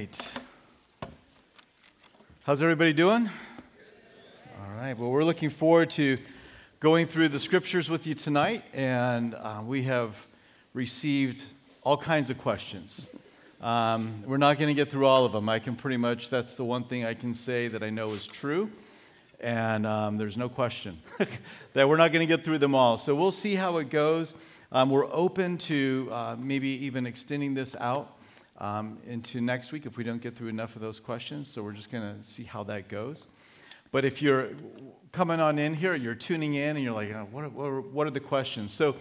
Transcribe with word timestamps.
right. 0.00 0.32
How's 2.44 2.62
everybody 2.62 2.94
doing? 2.94 3.28
All 4.62 4.74
right. 4.78 4.96
Well, 4.96 5.10
we're 5.10 5.24
looking 5.24 5.50
forward 5.50 5.90
to 5.90 6.16
going 6.78 7.04
through 7.04 7.28
the 7.28 7.38
scriptures 7.38 7.90
with 7.90 8.06
you 8.06 8.14
tonight, 8.14 8.64
and 8.72 9.34
uh, 9.34 9.60
we 9.62 9.82
have 9.82 10.16
received 10.72 11.44
all 11.82 11.98
kinds 11.98 12.30
of 12.30 12.38
questions. 12.38 13.14
Um, 13.60 14.24
we're 14.24 14.38
not 14.38 14.58
going 14.58 14.74
to 14.74 14.74
get 14.74 14.90
through 14.90 15.04
all 15.04 15.26
of 15.26 15.32
them. 15.32 15.50
I 15.50 15.58
can 15.58 15.76
pretty 15.76 15.98
much, 15.98 16.30
that's 16.30 16.56
the 16.56 16.64
one 16.64 16.84
thing 16.84 17.04
I 17.04 17.12
can 17.12 17.34
say 17.34 17.68
that 17.68 17.82
I 17.82 17.90
know 17.90 18.08
is 18.08 18.26
true, 18.26 18.70
and 19.38 19.86
um, 19.86 20.16
there's 20.16 20.38
no 20.38 20.48
question 20.48 20.96
that 21.74 21.86
we're 21.86 21.98
not 21.98 22.10
going 22.10 22.26
to 22.26 22.36
get 22.36 22.42
through 22.42 22.58
them 22.58 22.74
all. 22.74 22.96
So 22.96 23.14
we'll 23.14 23.32
see 23.32 23.54
how 23.54 23.76
it 23.76 23.90
goes. 23.90 24.32
Um, 24.72 24.88
we're 24.88 25.12
open 25.12 25.58
to 25.58 26.08
uh, 26.10 26.36
maybe 26.38 26.68
even 26.86 27.06
extending 27.06 27.52
this 27.52 27.76
out 27.76 28.16
um, 28.60 28.98
into 29.06 29.40
next 29.40 29.72
week 29.72 29.86
if 29.86 29.96
we 29.96 30.04
don't 30.04 30.22
get 30.22 30.36
through 30.36 30.48
enough 30.48 30.76
of 30.76 30.82
those 30.82 31.00
questions. 31.00 31.48
So 31.48 31.62
we're 31.62 31.72
just 31.72 31.90
going 31.90 32.18
to 32.18 32.24
see 32.24 32.44
how 32.44 32.62
that 32.64 32.88
goes. 32.88 33.26
But 33.92 34.04
if 34.04 34.22
you're 34.22 34.50
coming 35.12 35.40
on 35.40 35.58
in 35.58 35.74
here, 35.74 35.94
you're 35.94 36.14
tuning 36.14 36.54
in, 36.54 36.76
and 36.76 36.84
you're 36.84 36.94
like, 36.94 37.10
oh, 37.10 37.26
what, 37.30 37.50
what, 37.52 37.92
what, 37.92 38.06
are 38.06 38.10
the 38.10 38.20
questions? 38.20 38.72
So 38.72 38.94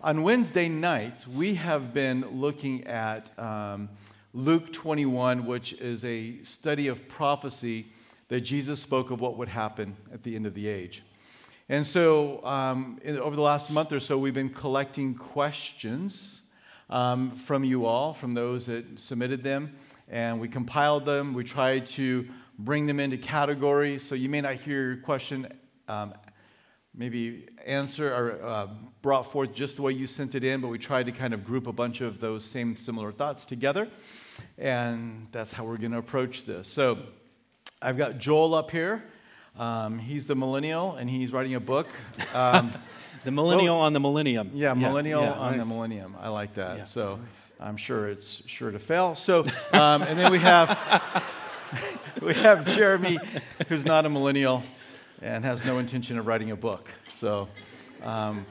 on 0.00 0.22
Wednesday 0.22 0.68
nights, 0.68 1.26
we 1.26 1.54
have 1.54 1.94
been 1.94 2.40
looking 2.40 2.86
at 2.86 3.36
um, 3.38 3.88
Luke 4.34 4.72
21, 4.72 5.46
which 5.46 5.72
is 5.74 6.04
a 6.04 6.42
study 6.42 6.88
of 6.88 7.08
prophecy 7.08 7.86
that 8.28 8.40
Jesus 8.40 8.80
spoke 8.80 9.10
of 9.10 9.20
what 9.20 9.38
would 9.38 9.48
happen 9.48 9.96
at 10.12 10.22
the 10.22 10.36
end 10.36 10.44
of 10.44 10.54
the 10.54 10.68
age. 10.68 11.02
And 11.70 11.86
so, 11.86 12.44
um, 12.44 13.00
in, 13.02 13.18
over 13.18 13.34
the 13.34 13.42
last 13.42 13.70
month 13.70 13.92
or 13.92 14.00
so, 14.00 14.18
we've 14.18 14.34
been 14.34 14.50
collecting 14.50 15.14
questions 15.14 16.42
um, 16.90 17.32
from 17.36 17.64
you 17.64 17.86
all, 17.86 18.14
from 18.14 18.34
those 18.34 18.66
that 18.66 18.98
submitted 18.98 19.42
them, 19.42 19.74
and 20.08 20.40
we 20.40 20.48
compiled 20.48 21.06
them. 21.06 21.34
We 21.34 21.44
tried 21.44 21.86
to 21.86 22.28
bring 22.58 22.86
them 22.86 23.00
into 23.00 23.16
categories. 23.16 24.02
So 24.02 24.14
you 24.14 24.28
may 24.28 24.40
not 24.40 24.54
hear 24.54 24.92
your 24.92 24.96
question 24.98 25.48
um, 25.88 26.14
maybe 26.96 27.46
answer 27.66 28.14
or 28.14 28.44
uh, 28.44 28.68
brought 29.02 29.30
forth 29.30 29.52
just 29.52 29.76
the 29.76 29.82
way 29.82 29.92
you 29.92 30.06
sent 30.06 30.34
it 30.34 30.44
in, 30.44 30.60
but 30.60 30.68
we 30.68 30.78
tried 30.78 31.06
to 31.06 31.12
kind 31.12 31.34
of 31.34 31.44
group 31.44 31.66
a 31.66 31.72
bunch 31.72 32.00
of 32.00 32.20
those 32.20 32.44
same 32.44 32.76
similar 32.76 33.10
thoughts 33.12 33.44
together. 33.44 33.88
And 34.58 35.28
that's 35.32 35.52
how 35.52 35.64
we're 35.64 35.76
going 35.76 35.92
to 35.92 35.98
approach 35.98 36.44
this. 36.44 36.68
So 36.68 36.98
I've 37.82 37.96
got 37.96 38.18
Joel 38.18 38.54
up 38.54 38.70
here. 38.70 39.04
Um, 39.58 39.98
he's 39.98 40.26
the 40.26 40.34
millennial, 40.34 40.96
and 40.96 41.08
he's 41.08 41.32
writing 41.32 41.54
a 41.54 41.60
book. 41.60 41.88
The 43.24 43.30
millennial 43.30 43.76
well, 43.76 43.86
on 43.86 43.92
the 43.94 44.00
millennium. 44.00 44.50
Yeah, 44.52 44.74
millennial 44.74 45.22
yeah, 45.22 45.32
on 45.32 45.56
nice. 45.56 45.66
the 45.66 45.74
millennium. 45.74 46.14
I 46.20 46.28
like 46.28 46.54
that. 46.54 46.78
Yeah, 46.78 46.84
so 46.84 47.16
nice. 47.16 47.52
I'm 47.58 47.76
sure 47.76 48.08
it's 48.08 48.46
sure 48.46 48.70
to 48.70 48.78
fail. 48.78 49.14
So, 49.14 49.40
um, 49.72 50.02
and 50.02 50.18
then 50.18 50.30
we 50.30 50.38
have 50.40 51.24
we 52.22 52.34
have 52.34 52.66
Jeremy, 52.76 53.18
who's 53.68 53.84
not 53.84 54.04
a 54.04 54.10
millennial 54.10 54.62
and 55.22 55.42
has 55.44 55.64
no 55.64 55.78
intention 55.78 56.18
of 56.18 56.26
writing 56.26 56.50
a 56.50 56.56
book. 56.56 56.90
So. 57.12 57.48
Um, 58.02 58.44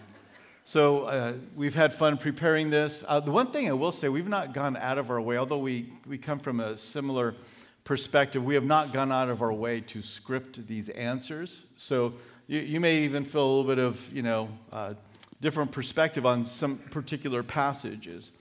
so 0.66 1.04
uh, 1.04 1.34
we've 1.58 1.76
had 1.76 1.94
fun 1.94 2.18
preparing 2.18 2.70
this. 2.70 3.04
Uh, 3.06 3.20
the 3.20 3.32
one 3.32 3.52
thing 3.52 3.68
I 3.70 3.74
will 3.74 3.92
say, 3.92 4.08
we've 4.08 4.30
not 4.30 4.54
gone 4.54 4.78
out 4.78 4.98
of 4.98 5.12
our 5.12 5.20
way, 5.20 5.38
although 5.38 5.58
we, 5.58 5.92
we 6.08 6.18
come 6.18 6.40
from 6.40 6.62
a 6.62 6.78
similar 6.78 7.36
perspective, 7.84 8.44
we 8.44 8.54
have 8.56 8.64
not 8.64 8.94
gone 8.94 9.12
out 9.12 9.30
of 9.30 9.42
our 9.42 9.52
way 9.52 9.82
to 9.82 10.02
script 10.02 10.66
these 10.66 10.88
answers. 10.90 11.66
So 11.76 12.14
you, 12.48 12.60
you 12.60 12.80
may 12.80 12.98
even 13.00 13.26
feel 13.26 13.46
a 13.46 13.50
little 13.50 13.64
bit 13.76 13.80
of, 13.80 14.14
you 14.14 14.22
know, 14.22 14.50
uh, 14.72 14.94
different 15.42 15.72
perspective 15.72 16.26
on 16.26 16.46
some 16.46 16.78
particular 16.78 17.44
passages. 17.44 18.32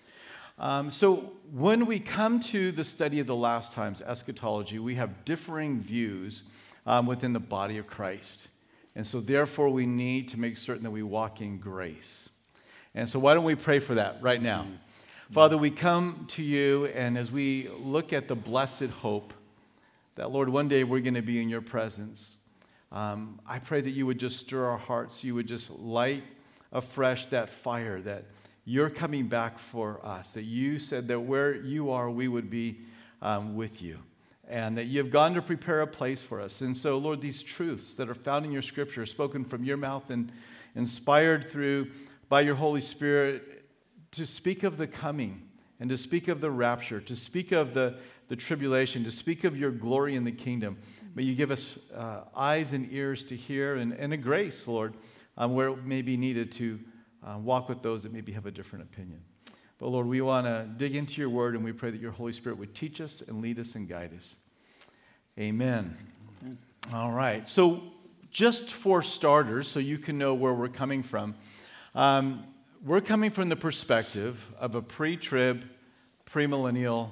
Um, 0.58 0.90
so 0.90 1.32
when 1.52 1.86
we 1.86 1.98
come 1.98 2.38
to 2.40 2.72
the 2.72 2.84
study 2.84 3.20
of 3.20 3.26
the 3.26 3.34
last 3.34 3.72
times, 3.72 4.02
eschatology, 4.02 4.78
we 4.78 4.94
have 4.96 5.24
differing 5.24 5.80
views 5.80 6.44
um, 6.86 7.06
within 7.06 7.32
the 7.32 7.40
body 7.40 7.78
of 7.78 7.86
Christ. 7.86 8.48
And 8.94 9.06
so 9.06 9.20
therefore, 9.20 9.70
we 9.70 9.86
need 9.86 10.28
to 10.28 10.38
make 10.38 10.56
certain 10.56 10.84
that 10.84 10.90
we 10.90 11.02
walk 11.02 11.40
in 11.40 11.58
grace. 11.58 12.28
And 12.94 13.08
so 13.08 13.18
why 13.18 13.34
don't 13.34 13.44
we 13.44 13.54
pray 13.54 13.80
for 13.80 13.94
that 13.94 14.18
right 14.20 14.40
now? 14.40 14.66
Father, 15.30 15.56
we 15.56 15.70
come 15.70 16.26
to 16.28 16.42
you, 16.42 16.86
and 16.86 17.16
as 17.16 17.32
we 17.32 17.68
look 17.80 18.12
at 18.12 18.28
the 18.28 18.34
blessed 18.34 18.90
hope 19.00 19.32
that, 20.16 20.30
Lord, 20.30 20.50
one 20.50 20.68
day 20.68 20.84
we're 20.84 21.00
going 21.00 21.14
to 21.14 21.22
be 21.22 21.40
in 21.40 21.48
your 21.48 21.62
presence, 21.62 22.36
um, 22.92 23.40
I 23.46 23.58
pray 23.58 23.80
that 23.80 23.90
you 23.90 24.06
would 24.06 24.18
just 24.18 24.38
stir 24.38 24.66
our 24.66 24.78
hearts. 24.78 25.24
You 25.24 25.34
would 25.34 25.46
just 25.46 25.70
light 25.70 26.22
afresh 26.72 27.26
that 27.26 27.48
fire 27.48 28.00
that 28.02 28.24
you're 28.64 28.90
coming 28.90 29.26
back 29.26 29.58
for 29.58 30.04
us, 30.04 30.34
that 30.34 30.44
you 30.44 30.78
said 30.78 31.08
that 31.08 31.18
where 31.18 31.54
you 31.54 31.90
are, 31.90 32.10
we 32.10 32.28
would 32.28 32.48
be 32.48 32.78
um, 33.20 33.56
with 33.56 33.82
you, 33.82 33.98
and 34.48 34.78
that 34.78 34.84
you've 34.84 35.10
gone 35.10 35.34
to 35.34 35.42
prepare 35.42 35.80
a 35.80 35.86
place 35.86 36.22
for 36.22 36.40
us. 36.40 36.60
And 36.60 36.76
so, 36.76 36.98
Lord, 36.98 37.20
these 37.20 37.42
truths 37.42 37.96
that 37.96 38.08
are 38.08 38.14
found 38.14 38.44
in 38.44 38.52
your 38.52 38.62
scripture, 38.62 39.04
spoken 39.06 39.44
from 39.44 39.64
your 39.64 39.76
mouth 39.76 40.10
and 40.10 40.30
inspired 40.76 41.50
through 41.50 41.90
by 42.28 42.42
your 42.42 42.54
Holy 42.54 42.80
Spirit, 42.80 43.64
to 44.12 44.26
speak 44.26 44.62
of 44.62 44.76
the 44.76 44.86
coming 44.86 45.48
and 45.80 45.88
to 45.90 45.96
speak 45.96 46.28
of 46.28 46.40
the 46.40 46.50
rapture, 46.50 47.00
to 47.00 47.16
speak 47.16 47.50
of 47.50 47.74
the, 47.74 47.96
the 48.28 48.36
tribulation, 48.36 49.02
to 49.04 49.10
speak 49.10 49.42
of 49.42 49.56
your 49.56 49.70
glory 49.70 50.14
in 50.14 50.24
the 50.24 50.32
kingdom. 50.32 50.76
May 51.14 51.24
you 51.24 51.34
give 51.34 51.50
us 51.50 51.78
uh, 51.94 52.22
eyes 52.34 52.72
and 52.72 52.90
ears 52.90 53.26
to 53.26 53.36
hear 53.36 53.76
and, 53.76 53.92
and 53.92 54.14
a 54.14 54.16
grace, 54.16 54.66
Lord, 54.66 54.94
um, 55.36 55.54
where 55.54 55.68
it 55.68 55.84
may 55.84 56.00
be 56.00 56.16
needed 56.16 56.50
to 56.52 56.80
uh, 57.22 57.36
walk 57.38 57.68
with 57.68 57.82
those 57.82 58.04
that 58.04 58.12
maybe 58.12 58.32
have 58.32 58.46
a 58.46 58.50
different 58.50 58.84
opinion. 58.84 59.20
But 59.78 59.88
Lord, 59.88 60.06
we 60.06 60.20
want 60.22 60.46
to 60.46 60.66
dig 60.76 60.96
into 60.96 61.20
your 61.20 61.28
word 61.28 61.54
and 61.54 61.62
we 61.62 61.72
pray 61.72 61.90
that 61.90 62.00
your 62.00 62.12
Holy 62.12 62.32
Spirit 62.32 62.56
would 62.58 62.74
teach 62.74 63.00
us 63.00 63.20
and 63.20 63.42
lead 63.42 63.58
us 63.58 63.74
and 63.74 63.86
guide 63.86 64.14
us. 64.16 64.38
Amen. 65.38 65.96
Amen. 66.42 66.58
All 66.94 67.12
right. 67.12 67.46
So, 67.46 67.82
just 68.30 68.70
for 68.70 69.02
starters, 69.02 69.68
so 69.68 69.80
you 69.80 69.98
can 69.98 70.16
know 70.16 70.32
where 70.32 70.54
we're 70.54 70.68
coming 70.68 71.02
from, 71.02 71.34
um, 71.94 72.44
we're 72.82 73.02
coming 73.02 73.30
from 73.30 73.50
the 73.50 73.56
perspective 73.56 74.46
of 74.58 74.74
a 74.74 74.80
pre 74.80 75.16
trib, 75.18 75.64
premillennial 76.26 77.10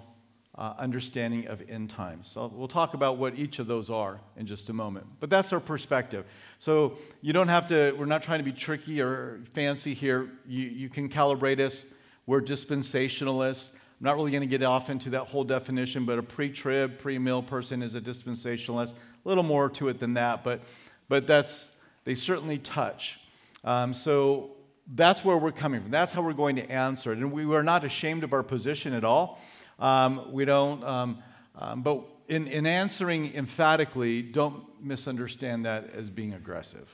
uh, 0.57 0.75
understanding 0.79 1.47
of 1.47 1.63
end 1.69 1.91
times. 1.91 2.27
So 2.27 2.51
we'll 2.55 2.69
talk 2.69 2.95
about 2.95 3.19
what 3.19 3.39
each 3.39 3.59
of 3.59 3.67
those 3.67 3.89
are 3.89 4.21
in 4.37 4.47
just 4.47 4.69
a 4.69 4.73
moment. 4.73 5.07
But 5.21 5.31
that's 5.31 5.53
our 5.53 5.61
perspective. 5.61 6.25
So 6.59 6.99
you 7.23 7.33
don't 7.33 7.49
have 7.49 7.67
to, 7.67 7.93
we're 7.93 8.07
not 8.07 8.23
trying 8.23 8.41
to 8.41 8.45
be 8.45 8.53
tricky 8.53 9.01
or 9.01 9.41
fancy 9.55 9.95
here. 9.95 10.31
You, 10.47 10.65
you 10.65 10.89
can 10.89 11.09
calibrate 11.09 11.61
us. 11.61 11.87
We're 12.27 12.41
dispensationalists. 12.41 13.75
I'm 13.75 14.05
not 14.05 14.17
really 14.17 14.31
going 14.31 14.43
to 14.43 14.47
get 14.47 14.63
off 14.63 14.91
into 14.91 15.11
that 15.11 15.25
whole 15.25 15.45
definition, 15.45 16.05
but 16.05 16.19
a 16.19 16.23
pre 16.23 16.51
trib, 16.51 16.99
pre 16.99 17.19
mill 17.19 17.43
person 17.43 17.83
is 17.83 17.95
a 17.95 18.01
dispensationalist. 18.01 18.93
A 18.93 19.29
little 19.29 19.45
more 19.45 19.69
to 19.71 19.89
it 19.89 19.99
than 19.99 20.15
that, 20.15 20.43
but, 20.43 20.63
but 21.09 21.27
that's, 21.27 21.77
they 22.05 22.15
certainly 22.15 22.59
touch. 22.59 23.21
Um, 23.63 23.93
so 23.93 24.53
that's 24.95 25.25
where 25.25 25.37
we're 25.37 25.53
coming 25.53 25.83
from. 25.83 25.91
That's 25.91 26.13
how 26.13 26.23
we're 26.23 26.33
going 26.33 26.57
to 26.57 26.71
answer 26.71 27.13
it. 27.13 27.19
And 27.19 27.31
we 27.31 27.45
are 27.55 27.63
not 27.63 27.85
ashamed 27.85 28.25
of 28.25 28.33
our 28.33 28.43
position 28.43 28.95
at 28.95 29.05
all. 29.05 29.41
Um, 29.81 30.31
we 30.33 30.45
don't, 30.45 30.85
um, 30.85 31.23
um, 31.57 31.83
but 31.83 32.05
in, 32.29 32.47
in 32.47 32.67
answering 32.67 33.35
emphatically, 33.35 34.23
don't 34.23 34.65
misunderstand 34.83 35.65
that 35.65 35.91
as 35.95 36.11
being 36.11 36.35
aggressive. 36.35 36.89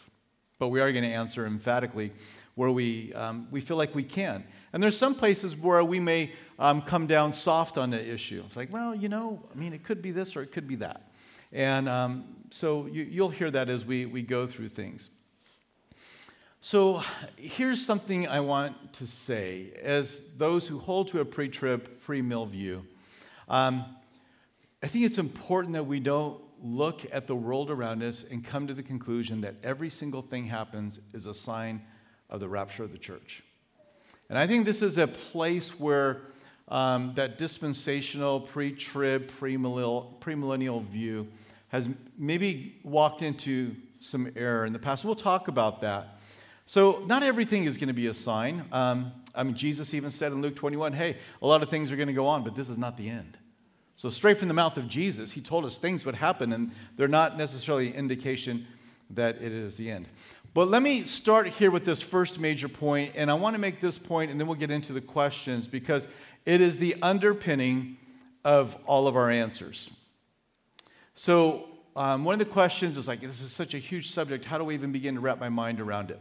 But 0.58 0.68
we 0.68 0.80
are 0.80 0.90
going 0.92 1.04
to 1.04 1.10
answer 1.10 1.46
emphatically 1.46 2.12
where 2.54 2.70
we, 2.70 3.12
um, 3.12 3.48
we 3.50 3.60
feel 3.60 3.76
like 3.76 3.94
we 3.94 4.02
can. 4.02 4.42
And 4.72 4.82
there's 4.82 4.96
some 4.96 5.14
places 5.14 5.54
where 5.54 5.84
we 5.84 6.00
may 6.00 6.32
um, 6.58 6.80
come 6.80 7.06
down 7.06 7.32
soft 7.32 7.76
on 7.76 7.90
the 7.90 8.12
issue. 8.12 8.42
It's 8.46 8.56
like, 8.56 8.72
well, 8.72 8.94
you 8.94 9.10
know, 9.10 9.42
I 9.54 9.58
mean, 9.58 9.74
it 9.74 9.84
could 9.84 10.00
be 10.00 10.10
this 10.10 10.36
or 10.36 10.42
it 10.42 10.52
could 10.52 10.66
be 10.66 10.76
that. 10.76 11.10
And 11.52 11.88
um, 11.88 12.24
so 12.50 12.86
you, 12.86 13.04
you'll 13.04 13.28
hear 13.28 13.50
that 13.50 13.68
as 13.68 13.84
we, 13.84 14.06
we 14.06 14.22
go 14.22 14.46
through 14.46 14.68
things. 14.68 15.10
So 16.66 17.00
here's 17.36 17.80
something 17.86 18.26
I 18.26 18.40
want 18.40 18.94
to 18.94 19.06
say 19.06 19.70
as 19.84 20.34
those 20.36 20.66
who 20.66 20.80
hold 20.80 21.06
to 21.08 21.20
a 21.20 21.24
pre 21.24 21.48
trib, 21.48 22.00
pre 22.00 22.20
mill 22.20 22.44
view. 22.44 22.84
Um, 23.48 23.84
I 24.82 24.88
think 24.88 25.04
it's 25.04 25.18
important 25.18 25.74
that 25.74 25.86
we 25.86 26.00
don't 26.00 26.40
look 26.60 27.02
at 27.12 27.28
the 27.28 27.36
world 27.36 27.70
around 27.70 28.02
us 28.02 28.24
and 28.28 28.44
come 28.44 28.66
to 28.66 28.74
the 28.74 28.82
conclusion 28.82 29.42
that 29.42 29.54
every 29.62 29.88
single 29.88 30.22
thing 30.22 30.46
happens 30.46 30.98
is 31.14 31.26
a 31.26 31.34
sign 31.34 31.82
of 32.30 32.40
the 32.40 32.48
rapture 32.48 32.82
of 32.82 32.90
the 32.90 32.98
church. 32.98 33.44
And 34.28 34.36
I 34.36 34.48
think 34.48 34.64
this 34.64 34.82
is 34.82 34.98
a 34.98 35.06
place 35.06 35.78
where 35.78 36.22
um, 36.66 37.12
that 37.14 37.38
dispensational, 37.38 38.40
pre 38.40 38.72
trib, 38.72 39.30
premillennial 39.30 40.82
view 40.82 41.28
has 41.68 41.88
maybe 42.18 42.80
walked 42.82 43.22
into 43.22 43.76
some 44.00 44.32
error 44.34 44.66
in 44.66 44.72
the 44.72 44.80
past. 44.80 45.04
We'll 45.04 45.14
talk 45.14 45.46
about 45.46 45.82
that. 45.82 46.15
So, 46.68 47.04
not 47.06 47.22
everything 47.22 47.64
is 47.64 47.78
going 47.78 47.88
to 47.88 47.94
be 47.94 48.08
a 48.08 48.14
sign. 48.14 48.64
Um, 48.72 49.12
I 49.36 49.44
mean, 49.44 49.54
Jesus 49.54 49.94
even 49.94 50.10
said 50.10 50.32
in 50.32 50.42
Luke 50.42 50.56
21, 50.56 50.94
hey, 50.94 51.16
a 51.40 51.46
lot 51.46 51.62
of 51.62 51.70
things 51.70 51.92
are 51.92 51.96
going 51.96 52.08
to 52.08 52.12
go 52.12 52.26
on, 52.26 52.42
but 52.42 52.56
this 52.56 52.68
is 52.68 52.76
not 52.76 52.96
the 52.96 53.08
end. 53.08 53.38
So, 53.94 54.10
straight 54.10 54.38
from 54.38 54.48
the 54.48 54.54
mouth 54.54 54.76
of 54.76 54.88
Jesus, 54.88 55.30
he 55.30 55.40
told 55.40 55.64
us 55.64 55.78
things 55.78 56.04
would 56.04 56.16
happen, 56.16 56.52
and 56.52 56.72
they're 56.96 57.06
not 57.06 57.38
necessarily 57.38 57.94
indication 57.94 58.66
that 59.10 59.36
it 59.36 59.52
is 59.52 59.76
the 59.76 59.90
end. 59.90 60.08
But 60.54 60.68
let 60.68 60.82
me 60.82 61.04
start 61.04 61.46
here 61.46 61.70
with 61.70 61.84
this 61.84 62.02
first 62.02 62.40
major 62.40 62.68
point, 62.68 63.12
and 63.14 63.30
I 63.30 63.34
want 63.34 63.54
to 63.54 63.60
make 63.60 63.78
this 63.78 63.96
point, 63.96 64.32
and 64.32 64.40
then 64.40 64.48
we'll 64.48 64.56
get 64.56 64.72
into 64.72 64.92
the 64.92 65.00
questions 65.00 65.68
because 65.68 66.08
it 66.44 66.60
is 66.60 66.80
the 66.80 66.96
underpinning 67.00 67.96
of 68.44 68.76
all 68.86 69.06
of 69.06 69.16
our 69.16 69.30
answers. 69.30 69.90
So, 71.14 71.68
um, 71.94 72.24
one 72.24 72.32
of 72.32 72.38
the 72.40 72.52
questions 72.52 72.98
is 72.98 73.06
like, 73.06 73.20
this 73.20 73.40
is 73.40 73.52
such 73.52 73.72
a 73.72 73.78
huge 73.78 74.10
subject. 74.10 74.44
How 74.44 74.58
do 74.58 74.64
we 74.64 74.74
even 74.74 74.90
begin 74.90 75.14
to 75.14 75.20
wrap 75.20 75.38
my 75.38 75.48
mind 75.48 75.80
around 75.80 76.10
it? 76.10 76.20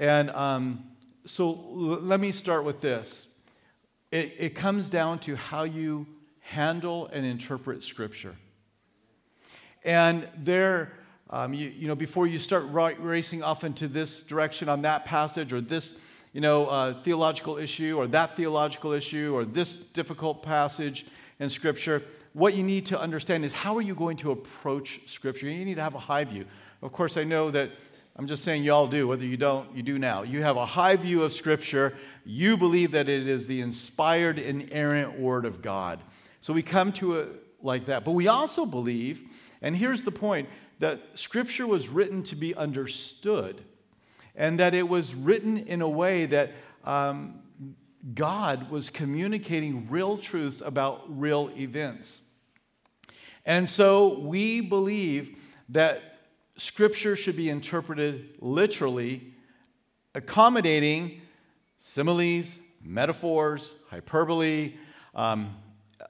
And 0.00 0.30
um, 0.30 0.82
so, 1.26 1.50
l- 1.50 2.00
let 2.00 2.20
me 2.20 2.32
start 2.32 2.64
with 2.64 2.80
this. 2.80 3.36
It, 4.10 4.34
it 4.38 4.54
comes 4.54 4.88
down 4.88 5.18
to 5.20 5.36
how 5.36 5.64
you 5.64 6.06
handle 6.40 7.08
and 7.12 7.26
interpret 7.26 7.84
Scripture. 7.84 8.34
And 9.84 10.26
there, 10.38 10.94
um, 11.28 11.52
you, 11.52 11.68
you, 11.68 11.86
know, 11.86 11.94
before 11.94 12.26
you 12.26 12.38
start 12.38 12.64
racing 12.70 13.42
off 13.42 13.62
into 13.62 13.88
this 13.88 14.22
direction 14.22 14.70
on 14.70 14.80
that 14.82 15.04
passage 15.04 15.52
or 15.52 15.60
this, 15.60 15.94
you 16.32 16.40
know, 16.40 16.66
uh, 16.66 16.94
theological 17.02 17.58
issue 17.58 17.98
or 17.98 18.06
that 18.08 18.36
theological 18.36 18.92
issue 18.92 19.32
or 19.34 19.44
this 19.44 19.76
difficult 19.76 20.42
passage 20.42 21.04
in 21.40 21.50
Scripture, 21.50 22.02
what 22.32 22.54
you 22.54 22.62
need 22.62 22.86
to 22.86 22.98
understand 22.98 23.44
is 23.44 23.52
how 23.52 23.76
are 23.76 23.82
you 23.82 23.94
going 23.94 24.16
to 24.16 24.30
approach 24.30 25.00
Scripture? 25.06 25.46
You 25.46 25.62
need 25.62 25.74
to 25.74 25.82
have 25.82 25.94
a 25.94 25.98
high 25.98 26.24
view. 26.24 26.46
Of 26.80 26.90
course, 26.92 27.18
I 27.18 27.24
know 27.24 27.50
that 27.50 27.70
I'm 28.16 28.26
just 28.26 28.44
saying 28.44 28.64
you 28.64 28.72
all 28.72 28.86
do, 28.86 29.08
whether 29.08 29.24
you 29.24 29.36
don't, 29.36 29.74
you 29.74 29.82
do 29.82 29.98
now. 29.98 30.22
You 30.22 30.42
have 30.42 30.56
a 30.56 30.66
high 30.66 30.96
view 30.96 31.22
of 31.22 31.32
Scripture. 31.32 31.96
You 32.24 32.56
believe 32.56 32.92
that 32.92 33.08
it 33.08 33.26
is 33.26 33.46
the 33.46 33.60
inspired, 33.60 34.38
inerrant 34.38 35.18
Word 35.18 35.44
of 35.44 35.62
God. 35.62 36.00
So 36.40 36.52
we 36.52 36.62
come 36.62 36.92
to 36.94 37.20
it 37.20 37.28
like 37.62 37.86
that. 37.86 38.04
But 38.04 38.12
we 38.12 38.28
also 38.28 38.66
believe, 38.66 39.24
and 39.62 39.76
here's 39.76 40.04
the 40.04 40.10
point, 40.10 40.48
that 40.80 41.00
Scripture 41.14 41.66
was 41.66 41.88
written 41.88 42.22
to 42.24 42.36
be 42.36 42.54
understood, 42.54 43.62
and 44.34 44.58
that 44.58 44.74
it 44.74 44.88
was 44.88 45.14
written 45.14 45.56
in 45.56 45.82
a 45.82 45.88
way 45.88 46.26
that 46.26 46.52
um, 46.84 47.40
God 48.14 48.70
was 48.70 48.90
communicating 48.90 49.88
real 49.90 50.16
truths 50.16 50.60
about 50.60 51.04
real 51.08 51.50
events. 51.56 52.22
And 53.44 53.68
so 53.68 54.18
we 54.18 54.60
believe 54.60 55.36
that 55.70 56.09
Scripture 56.60 57.16
should 57.16 57.36
be 57.36 57.48
interpreted 57.48 58.34
literally, 58.38 59.32
accommodating 60.14 61.22
similes, 61.78 62.58
metaphors, 62.82 63.74
hyperbole, 63.88 64.74
um, 65.14 65.56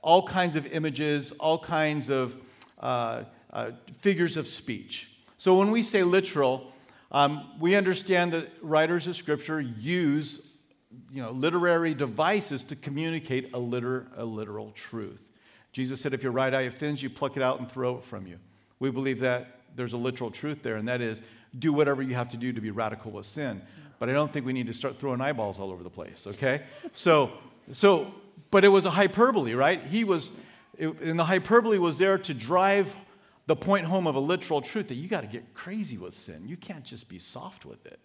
all 0.02 0.26
kinds 0.26 0.56
of 0.56 0.66
images, 0.66 1.30
all 1.30 1.56
kinds 1.56 2.10
of 2.10 2.36
uh, 2.80 3.22
uh, 3.52 3.70
figures 4.00 4.36
of 4.36 4.48
speech. 4.48 5.12
So 5.38 5.56
when 5.56 5.70
we 5.70 5.84
say 5.84 6.02
literal, 6.02 6.72
um, 7.12 7.52
we 7.60 7.76
understand 7.76 8.32
that 8.32 8.48
writers 8.60 9.06
of 9.06 9.14
Scripture 9.14 9.60
use 9.60 10.50
you 11.12 11.22
know, 11.22 11.30
literary 11.30 11.94
devices 11.94 12.64
to 12.64 12.74
communicate 12.74 13.54
a, 13.54 13.58
liter, 13.58 14.08
a 14.16 14.24
literal 14.24 14.72
truth. 14.72 15.30
Jesus 15.72 16.00
said, 16.00 16.12
if 16.12 16.24
your 16.24 16.32
right 16.32 16.52
eye 16.52 16.62
offends 16.62 17.04
you, 17.04 17.08
pluck 17.08 17.36
it 17.36 17.42
out 17.44 17.60
and 17.60 17.70
throw 17.70 17.98
it 17.98 18.04
from 18.04 18.26
you. 18.26 18.40
We 18.80 18.90
believe 18.90 19.20
that 19.20 19.59
there's 19.76 19.92
a 19.92 19.96
literal 19.96 20.30
truth 20.30 20.62
there, 20.62 20.76
and 20.76 20.88
that 20.88 21.00
is 21.00 21.22
do 21.58 21.72
whatever 21.72 22.02
you 22.02 22.14
have 22.14 22.28
to 22.28 22.36
do 22.36 22.52
to 22.52 22.60
be 22.60 22.70
radical 22.70 23.10
with 23.10 23.26
sin. 23.26 23.62
But 23.98 24.08
I 24.08 24.12
don't 24.12 24.32
think 24.32 24.46
we 24.46 24.52
need 24.52 24.66
to 24.66 24.72
start 24.72 24.98
throwing 24.98 25.20
eyeballs 25.20 25.58
all 25.58 25.70
over 25.70 25.82
the 25.82 25.90
place, 25.90 26.26
okay? 26.26 26.62
So, 26.92 27.32
so 27.72 28.14
but 28.50 28.64
it 28.64 28.68
was 28.68 28.86
a 28.86 28.90
hyperbole, 28.90 29.54
right? 29.54 29.82
He 29.84 30.04
was, 30.04 30.30
it, 30.78 30.88
and 31.00 31.18
the 31.18 31.24
hyperbole 31.24 31.78
was 31.78 31.98
there 31.98 32.18
to 32.18 32.34
drive 32.34 32.94
the 33.46 33.56
point 33.56 33.86
home 33.86 34.06
of 34.06 34.14
a 34.14 34.20
literal 34.20 34.60
truth 34.60 34.88
that 34.88 34.94
you 34.94 35.08
got 35.08 35.22
to 35.22 35.26
get 35.26 35.54
crazy 35.54 35.98
with 35.98 36.14
sin. 36.14 36.44
You 36.46 36.56
can't 36.56 36.84
just 36.84 37.08
be 37.08 37.18
soft 37.18 37.64
with 37.64 37.84
it. 37.86 37.98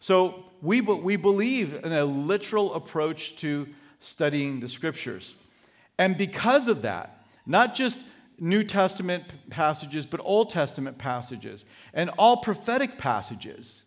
So 0.00 0.44
we, 0.62 0.80
we 0.80 1.16
believe 1.16 1.74
in 1.74 1.92
a 1.92 2.04
literal 2.04 2.74
approach 2.74 3.36
to 3.38 3.66
studying 4.00 4.60
the 4.60 4.68
scriptures. 4.68 5.34
And 5.98 6.16
because 6.16 6.68
of 6.68 6.82
that, 6.82 7.24
not 7.46 7.74
just 7.74 8.04
New 8.38 8.64
Testament 8.64 9.24
passages, 9.50 10.06
but 10.06 10.20
Old 10.22 10.50
Testament 10.50 10.98
passages, 10.98 11.64
and 11.92 12.10
all 12.18 12.38
prophetic 12.38 12.98
passages. 12.98 13.84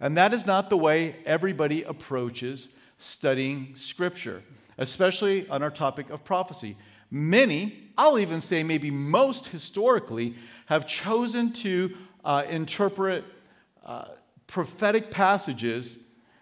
And 0.00 0.16
that 0.16 0.34
is 0.34 0.46
not 0.46 0.70
the 0.70 0.76
way 0.76 1.16
everybody 1.24 1.82
approaches 1.84 2.70
studying 2.98 3.74
Scripture, 3.76 4.42
especially 4.78 5.48
on 5.48 5.62
our 5.62 5.70
topic 5.70 6.10
of 6.10 6.24
prophecy. 6.24 6.76
Many, 7.10 7.90
I'll 7.96 8.18
even 8.18 8.40
say 8.40 8.62
maybe 8.62 8.90
most 8.90 9.46
historically, 9.46 10.34
have 10.66 10.86
chosen 10.86 11.52
to 11.52 11.94
uh, 12.24 12.44
interpret 12.48 13.24
uh, 13.84 14.06
prophetic 14.46 15.10
passages 15.10 15.98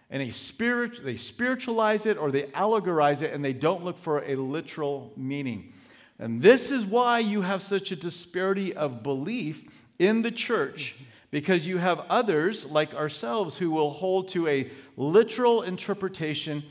and 0.09 0.21
they, 0.21 0.29
spirit, 0.29 1.03
they 1.03 1.15
spiritualize 1.15 2.05
it 2.05 2.17
or 2.17 2.31
they 2.31 2.43
allegorize 2.43 3.21
it 3.21 3.33
and 3.33 3.43
they 3.43 3.53
don't 3.53 3.83
look 3.83 3.97
for 3.97 4.23
a 4.25 4.35
literal 4.35 5.13
meaning. 5.15 5.73
And 6.21 6.39
this 6.39 6.69
is 6.69 6.85
why 6.85 7.17
you 7.17 7.41
have 7.41 7.63
such 7.63 7.91
a 7.91 7.95
disparity 7.95 8.75
of 8.75 9.01
belief 9.01 9.67
in 9.97 10.21
the 10.21 10.29
church 10.29 10.95
because 11.31 11.65
you 11.65 11.79
have 11.79 11.99
others 12.09 12.69
like 12.69 12.93
ourselves 12.93 13.57
who 13.57 13.71
will 13.71 13.89
hold 13.89 14.27
to 14.29 14.47
a 14.47 14.69
literal 14.95 15.63
interpretation 15.63 16.61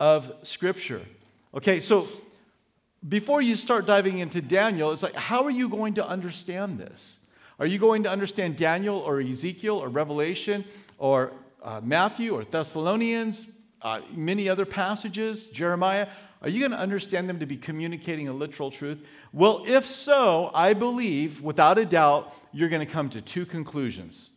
of 0.00 0.32
Scripture. 0.42 1.02
Okay, 1.54 1.78
so 1.78 2.08
before 3.08 3.40
you 3.40 3.54
start 3.54 3.86
diving 3.86 4.18
into 4.18 4.42
Daniel, 4.42 4.90
it's 4.90 5.04
like, 5.04 5.14
how 5.14 5.44
are 5.44 5.50
you 5.50 5.68
going 5.68 5.94
to 5.94 6.06
understand 6.06 6.76
this? 6.76 7.20
Are 7.60 7.66
you 7.66 7.78
going 7.78 8.02
to 8.02 8.10
understand 8.10 8.56
Daniel 8.56 8.96
or 8.98 9.20
Ezekiel 9.20 9.76
or 9.76 9.88
Revelation 9.88 10.64
or 10.98 11.32
uh, 11.62 11.80
Matthew 11.82 12.34
or 12.34 12.42
Thessalonians, 12.44 13.52
uh, 13.82 14.00
many 14.10 14.48
other 14.48 14.66
passages, 14.66 15.48
Jeremiah, 15.48 16.08
are 16.42 16.48
you 16.48 16.60
going 16.60 16.72
to 16.72 16.78
understand 16.78 17.28
them 17.28 17.40
to 17.40 17.46
be 17.46 17.56
communicating 17.56 18.28
a 18.28 18.32
literal 18.32 18.70
truth? 18.70 19.02
Well, 19.32 19.64
if 19.66 19.86
so, 19.86 20.50
I 20.54 20.74
believe, 20.74 21.42
without 21.42 21.78
a 21.78 21.86
doubt, 21.86 22.34
you're 22.52 22.68
going 22.68 22.86
to 22.86 22.92
come 22.92 23.08
to 23.10 23.20
two 23.20 23.46
conclusions 23.46 24.30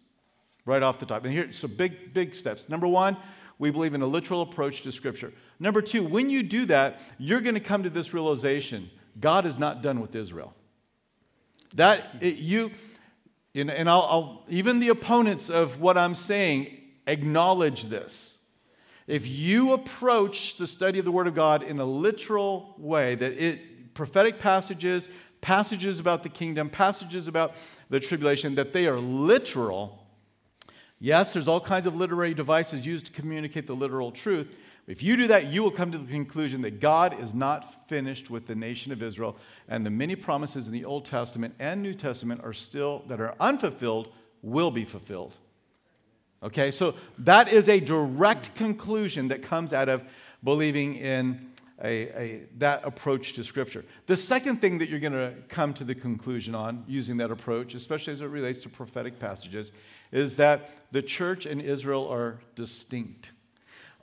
right 0.65 0.81
off 0.81 0.99
the 0.99 1.05
top. 1.05 1.25
And 1.25 1.33
here, 1.33 1.51
so 1.51 1.67
big, 1.67 2.13
big 2.13 2.35
steps. 2.35 2.69
Number 2.69 2.87
one, 2.87 3.17
we 3.57 3.71
believe 3.71 3.93
in 3.93 4.01
a 4.01 4.07
literal 4.07 4.41
approach 4.41 4.83
to 4.83 4.91
Scripture. 4.91 5.33
Number 5.59 5.81
two, 5.81 6.03
when 6.03 6.29
you 6.29 6.43
do 6.43 6.65
that, 6.67 6.99
you're 7.17 7.41
going 7.41 7.55
to 7.55 7.61
come 7.61 7.83
to 7.83 7.89
this 7.89 8.13
realization 8.13 8.89
God 9.19 9.45
is 9.45 9.59
not 9.59 9.81
done 9.81 9.99
with 9.99 10.15
Israel. 10.15 10.53
That, 11.75 12.07
it, 12.21 12.35
you, 12.35 12.71
and, 13.53 13.69
and 13.69 13.89
I'll, 13.89 14.01
I'll, 14.01 14.45
even 14.47 14.79
the 14.79 14.89
opponents 14.89 15.49
of 15.49 15.81
what 15.81 15.97
I'm 15.97 16.15
saying 16.15 16.77
acknowledge 17.05 17.85
this. 17.85 18.38
If 19.09 19.27
you 19.27 19.73
approach 19.73 20.57
the 20.57 20.67
study 20.67 20.99
of 20.99 21.05
the 21.05 21.11
Word 21.11 21.25
of 21.25 21.33
God 21.33 21.63
in 21.63 21.79
a 21.79 21.83
literal 21.83 22.75
way, 22.77 23.15
that 23.15 23.31
it, 23.31 23.95
prophetic 23.95 24.37
passages, 24.37 25.09
passages 25.41 25.99
about 25.99 26.21
the 26.21 26.29
kingdom, 26.29 26.69
passages 26.69 27.27
about 27.27 27.55
the 27.89 27.99
tribulation, 27.99 28.53
that 28.53 28.71
they 28.71 28.85
are 28.85 28.99
literal, 28.99 30.05
yes, 30.99 31.33
there's 31.33 31.47
all 31.47 31.59
kinds 31.59 31.87
of 31.87 31.95
literary 31.95 32.35
devices 32.35 32.85
used 32.85 33.07
to 33.07 33.11
communicate 33.11 33.65
the 33.65 33.75
literal 33.75 34.11
truth, 34.11 34.55
if 34.85 35.01
you 35.01 35.17
do 35.17 35.25
that, 35.27 35.47
you 35.47 35.63
will 35.63 35.71
come 35.71 35.91
to 35.91 35.97
the 35.97 36.11
conclusion 36.11 36.61
that 36.61 36.79
God 36.79 37.19
is 37.19 37.33
not 37.33 37.87
finished 37.87 38.29
with 38.29 38.45
the 38.45 38.55
nation 38.55 38.91
of 38.91 39.01
Israel, 39.01 39.37
and 39.67 39.83
the 39.83 39.89
many 39.89 40.15
promises 40.15 40.67
in 40.67 40.73
the 40.73 40.85
Old 40.85 41.05
Testament 41.05 41.55
and 41.57 41.81
New 41.81 41.95
Testament 41.95 42.41
are 42.43 42.53
still, 42.53 43.03
that 43.07 43.19
are 43.19 43.33
unfulfilled, 43.39 44.11
will 44.43 44.69
be 44.69 44.85
fulfilled. 44.85 45.39
Okay, 46.41 46.71
so 46.71 46.95
that 47.17 47.49
is 47.49 47.67
a 47.67 47.79
direct 47.79 48.55
conclusion 48.55 49.27
that 49.27 49.41
comes 49.41 49.73
out 49.73 49.89
of 49.89 50.03
believing 50.41 50.95
in 50.95 51.49
a, 51.83 52.21
a, 52.21 52.43
that 52.57 52.81
approach 52.85 53.33
to 53.33 53.43
Scripture. 53.43 53.83
The 54.05 54.15
second 54.15 54.61
thing 54.61 54.77
that 54.77 54.89
you're 54.89 54.99
going 54.99 55.13
to 55.13 55.33
come 55.47 55.73
to 55.75 55.83
the 55.83 55.95
conclusion 55.95 56.55
on 56.55 56.83
using 56.87 57.17
that 57.17 57.31
approach, 57.31 57.73
especially 57.73 58.13
as 58.13 58.21
it 58.21 58.27
relates 58.27 58.61
to 58.63 58.69
prophetic 58.69 59.19
passages, 59.19 59.71
is 60.11 60.37
that 60.37 60.69
the 60.91 61.01
church 61.01 61.45
and 61.45 61.61
Israel 61.61 62.07
are 62.07 62.39
distinct. 62.55 63.31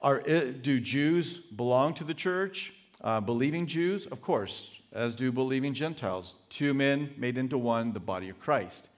Are, 0.03 0.21
do 0.21 0.79
Jews 0.81 1.39
belong 1.39 1.95
to 1.95 2.05
the 2.05 2.15
church? 2.15 2.75
Uh, 3.03 3.21
believing 3.21 3.67
Jews? 3.67 4.07
Of 4.07 4.21
course, 4.21 4.79
as 4.93 5.15
do 5.15 5.33
believing 5.33 5.75
Gentiles. 5.75 6.37
Two 6.49 6.75
men 6.75 7.15
made 7.17 7.39
into 7.39 7.59
one, 7.59 7.93
the 7.93 8.01
body 8.01 8.29
of 8.29 8.39
Christ. 8.41 8.89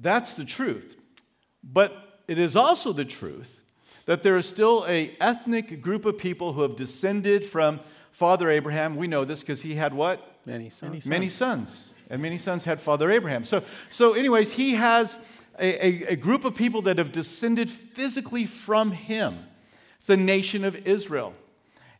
That's 0.00 0.36
the 0.36 0.44
truth. 0.44 0.96
But 1.62 2.11
it 2.28 2.38
is 2.38 2.56
also 2.56 2.92
the 2.92 3.04
truth 3.04 3.62
that 4.06 4.22
there 4.22 4.36
is 4.36 4.46
still 4.46 4.84
a 4.88 5.14
ethnic 5.20 5.80
group 5.80 6.04
of 6.04 6.18
people 6.18 6.52
who 6.52 6.62
have 6.62 6.76
descended 6.76 7.44
from 7.44 7.80
Father 8.10 8.50
Abraham. 8.50 8.96
We 8.96 9.06
know 9.06 9.24
this 9.24 9.40
because 9.40 9.62
he 9.62 9.74
had 9.74 9.94
what? 9.94 10.36
Many 10.44 10.70
sons. 10.70 11.06
Many 11.06 11.28
sons. 11.28 11.94
And 12.10 12.20
many 12.20 12.36
sons 12.38 12.64
had 12.64 12.80
Father 12.80 13.10
Abraham. 13.10 13.44
So, 13.44 13.62
so 13.90 14.14
anyways, 14.14 14.52
he 14.52 14.72
has 14.72 15.18
a, 15.58 15.86
a, 15.86 16.12
a 16.12 16.16
group 16.16 16.44
of 16.44 16.54
people 16.54 16.82
that 16.82 16.98
have 16.98 17.12
descended 17.12 17.70
physically 17.70 18.44
from 18.44 18.90
him. 18.90 19.38
It's 19.96 20.08
the 20.08 20.16
nation 20.16 20.64
of 20.64 20.74
Israel. 20.86 21.34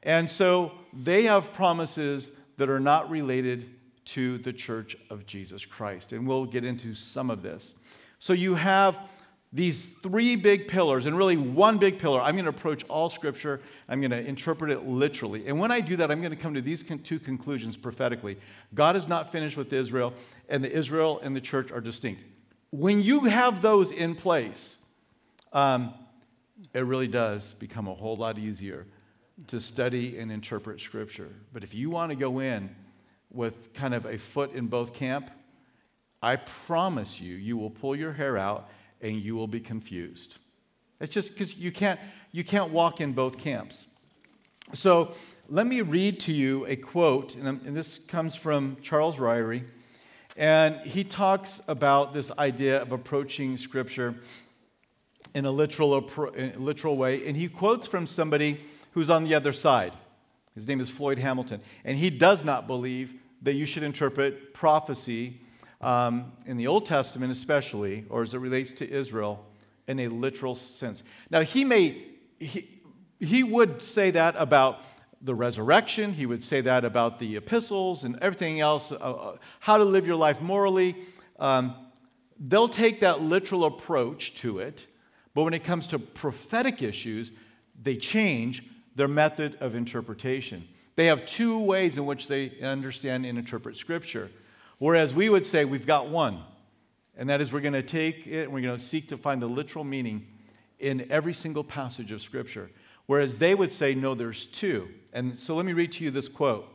And 0.02 0.28
so 0.28 0.72
they 0.92 1.24
have 1.24 1.52
promises 1.52 2.32
that 2.56 2.68
are 2.68 2.80
not 2.80 3.10
related 3.10 3.68
to 4.04 4.38
the 4.38 4.52
church 4.52 4.96
of 5.08 5.24
Jesus 5.24 5.64
Christ. 5.64 6.12
And 6.12 6.26
we'll 6.26 6.44
get 6.44 6.64
into 6.64 6.94
some 6.94 7.30
of 7.30 7.42
this. 7.42 7.74
So 8.18 8.32
you 8.32 8.56
have 8.56 8.98
these 9.52 9.86
three 9.86 10.34
big 10.34 10.66
pillars, 10.66 11.04
and 11.04 11.16
really 11.16 11.36
one 11.36 11.76
big 11.76 11.98
pillar. 11.98 12.20
I'm 12.20 12.34
going 12.34 12.46
to 12.46 12.50
approach 12.50 12.84
all 12.84 13.10
scripture, 13.10 13.60
I'm 13.88 14.00
going 14.00 14.10
to 14.10 14.26
interpret 14.26 14.70
it 14.70 14.86
literally. 14.86 15.46
And 15.46 15.58
when 15.58 15.70
I 15.70 15.80
do 15.80 15.96
that, 15.96 16.10
I'm 16.10 16.20
going 16.20 16.30
to 16.30 16.36
come 16.36 16.54
to 16.54 16.62
these 16.62 16.82
two 17.04 17.18
conclusions 17.18 17.76
prophetically 17.76 18.38
God 18.74 18.96
is 18.96 19.08
not 19.08 19.30
finished 19.30 19.56
with 19.56 19.72
Israel, 19.72 20.14
and 20.48 20.64
the 20.64 20.70
Israel 20.70 21.20
and 21.22 21.36
the 21.36 21.40
church 21.40 21.70
are 21.70 21.80
distinct. 21.80 22.24
When 22.70 23.02
you 23.02 23.20
have 23.20 23.60
those 23.60 23.92
in 23.92 24.14
place, 24.14 24.78
um, 25.52 25.92
it 26.72 26.80
really 26.80 27.08
does 27.08 27.52
become 27.54 27.88
a 27.88 27.94
whole 27.94 28.16
lot 28.16 28.38
easier 28.38 28.86
to 29.48 29.60
study 29.60 30.18
and 30.18 30.32
interpret 30.32 30.80
scripture. 30.80 31.28
But 31.52 31.62
if 31.62 31.74
you 31.74 31.90
want 31.90 32.10
to 32.10 32.16
go 32.16 32.38
in 32.38 32.74
with 33.30 33.74
kind 33.74 33.92
of 33.92 34.06
a 34.06 34.16
foot 34.16 34.54
in 34.54 34.68
both 34.68 34.94
camp, 34.94 35.30
I 36.22 36.36
promise 36.36 37.20
you, 37.20 37.34
you 37.34 37.56
will 37.56 37.70
pull 37.70 37.96
your 37.96 38.12
hair 38.12 38.38
out 38.38 38.70
and 39.02 39.16
you 39.16 39.34
will 39.34 39.48
be 39.48 39.60
confused. 39.60 40.38
It's 41.00 41.12
just 41.12 41.32
because 41.32 41.58
you 41.58 41.72
can't, 41.72 41.98
you 42.30 42.44
can't 42.44 42.70
walk 42.70 43.00
in 43.00 43.12
both 43.12 43.36
camps. 43.36 43.88
So 44.72 45.14
let 45.48 45.66
me 45.66 45.80
read 45.80 46.20
to 46.20 46.32
you 46.32 46.64
a 46.66 46.76
quote, 46.76 47.34
and, 47.34 47.46
and 47.66 47.76
this 47.76 47.98
comes 47.98 48.34
from 48.34 48.76
Charles 48.82 49.18
Ryrie. 49.18 49.64
And 50.36 50.76
he 50.80 51.04
talks 51.04 51.60
about 51.68 52.14
this 52.14 52.30
idea 52.38 52.80
of 52.80 52.92
approaching 52.92 53.56
Scripture 53.56 54.14
in 55.34 55.44
a 55.44 55.50
literal, 55.50 55.98
in 56.34 56.54
a 56.54 56.58
literal 56.58 56.96
way. 56.96 57.26
And 57.26 57.36
he 57.36 57.48
quotes 57.48 57.86
from 57.86 58.06
somebody 58.06 58.60
who's 58.92 59.10
on 59.10 59.24
the 59.24 59.34
other 59.34 59.52
side. 59.52 59.92
His 60.54 60.68
name 60.68 60.80
is 60.80 60.88
Floyd 60.88 61.18
Hamilton. 61.18 61.60
And 61.84 61.98
he 61.98 62.10
does 62.10 62.44
not 62.44 62.66
believe 62.66 63.14
that 63.42 63.54
you 63.54 63.66
should 63.66 63.82
interpret 63.82 64.54
prophecy 64.54 65.40
um, 65.82 66.32
in 66.46 66.56
the 66.56 66.66
Old 66.66 66.86
Testament, 66.86 67.32
especially, 67.32 68.04
or 68.08 68.22
as 68.22 68.34
it 68.34 68.38
relates 68.38 68.72
to 68.74 68.88
Israel, 68.88 69.44
in 69.88 69.98
a 70.00 70.08
literal 70.08 70.54
sense. 70.54 71.02
Now, 71.30 71.40
he 71.40 71.64
may, 71.64 72.04
he, 72.38 72.68
he 73.18 73.42
would 73.42 73.82
say 73.82 74.10
that 74.12 74.34
about 74.38 74.80
the 75.20 75.34
resurrection, 75.34 76.12
he 76.12 76.26
would 76.26 76.42
say 76.42 76.60
that 76.62 76.84
about 76.84 77.18
the 77.18 77.36
epistles 77.36 78.04
and 78.04 78.18
everything 78.20 78.60
else, 78.60 78.92
uh, 78.92 78.96
uh, 78.96 79.36
how 79.60 79.76
to 79.76 79.84
live 79.84 80.06
your 80.06 80.16
life 80.16 80.40
morally. 80.40 80.96
Um, 81.38 81.74
they'll 82.38 82.68
take 82.68 83.00
that 83.00 83.20
literal 83.20 83.64
approach 83.64 84.34
to 84.36 84.58
it, 84.58 84.86
but 85.34 85.44
when 85.44 85.54
it 85.54 85.64
comes 85.64 85.86
to 85.88 85.98
prophetic 85.98 86.82
issues, 86.82 87.30
they 87.80 87.96
change 87.96 88.64
their 88.94 89.08
method 89.08 89.56
of 89.60 89.74
interpretation. 89.74 90.68
They 90.96 91.06
have 91.06 91.24
two 91.24 91.58
ways 91.58 91.96
in 91.96 92.04
which 92.04 92.28
they 92.28 92.60
understand 92.60 93.24
and 93.24 93.38
interpret 93.38 93.76
Scripture. 93.76 94.30
Whereas 94.82 95.14
we 95.14 95.28
would 95.28 95.46
say 95.46 95.64
we've 95.64 95.86
got 95.86 96.08
one, 96.08 96.40
and 97.16 97.30
that 97.30 97.40
is 97.40 97.52
we're 97.52 97.60
going 97.60 97.72
to 97.72 97.84
take 97.84 98.26
it 98.26 98.46
and 98.46 98.52
we're 98.52 98.62
going 98.62 98.76
to 98.76 98.82
seek 98.82 99.10
to 99.10 99.16
find 99.16 99.40
the 99.40 99.46
literal 99.46 99.84
meaning 99.84 100.26
in 100.80 101.06
every 101.08 101.34
single 101.34 101.62
passage 101.62 102.10
of 102.10 102.20
Scripture. 102.20 102.68
Whereas 103.06 103.38
they 103.38 103.54
would 103.54 103.70
say, 103.70 103.94
no, 103.94 104.16
there's 104.16 104.44
two. 104.44 104.88
And 105.12 105.38
so 105.38 105.54
let 105.54 105.66
me 105.66 105.72
read 105.72 105.92
to 105.92 106.04
you 106.04 106.10
this 106.10 106.28
quote. 106.28 106.68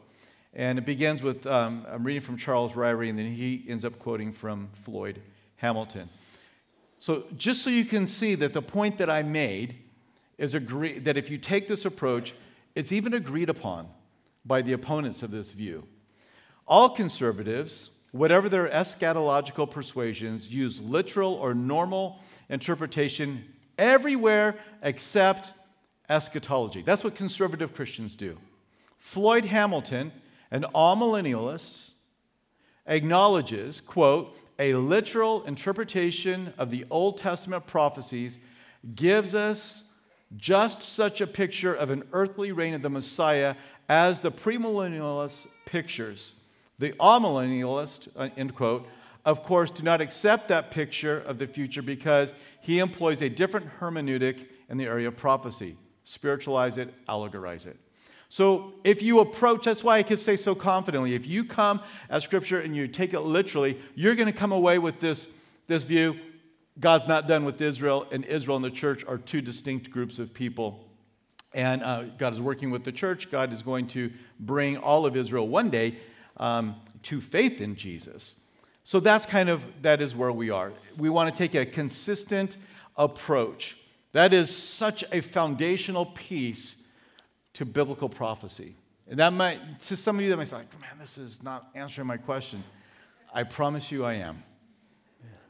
And 0.54 0.80
it 0.80 0.86
begins 0.86 1.22
with 1.22 1.46
um, 1.46 1.86
I'm 1.86 2.06
reading 2.06 2.22
from 2.22 2.38
Charles 2.38 2.76
Ryrie, 2.76 3.10
and 3.10 3.20
then 3.20 3.30
he 3.30 3.66
ends 3.68 3.84
up 3.84 4.00
quoting 4.00 4.32
from 4.32 4.70
Floyd 4.70 5.22
Hamilton. 5.58 6.08
So, 7.00 7.26
just 7.36 7.62
so 7.62 7.70
you 7.70 7.84
can 7.84 8.08
see 8.08 8.36
that 8.36 8.54
the 8.54 8.62
point 8.62 9.00
that 9.00 9.10
I 9.10 9.22
made 9.22 9.76
is 10.38 10.56
agree- 10.56 11.00
that 11.00 11.18
if 11.18 11.30
you 11.30 11.38
take 11.38 11.68
this 11.68 11.84
approach, 11.84 12.34
it's 12.74 12.94
even 12.94 13.14
agreed 13.14 13.50
upon 13.50 13.90
by 14.46 14.62
the 14.62 14.72
opponents 14.72 15.24
of 15.24 15.32
this 15.32 15.52
view. 15.52 15.86
All 16.66 16.90
conservatives, 16.90 17.92
whatever 18.18 18.50
their 18.50 18.68
eschatological 18.70 19.70
persuasions, 19.70 20.50
use 20.50 20.82
literal 20.82 21.34
or 21.34 21.54
normal 21.54 22.20
interpretation 22.50 23.44
everywhere 23.78 24.58
except 24.82 25.54
eschatology. 26.10 26.82
That's 26.82 27.04
what 27.04 27.16
conservative 27.16 27.74
Christians 27.74 28.16
do. 28.16 28.38
Floyd 28.98 29.46
Hamilton, 29.46 30.12
and 30.50 30.66
amillennialists, 30.74 31.92
acknowledges, 32.86 33.82
quote, 33.82 34.38
a 34.60 34.74
literal 34.74 35.44
interpretation 35.44 36.54
of 36.58 36.72
the 36.72 36.86
Old 36.90 37.18
Testament 37.18 37.68
prophecies 37.68 38.40
gives 38.96 39.36
us 39.36 39.90
just 40.36 40.82
such 40.82 41.22
a 41.22 41.28
picture 41.28 41.74
of 41.74 41.90
an 41.90 42.04
earthly 42.12 42.52
reign 42.52 42.74
of 42.74 42.82
the 42.82 42.90
Messiah 42.90 43.56
as 43.88 44.22
the 44.22 44.32
premillennialist 44.32 45.48
pictures. 45.66 46.34
The 46.80 46.92
amillennialist, 46.94 48.10
uh, 48.16 48.30
end 48.38 48.56
quote, 48.56 48.88
of 49.26 49.44
course, 49.44 49.72
do 49.72 49.84
not 49.84 50.00
accept 50.00 50.48
that 50.48 50.72
picture 50.72 51.20
of 51.20 51.38
the 51.38 51.48
future 51.48 51.82
because 51.82 52.34
he 52.62 52.80
employs 52.80 53.22
a 53.22 53.30
different 53.30 53.68
hermeneutic 53.80 54.46
in 54.70 54.78
the 54.78 54.86
area 54.86 55.08
of 55.08 55.18
prophecy. 55.18 55.76
Spiritualize 56.04 56.78
it, 56.78 56.94
allegorize 57.08 57.66
it. 57.66 57.78
So 58.30 58.74
if 58.84 59.02
you 59.02 59.20
approach, 59.20 59.66
that's 59.66 59.84
why 59.84 59.98
I 59.98 60.04
can 60.04 60.18
say 60.18 60.36
so 60.36 60.54
confidently, 60.54 61.14
if 61.14 61.28
you 61.28 61.44
come 61.44 61.82
at 62.10 62.24
Scripture 62.24 62.60
and 62.60 62.76
you 62.76 62.88
take 62.88 63.14
it 63.14 63.22
literally, 63.22 63.78
you're 63.96 64.16
going 64.16 64.28
to 64.28 64.38
come 64.38 64.52
away 64.52 64.80
with 64.80 65.00
this, 65.00 65.30
this 65.68 65.84
view 65.84 66.18
God's 66.80 67.08
not 67.08 67.28
done 67.28 67.44
with 67.44 67.60
Israel, 67.60 68.06
and 68.12 68.24
Israel 68.26 68.56
and 68.56 68.64
the 68.64 68.72
church 68.72 69.04
are 69.06 69.18
two 69.18 69.42
distinct 69.42 69.90
groups 69.90 70.20
of 70.20 70.34
people. 70.34 70.86
And 71.54 71.82
uh, 71.82 72.04
God 72.04 72.34
is 72.34 72.42
working 72.42 72.70
with 72.70 72.84
the 72.84 72.92
church. 72.92 73.32
God 73.32 73.52
is 73.52 73.64
going 73.64 73.88
to 73.88 74.12
bring 74.40 74.78
all 74.78 75.06
of 75.06 75.16
Israel 75.16 75.48
one 75.48 75.70
day 75.70 75.98
um, 76.38 76.76
to 77.04 77.22
faith 77.22 77.62
in 77.62 77.76
Jesus. 77.76 78.42
So 78.84 79.00
that's 79.00 79.26
kind 79.26 79.50
of, 79.50 79.66
that 79.82 80.02
is 80.02 80.16
where 80.16 80.32
we 80.32 80.50
are. 80.50 80.72
We 80.98 81.10
want 81.10 81.34
to 81.34 81.38
take 81.38 81.56
a 81.56 81.66
consistent 81.66 82.58
approach. 82.96 83.78
That 84.14 84.34
is 84.34 84.56
such 84.56 85.04
a 85.12 85.22
foundational 85.22 86.06
piece 86.06 86.86
to 87.54 87.66
biblical 87.66 88.08
prophecy. 88.08 88.76
And 89.10 89.20
that 89.20 89.34
might, 89.34 89.80
to 89.82 89.98
some 89.98 90.18
of 90.18 90.24
you, 90.24 90.30
that 90.30 90.38
might 90.38 90.48
say, 90.48 90.58
like, 90.58 90.82
man, 90.82 90.98
this 91.00 91.18
is 91.18 91.44
not 91.44 91.70
answering 91.76 92.08
my 92.08 92.18
question. 92.18 92.64
I 93.34 93.44
promise 93.44 93.92
you 93.92 94.06
I 94.06 94.16
am. 94.16 94.44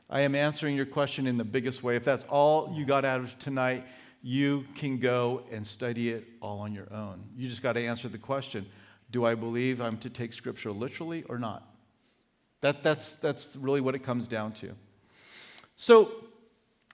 I 0.10 0.22
am 0.22 0.36
answering 0.36 0.75
your 0.75 0.86
question 0.86 1.27
in 1.27 1.38
the 1.38 1.44
biggest 1.44 1.84
way. 1.84 1.96
If 1.96 2.06
that's 2.06 2.24
all 2.25 2.74
you 2.74 2.86
got 2.86 3.03
out 3.03 3.20
of 3.20 3.38
tonight, 3.39 3.86
you 4.22 4.65
can 4.75 5.00
go 5.00 5.44
and 5.51 5.65
study 5.65 6.10
it 6.10 6.25
all 6.41 6.60
on 6.60 6.74
your 6.74 6.91
own. 6.94 7.24
You 7.36 7.48
just 7.48 7.62
got 7.62 7.74
to 7.74 7.82
answer 7.82 8.08
the 8.08 8.17
question 8.17 8.65
Do 9.12 9.26
I 9.26 9.36
believe 9.36 9.82
I'm 9.82 9.98
to 10.00 10.10
take 10.10 10.34
Scripture 10.34 10.72
literally 10.72 11.24
or 11.24 11.40
not? 11.40 11.64
That, 12.62 12.84
that's, 12.84 13.16
that's 13.16 13.56
really 13.56 13.82
what 13.82 13.96
it 13.96 14.00
comes 14.00 14.28
down 14.28 14.54
to. 14.54 14.72
So, 15.76 16.12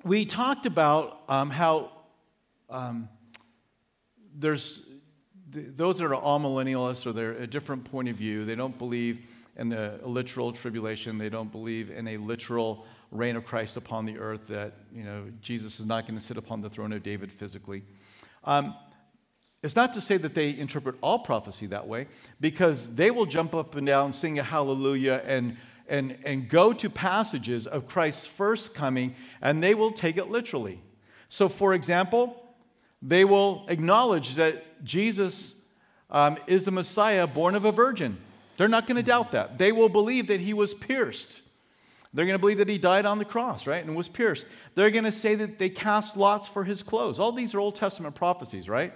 we 0.04 0.26
talked 0.26 0.66
about 0.66 1.22
um, 1.30 1.50
how 1.50 1.92
um, 2.70 3.08
there's 4.36 4.86
those 5.50 6.00
that 6.00 6.06
are 6.06 6.22
amillennialists 6.22 7.06
or 7.06 7.14
they're 7.14 7.34
a 7.34 7.48
different 7.48 7.86
point 7.86 8.10
of 8.10 8.16
view. 8.16 8.44
They 8.44 8.56
don't 8.56 8.78
believe 8.78 9.26
in 9.56 9.70
the 9.70 10.00
literal 10.04 10.52
tribulation. 10.52 11.18
They 11.18 11.30
don't 11.30 11.52
believe 11.52 11.92
in 11.92 12.08
a 12.08 12.18
literal 12.18 12.86
reign 13.12 13.36
of 13.36 13.46
Christ 13.46 13.78
upon 13.78 14.06
the 14.06 14.18
earth, 14.18 14.48
that 14.48 14.74
you 14.94 15.04
know, 15.04 15.26
Jesus 15.42 15.80
is 15.80 15.86
not 15.86 16.08
going 16.08 16.18
to 16.18 16.24
sit 16.24 16.38
upon 16.38 16.62
the 16.62 16.70
throne 16.70 16.92
of 16.92 17.04
David 17.04 17.32
physically. 17.32 17.84
Um, 18.44 18.76
it's 19.64 19.76
not 19.76 19.94
to 19.94 20.02
say 20.02 20.18
that 20.18 20.36
they 20.36 20.56
interpret 20.56 20.96
all 21.02 21.20
prophecy 21.20 21.66
that 21.68 21.88
way, 21.88 22.08
because 22.40 22.96
they 22.96 23.10
will 23.10 23.26
jump 23.26 23.56
up 23.56 23.76
and 23.76 23.88
down, 23.88 24.14
sing 24.14 24.38
a 24.38 24.44
hallelujah, 24.44 25.24
and, 25.26 25.58
and, 25.88 26.18
and 26.26 26.50
go 26.50 26.74
to 26.74 26.90
passages 26.90 27.66
of 27.66 27.88
Christ's 27.88 28.26
first 28.26 28.76
coming, 28.76 29.16
and 29.42 29.64
they 29.64 29.74
will 29.74 29.92
take 29.92 30.18
it 30.18 30.30
literally. 30.30 30.82
So, 31.30 31.50
for 31.50 31.74
example, 31.74 32.56
they 33.02 33.26
will 33.26 33.66
acknowledge 33.70 34.36
that 34.36 34.84
Jesus 34.84 35.60
um, 36.12 36.38
is 36.46 36.66
the 36.66 36.72
Messiah 36.72 37.26
born 37.26 37.56
of 37.56 37.66
a 37.66 37.72
virgin. 37.72 38.18
They're 38.58 38.68
not 38.68 38.86
going 38.86 38.98
to 38.98 39.04
doubt 39.04 39.32
that. 39.32 39.58
They 39.58 39.72
will 39.72 39.90
believe 39.90 40.28
that 40.28 40.42
he 40.42 40.54
was 40.54 40.74
pierced 40.74 41.42
they're 42.14 42.26
going 42.26 42.36
to 42.36 42.40
believe 42.40 42.60
that 42.60 42.70
he 42.70 42.78
died 42.78 43.06
on 43.06 43.18
the 43.18 43.26
cross, 43.26 43.66
right, 43.66 43.84
and 43.84 43.96
was 43.96 44.08
pierced. 44.08 44.46
They're 44.76 44.92
going 44.92 45.04
to 45.06 45.12
say 45.12 45.36
that 45.36 45.58
they 45.58 45.70
cast 45.70 46.16
lots 46.16 46.48
for 46.48 46.64
his 46.64 46.84
clothes. 46.84 47.20
All 47.20 47.32
these 47.32 47.56
are 47.56 47.60
Old 47.60 47.76
Testament 47.76 48.14
prophecies, 48.14 48.70
right? 48.70 48.94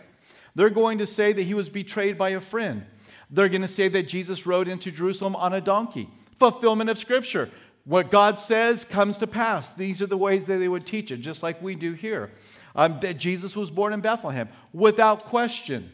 They're 0.58 0.70
going 0.70 0.98
to 0.98 1.06
say 1.06 1.32
that 1.34 1.44
he 1.44 1.54
was 1.54 1.70
betrayed 1.70 2.18
by 2.18 2.30
a 2.30 2.40
friend. 2.40 2.86
They're 3.30 3.48
going 3.50 3.62
to 3.62 3.68
say 3.68 3.88
that 3.88 4.08
Jesus 4.08 4.46
rode 4.46 4.68
into 4.68 4.92
Jerusalem 4.92 5.36
on 5.36 5.54
a 5.54 5.62
donkey. 5.62 6.10
Fulfillment 6.36 6.90
of 6.90 6.98
Scripture. 6.98 7.50
What 7.86 8.12
God 8.12 8.40
says 8.40 8.84
comes 8.84 9.18
to 9.20 9.28
pass. 9.28 9.74
These 9.74 10.02
are 10.02 10.08
the 10.08 10.18
ways 10.18 10.48
that 10.48 10.58
they 10.58 10.68
would 10.68 10.86
teach 10.86 11.12
it, 11.12 11.18
just 11.18 11.44
like 11.44 11.62
we 11.62 11.76
do 11.76 11.94
here. 11.94 12.32
Um, 12.76 13.00
that 13.00 13.18
Jesus 13.18 13.56
was 13.56 13.72
born 13.72 13.94
in 13.94 14.02
Bethlehem, 14.02 14.50
without 14.74 15.24
question. 15.24 15.92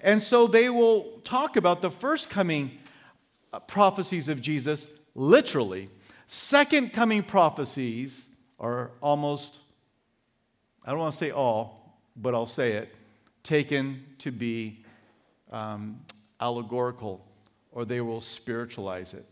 And 0.00 0.22
so 0.22 0.46
they 0.46 0.68
will 0.68 1.20
talk 1.24 1.56
about 1.56 1.80
the 1.80 1.90
first 1.90 2.28
coming 2.28 2.72
uh, 3.52 3.60
prophecies 3.60 4.28
of 4.28 4.42
Jesus 4.42 4.90
literally 5.14 5.88
Second 6.26 6.92
coming 6.92 7.22
prophecies 7.22 8.28
are 8.58 8.90
almost, 9.00 9.60
I 10.84 10.90
don't 10.90 10.98
want 10.98 11.12
to 11.12 11.18
say 11.18 11.30
all, 11.30 12.00
but 12.16 12.34
I'll 12.34 12.46
say 12.46 12.72
it, 12.72 12.92
taken 13.46 14.04
to 14.18 14.30
be 14.30 14.84
um, 15.52 16.00
allegorical 16.40 17.24
or 17.72 17.84
they 17.84 18.00
will 18.00 18.20
spiritualize 18.20 19.14
it. 19.14 19.24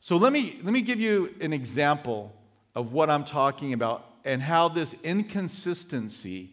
So 0.00 0.16
let 0.16 0.32
me, 0.32 0.58
let 0.62 0.72
me 0.72 0.80
give 0.80 1.00
you 1.00 1.34
an 1.40 1.52
example 1.52 2.34
of 2.74 2.92
what 2.92 3.10
I'm 3.10 3.24
talking 3.24 3.72
about 3.72 4.06
and 4.24 4.40
how 4.40 4.68
this 4.68 4.94
inconsistency 5.02 6.50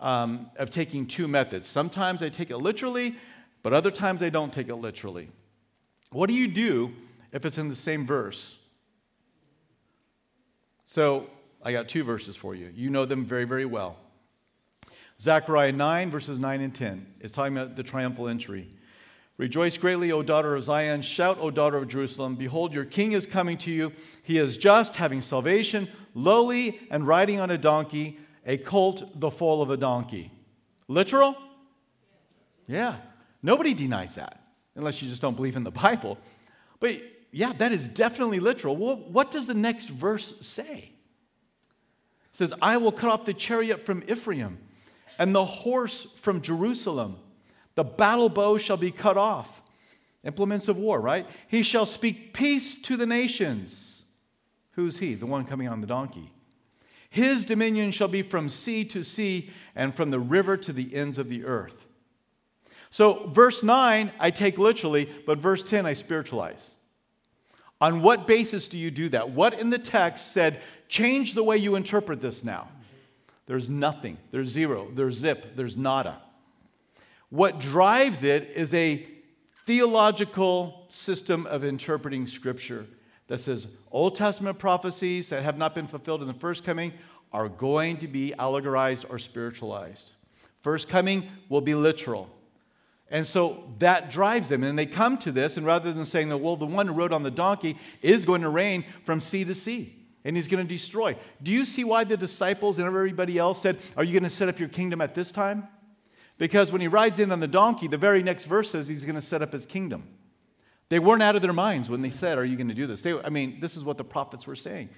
um, 0.00 0.50
of 0.56 0.70
taking 0.70 1.06
two 1.06 1.26
methods. 1.26 1.66
Sometimes 1.66 2.22
I 2.22 2.28
take 2.28 2.50
it 2.50 2.58
literally, 2.58 3.16
but 3.62 3.72
other 3.72 3.90
times 3.90 4.22
I 4.22 4.28
don't 4.28 4.52
take 4.52 4.68
it 4.68 4.74
literally. 4.74 5.28
What 6.10 6.28
do 6.28 6.34
you 6.34 6.48
do 6.48 6.92
if 7.32 7.46
it's 7.46 7.58
in 7.58 7.68
the 7.68 7.74
same 7.74 8.06
verse? 8.06 8.58
So 10.84 11.28
I 11.62 11.72
got 11.72 11.88
two 11.88 12.04
verses 12.04 12.36
for 12.36 12.54
you. 12.54 12.70
You 12.74 12.90
know 12.90 13.04
them 13.04 13.24
very, 13.24 13.44
very 13.44 13.66
well. 13.66 13.96
Zechariah 15.20 15.72
9, 15.72 16.10
verses 16.10 16.38
9 16.38 16.60
and 16.60 16.74
10 16.74 17.06
is 17.20 17.32
talking 17.32 17.56
about 17.56 17.74
the 17.74 17.82
triumphal 17.82 18.28
entry. 18.28 18.68
Rejoice 19.36 19.76
greatly, 19.76 20.12
O 20.12 20.22
daughter 20.22 20.54
of 20.54 20.64
Zion. 20.64 21.02
Shout, 21.02 21.38
O 21.40 21.50
daughter 21.50 21.76
of 21.76 21.88
Jerusalem. 21.88 22.36
Behold, 22.36 22.74
your 22.74 22.84
king 22.84 23.12
is 23.12 23.26
coming 23.26 23.58
to 23.58 23.70
you. 23.70 23.92
He 24.22 24.38
is 24.38 24.56
just, 24.56 24.96
having 24.96 25.20
salvation, 25.20 25.88
lowly, 26.14 26.80
and 26.90 27.06
riding 27.06 27.40
on 27.40 27.50
a 27.50 27.58
donkey, 27.58 28.18
a 28.46 28.58
colt, 28.58 29.20
the 29.20 29.30
foal 29.30 29.60
of 29.60 29.70
a 29.70 29.76
donkey. 29.76 30.32
Literal? 30.86 31.36
Yeah. 32.66 32.96
Nobody 33.42 33.74
denies 33.74 34.16
that, 34.16 34.40
unless 34.74 35.02
you 35.02 35.08
just 35.08 35.22
don't 35.22 35.36
believe 35.36 35.56
in 35.56 35.64
the 35.64 35.70
Bible. 35.70 36.18
But 36.80 37.00
yeah, 37.32 37.52
that 37.58 37.72
is 37.72 37.88
definitely 37.88 38.40
literal. 38.40 38.76
Well, 38.76 38.96
what 38.96 39.30
does 39.30 39.48
the 39.48 39.54
next 39.54 39.88
verse 39.88 40.46
say? 40.46 40.92
It 42.30 42.36
says, 42.36 42.54
I 42.62 42.76
will 42.76 42.92
cut 42.92 43.10
off 43.10 43.24
the 43.24 43.34
chariot 43.34 43.84
from 43.84 44.04
Ephraim 44.08 44.58
and 45.18 45.34
the 45.34 45.44
horse 45.44 46.04
from 46.16 46.40
Jerusalem. 46.40 47.16
The 47.74 47.84
battle 47.84 48.28
bow 48.28 48.58
shall 48.58 48.76
be 48.76 48.90
cut 48.90 49.16
off. 49.16 49.62
Implements 50.24 50.68
of 50.68 50.76
war, 50.76 51.00
right? 51.00 51.26
He 51.46 51.62
shall 51.62 51.86
speak 51.86 52.32
peace 52.34 52.80
to 52.82 52.96
the 52.96 53.06
nations. 53.06 54.04
Who's 54.72 54.98
he? 54.98 55.14
The 55.14 55.26
one 55.26 55.44
coming 55.44 55.68
on 55.68 55.80
the 55.80 55.86
donkey. 55.86 56.32
His 57.10 57.44
dominion 57.44 57.90
shall 57.90 58.08
be 58.08 58.22
from 58.22 58.48
sea 58.48 58.84
to 58.86 59.02
sea 59.02 59.50
and 59.74 59.94
from 59.94 60.10
the 60.10 60.18
river 60.18 60.56
to 60.56 60.72
the 60.72 60.94
ends 60.94 61.18
of 61.18 61.28
the 61.28 61.44
earth. 61.44 61.86
So, 62.90 63.26
verse 63.28 63.62
9, 63.62 64.12
I 64.18 64.30
take 64.30 64.58
literally, 64.58 65.08
but 65.26 65.38
verse 65.38 65.62
10, 65.62 65.86
I 65.86 65.92
spiritualize. 65.92 66.74
On 67.80 68.02
what 68.02 68.26
basis 68.26 68.68
do 68.68 68.78
you 68.78 68.90
do 68.90 69.08
that? 69.10 69.30
What 69.30 69.58
in 69.58 69.70
the 69.70 69.78
text 69.78 70.32
said, 70.32 70.60
change 70.88 71.34
the 71.34 71.44
way 71.44 71.56
you 71.56 71.76
interpret 71.76 72.20
this 72.20 72.44
now? 72.44 72.68
There's 73.48 73.70
nothing. 73.70 74.18
There's 74.30 74.48
zero. 74.48 74.88
There's 74.94 75.16
zip. 75.16 75.56
There's 75.56 75.76
nada. 75.76 76.20
What 77.30 77.58
drives 77.58 78.22
it 78.22 78.52
is 78.54 78.74
a 78.74 79.08
theological 79.64 80.86
system 80.90 81.46
of 81.46 81.64
interpreting 81.64 82.26
Scripture 82.26 82.86
that 83.26 83.38
says 83.38 83.68
Old 83.90 84.16
Testament 84.16 84.58
prophecies 84.58 85.30
that 85.30 85.42
have 85.42 85.56
not 85.56 85.74
been 85.74 85.86
fulfilled 85.86 86.20
in 86.20 86.28
the 86.28 86.34
first 86.34 86.62
coming 86.62 86.92
are 87.32 87.48
going 87.48 87.96
to 87.98 88.06
be 88.06 88.34
allegorized 88.38 89.06
or 89.08 89.18
spiritualized. 89.18 90.12
First 90.60 90.90
coming 90.90 91.26
will 91.48 91.62
be 91.62 91.74
literal. 91.74 92.28
And 93.10 93.26
so 93.26 93.64
that 93.78 94.10
drives 94.10 94.50
them. 94.50 94.62
And 94.62 94.78
they 94.78 94.84
come 94.84 95.16
to 95.18 95.32
this, 95.32 95.56
and 95.56 95.64
rather 95.64 95.90
than 95.90 96.04
saying 96.04 96.28
that, 96.28 96.36
well, 96.36 96.56
the 96.56 96.66
one 96.66 96.86
who 96.86 96.92
rode 96.92 97.14
on 97.14 97.22
the 97.22 97.30
donkey 97.30 97.78
is 98.02 98.26
going 98.26 98.42
to 98.42 98.50
reign 98.50 98.84
from 99.04 99.20
sea 99.20 99.44
to 99.44 99.54
sea 99.54 99.97
and 100.24 100.36
he's 100.36 100.48
going 100.48 100.64
to 100.64 100.68
destroy. 100.68 101.16
Do 101.42 101.50
you 101.50 101.64
see 101.64 101.84
why 101.84 102.04
the 102.04 102.16
disciples 102.16 102.78
and 102.78 102.86
everybody 102.86 103.38
else 103.38 103.60
said, 103.60 103.78
Are 103.96 104.04
you 104.04 104.12
going 104.12 104.24
to 104.24 104.30
set 104.30 104.48
up 104.48 104.58
your 104.58 104.68
kingdom 104.68 105.00
at 105.00 105.14
this 105.14 105.32
time? 105.32 105.68
Because 106.36 106.72
when 106.72 106.80
he 106.80 106.88
rides 106.88 107.18
in 107.18 107.32
on 107.32 107.40
the 107.40 107.48
donkey, 107.48 107.88
the 107.88 107.98
very 107.98 108.22
next 108.22 108.44
verse 108.44 108.70
says 108.70 108.86
he's 108.88 109.04
going 109.04 109.16
to 109.16 109.20
set 109.20 109.42
up 109.42 109.52
his 109.52 109.66
kingdom. 109.66 110.08
They 110.88 110.98
weren't 110.98 111.22
out 111.22 111.36
of 111.36 111.42
their 111.42 111.52
minds 111.52 111.90
when 111.90 112.00
they 112.02 112.10
said, 112.10 112.38
Are 112.38 112.44
you 112.44 112.56
going 112.56 112.68
to 112.68 112.74
do 112.74 112.86
this? 112.86 113.02
They, 113.02 113.18
I 113.20 113.28
mean, 113.28 113.60
this 113.60 113.76
is 113.76 113.84
what 113.84 113.98
the 113.98 114.04
prophets 114.04 114.46
were 114.46 114.56
saying. 114.56 114.88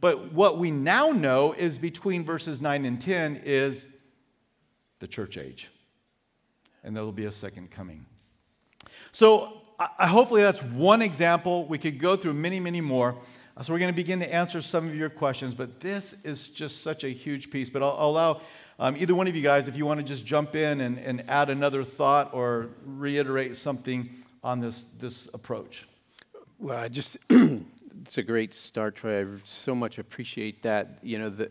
But 0.00 0.32
what 0.32 0.58
we 0.58 0.70
now 0.70 1.10
know 1.10 1.54
is 1.54 1.78
between 1.78 2.24
verses 2.24 2.60
9 2.60 2.84
and 2.84 3.00
10 3.00 3.42
is 3.44 3.88
the 5.00 5.08
church 5.08 5.36
age 5.38 5.70
and 6.88 6.96
there 6.96 7.04
will 7.04 7.12
be 7.12 7.26
a 7.26 7.32
second 7.32 7.70
coming. 7.70 8.06
So, 9.12 9.60
I, 9.78 10.08
hopefully, 10.08 10.42
that's 10.42 10.62
one 10.62 11.02
example. 11.02 11.66
We 11.66 11.78
could 11.78 11.98
go 11.98 12.16
through 12.16 12.34
many, 12.34 12.58
many 12.58 12.80
more. 12.80 13.16
Uh, 13.58 13.62
so, 13.64 13.72
we're 13.72 13.78
going 13.80 13.92
to 13.92 13.96
begin 13.96 14.20
to 14.20 14.32
answer 14.32 14.62
some 14.62 14.86
of 14.86 14.94
your 14.94 15.10
questions, 15.10 15.52
but 15.52 15.80
this 15.80 16.14
is 16.22 16.46
just 16.46 16.82
such 16.82 17.02
a 17.02 17.08
huge 17.08 17.50
piece. 17.50 17.68
But 17.68 17.82
I'll, 17.82 17.96
I'll 17.98 18.10
allow 18.10 18.40
um, 18.78 18.96
either 18.96 19.16
one 19.16 19.26
of 19.26 19.34
you 19.34 19.42
guys, 19.42 19.66
if 19.66 19.74
you 19.76 19.84
want 19.84 19.98
to 19.98 20.04
just 20.04 20.24
jump 20.24 20.54
in 20.54 20.80
and, 20.80 20.96
and 20.98 21.28
add 21.28 21.50
another 21.50 21.82
thought 21.82 22.30
or 22.32 22.68
reiterate 22.86 23.56
something 23.56 24.10
on 24.44 24.60
this, 24.60 24.84
this 24.84 25.34
approach. 25.34 25.88
Well, 26.60 26.78
I 26.78 26.86
just, 26.86 27.18
it's 27.30 28.18
a 28.18 28.22
great 28.22 28.54
start, 28.54 28.94
Troy. 28.94 29.22
I 29.22 29.26
so 29.42 29.74
much 29.74 29.98
appreciate 29.98 30.62
that. 30.62 31.00
You 31.02 31.18
know, 31.18 31.28
the 31.28 31.50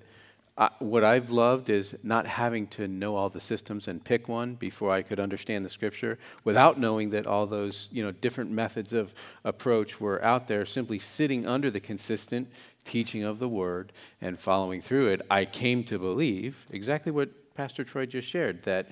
what 0.80 1.04
I've 1.04 1.30
loved 1.30 1.70
is 1.70 1.98
not 2.04 2.26
having 2.26 2.66
to 2.68 2.88
know 2.88 3.16
all 3.16 3.30
the 3.30 3.40
systems 3.40 3.88
and 3.88 4.04
pick 4.04 4.28
one 4.28 4.56
before 4.56 4.92
I 4.92 5.04
could 5.04 5.20
understand 5.20 5.64
the 5.64 5.70
scripture 5.70 6.18
without 6.44 6.80
knowing 6.80 7.12
that 7.12 7.28
all 7.28 7.46
those 7.46 7.90
you 7.92 8.04
know 8.04 8.12
different 8.12 8.50
methods 8.50 8.92
of 8.92 9.14
approach 9.44 10.02
were 10.02 10.24
out 10.24 10.48
there. 10.48 10.66
Simply 10.66 10.98
sitting 10.98 11.46
under 11.46 11.70
the 11.70 11.80
consistent 11.80 12.50
teaching 12.84 13.24
of 13.24 13.38
the 13.38 13.50
word 13.50 13.94
and 14.20 14.40
following 14.40 14.82
through 14.82 15.08
it 15.08 15.22
I 15.30 15.46
came 15.46 15.84
to 15.86 16.00
believe 16.00 16.66
exactly 16.72 17.12
what 17.12 17.30
Pastor 17.54 17.84
Troy 17.84 18.06
just 18.06 18.28
shared 18.28 18.64
that 18.64 18.88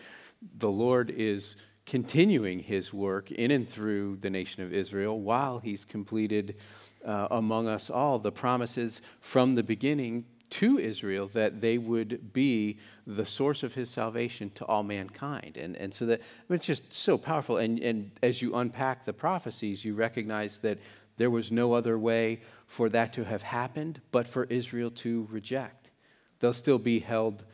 the 0.57 0.69
Lord 0.69 1.09
is 1.09 1.55
continuing 1.85 2.59
his 2.59 2.93
work 2.93 3.31
in 3.31 3.51
and 3.51 3.67
through 3.67 4.17
the 4.17 4.29
nation 4.29 4.63
of 4.63 4.73
Israel 4.73 5.21
while 5.21 5.59
he's 5.59 5.85
completed 5.85 6.57
uh, 7.05 7.27
among 7.31 7.67
us 7.67 7.89
all 7.89 8.19
the 8.19 8.31
promises 8.31 9.01
from 9.21 9.55
the 9.55 9.63
beginning 9.63 10.25
to 10.49 10.77
Israel 10.77 11.27
that 11.29 11.61
they 11.61 11.77
would 11.77 12.33
be 12.33 12.77
the 13.05 13.25
source 13.25 13.63
of 13.63 13.73
his 13.73 13.89
salvation 13.89 14.51
to 14.51 14.65
all 14.65 14.83
mankind. 14.83 15.57
And, 15.57 15.75
and 15.75 15.93
so 15.93 16.05
that 16.05 16.21
I 16.21 16.43
mean, 16.49 16.57
it's 16.57 16.65
just 16.65 16.93
so 16.93 17.17
powerful. 17.17 17.57
And, 17.57 17.79
and 17.79 18.11
as 18.21 18.41
you 18.41 18.55
unpack 18.55 19.05
the 19.05 19.13
prophecies, 19.13 19.83
you 19.83 19.95
recognize 19.95 20.59
that 20.59 20.79
there 21.17 21.29
was 21.29 21.51
no 21.51 21.73
other 21.73 21.97
way 21.97 22.41
for 22.67 22.89
that 22.89 23.13
to 23.13 23.23
have 23.23 23.41
happened 23.41 24.01
but 24.11 24.27
for 24.27 24.45
Israel 24.45 24.91
to 24.91 25.27
reject. 25.31 25.91
They'll 26.39 26.53
still 26.53 26.79
be 26.79 26.99
held 26.99 27.45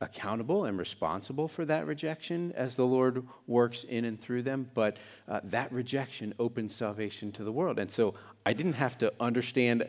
accountable 0.00 0.64
and 0.64 0.78
responsible 0.78 1.48
for 1.48 1.64
that 1.64 1.86
rejection 1.86 2.52
as 2.56 2.76
the 2.76 2.84
Lord 2.84 3.26
works 3.46 3.84
in 3.84 4.04
and 4.04 4.20
through 4.20 4.42
them, 4.42 4.68
but 4.74 4.98
uh, 5.28 5.40
that 5.44 5.72
rejection 5.72 6.34
opens 6.38 6.74
salvation 6.74 7.32
to 7.32 7.44
the 7.44 7.52
world. 7.52 7.78
And 7.78 7.90
so 7.90 8.14
I 8.44 8.52
didn't 8.52 8.74
have 8.74 8.98
to 8.98 9.12
understand 9.20 9.88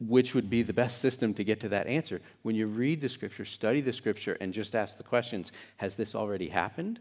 which 0.00 0.34
would 0.34 0.48
be 0.48 0.62
the 0.62 0.72
best 0.72 1.00
system 1.00 1.34
to 1.34 1.44
get 1.44 1.60
to 1.60 1.68
that 1.70 1.86
answer. 1.86 2.20
When 2.42 2.54
you 2.54 2.66
read 2.66 3.00
the 3.00 3.08
scripture, 3.08 3.44
study 3.44 3.80
the 3.80 3.92
scripture, 3.92 4.36
and 4.40 4.52
just 4.52 4.74
ask 4.74 4.96
the 4.96 5.04
questions 5.04 5.52
Has 5.76 5.96
this 5.96 6.14
already 6.14 6.48
happened? 6.48 7.00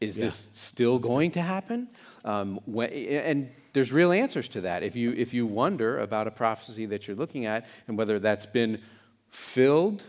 Is 0.00 0.18
yeah. 0.18 0.24
this 0.24 0.50
still 0.52 0.98
going 0.98 1.30
to 1.32 1.40
happen? 1.40 1.88
Um, 2.24 2.60
when, 2.66 2.90
and 2.90 3.48
there's 3.72 3.92
real 3.92 4.12
answers 4.12 4.48
to 4.50 4.62
that. 4.62 4.82
If 4.82 4.96
you, 4.96 5.10
if 5.10 5.32
you 5.32 5.46
wonder 5.46 6.00
about 6.00 6.26
a 6.26 6.30
prophecy 6.30 6.86
that 6.86 7.06
you're 7.06 7.16
looking 7.16 7.46
at 7.46 7.66
and 7.88 7.96
whether 7.96 8.18
that's 8.18 8.46
been 8.46 8.80
filled 9.28 10.04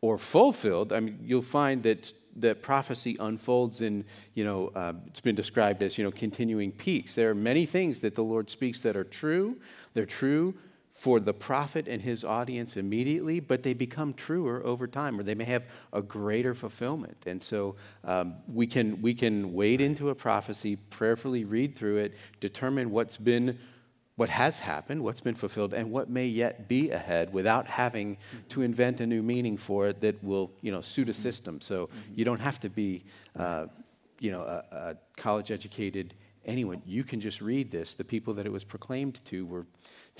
or 0.00 0.18
fulfilled, 0.18 0.92
I 0.92 1.00
mean, 1.00 1.18
you'll 1.22 1.42
find 1.42 1.82
that 1.82 2.12
that 2.36 2.62
prophecy 2.62 3.16
unfolds 3.18 3.82
in, 3.82 4.04
you 4.34 4.44
know, 4.44 4.68
uh, 4.68 4.92
it's 5.08 5.20
been 5.20 5.34
described 5.34 5.82
as, 5.82 5.98
you 5.98 6.04
know, 6.04 6.10
continuing 6.10 6.70
peaks. 6.70 7.14
There 7.14 7.30
are 7.30 7.34
many 7.34 7.66
things 7.66 8.00
that 8.00 8.14
the 8.14 8.22
Lord 8.22 8.48
speaks 8.48 8.80
that 8.82 8.96
are 8.96 9.04
true. 9.04 9.56
They're 9.94 10.06
true 10.06 10.54
for 10.90 11.20
the 11.20 11.32
prophet 11.32 11.86
and 11.88 12.02
his 12.02 12.24
audience 12.24 12.76
immediately, 12.76 13.40
but 13.40 13.62
they 13.62 13.74
become 13.74 14.12
truer 14.12 14.60
over 14.64 14.86
time, 14.86 15.18
or 15.18 15.22
they 15.22 15.36
may 15.36 15.44
have 15.44 15.68
a 15.92 16.02
greater 16.02 16.54
fulfillment. 16.54 17.26
And 17.26 17.40
so 17.40 17.76
um, 18.04 18.34
we, 18.52 18.66
can, 18.66 19.00
we 19.00 19.14
can 19.14 19.54
wade 19.54 19.80
into 19.80 20.10
a 20.10 20.14
prophecy, 20.14 20.76
prayerfully 20.90 21.44
read 21.44 21.76
through 21.76 21.98
it, 21.98 22.16
determine 22.40 22.90
what's 22.90 23.16
been 23.16 23.58
what 24.16 24.28
has 24.28 24.58
happened, 24.58 25.02
what's 25.02 25.22
been 25.22 25.34
fulfilled, 25.34 25.72
and 25.72 25.90
what 25.90 26.10
may 26.10 26.26
yet 26.26 26.68
be 26.68 26.90
ahead 26.90 27.32
without 27.32 27.66
having 27.66 28.18
to 28.50 28.60
invent 28.60 29.00
a 29.00 29.06
new 29.06 29.22
meaning 29.22 29.56
for 29.56 29.88
it 29.88 30.00
that 30.02 30.22
will, 30.22 30.50
you 30.60 30.70
know, 30.70 30.82
suit 30.82 31.08
a 31.08 31.14
system. 31.14 31.58
So 31.58 31.88
you 32.14 32.22
don't 32.26 32.40
have 32.40 32.60
to 32.60 32.68
be, 32.68 33.04
uh, 33.34 33.68
you 34.18 34.30
know, 34.30 34.42
a, 34.42 34.64
a 34.76 34.96
college-educated 35.16 36.12
anyone. 36.44 36.82
You 36.84 37.02
can 37.02 37.18
just 37.18 37.40
read 37.40 37.70
this. 37.70 37.94
The 37.94 38.04
people 38.04 38.34
that 38.34 38.44
it 38.44 38.52
was 38.52 38.64
proclaimed 38.64 39.24
to 39.26 39.46
were 39.46 39.66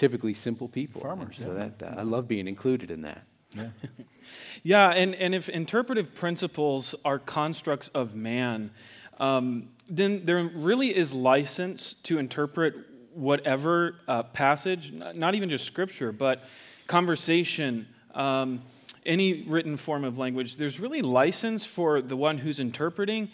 typically 0.00 0.32
simple 0.32 0.66
people. 0.66 1.02
Farmers. 1.02 1.36
So 1.36 1.52
yeah. 1.52 1.68
that, 1.76 1.98
I 1.98 2.02
love 2.02 2.26
being 2.26 2.48
included 2.48 2.90
in 2.90 3.02
that. 3.02 3.22
Yeah. 3.54 3.68
yeah, 4.62 4.88
and, 4.88 5.14
and 5.14 5.34
if 5.34 5.50
interpretive 5.50 6.14
principles 6.14 6.94
are 7.04 7.18
constructs 7.18 7.88
of 7.88 8.14
man, 8.14 8.70
um, 9.18 9.68
then 9.90 10.24
there 10.24 10.42
really 10.42 10.96
is 10.96 11.12
license 11.12 11.92
to 12.04 12.18
interpret 12.18 12.74
whatever 13.12 13.96
uh, 14.08 14.22
passage, 14.22 14.90
not 15.16 15.34
even 15.34 15.50
just 15.50 15.66
scripture, 15.66 16.12
but 16.12 16.42
conversation, 16.86 17.86
um, 18.14 18.62
any 19.04 19.42
written 19.42 19.76
form 19.76 20.04
of 20.04 20.16
language. 20.16 20.56
There's 20.56 20.80
really 20.80 21.02
license 21.02 21.66
for 21.66 22.00
the 22.00 22.16
one 22.16 22.38
who's 22.38 22.58
interpreting 22.58 23.28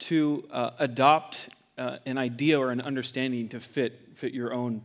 to 0.00 0.46
uh, 0.52 0.70
adopt 0.78 1.48
uh, 1.78 1.96
an 2.06 2.16
idea 2.16 2.60
or 2.60 2.70
an 2.70 2.80
understanding 2.80 3.48
to 3.48 3.58
fit, 3.58 3.98
fit 4.14 4.32
your 4.32 4.52
own 4.52 4.82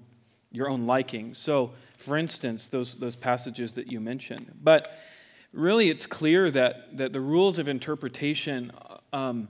your 0.52 0.70
own 0.70 0.86
liking. 0.86 1.34
So, 1.34 1.74
for 1.98 2.18
instance, 2.18 2.68
those, 2.68 2.96
those 2.96 3.16
passages 3.16 3.74
that 3.74 3.92
you 3.92 4.00
mentioned. 4.00 4.52
But 4.62 4.92
really, 5.54 5.90
it's 5.90 6.06
clear 6.06 6.52
that, 6.52 6.98
that 6.98 7.14
the 7.14 7.22
rules 7.22 7.60
of 7.60 7.68
interpretation, 7.68 8.72
um, 9.12 9.48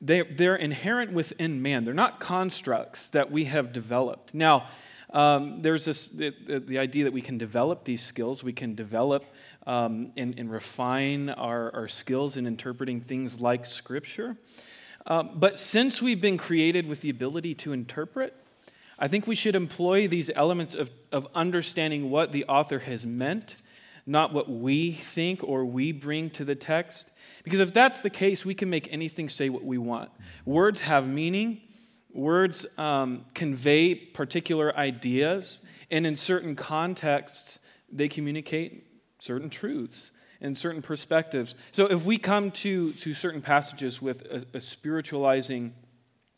they, 0.00 0.22
they're 0.22 0.56
inherent 0.56 1.12
within 1.12 1.62
man. 1.62 1.84
They're 1.84 1.94
not 1.94 2.20
constructs 2.20 3.10
that 3.10 3.30
we 3.30 3.44
have 3.44 3.72
developed. 3.72 4.34
Now, 4.34 4.68
um, 5.10 5.62
there's 5.62 5.84
this, 5.84 6.08
the, 6.08 6.30
the, 6.66 6.78
idea 6.78 7.04
that 7.04 7.12
we 7.12 7.22
can 7.22 7.38
develop 7.38 7.84
these 7.84 8.02
skills, 8.02 8.42
we 8.42 8.52
can 8.52 8.74
develop 8.74 9.24
um, 9.66 10.12
and, 10.16 10.38
and, 10.38 10.50
refine 10.50 11.30
our, 11.30 11.72
our, 11.74 11.88
skills 11.88 12.36
in 12.36 12.46
interpreting 12.46 13.00
things 13.00 13.40
like 13.40 13.66
Scripture. 13.66 14.36
Um, 15.06 15.30
but 15.36 15.60
since 15.60 16.02
we've 16.02 16.20
been 16.20 16.36
created 16.36 16.88
with 16.88 17.02
the 17.02 17.10
ability 17.10 17.54
to 17.54 17.72
interpret, 17.72 18.34
I 18.98 19.08
think 19.08 19.26
we 19.26 19.34
should 19.34 19.54
employ 19.54 20.08
these 20.08 20.30
elements 20.34 20.74
of, 20.74 20.90
of 21.12 21.28
understanding 21.34 22.10
what 22.10 22.32
the 22.32 22.44
author 22.46 22.78
has 22.78 23.04
meant, 23.04 23.56
not 24.06 24.32
what 24.32 24.48
we 24.48 24.92
think 24.92 25.42
or 25.44 25.64
we 25.64 25.92
bring 25.92 26.30
to 26.30 26.44
the 26.44 26.54
text. 26.54 27.10
Because 27.44 27.60
if 27.60 27.74
that's 27.74 28.00
the 28.00 28.10
case, 28.10 28.46
we 28.46 28.54
can 28.54 28.70
make 28.70 28.90
anything 28.92 29.28
say 29.28 29.48
what 29.48 29.64
we 29.64 29.78
want. 29.78 30.10
Words 30.44 30.80
have 30.80 31.06
meaning, 31.06 31.60
words 32.12 32.64
um, 32.78 33.26
convey 33.34 33.94
particular 33.94 34.74
ideas, 34.76 35.60
and 35.90 36.06
in 36.06 36.16
certain 36.16 36.56
contexts, 36.56 37.58
they 37.92 38.08
communicate 38.08 38.86
certain 39.18 39.50
truths 39.50 40.10
and 40.40 40.56
certain 40.56 40.82
perspectives. 40.82 41.54
So 41.72 41.86
if 41.86 42.04
we 42.04 42.18
come 42.18 42.50
to, 42.52 42.92
to 42.92 43.14
certain 43.14 43.42
passages 43.42 44.00
with 44.02 44.22
a, 44.22 44.44
a 44.54 44.60
spiritualizing 44.60 45.74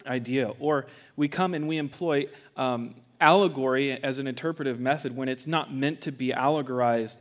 idea, 0.09 0.53
or 0.59 0.87
we 1.16 1.29
come 1.29 1.55
and 1.55 1.68
we 1.68 1.77
employ 1.77 2.27
um, 2.57 2.94
allegory 3.21 3.92
as 3.92 4.18
an 4.18 4.27
interpretive 4.27 4.81
method 4.81 5.16
when 5.16 5.29
it's 5.29 5.47
not 5.47 5.73
meant 5.73 6.01
to 6.03 6.12
be 6.12 6.31
allegorized, 6.31 7.18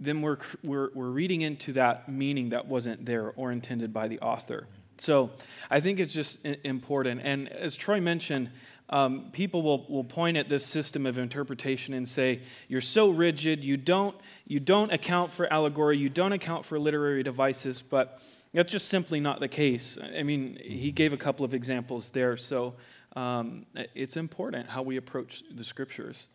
then 0.00 0.22
we're, 0.22 0.38
we're, 0.64 0.90
we're 0.94 1.10
reading 1.10 1.42
into 1.42 1.72
that 1.72 2.08
meaning 2.08 2.50
that 2.50 2.66
wasn't 2.66 3.04
there 3.04 3.32
or 3.36 3.52
intended 3.52 3.92
by 3.92 4.08
the 4.08 4.18
author. 4.20 4.66
So 4.98 5.30
I 5.70 5.80
think 5.80 6.00
it's 6.00 6.12
just 6.12 6.44
important. 6.64 7.22
And 7.24 7.48
as 7.48 7.74
Troy 7.74 8.00
mentioned, 8.00 8.50
um, 8.88 9.30
people 9.32 9.62
will, 9.62 9.86
will 9.88 10.04
point 10.04 10.36
at 10.36 10.48
this 10.48 10.66
system 10.66 11.06
of 11.06 11.18
interpretation 11.18 11.94
and 11.94 12.08
say, 12.08 12.42
you're 12.68 12.82
so 12.82 13.10
rigid, 13.10 13.64
you 13.64 13.76
don't, 13.76 14.14
you 14.46 14.60
don't 14.60 14.92
account 14.92 15.32
for 15.32 15.50
allegory, 15.50 15.96
you 15.96 16.08
don't 16.08 16.32
account 16.32 16.66
for 16.66 16.78
literary 16.78 17.22
devices, 17.22 17.80
but 17.80 18.20
that's 18.54 18.72
just 18.72 18.88
simply 18.88 19.20
not 19.20 19.40
the 19.40 19.48
case. 19.48 19.98
I 20.16 20.22
mean, 20.22 20.58
he 20.62 20.90
gave 20.90 21.12
a 21.12 21.16
couple 21.16 21.44
of 21.44 21.54
examples 21.54 22.10
there, 22.10 22.36
so 22.36 22.74
um, 23.16 23.66
it's 23.94 24.16
important 24.16 24.68
how 24.68 24.82
we 24.82 24.96
approach 24.96 25.42
the 25.50 25.64
scriptures. 25.64 26.28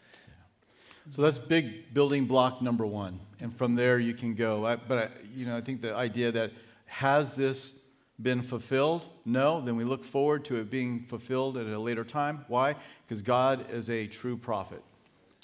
So 1.10 1.21
that's 1.21 1.38
big 1.38 1.93
building 1.93 2.25
block 2.25 2.62
number 2.62 2.86
one, 2.86 3.19
and 3.39 3.56
from 3.56 3.75
there 3.75 3.97
you 3.97 4.13
can 4.13 4.34
go. 4.34 4.65
I, 4.65 4.75
but 4.75 4.97
I, 4.97 5.10
you 5.34 5.45
know, 5.45 5.56
I 5.56 5.62
think 5.62 5.82
the 5.82 5.95
idea 5.95 6.32
that 6.34 6.51
has 6.86 7.36
this 7.36 7.82
been 8.21 8.41
fulfilled? 8.41 9.08
No. 9.25 9.62
Then 9.62 9.75
we 9.75 9.84
look 9.84 10.03
forward 10.03 10.45
to 10.45 10.58
it 10.58 10.69
being 10.69 11.01
fulfilled 11.01 11.58
at 11.58 11.67
a 11.67 11.80
later 11.80 12.03
time. 12.03 12.45
Why? 12.47 12.75
Because 13.06 13.21
God 13.21 13.69
is 13.71 13.89
a 13.89 14.08
true 14.08 14.38
prophet, 14.38 14.84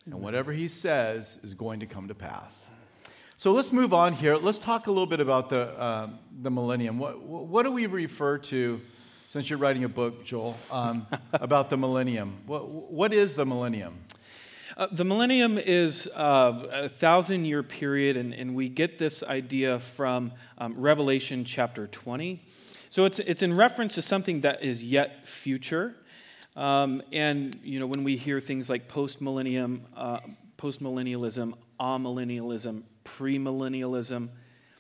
and 0.05 0.15
whatever 0.15 0.51
He 0.51 0.67
says 0.67 1.39
is 1.43 1.53
going 1.53 1.79
to 1.81 1.85
come 1.85 2.07
to 2.07 2.15
pass. 2.15 2.71
So 3.43 3.51
let's 3.51 3.73
move 3.73 3.93
on 3.93 4.13
here. 4.13 4.37
Let's 4.37 4.57
talk 4.57 4.87
a 4.87 4.89
little 4.89 5.05
bit 5.05 5.19
about 5.19 5.49
the, 5.49 5.77
uh, 5.77 6.07
the 6.41 6.49
millennium. 6.49 6.97
What, 6.97 7.21
what 7.21 7.63
do 7.63 7.73
we 7.73 7.87
refer 7.87 8.37
to, 8.37 8.79
since 9.27 9.49
you're 9.49 9.59
writing 9.59 9.83
a 9.83 9.89
book, 9.89 10.23
Joel, 10.23 10.55
um, 10.71 11.05
about 11.33 11.69
the 11.69 11.75
millennium? 11.75 12.37
What, 12.45 12.69
what 12.69 13.11
is 13.11 13.35
the 13.35 13.45
millennium? 13.45 13.95
Uh, 14.77 14.87
the 14.93 15.03
millennium 15.03 15.57
is 15.57 16.07
uh, 16.15 16.69
a 16.71 16.87
thousand 16.87 17.43
year 17.43 17.63
period, 17.63 18.15
and, 18.15 18.33
and, 18.33 18.55
we 18.55 18.69
get 18.69 18.97
this 18.97 19.23
idea 19.23 19.81
from 19.81 20.31
um, 20.57 20.75
Revelation 20.77 21.43
chapter 21.43 21.87
20. 21.87 22.41
So 22.89 23.03
it's, 23.03 23.19
it's 23.19 23.43
in 23.43 23.53
reference 23.53 23.95
to 23.95 24.01
something 24.01 24.39
that 24.39 24.63
is 24.63 24.81
yet 24.81 25.27
future. 25.27 25.97
Um, 26.55 27.03
and, 27.11 27.59
you 27.61 27.81
know, 27.81 27.87
when 27.87 28.05
we 28.05 28.15
hear 28.15 28.39
things 28.39 28.69
like 28.69 28.87
post 28.87 29.19
millennium, 29.19 29.81
uh, 29.97 30.19
post 30.55 30.81
millennialism, 30.81 31.55
amillennialism, 31.77 32.83
premillennialism. 33.03 34.29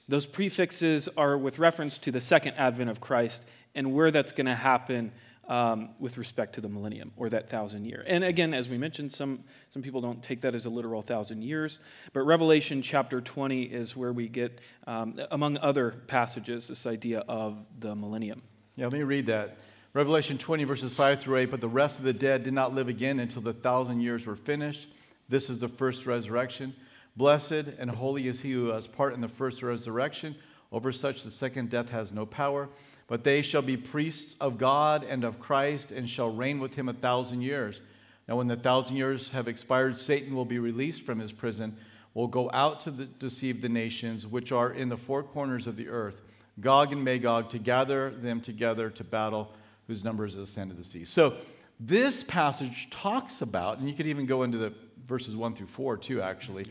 Those 0.07 0.25
prefixes 0.25 1.07
are 1.15 1.37
with 1.37 1.59
reference 1.59 1.97
to 1.99 2.11
the 2.11 2.21
second 2.21 2.55
advent 2.55 2.89
of 2.89 2.99
Christ 2.99 3.43
and 3.75 3.93
where 3.93 4.11
that's 4.11 4.31
going 4.31 4.47
to 4.47 4.55
happen 4.55 5.11
um, 5.47 5.89
with 5.99 6.17
respect 6.17 6.55
to 6.55 6.61
the 6.61 6.69
millennium 6.69 7.11
or 7.17 7.29
that 7.29 7.49
thousand 7.49 7.85
year. 7.85 8.03
And 8.07 8.23
again, 8.23 8.53
as 8.53 8.69
we 8.69 8.77
mentioned, 8.77 9.11
some, 9.11 9.43
some 9.69 9.81
people 9.81 9.99
don't 9.99 10.23
take 10.23 10.41
that 10.41 10.55
as 10.55 10.65
a 10.65 10.69
literal 10.69 11.01
thousand 11.01 11.41
years, 11.41 11.79
but 12.13 12.21
Revelation 12.21 12.81
chapter 12.81 13.19
20 13.19 13.63
is 13.63 13.95
where 13.95 14.13
we 14.13 14.29
get, 14.29 14.59
um, 14.87 15.19
among 15.31 15.57
other 15.57 15.91
passages, 16.07 16.67
this 16.67 16.85
idea 16.85 17.19
of 17.27 17.57
the 17.79 17.95
millennium. 17.95 18.41
Yeah, 18.75 18.85
let 18.85 18.93
me 18.93 19.03
read 19.03 19.25
that. 19.27 19.57
Revelation 19.93 20.39
20, 20.39 20.63
verses 20.63 20.93
5 20.93 21.19
through 21.19 21.37
8. 21.37 21.51
But 21.51 21.61
the 21.61 21.67
rest 21.67 21.99
of 21.99 22.05
the 22.05 22.13
dead 22.13 22.43
did 22.43 22.53
not 22.53 22.73
live 22.73 22.87
again 22.87 23.19
until 23.19 23.41
the 23.41 23.53
thousand 23.53 24.01
years 24.01 24.25
were 24.25 24.35
finished. 24.35 24.89
This 25.29 25.49
is 25.49 25.59
the 25.59 25.67
first 25.67 26.05
resurrection. 26.05 26.73
Blessed 27.15 27.67
and 27.77 27.89
holy 27.91 28.27
is 28.27 28.41
he 28.41 28.51
who 28.51 28.67
has 28.67 28.87
part 28.87 29.13
in 29.13 29.21
the 29.21 29.27
first 29.27 29.61
resurrection. 29.61 30.35
Over 30.71 30.91
such 30.91 31.23
the 31.23 31.31
second 31.31 31.69
death 31.69 31.89
has 31.89 32.11
no 32.11 32.25
power. 32.25 32.69
But 33.07 33.23
they 33.23 33.41
shall 33.41 33.61
be 33.61 33.77
priests 33.77 34.35
of 34.39 34.57
God 34.57 35.03
and 35.03 35.23
of 35.23 35.39
Christ 35.39 35.91
and 35.91 36.09
shall 36.09 36.33
reign 36.33 36.59
with 36.59 36.75
him 36.75 36.89
a 36.89 36.93
thousand 36.93 37.41
years. 37.41 37.81
Now, 38.27 38.37
when 38.37 38.47
the 38.47 38.55
thousand 38.55 38.95
years 38.95 39.31
have 39.31 39.47
expired, 39.47 39.97
Satan 39.97 40.33
will 40.33 40.45
be 40.45 40.59
released 40.59 41.05
from 41.05 41.19
his 41.19 41.31
prison, 41.31 41.75
will 42.13 42.27
go 42.27 42.49
out 42.53 42.79
to 42.81 42.91
the, 42.91 43.05
deceive 43.05 43.61
the 43.61 43.69
nations 43.69 44.25
which 44.25 44.51
are 44.51 44.71
in 44.71 44.89
the 44.89 44.97
four 44.97 45.23
corners 45.23 45.67
of 45.67 45.75
the 45.75 45.89
earth, 45.89 46.21
Gog 46.59 46.93
and 46.93 47.03
Magog, 47.03 47.49
to 47.49 47.59
gather 47.59 48.11
them 48.11 48.39
together 48.39 48.89
to 48.91 49.03
battle, 49.03 49.51
whose 49.87 50.03
number 50.03 50.25
is 50.25 50.35
the 50.35 50.47
sand 50.47 50.71
of 50.71 50.77
the 50.77 50.83
sea. 50.83 51.03
So, 51.03 51.35
this 51.79 52.23
passage 52.23 52.89
talks 52.91 53.41
about, 53.41 53.79
and 53.79 53.89
you 53.89 53.95
could 53.95 54.07
even 54.07 54.25
go 54.25 54.43
into 54.43 54.57
the 54.57 54.73
verses 55.05 55.35
1 55.35 55.55
through 55.55 55.67
4 55.67 55.97
too, 55.97 56.21
actually. 56.21 56.65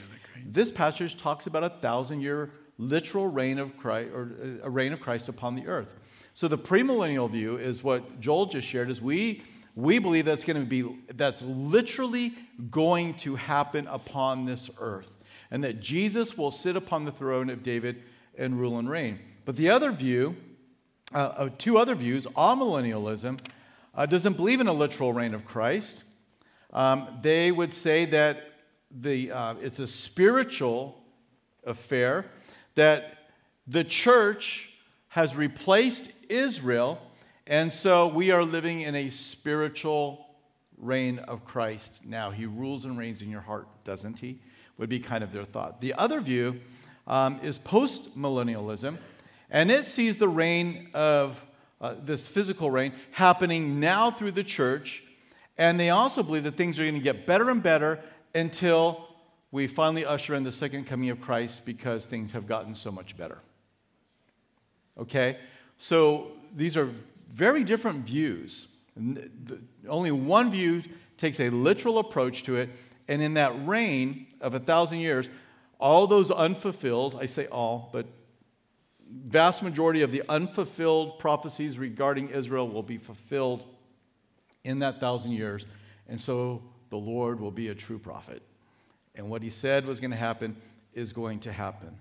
This 0.45 0.71
passage 0.71 1.17
talks 1.17 1.47
about 1.47 1.65
a 1.65 1.71
thousand 1.71 2.21
year 2.21 2.51
literal 2.79 3.29
reign 3.29 3.59
of 3.59 3.77
Christ, 3.77 4.11
or 4.15 4.33
uh, 4.43 4.67
a 4.67 4.71
reign 4.71 4.93
of 4.93 5.01
Christ 5.01 5.29
upon 5.29 5.55
the 5.55 5.67
earth. 5.67 5.95
So 6.35 6.49
the 6.49 6.59
premillennial 6.59 7.31
view 7.31 7.57
is 7.57 7.83
what 7.85 8.21
Joel 8.21 8.47
just 8.47 8.67
shared 8.67 8.91
is 8.91 9.03
we 9.03 9.43
we 9.75 9.99
believe 9.99 10.27
that's 10.27 10.45
going 10.45 10.61
to 10.61 10.67
be 10.67 10.85
that's 11.15 11.43
literally 11.43 12.35
going 12.71 13.15
to 13.15 13.37
happen 13.37 13.87
upon 13.87 14.45
this 14.45 14.71
earth 14.79 15.23
and 15.51 15.63
that 15.65 15.81
Jesus 15.81 16.37
will 16.37 16.51
sit 16.51 16.77
upon 16.77 17.05
the 17.05 17.13
throne 17.13 17.51
of 17.51 17.63
David 17.63 18.03
and 18.37 18.59
rule 18.59 18.79
and 18.79 18.89
reign. 18.89 19.19
But 19.45 19.57
the 19.57 19.71
other 19.71 19.91
view, 19.91 20.37
uh, 21.15 21.19
uh, 21.19 21.49
two 21.59 21.79
other 21.79 21.95
views, 21.95 22.27
amillennialism, 22.29 23.41
uh, 23.95 24.07
doesn't 24.07 24.37
believe 24.37 24.61
in 24.61 24.69
a 24.69 24.73
literal 24.73 25.13
reign 25.13 25.35
of 25.35 25.45
Christ. 25.45 26.05
Um, 26.73 27.19
they 27.21 27.53
would 27.53 27.75
say 27.75 28.07
that 28.07 28.52
the, 29.01 29.31
uh, 29.31 29.55
it's 29.61 29.79
a 29.79 29.87
spiritual 29.87 31.03
affair, 31.65 32.27
that 32.75 33.19
the 33.67 33.85
church 33.85 34.71
has 35.09 35.37
replaced 35.37 36.13
Israel, 36.29 37.01
and 37.47 37.73
so 37.73 38.07
we 38.09 38.31
are 38.31 38.45
living 38.45 38.83
in 38.83 38.95
a 38.95 39.09
spiritual 39.09 40.27
reign 40.79 41.19
of 41.21 41.45
Christ 41.45 42.05
now. 42.07 42.31
He 42.31 42.47
rules 42.47 42.85
and 42.85 42.99
reigns 42.99 43.23
in 43.23 43.31
your 43.31 43.41
heart, 43.41 43.69
doesn't 43.85 44.19
he? 44.19 44.39
Would 44.79 44.89
be 44.89 45.01
kind 45.01 45.23
of 45.23 45.33
their 45.33 45.45
thought. 45.45 45.81
The 45.81 45.95
other 45.95 46.21
view 46.21 46.61
um, 47.07 47.39
is 47.43 47.59
post 47.59 48.19
millennialism, 48.19 48.97
and 49.51 49.71
it 49.71 49.85
sees 49.85 50.17
the 50.17 50.29
reign 50.29 50.89
of 50.95 51.45
uh, 51.81 51.95
this 52.03 52.27
physical 52.27 52.71
reign 52.71 52.93
happening 53.11 53.81
now 53.81 54.11
through 54.11 54.33
the 54.33 54.45
church, 54.45 55.03
and 55.59 55.79
they 55.79 55.91
also 55.91 56.23
believe 56.23 56.45
that 56.45 56.57
things 56.57 56.81
are 56.81 56.85
going 56.85 56.95
to 56.95 57.01
get 57.01 57.27
better 57.27 57.51
and 57.51 57.63
better 57.63 58.01
until 58.35 59.09
we 59.51 59.67
finally 59.67 60.05
usher 60.05 60.35
in 60.35 60.45
the 60.45 60.53
second 60.53 60.87
coming 60.87 61.11
of 61.11 61.21
Christ 61.21 61.67
because 61.67 62.07
things 62.07 62.33
have 62.33 62.47
gotten 62.47 62.75
so 62.75 62.91
much 62.91 63.17
better. 63.17 63.39
Okay? 64.99 65.39
So 65.79 66.33
these 66.55 66.77
are 66.77 66.89
very 67.31 67.65
different 67.65 68.07
views. 68.07 68.69
Only 69.89 70.11
one 70.11 70.51
view 70.51 70.83
takes 71.17 71.41
a 71.41 71.51
literal 71.51 71.99
approach 71.99 72.43
to 72.45 72.57
it, 72.57 72.71
and 73.09 73.23
in 73.23 73.35
that 73.35 73.53
reign 73.67 74.27
of 74.41 74.55
a 74.55 74.61
thousand 74.61 74.99
years, 74.99 75.29
all 75.79 76.07
those 76.07 76.31
unfulfilled, 76.31 77.19
I 77.21 77.27
say 77.27 77.47
all, 77.47 77.91
but 77.93 78.07
vast 79.11 79.63
majority 79.63 80.03
of 80.03 80.13
the 80.13 80.23
unfulfilled 80.29 81.19
prophecies 81.19 81.79
regarding 81.79 82.31
Israel 82.31 82.69
will 82.69 82.83
be 82.83 82.97
fulfilled 82.97 83.65
in 84.65 84.79
that 84.79 85.01
thousand 85.01 85.33
years. 85.33 85.67
And 86.09 86.21
so 86.21 86.63
the 86.93 86.99
Lord 86.99 87.41
will 87.41 87.51
be 87.51 87.69
a 87.69 87.75
true 87.75 87.99
prophet. 87.99 88.43
And 89.15 89.31
what 89.31 89.43
he 89.43 89.49
said 89.49 89.87
was 89.87 89.99
going 89.99 90.11
to 90.11 90.17
happen 90.17 90.55
is 90.93 91.15
going 91.15 91.41
to 91.41 91.51
happen. 91.51 91.97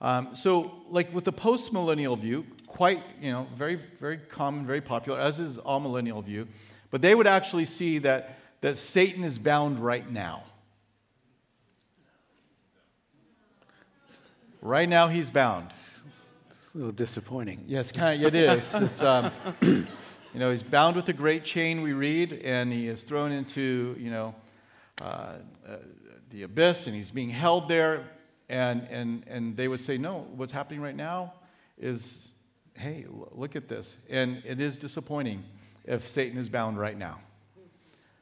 Um, 0.00 0.34
so, 0.34 0.72
like 0.88 1.12
with 1.12 1.24
the 1.24 1.32
post 1.32 1.70
millennial 1.70 2.16
view, 2.16 2.46
quite, 2.66 3.02
you 3.20 3.30
know, 3.30 3.46
very, 3.54 3.78
very 4.00 4.16
common, 4.16 4.64
very 4.64 4.80
popular, 4.80 5.20
as 5.20 5.38
is 5.38 5.58
amillennial 5.58 6.24
view, 6.24 6.48
but 6.90 7.02
they 7.02 7.14
would 7.14 7.26
actually 7.26 7.66
see 7.66 7.98
that 7.98 8.38
that 8.62 8.78
Satan 8.78 9.22
is 9.22 9.38
bound 9.38 9.78
right 9.78 10.10
now. 10.10 10.44
Right 14.62 14.88
now, 14.88 15.08
he's 15.08 15.28
bound. 15.28 15.72
It's 15.72 16.02
a 16.74 16.78
little 16.78 16.92
disappointing. 16.92 17.64
Yes, 17.66 17.92
kind 17.92 18.24
of, 18.24 18.34
it 18.34 18.38
is. 18.38 18.74
It's, 18.74 19.02
um, 19.02 19.30
you 20.32 20.40
know, 20.40 20.50
he's 20.50 20.62
bound 20.62 20.96
with 20.96 21.08
a 21.08 21.12
great 21.12 21.44
chain, 21.44 21.82
we 21.82 21.92
read, 21.92 22.32
and 22.32 22.72
he 22.72 22.88
is 22.88 23.02
thrown 23.02 23.32
into, 23.32 23.94
you 23.98 24.10
know, 24.10 24.34
uh, 25.00 25.34
uh, 25.68 25.76
the 26.30 26.44
abyss, 26.44 26.86
and 26.86 26.96
he's 26.96 27.10
being 27.10 27.28
held 27.28 27.68
there. 27.68 28.08
And, 28.48 28.86
and, 28.90 29.24
and 29.26 29.56
they 29.56 29.68
would 29.68 29.80
say, 29.80 29.98
no, 29.98 30.26
what's 30.34 30.52
happening 30.52 30.80
right 30.80 30.96
now 30.96 31.34
is, 31.78 32.32
hey, 32.74 33.04
look 33.32 33.56
at 33.56 33.68
this. 33.68 33.98
And 34.08 34.42
it 34.44 34.60
is 34.60 34.76
disappointing 34.76 35.44
if 35.84 36.06
Satan 36.06 36.38
is 36.38 36.48
bound 36.48 36.78
right 36.78 36.96
now. 36.96 37.18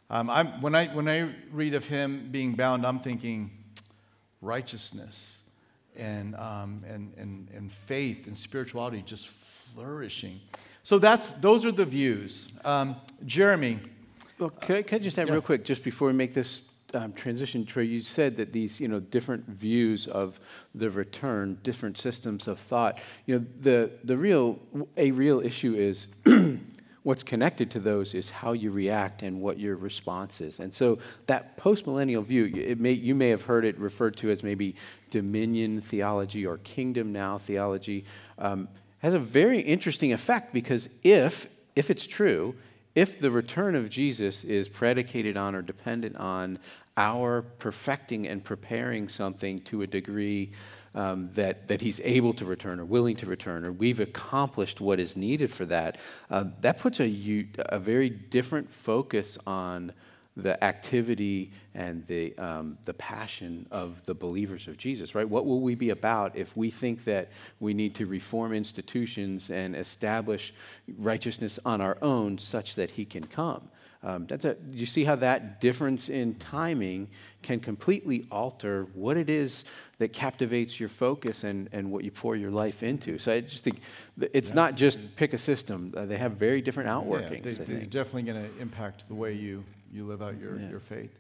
Um, 0.09 0.29
when, 0.61 0.75
I, 0.75 0.87
when 0.89 1.09
I 1.09 1.33
read 1.53 1.75
of 1.75 1.87
him 1.87 2.29
being 2.33 2.55
bound, 2.55 2.85
I'm 2.85 2.99
thinking 2.99 3.53
righteousness 4.41 5.49
and, 5.97 6.35
um, 6.35 6.85
and, 6.89 7.13
and, 7.17 7.49
and 7.55 7.73
faith 7.73 8.27
and 8.27 8.37
spirituality 8.37 9.03
just 9.03 9.29
flourishing. 9.29 10.41
So 10.91 10.99
that's, 10.99 11.31
those 11.31 11.65
are 11.65 11.71
the 11.71 11.85
views. 11.85 12.49
Um, 12.65 12.97
Jeremy. 13.25 13.79
Well, 14.41 14.51
can 14.51 14.75
I, 14.75 14.83
can 14.83 14.97
I 14.97 14.99
just 14.99 15.21
add 15.21 15.29
yeah. 15.29 15.35
real 15.35 15.41
quick, 15.41 15.65
just 15.65 15.85
before 15.85 16.09
we 16.09 16.15
make 16.15 16.35
this 16.35 16.65
um, 16.95 17.13
transition, 17.13 17.65
Troy, 17.65 17.85
you 17.85 18.01
said 18.01 18.37
that 18.39 18.53
these, 18.53 18.81
you 18.81 18.89
know, 18.89 18.99
different 18.99 19.47
views 19.47 20.09
of 20.09 20.41
the 20.75 20.91
return, 20.91 21.59
different 21.63 21.97
systems 21.97 22.49
of 22.49 22.59
thought. 22.59 22.99
You 23.27 23.39
know, 23.39 23.47
the, 23.61 23.93
the 24.03 24.17
real, 24.17 24.59
a 24.97 25.13
real 25.13 25.39
issue 25.39 25.77
is 25.77 26.09
what's 27.05 27.23
connected 27.23 27.71
to 27.71 27.79
those 27.79 28.15
is 28.15 28.29
how 28.29 28.51
you 28.51 28.73
react 28.73 29.23
and 29.23 29.41
what 29.41 29.61
your 29.61 29.77
response 29.77 30.41
is. 30.41 30.59
And 30.59 30.75
so 30.75 30.99
that 31.29 31.57
postmillennial 31.57 32.25
view, 32.25 32.47
it 32.47 32.81
may, 32.81 32.95
you 32.95 33.15
may 33.15 33.29
have 33.29 33.45
heard 33.45 33.65
it 33.65 33.79
referred 33.79 34.17
to 34.17 34.31
as 34.33 34.43
maybe 34.43 34.75
dominion 35.11 35.83
theology 35.83 36.45
or 36.45 36.59
kingdom 36.59 37.13
now 37.13 37.39
theology, 37.39 38.07
um, 38.39 38.67
has 39.01 39.15
a 39.15 39.19
very 39.19 39.61
interesting 39.61 40.13
effect 40.13 40.53
because 40.53 40.89
if, 41.03 41.47
if 41.75 41.91
it's 41.91 42.07
true, 42.07 42.55
if 42.95 43.19
the 43.21 43.31
return 43.31 43.75
of 43.75 43.89
Jesus 43.89 44.45
is 44.45 44.69
predicated 44.69 45.37
on 45.37 45.55
or 45.55 45.63
dependent 45.63 46.17
on 46.17 46.59
our 46.97 47.43
perfecting 47.43 48.27
and 48.27 48.45
preparing 48.45 49.09
something 49.09 49.59
to 49.61 49.83
a 49.83 49.87
degree 49.87 50.51
um, 50.95 51.31
that, 51.35 51.69
that 51.69 51.81
he's 51.81 52.01
able 52.01 52.35
to 52.35 52.45
return 52.45 52.81
or 52.81 52.85
willing 52.85 53.17
to 53.17 53.27
return, 53.27 53.65
or 53.65 53.73
we've 53.73 54.01
accomplished 54.01 54.81
what 54.81 54.99
is 54.99 55.17
needed 55.17 55.51
for 55.51 55.65
that, 55.67 55.99
uh, 56.31 56.45
that 56.61 56.79
puts 56.79 57.01
a, 57.01 57.47
a 57.57 57.79
very 57.79 58.11
different 58.11 58.71
focus 58.71 59.39
on 59.47 59.93
the 60.41 60.63
activity 60.63 61.53
and 61.75 62.07
the, 62.07 62.37
um, 62.39 62.77
the 62.85 62.95
passion 62.95 63.67
of 63.71 64.03
the 64.05 64.15
believers 64.15 64.67
of 64.67 64.77
Jesus, 64.77 65.15
right? 65.15 65.29
What 65.29 65.47
will 65.47 65.61
we 65.61 65.75
be 65.75 65.91
about 65.91 66.37
if 66.37 66.57
we 66.57 66.71
think 66.71 67.05
that 67.05 67.29
we 67.61 67.75
need 67.75 67.95
to 67.97 68.07
reform 68.07 68.53
institutions 68.53 69.51
and 69.51 69.77
establish 69.77 70.53
righteousness 70.99 71.59
on 71.65 71.81
our 71.81 71.97
own 72.03 72.39
such 72.39 72.75
that 72.75 72.91
he 72.91 73.05
can 73.05 73.25
come? 73.25 73.69
Um, 74.03 74.27
that's 74.27 74.47
a, 74.47 74.57
you 74.71 74.87
see 74.87 75.05
how 75.05 75.17
that 75.17 75.61
difference 75.61 76.09
in 76.09 76.35
timing 76.37 77.09
can 77.43 77.61
completely 77.61 78.27
alter 78.31 78.87
what 78.95 79.19
it 79.19 79.29
is 79.29 79.67
that 79.99 80.15
captivates 80.15 80.81
your 80.81 80.89
focus 80.89 81.45
and, 81.45 81.69
and 81.73 81.91
what 81.91 82.03
you 82.03 82.11
pour 82.11 82.35
your 82.35 82.51
life 82.51 82.83
into. 82.83 83.19
So 83.19 83.33
I 83.33 83.41
just 83.41 83.63
think 83.63 83.81
it's 84.33 84.51
yeah. 84.51 84.55
not 84.55 84.75
just 84.75 85.17
pick 85.17 85.35
a 85.35 85.39
system. 85.39 85.93
Uh, 85.95 86.07
they 86.07 86.17
have 86.17 86.33
very 86.33 86.63
different 86.63 86.89
outworkings. 86.89 87.59
Yeah, 87.59 87.65
they, 87.65 87.83
are 87.83 87.87
definitely 87.87 88.23
going 88.23 88.43
to 88.43 88.61
impact 88.61 89.07
the 89.07 89.15
way 89.15 89.35
you, 89.35 89.65
you 89.93 90.05
live 90.05 90.23
out 90.23 90.39
your, 90.39 90.57
yeah. 90.57 90.71
your 90.71 90.81
faith. 90.81 91.17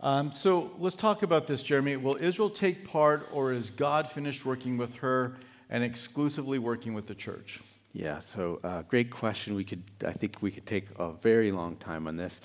Um, 0.00 0.32
so 0.32 0.72
let's 0.78 0.96
talk 0.96 1.22
about 1.22 1.46
this, 1.46 1.62
Jeremy. 1.62 1.96
Will 1.96 2.16
Israel 2.20 2.50
take 2.50 2.86
part, 2.86 3.26
or 3.32 3.52
is 3.52 3.70
God 3.70 4.08
finished 4.08 4.44
working 4.44 4.76
with 4.76 4.94
her 4.96 5.36
and 5.70 5.82
exclusively 5.82 6.58
working 6.58 6.94
with 6.94 7.06
the 7.06 7.14
church? 7.14 7.60
Yeah, 7.96 8.20
so 8.20 8.60
uh, 8.62 8.82
great 8.82 9.10
question. 9.10 9.54
We 9.54 9.64
could, 9.64 9.82
I 10.06 10.12
think, 10.12 10.36
we 10.42 10.50
could 10.50 10.66
take 10.66 10.88
a 10.98 11.12
very 11.12 11.50
long 11.50 11.76
time 11.76 12.06
on 12.06 12.18
this. 12.18 12.42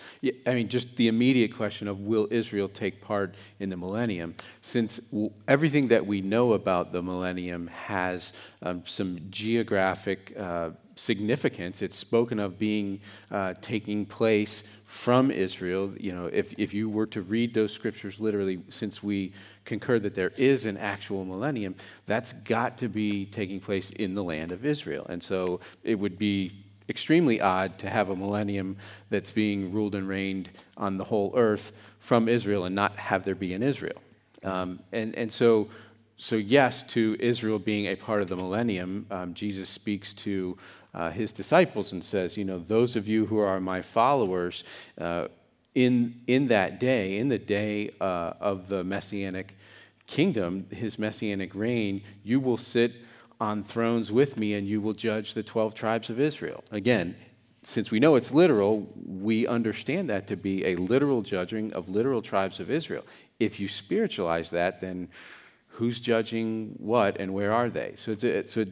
I 0.47 0.53
mean, 0.53 0.69
just 0.69 0.95
the 0.95 1.09
immediate 1.09 1.53
question 1.53 1.89
of 1.89 1.99
will 1.99 2.29
Israel 2.31 2.69
take 2.69 3.01
part 3.01 3.35
in 3.59 3.69
the 3.69 3.75
millennium? 3.75 4.35
Since 4.61 5.01
everything 5.49 5.89
that 5.89 6.05
we 6.05 6.21
know 6.21 6.53
about 6.53 6.93
the 6.93 7.01
millennium 7.01 7.67
has 7.67 8.31
um, 8.61 8.83
some 8.85 9.19
geographic 9.29 10.33
uh, 10.39 10.69
significance. 11.01 11.81
It's 11.81 11.95
spoken 11.95 12.39
of 12.39 12.59
being 12.59 12.99
uh, 13.31 13.55
taking 13.59 14.05
place 14.05 14.61
from 14.83 15.31
Israel. 15.31 15.93
You 15.99 16.11
know, 16.11 16.27
if, 16.27 16.53
if 16.59 16.75
you 16.75 16.89
were 16.89 17.07
to 17.07 17.23
read 17.23 17.55
those 17.55 17.73
scriptures 17.73 18.19
literally, 18.19 18.61
since 18.69 19.01
we 19.01 19.33
concur 19.65 19.97
that 19.99 20.13
there 20.13 20.31
is 20.37 20.67
an 20.67 20.77
actual 20.77 21.25
millennium, 21.25 21.73
that's 22.05 22.33
got 22.33 22.77
to 22.77 22.87
be 22.87 23.25
taking 23.25 23.59
place 23.59 23.89
in 23.89 24.13
the 24.13 24.23
land 24.23 24.51
of 24.51 24.63
Israel. 24.63 25.07
And 25.09 25.23
so 25.23 25.59
it 25.83 25.95
would 25.95 26.19
be 26.19 26.51
extremely 26.87 27.41
odd 27.41 27.79
to 27.79 27.89
have 27.89 28.09
a 28.09 28.15
millennium 28.15 28.77
that's 29.09 29.31
being 29.31 29.73
ruled 29.73 29.95
and 29.95 30.07
reigned 30.07 30.51
on 30.77 30.97
the 30.97 31.03
whole 31.03 31.33
earth 31.35 31.71
from 31.97 32.27
Israel 32.27 32.65
and 32.65 32.75
not 32.75 32.95
have 32.97 33.23
there 33.25 33.33
be 33.33 33.53
in 33.55 33.63
Israel. 33.63 33.99
Um, 34.43 34.79
and, 34.91 35.15
and 35.15 35.31
so 35.31 35.67
so, 36.21 36.35
yes, 36.35 36.83
to 36.83 37.17
Israel 37.19 37.57
being 37.57 37.87
a 37.87 37.95
part 37.95 38.21
of 38.21 38.27
the 38.27 38.35
millennium, 38.35 39.07
um, 39.09 39.33
Jesus 39.33 39.69
speaks 39.69 40.13
to 40.13 40.55
uh, 40.93 41.09
his 41.09 41.31
disciples 41.31 41.93
and 41.93 42.03
says, 42.03 42.37
You 42.37 42.45
know, 42.45 42.59
those 42.59 42.95
of 42.95 43.07
you 43.07 43.25
who 43.25 43.39
are 43.39 43.59
my 43.59 43.81
followers, 43.81 44.63
uh, 44.99 45.29
in, 45.73 46.21
in 46.27 46.49
that 46.49 46.79
day, 46.79 47.17
in 47.17 47.27
the 47.27 47.39
day 47.39 47.89
uh, 47.99 48.33
of 48.39 48.69
the 48.69 48.83
messianic 48.83 49.57
kingdom, 50.05 50.67
his 50.69 50.99
messianic 50.99 51.55
reign, 51.55 52.03
you 52.23 52.39
will 52.39 52.57
sit 52.57 52.91
on 53.39 53.63
thrones 53.63 54.11
with 54.11 54.37
me 54.37 54.53
and 54.53 54.67
you 54.67 54.79
will 54.79 54.93
judge 54.93 55.33
the 55.33 55.41
12 55.41 55.73
tribes 55.73 56.11
of 56.11 56.19
Israel. 56.19 56.63
Again, 56.69 57.15
since 57.63 57.89
we 57.89 57.99
know 57.99 58.13
it's 58.13 58.31
literal, 58.31 58.87
we 59.07 59.47
understand 59.47 60.11
that 60.11 60.27
to 60.27 60.35
be 60.35 60.67
a 60.67 60.75
literal 60.75 61.23
judging 61.23 61.73
of 61.73 61.89
literal 61.89 62.21
tribes 62.21 62.59
of 62.59 62.69
Israel. 62.69 63.05
If 63.39 63.59
you 63.59 63.67
spiritualize 63.67 64.51
that, 64.51 64.81
then 64.81 65.09
who's 65.71 65.99
judging 65.99 66.75
what 66.77 67.17
and 67.19 67.33
where 67.33 67.51
are 67.51 67.69
they? 67.69 67.93
So, 67.95 68.11
a, 68.11 68.43
so 68.43 68.65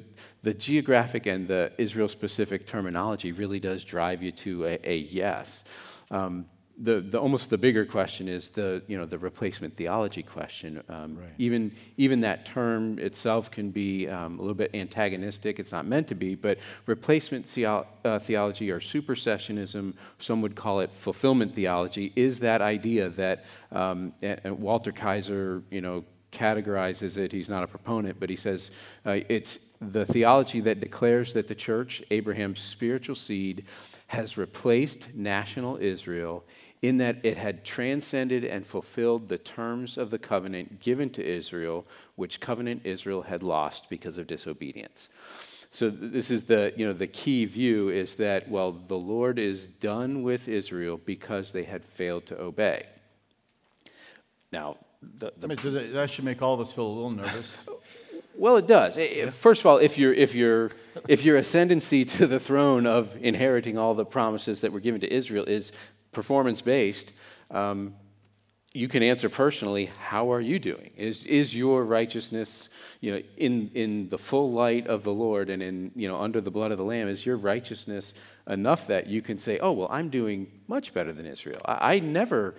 the 0.44 0.54
geographic 0.54 1.26
and 1.26 1.48
the 1.48 1.72
Israel 1.78 2.08
specific 2.08 2.66
terminology 2.66 3.32
really 3.32 3.60
does 3.60 3.84
drive 3.84 4.22
you 4.22 4.32
to 4.32 4.66
a, 4.66 4.80
a 4.84 4.98
yes. 4.98 5.64
Um, 6.12 6.46
the, 6.82 7.02
the, 7.02 7.20
almost 7.20 7.50
the 7.50 7.58
bigger 7.58 7.86
question 7.86 8.30
is 8.30 8.52
the, 8.52 8.82
you 8.88 8.98
know, 8.98 9.06
the 9.06 9.18
replacement 9.18 9.76
theology 9.76 10.24
question. 10.24 10.82
Um, 10.88 11.18
right. 11.18 11.28
even, 11.38 11.74
even 11.98 12.22
that 12.22 12.46
term 12.46 13.00
itself 13.00 13.52
can 13.52 13.70
be 13.70 14.08
um, 14.08 14.40
a 14.40 14.42
little 14.42 14.56
bit 14.56 14.74
antagonistic. 14.74 15.60
It's 15.60 15.74
not 15.74 15.86
meant 15.86 16.08
to 16.08 16.16
be, 16.16 16.36
but 16.36 16.58
replacement 16.86 17.46
theo- 17.46 17.86
uh, 18.06 18.20
theology 18.20 18.72
or 18.72 18.80
supersessionism, 18.80 19.94
some 20.20 20.42
would 20.42 20.56
call 20.56 20.80
it 20.80 20.94
fulfillment 20.94 21.54
theology, 21.54 22.14
is 22.16 22.40
that 22.40 22.62
idea 22.62 23.10
that 23.10 23.44
um, 23.74 24.14
Walter 24.46 24.94
Kaiser, 24.94 25.64
you 25.70 25.82
know, 25.82 26.06
categorizes 26.32 27.18
it. 27.18 27.32
He's 27.32 27.50
not 27.50 27.63
a 27.63 27.68
proponent, 27.68 28.20
but 28.20 28.30
he 28.30 28.36
says 28.36 28.72
uh, 29.06 29.20
it's 29.30 29.60
the 29.82 30.06
theology 30.06 30.60
that 30.62 30.80
declares 30.80 31.34
that 31.34 31.48
the 31.48 31.56
church, 31.56 32.04
Abraham's 32.12 32.60
spiritual 32.60 33.15
seed, 33.15 33.65
has 34.08 34.38
replaced 34.38 35.15
national 35.15 35.78
Israel 35.78 36.44
in 36.82 36.98
that 36.98 37.18
it 37.24 37.38
had 37.38 37.65
transcended 37.65 38.46
and 38.46 38.65
fulfilled 38.65 39.28
the 39.28 39.38
terms 39.38 39.98
of 39.98 40.10
the 40.10 40.20
covenant 40.20 40.80
given 40.80 41.10
to 41.10 41.26
Israel, 41.26 41.86
which 42.15 42.39
covenant 42.39 42.82
Israel 42.86 43.24
had 43.24 43.44
lost 43.44 43.89
because 43.89 44.18
of 44.18 44.28
disobedience. 44.28 45.10
So 45.72 45.89
this 45.89 46.32
is 46.32 46.46
the, 46.46 46.74
you 46.76 46.88
know, 46.88 46.94
the 46.94 47.08
key 47.08 47.46
view 47.46 47.89
is 47.89 48.15
that, 48.15 48.50
well, 48.50 48.72
the 48.72 48.98
Lord 48.98 49.38
is 49.38 49.68
done 49.68 50.24
with 50.24 50.48
Israel 50.48 51.00
because 51.06 51.52
they 51.52 51.63
had 51.63 51.86
failed 51.86 52.26
to 52.28 52.39
obey. 52.39 52.88
Now, 54.52 54.78
the, 55.02 55.32
the 55.38 55.46
I 55.46 55.48
mean, 55.48 55.58
it, 55.76 55.94
that 55.94 56.10
should 56.10 56.26
make 56.26 56.42
all 56.42 56.54
of 56.54 56.60
us 56.60 56.74
feel 56.74 56.86
a 56.86 56.88
little 56.88 57.12
nervous. 57.12 57.64
Well, 58.40 58.56
it 58.56 58.68
does. 58.68 58.98
First 59.36 59.64
of 59.64 59.66
all, 59.66 59.80
if 59.80 59.98
your 59.98 60.14
if 60.14 60.34
your 60.34 60.72
if 61.10 61.26
your 61.26 61.36
ascendancy 61.36 62.06
to 62.16 62.26
the 62.26 62.40
throne 62.40 62.86
of 62.86 63.14
inheriting 63.20 63.78
all 63.78 63.94
the 63.94 64.06
promises 64.06 64.62
that 64.62 64.72
were 64.72 64.80
given 64.80 65.02
to 65.02 65.14
Israel 65.14 65.44
is 65.44 65.74
performance 66.14 66.62
based, 66.62 67.12
um, 67.52 67.96
you 68.72 68.88
can 68.88 69.04
answer 69.04 69.28
personally. 69.28 69.90
How 70.00 70.32
are 70.32 70.40
you 70.40 70.58
doing? 70.58 70.92
Is 70.96 71.26
is 71.26 71.54
your 71.54 71.84
righteousness, 71.84 72.70
you 73.02 73.12
know, 73.12 73.22
in 73.36 73.72
in 73.74 74.08
the 74.08 74.18
full 74.18 74.54
light 74.54 74.88
of 74.88 75.04
the 75.04 75.14
Lord 75.14 75.50
and 75.50 75.62
in 75.62 75.92
you 75.94 76.08
know 76.08 76.18
under 76.18 76.40
the 76.40 76.52
blood 76.52 76.72
of 76.72 76.78
the 76.78 76.86
Lamb? 76.86 77.10
Is 77.10 77.26
your 77.26 77.36
righteousness 77.36 78.14
enough 78.48 78.88
that 78.88 79.08
you 79.08 79.22
can 79.22 79.38
say, 79.38 79.60
oh 79.60 79.74
well, 79.74 79.90
I'm 79.92 80.08
doing 80.08 80.50
much 80.68 80.94
better 80.94 81.12
than 81.12 81.26
Israel? 81.26 81.60
I, 81.66 81.96
I 81.96 82.00
never 82.00 82.56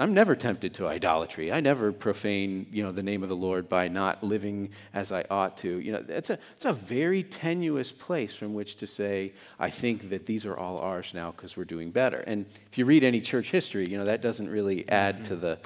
I'm 0.00 0.12
never 0.12 0.34
tempted 0.34 0.74
to 0.74 0.88
idolatry. 0.88 1.52
I 1.52 1.60
never 1.60 1.92
profane, 1.92 2.66
you 2.72 2.82
know, 2.82 2.90
the 2.90 3.02
name 3.02 3.22
of 3.22 3.28
the 3.28 3.36
Lord 3.36 3.68
by 3.68 3.86
not 3.86 4.24
living 4.24 4.70
as 4.92 5.12
I 5.12 5.24
ought 5.30 5.56
to. 5.58 5.78
You 5.78 5.92
know, 5.92 6.04
it's 6.08 6.30
a, 6.30 6.38
it's 6.56 6.64
a 6.64 6.72
very 6.72 7.22
tenuous 7.22 7.92
place 7.92 8.34
from 8.34 8.54
which 8.54 8.74
to 8.76 8.88
say, 8.88 9.34
I 9.60 9.70
think 9.70 10.10
that 10.10 10.26
these 10.26 10.44
are 10.46 10.56
all 10.56 10.78
ours 10.78 11.12
now 11.14 11.30
because 11.30 11.56
we're 11.56 11.64
doing 11.64 11.92
better. 11.92 12.24
And 12.26 12.44
if 12.66 12.76
you 12.76 12.86
read 12.86 13.04
any 13.04 13.20
church 13.20 13.52
history, 13.52 13.88
you 13.88 13.96
know, 13.96 14.04
that 14.04 14.20
doesn't 14.20 14.50
really 14.50 14.88
add 14.88 15.14
mm-hmm. 15.14 15.24
to 15.24 15.36
the, 15.36 15.58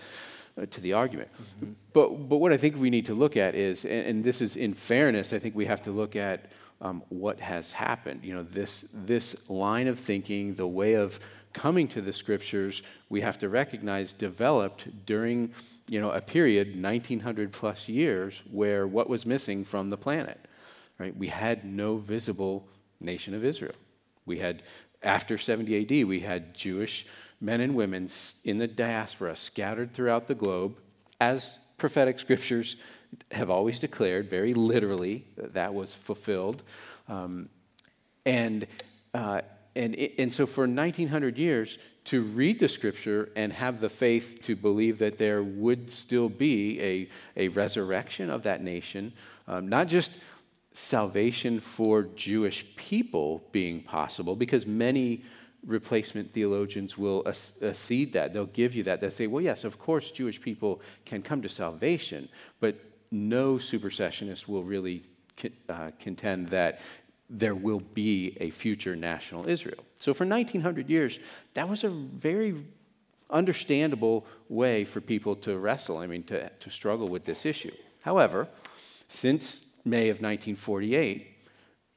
uh, 0.60 0.66
to 0.66 0.80
the 0.82 0.92
argument. 0.92 1.30
Mm-hmm. 1.32 1.72
But, 1.94 2.28
but 2.28 2.36
what 2.36 2.52
I 2.52 2.58
think 2.58 2.76
we 2.76 2.90
need 2.90 3.06
to 3.06 3.14
look 3.14 3.38
at 3.38 3.54
is, 3.54 3.86
and, 3.86 4.06
and, 4.06 4.24
this 4.24 4.42
is 4.42 4.56
in 4.56 4.74
fairness, 4.74 5.32
I 5.32 5.38
think 5.38 5.54
we 5.54 5.64
have 5.64 5.80
to 5.82 5.90
look 5.90 6.16
at 6.16 6.52
um, 6.82 7.02
what 7.08 7.40
has 7.40 7.72
happened. 7.72 8.24
You 8.24 8.34
know, 8.34 8.42
this, 8.42 8.88
this 8.92 9.48
line 9.48 9.88
of 9.88 9.98
thinking, 9.98 10.54
the 10.54 10.66
way 10.66 10.94
of 10.94 11.18
coming 11.52 11.88
to 11.88 12.00
the 12.00 12.12
scriptures, 12.12 12.82
we 13.08 13.20
have 13.20 13.38
to 13.38 13.48
recognize 13.48 14.12
developed 14.12 15.06
during 15.06 15.52
you 15.88 16.00
know, 16.00 16.10
a 16.10 16.20
period, 16.20 16.80
1900 16.80 17.52
plus 17.52 17.88
years, 17.88 18.42
where 18.50 18.86
what 18.86 19.08
was 19.08 19.24
missing 19.24 19.64
from 19.64 19.90
the 19.90 19.96
planet? 19.96 20.46
Right? 20.98 21.16
We 21.16 21.28
had 21.28 21.64
no 21.64 21.96
visible 21.96 22.68
nation 23.00 23.34
of 23.34 23.44
Israel. 23.44 23.74
We 24.26 24.38
had, 24.38 24.62
after 25.02 25.38
70 25.38 26.02
AD, 26.02 26.06
we 26.06 26.20
had 26.20 26.54
Jewish 26.54 27.06
men 27.40 27.60
and 27.60 27.74
women 27.74 28.08
in 28.44 28.58
the 28.58 28.66
diaspora 28.66 29.36
scattered 29.36 29.94
throughout 29.94 30.26
the 30.26 30.34
globe, 30.34 30.76
as 31.20 31.58
prophetic 31.78 32.18
scriptures 32.18 32.76
have 33.30 33.50
always 33.50 33.80
declared, 33.80 34.28
very 34.28 34.52
literally, 34.54 35.24
that 35.36 35.72
was 35.72 35.94
fulfilled. 35.94 36.62
Um, 37.08 37.48
and 38.26 38.66
uh, 39.14 39.40
and, 39.78 39.94
and 40.18 40.32
so 40.32 40.44
for 40.44 40.66
1900 40.66 41.38
years, 41.38 41.78
to 42.06 42.22
read 42.22 42.58
the 42.58 42.68
scripture 42.68 43.30
and 43.36 43.52
have 43.52 43.80
the 43.80 43.88
faith 43.88 44.40
to 44.42 44.56
believe 44.56 44.98
that 44.98 45.18
there 45.18 45.42
would 45.42 45.90
still 45.90 46.28
be 46.28 46.80
a, 46.80 47.08
a 47.36 47.48
resurrection 47.48 48.28
of 48.28 48.42
that 48.42 48.62
nation, 48.62 49.12
um, 49.46 49.68
not 49.68 49.86
just 49.86 50.12
salvation 50.72 51.60
for 51.60 52.04
Jewish 52.16 52.64
people 52.76 53.44
being 53.52 53.82
possible, 53.82 54.34
because 54.34 54.66
many 54.66 55.22
replacement 55.64 56.32
theologians 56.32 56.98
will 56.98 57.22
accede 57.26 58.12
that. 58.14 58.32
They'll 58.32 58.46
give 58.46 58.74
you 58.74 58.82
that. 58.84 59.00
They'll 59.00 59.10
say, 59.10 59.28
well, 59.28 59.42
yes, 59.42 59.62
of 59.62 59.78
course, 59.78 60.10
Jewish 60.10 60.40
people 60.40 60.80
can 61.04 61.22
come 61.22 61.40
to 61.42 61.48
salvation, 61.48 62.28
but 62.58 62.76
no 63.12 63.54
supersessionist 63.54 64.48
will 64.48 64.64
really 64.64 65.02
uh, 65.68 65.90
contend 66.00 66.48
that 66.48 66.80
there 67.30 67.54
will 67.54 67.80
be 67.80 68.36
a 68.40 68.50
future 68.50 68.96
national 68.96 69.48
Israel. 69.48 69.84
So 69.96 70.14
for 70.14 70.24
1900 70.24 70.88
years, 70.88 71.18
that 71.54 71.68
was 71.68 71.84
a 71.84 71.90
very 71.90 72.54
understandable 73.30 74.26
way 74.48 74.84
for 74.84 75.00
people 75.00 75.36
to 75.36 75.58
wrestle, 75.58 75.98
I 75.98 76.06
mean, 76.06 76.22
to, 76.24 76.48
to 76.48 76.70
struggle 76.70 77.08
with 77.08 77.24
this 77.24 77.44
issue. 77.44 77.72
However, 78.02 78.48
since 79.08 79.66
May 79.84 80.08
of 80.08 80.16
1948, 80.16 81.26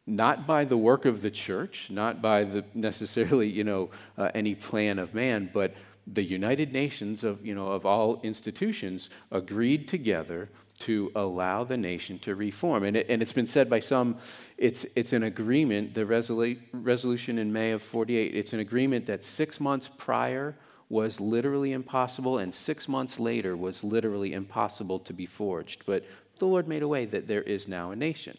not 0.08 0.46
by 0.46 0.66
the 0.66 0.78
work 0.78 1.06
of 1.06 1.22
the 1.22 1.32
church, 1.32 1.90
not 1.90 2.22
by 2.22 2.44
the 2.44 2.66
necessarily, 2.74 3.50
you 3.50 3.64
know, 3.64 3.90
uh, 4.18 4.32
any 4.34 4.56
plan 4.56 5.00
of 5.00 5.14
man, 5.14 5.50
but 5.54 5.74
the 6.08 6.24
United 6.24 6.74
Nations 6.74 7.24
of, 7.24 7.46
you 7.46 7.54
know, 7.54 7.68
of 7.68 7.86
all 7.86 8.20
institutions 8.24 9.10
agreed 9.32 9.88
together 9.88 10.50
to 10.82 11.12
allow 11.16 11.64
the 11.64 11.78
nation 11.78 12.20
to 12.20 12.36
reform. 12.36 12.84
And, 12.84 12.98
it, 12.98 13.10
it's 13.10 13.34
been 13.34 13.48
said 13.48 13.70
by 13.70 13.80
some, 13.80 14.18
it's, 14.58 14.86
it's 14.96 15.14
an 15.14 15.24
agreement, 15.24 15.94
the 15.94 16.06
resolu- 16.06 16.60
resolution 16.72 17.38
in 17.38 17.52
May 17.52 17.72
of 17.72 17.82
48, 17.82 18.36
it's 18.36 18.54
an 18.54 18.60
agreement 18.60 19.06
that 19.06 19.24
six 19.24 19.60
months 19.60 19.90
prior 19.90 20.56
was 20.92 21.22
literally 21.22 21.72
impossible, 21.72 22.40
and 22.40 22.54
six 22.54 22.90
months 22.90 23.18
later 23.18 23.56
was 23.56 23.82
literally 23.82 24.34
impossible 24.34 25.00
to 25.00 25.14
be 25.14 25.26
forged. 25.26 25.84
But 25.86 26.06
the 26.40 26.46
Lord 26.48 26.68
made 26.68 26.82
a 26.84 26.88
way 26.88 27.06
that 27.06 27.28
there 27.28 27.44
is 27.44 27.68
now 27.68 27.92
a 27.92 27.96
nation. 27.96 28.38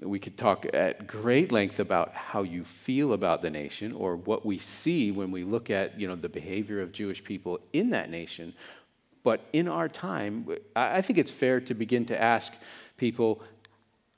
We 0.00 0.18
could 0.18 0.36
talk 0.36 0.66
at 0.74 1.06
great 1.06 1.50
length 1.50 1.80
about 1.80 2.12
how 2.12 2.42
you 2.42 2.64
feel 2.64 3.14
about 3.14 3.40
the 3.40 3.50
nation 3.50 3.92
or 3.92 4.14
what 4.16 4.44
we 4.44 4.58
see 4.58 5.10
when 5.10 5.30
we 5.30 5.42
look 5.42 5.70
at 5.70 5.98
you 5.98 6.06
know, 6.06 6.16
the 6.16 6.28
behavior 6.28 6.82
of 6.82 6.92
Jewish 6.92 7.24
people 7.24 7.60
in 7.72 7.90
that 7.90 8.10
nation. 8.10 8.52
But 9.28 9.44
in 9.52 9.68
our 9.68 9.90
time, 9.90 10.48
I 10.74 11.02
think 11.02 11.18
it's 11.18 11.30
fair 11.30 11.60
to 11.60 11.74
begin 11.74 12.06
to 12.06 12.18
ask 12.18 12.54
people 12.96 13.42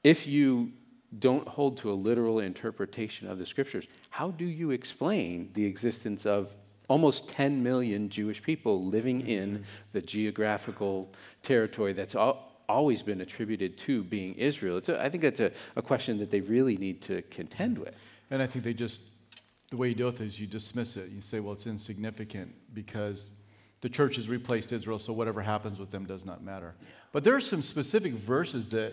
if 0.04 0.24
you 0.24 0.70
don't 1.18 1.48
hold 1.48 1.78
to 1.78 1.90
a 1.90 1.96
literal 2.08 2.38
interpretation 2.38 3.28
of 3.28 3.36
the 3.36 3.44
scriptures, 3.44 3.88
how 4.10 4.30
do 4.30 4.44
you 4.44 4.70
explain 4.70 5.50
the 5.54 5.64
existence 5.64 6.26
of 6.26 6.54
almost 6.86 7.28
10 7.28 7.60
million 7.60 8.08
Jewish 8.08 8.40
people 8.40 8.86
living 8.86 9.26
in 9.26 9.48
mm-hmm. 9.50 9.64
the 9.90 10.00
geographical 10.00 11.10
territory 11.42 11.92
that's 11.92 12.14
always 12.68 13.02
been 13.02 13.20
attributed 13.20 13.76
to 13.78 14.04
being 14.04 14.34
Israel? 14.34 14.80
A, 14.86 15.04
I 15.04 15.08
think 15.08 15.24
that's 15.24 15.40
a, 15.40 15.50
a 15.74 15.82
question 15.82 16.18
that 16.18 16.30
they 16.30 16.40
really 16.40 16.76
need 16.76 17.02
to 17.02 17.22
contend 17.22 17.78
with. 17.78 17.96
And 18.30 18.40
I 18.40 18.46
think 18.46 18.64
they 18.64 18.74
just, 18.74 19.02
the 19.70 19.76
way 19.76 19.88
you 19.88 20.04
with 20.04 20.20
it 20.20 20.26
is 20.26 20.38
you 20.38 20.46
dismiss 20.46 20.96
it. 20.96 21.10
You 21.10 21.20
say, 21.20 21.40
well, 21.40 21.54
it's 21.54 21.66
insignificant 21.66 22.54
because 22.72 23.30
the 23.80 23.88
church 23.88 24.16
has 24.16 24.28
replaced 24.28 24.72
Israel, 24.72 24.98
so 24.98 25.12
whatever 25.12 25.40
happens 25.42 25.78
with 25.78 25.90
them 25.90 26.04
does 26.06 26.26
not 26.26 26.42
matter. 26.42 26.74
But 27.12 27.24
there 27.24 27.34
are 27.34 27.40
some 27.40 27.62
specific 27.62 28.12
verses 28.12 28.70
that, 28.70 28.92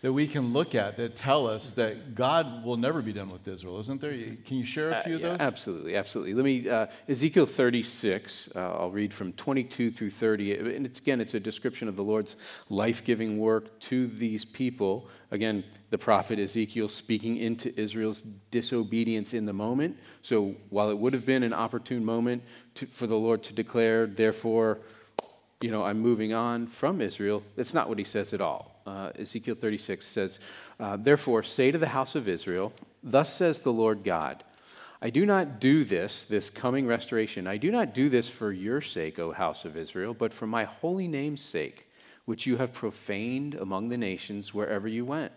that 0.00 0.12
we 0.12 0.28
can 0.28 0.52
look 0.52 0.76
at 0.76 0.96
that 0.96 1.16
tell 1.16 1.48
us 1.48 1.72
that 1.72 2.14
God 2.14 2.64
will 2.64 2.76
never 2.76 3.02
be 3.02 3.12
done 3.12 3.30
with 3.30 3.46
Israel, 3.48 3.80
isn't 3.80 4.00
there? 4.00 4.12
Can 4.12 4.56
you 4.56 4.64
share 4.64 4.92
a 4.92 5.02
few 5.02 5.14
uh, 5.14 5.16
of 5.16 5.22
those? 5.22 5.40
absolutely, 5.40 5.96
absolutely. 5.96 6.34
Let 6.34 6.44
me, 6.44 6.68
uh, 6.68 6.86
Ezekiel 7.08 7.46
36, 7.46 8.50
uh, 8.54 8.58
I'll 8.58 8.92
read 8.92 9.12
from 9.12 9.32
22 9.32 9.90
through 9.90 10.10
30. 10.10 10.76
And 10.76 10.86
it's, 10.86 11.00
again, 11.00 11.20
it's 11.20 11.34
a 11.34 11.40
description 11.40 11.88
of 11.88 11.96
the 11.96 12.04
Lord's 12.04 12.36
life 12.68 13.04
giving 13.04 13.38
work 13.38 13.80
to 13.80 14.06
these 14.06 14.44
people. 14.44 15.08
Again, 15.32 15.64
the 15.90 15.98
prophet 15.98 16.38
Ezekiel 16.38 16.88
speaking 16.88 17.36
into 17.36 17.78
Israel's 17.78 18.22
disobedience 18.22 19.34
in 19.34 19.46
the 19.46 19.52
moment. 19.52 19.98
So 20.22 20.54
while 20.70 20.90
it 20.90 20.98
would 20.98 21.12
have 21.12 21.26
been 21.26 21.42
an 21.42 21.52
opportune 21.52 22.04
moment 22.04 22.44
to, 22.76 22.86
for 22.86 23.08
the 23.08 23.16
Lord 23.16 23.42
to 23.44 23.52
declare, 23.52 24.06
therefore, 24.06 24.78
you 25.60 25.70
know, 25.70 25.84
I'm 25.84 25.98
moving 25.98 26.32
on 26.32 26.66
from 26.66 27.00
Israel, 27.00 27.42
that's 27.56 27.74
not 27.74 27.88
what 27.88 27.98
he 27.98 28.04
says 28.04 28.32
at 28.32 28.40
all. 28.40 28.80
Uh, 28.86 29.10
Ezekiel 29.18 29.54
36 29.54 30.06
says, 30.06 30.40
uh, 30.78 30.96
Therefore, 30.96 31.42
say 31.42 31.70
to 31.70 31.78
the 31.78 31.88
house 31.88 32.14
of 32.14 32.28
Israel, 32.28 32.72
Thus 33.02 33.32
says 33.32 33.60
the 33.60 33.72
Lord 33.72 34.04
God, 34.04 34.44
I 35.00 35.10
do 35.10 35.26
not 35.26 35.60
do 35.60 35.84
this, 35.84 36.24
this 36.24 36.50
coming 36.50 36.86
restoration, 36.86 37.46
I 37.46 37.56
do 37.56 37.70
not 37.70 37.94
do 37.94 38.08
this 38.08 38.28
for 38.28 38.52
your 38.52 38.80
sake, 38.80 39.18
O 39.18 39.32
house 39.32 39.64
of 39.64 39.76
Israel, 39.76 40.14
but 40.14 40.32
for 40.32 40.46
my 40.46 40.64
holy 40.64 41.08
name's 41.08 41.42
sake, 41.42 41.88
which 42.24 42.46
you 42.46 42.56
have 42.56 42.72
profaned 42.72 43.54
among 43.54 43.88
the 43.88 43.98
nations 43.98 44.54
wherever 44.54 44.88
you 44.88 45.04
went 45.04 45.32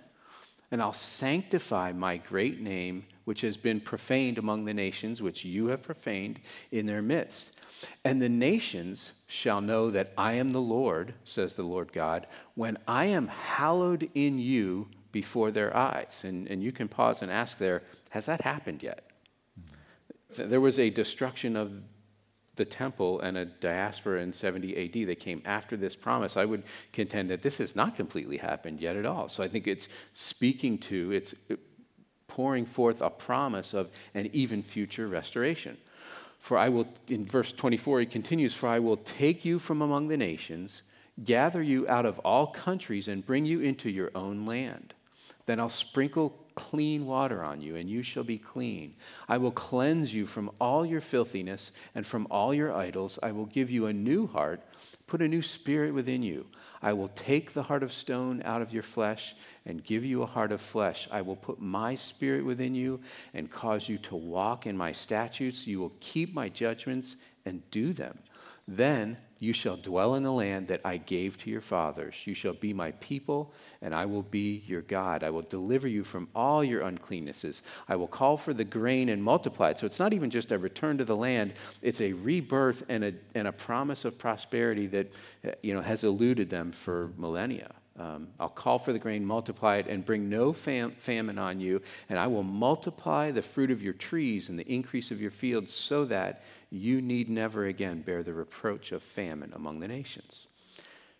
and 0.71 0.81
I'll 0.81 0.93
sanctify 0.93 1.91
my 1.91 2.17
great 2.17 2.61
name, 2.61 3.05
which 3.25 3.41
has 3.41 3.57
been 3.57 3.81
profaned 3.81 4.37
among 4.37 4.63
the 4.65 4.73
nations, 4.73 5.21
which 5.21 5.43
you 5.43 5.67
have 5.67 5.83
profaned 5.83 6.39
in 6.71 6.85
their 6.85 7.01
midst. 7.01 7.59
And 8.03 8.21
the 8.21 8.29
nations 8.29 9.13
shall 9.27 9.61
know 9.61 9.91
that 9.91 10.11
I 10.17 10.33
am 10.33 10.49
the 10.49 10.61
Lord, 10.61 11.13
says 11.23 11.53
the 11.53 11.65
Lord 11.65 11.93
God, 11.93 12.27
when 12.55 12.77
I 12.87 13.05
am 13.05 13.27
hallowed 13.27 14.09
in 14.13 14.39
you 14.39 14.87
before 15.11 15.51
their 15.51 15.75
eyes. 15.75 16.23
And, 16.25 16.47
and 16.47 16.63
you 16.63 16.71
can 16.71 16.87
pause 16.87 17.21
and 17.21 17.31
ask 17.31 17.57
there, 17.57 17.83
has 18.11 18.25
that 18.25 18.41
happened 18.41 18.83
yet? 18.83 19.09
There 20.35 20.61
was 20.61 20.79
a 20.79 20.89
destruction 20.89 21.55
of 21.55 21.73
the 22.55 22.65
temple 22.65 23.21
and 23.21 23.37
a 23.37 23.45
diaspora 23.45 24.21
in 24.21 24.33
70 24.33 24.77
AD 24.77 25.07
that 25.07 25.19
came 25.19 25.41
after 25.45 25.77
this 25.77 25.95
promise, 25.95 26.37
I 26.37 26.45
would 26.45 26.63
contend 26.91 27.29
that 27.29 27.41
this 27.41 27.57
has 27.59 27.75
not 27.75 27.95
completely 27.95 28.37
happened 28.37 28.81
yet 28.81 28.95
at 28.95 29.05
all. 29.05 29.27
So 29.29 29.43
I 29.43 29.47
think 29.47 29.67
it's 29.67 29.87
speaking 30.13 30.77
to, 30.79 31.11
it's 31.11 31.33
pouring 32.27 32.65
forth 32.65 33.01
a 33.01 33.09
promise 33.09 33.73
of 33.73 33.91
an 34.13 34.29
even 34.33 34.61
future 34.61 35.07
restoration. 35.07 35.77
For 36.41 36.57
I 36.57 36.69
will, 36.69 36.87
in 37.07 37.23
verse 37.23 37.53
24, 37.53 38.01
he 38.01 38.05
continues, 38.07 38.55
For 38.55 38.67
I 38.67 38.79
will 38.79 38.97
take 38.97 39.45
you 39.45 39.59
from 39.59 39.81
among 39.81 40.07
the 40.07 40.17
nations, 40.17 40.81
gather 41.23 41.61
you 41.61 41.87
out 41.87 42.05
of 42.05 42.17
all 42.19 42.47
countries, 42.47 43.07
and 43.07 43.25
bring 43.25 43.45
you 43.45 43.61
into 43.61 43.91
your 43.91 44.09
own 44.15 44.45
land. 44.47 44.95
Then 45.45 45.59
I'll 45.59 45.69
sprinkle 45.69 46.35
clean 46.55 47.05
water 47.05 47.43
on 47.43 47.61
you, 47.61 47.75
and 47.75 47.87
you 47.87 48.01
shall 48.01 48.23
be 48.23 48.39
clean. 48.39 48.95
I 49.29 49.37
will 49.37 49.51
cleanse 49.51 50.15
you 50.15 50.25
from 50.25 50.49
all 50.59 50.83
your 50.83 50.99
filthiness 50.99 51.71
and 51.93 52.07
from 52.07 52.25
all 52.31 52.55
your 52.55 52.73
idols. 52.73 53.19
I 53.21 53.31
will 53.31 53.45
give 53.45 53.69
you 53.69 53.85
a 53.85 53.93
new 53.93 54.25
heart, 54.25 54.61
put 55.11 55.21
a 55.21 55.27
new 55.27 55.41
spirit 55.41 55.93
within 55.93 56.23
you. 56.23 56.45
I 56.81 56.93
will 56.93 57.09
take 57.09 57.51
the 57.51 57.63
heart 57.63 57.83
of 57.83 57.91
stone 57.91 58.41
out 58.45 58.61
of 58.61 58.73
your 58.73 58.81
flesh 58.81 59.35
and 59.65 59.83
give 59.83 60.05
you 60.05 60.23
a 60.23 60.25
heart 60.25 60.53
of 60.53 60.61
flesh. 60.61 61.09
I 61.11 61.21
will 61.21 61.35
put 61.35 61.59
my 61.59 61.95
spirit 61.95 62.45
within 62.45 62.73
you 62.73 63.01
and 63.33 63.51
cause 63.51 63.89
you 63.89 63.97
to 63.97 64.15
walk 64.15 64.65
in 64.65 64.77
my 64.77 64.93
statutes. 64.93 65.67
You 65.67 65.81
will 65.81 65.91
keep 65.99 66.33
my 66.33 66.47
judgments 66.47 67.17
and 67.43 67.61
do 67.71 67.91
them. 67.91 68.19
Then 68.69 69.17
you 69.41 69.53
shall 69.53 69.75
dwell 69.75 70.13
in 70.13 70.21
the 70.21 70.31
land 70.31 70.67
that 70.67 70.81
I 70.85 70.97
gave 70.97 71.35
to 71.39 71.49
your 71.49 71.61
fathers. 71.61 72.27
You 72.27 72.35
shall 72.35 72.53
be 72.53 72.75
my 72.75 72.91
people, 72.91 73.51
and 73.81 73.93
I 73.93 74.05
will 74.05 74.21
be 74.21 74.63
your 74.67 74.83
God. 74.83 75.23
I 75.23 75.31
will 75.31 75.41
deliver 75.41 75.87
you 75.87 76.03
from 76.03 76.29
all 76.35 76.63
your 76.63 76.83
uncleannesses. 76.83 77.63
I 77.89 77.95
will 77.95 78.07
call 78.07 78.37
for 78.37 78.53
the 78.53 78.63
grain 78.63 79.09
and 79.09 79.23
multiply 79.23 79.71
it. 79.71 79.79
So 79.79 79.87
it's 79.87 79.99
not 79.99 80.13
even 80.13 80.29
just 80.29 80.51
a 80.51 80.59
return 80.59 80.99
to 80.99 81.05
the 81.05 81.15
land, 81.15 81.53
it's 81.81 82.01
a 82.01 82.13
rebirth 82.13 82.83
and 82.87 83.03
a, 83.03 83.13
and 83.33 83.47
a 83.47 83.51
promise 83.51 84.05
of 84.05 84.19
prosperity 84.19 84.85
that 84.87 85.11
you 85.63 85.73
know, 85.73 85.81
has 85.81 86.03
eluded 86.03 86.51
them 86.51 86.71
for 86.71 87.09
millennia. 87.17 87.71
Um, 87.99 88.29
I'll 88.39 88.49
call 88.49 88.79
for 88.79 88.93
the 88.93 88.99
grain, 88.99 89.25
multiply 89.25 89.77
it, 89.77 89.87
and 89.87 90.05
bring 90.05 90.29
no 90.29 90.53
fam- 90.53 90.91
famine 90.91 91.37
on 91.37 91.59
you. 91.59 91.81
And 92.09 92.17
I 92.17 92.27
will 92.27 92.43
multiply 92.43 93.31
the 93.31 93.41
fruit 93.41 93.69
of 93.69 93.83
your 93.83 93.93
trees 93.93 94.49
and 94.49 94.57
the 94.57 94.71
increase 94.71 95.11
of 95.11 95.21
your 95.21 95.31
fields 95.31 95.73
so 95.73 96.05
that 96.05 96.43
you 96.71 97.01
need 97.01 97.29
never 97.29 97.65
again 97.65 98.01
bear 98.01 98.23
the 98.23 98.33
reproach 98.33 98.93
of 98.93 99.03
famine 99.03 99.51
among 99.53 99.81
the 99.81 99.87
nations. 99.87 100.47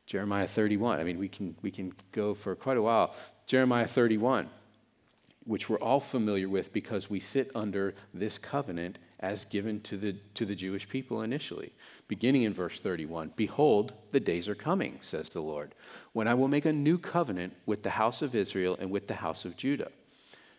Jeremiah 0.08 0.48
31. 0.48 1.00
I 1.00 1.04
mean, 1.04 1.20
we 1.20 1.28
can, 1.28 1.56
we 1.62 1.72
can 1.72 1.94
go 2.12 2.34
for 2.34 2.56
quite 2.56 2.78
a 2.78 2.82
while. 2.82 3.16
Jeremiah 3.46 3.88
31, 3.88 4.50
which 5.46 5.70
we're 5.70 5.80
all 5.80 6.00
familiar 6.00 6.50
with 6.50 6.74
because 6.74 7.10
we 7.10 7.20
sit 7.20 7.52
under 7.54 7.94
this 8.14 8.38
covenant 8.38 8.98
as 9.20 9.46
given 9.46 9.80
to 9.82 9.98
the, 9.98 10.14
to 10.34 10.46
the 10.46 10.56
Jewish 10.56 10.90
people 10.90 11.22
initially. 11.22 11.74
Beginning 12.08 12.44
in 12.44 12.54
verse 12.54 12.80
31 12.80 13.34
Behold, 13.36 13.94
the 14.12 14.20
days 14.20 14.50
are 14.50 14.56
coming, 14.56 14.98
says 15.02 15.30
the 15.30 15.42
Lord, 15.42 15.76
when 16.14 16.28
I 16.28 16.34
will 16.34 16.48
make 16.48 16.66
a 16.66 16.74
new 16.74 16.98
covenant 16.98 17.54
with 17.66 17.84
the 17.84 17.92
house 17.92 18.22
of 18.22 18.36
Israel 18.36 18.78
and 18.80 18.90
with 18.90 19.08
the 19.08 19.16
house 19.16 19.46
of 19.46 19.58
Judah. 19.58 19.92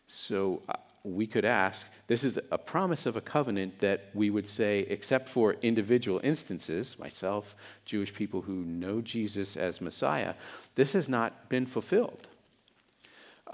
So 0.06 0.62
we 1.04 1.26
could 1.26 1.44
ask 1.44 1.88
this 2.06 2.22
is 2.22 2.38
a 2.50 2.58
promise 2.58 3.06
of 3.06 3.16
a 3.16 3.20
covenant 3.20 3.80
that 3.80 4.10
we 4.14 4.30
would 4.30 4.46
say, 4.46 4.80
except 4.80 5.28
for 5.28 5.54
individual 5.54 6.20
instances, 6.22 6.98
myself, 6.98 7.56
Jewish 7.84 8.14
people 8.14 8.42
who 8.42 8.64
know 8.64 9.00
Jesus 9.00 9.56
as 9.56 9.80
Messiah, 9.80 10.34
this 10.74 10.92
has 10.92 11.08
not 11.08 11.48
been 11.48 11.66
fulfilled. 11.66 12.28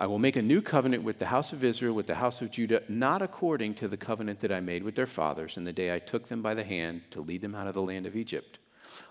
I 0.01 0.07
will 0.07 0.19
make 0.19 0.37
a 0.37 0.43
new 0.43 0.63
covenant 0.63 1.03
with 1.03 1.19
the 1.19 1.27
house 1.27 1.53
of 1.53 1.65
Israel, 1.65 1.95
with 1.95 2.07
the 2.07 2.15
house 2.15 2.41
of 2.41 2.53
Judah, 2.53 2.83
not 2.89 3.23
according 3.23 3.75
to 3.77 3.89
the 3.89 3.97
covenant 3.97 4.41
that 4.41 4.53
I 4.53 4.61
made 4.61 4.85
with 4.85 4.95
their 4.95 5.07
fathers 5.07 5.57
in 5.57 5.65
the 5.65 5.73
day 5.73 5.93
I 5.93 5.99
took 5.99 6.29
them 6.29 6.43
by 6.43 6.55
the 6.55 6.63
hand 6.63 7.03
to 7.11 7.21
lead 7.21 7.41
them 7.41 7.55
out 7.55 7.67
of 7.67 7.75
the 7.75 7.83
land 7.83 8.07
of 8.07 8.15
Egypt. 8.15 8.59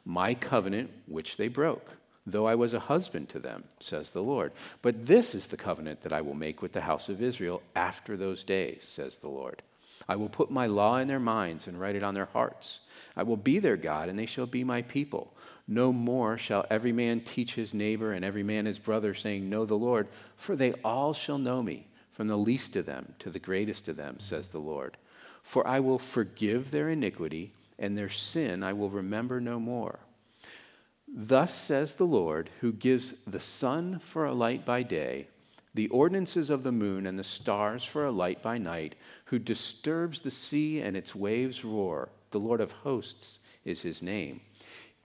My 0.05 0.33
covenant, 0.33 0.91
which 1.07 1.37
they 1.37 1.49
broke 1.49 1.97
though 2.27 2.45
I 2.45 2.55
was 2.55 2.73
a 2.73 2.79
husband 2.79 3.29
to 3.29 3.39
them, 3.39 3.63
says 3.79 4.11
the 4.11 4.21
Lord. 4.21 4.51
But 4.81 5.05
this 5.05 5.33
is 5.33 5.47
the 5.47 5.57
covenant 5.57 6.01
that 6.01 6.13
I 6.13 6.21
will 6.21 6.35
make 6.35 6.61
with 6.61 6.73
the 6.73 6.81
house 6.81 7.07
of 7.07 7.21
Israel 7.21 7.63
after 7.75 8.17
those 8.17 8.43
days, 8.43 8.85
says 8.85 9.17
the 9.17 9.29
Lord. 9.29 9.63
I 10.09 10.17
will 10.17 10.29
put 10.29 10.51
my 10.51 10.67
law 10.67 10.97
in 10.97 11.07
their 11.07 11.19
minds 11.19 11.67
and 11.67 11.79
write 11.79 11.95
it 11.95 12.03
on 12.03 12.13
their 12.13 12.25
hearts. 12.25 12.81
I 13.15 13.23
will 13.23 13.37
be 13.37 13.59
their 13.59 13.77
God, 13.77 14.09
and 14.09 14.19
they 14.19 14.25
shall 14.25 14.45
be 14.45 14.63
my 14.63 14.81
people. 14.83 15.33
No 15.67 15.91
more 15.91 16.37
shall 16.37 16.65
every 16.69 16.91
man 16.91 17.21
teach 17.21 17.55
his 17.55 17.73
neighbor 17.73 18.13
and 18.13 18.23
every 18.23 18.43
man 18.43 18.65
his 18.65 18.79
brother, 18.79 19.13
saying, 19.13 19.49
Know 19.49 19.65
the 19.65 19.75
Lord, 19.75 20.07
for 20.35 20.55
they 20.55 20.73
all 20.83 21.13
shall 21.13 21.37
know 21.37 21.63
me, 21.63 21.87
from 22.11 22.27
the 22.27 22.37
least 22.37 22.75
of 22.75 22.85
them 22.85 23.15
to 23.19 23.29
the 23.29 23.39
greatest 23.39 23.87
of 23.87 23.97
them, 23.97 24.19
says 24.19 24.49
the 24.49 24.59
Lord. 24.59 24.97
For 25.41 25.65
I 25.65 25.79
will 25.79 25.99
forgive 25.99 26.71
their 26.71 26.89
iniquity, 26.89 27.53
and 27.79 27.97
their 27.97 28.09
sin 28.09 28.63
I 28.63 28.73
will 28.73 28.89
remember 28.89 29.41
no 29.41 29.59
more. 29.59 29.99
Thus 31.07 31.53
says 31.53 31.93
the 31.93 32.05
Lord, 32.05 32.49
who 32.59 32.73
gives 32.73 33.13
the 33.25 33.39
sun 33.39 33.99
for 33.99 34.25
a 34.25 34.33
light 34.33 34.65
by 34.65 34.83
day, 34.83 35.27
the 35.73 35.87
ordinances 35.89 36.49
of 36.49 36.63
the 36.63 36.71
moon 36.71 37.05
and 37.05 37.17
the 37.17 37.23
stars 37.23 37.83
for 37.83 38.05
a 38.05 38.11
light 38.11 38.41
by 38.41 38.57
night, 38.57 38.95
who 39.25 39.39
disturbs 39.39 40.21
the 40.21 40.31
sea 40.31 40.81
and 40.81 40.97
its 40.97 41.15
waves 41.15 41.63
roar. 41.63 42.09
The 42.31 42.39
Lord 42.39 42.61
of 42.61 42.71
hosts 42.71 43.39
is 43.63 43.81
his 43.81 44.01
name. 44.01 44.41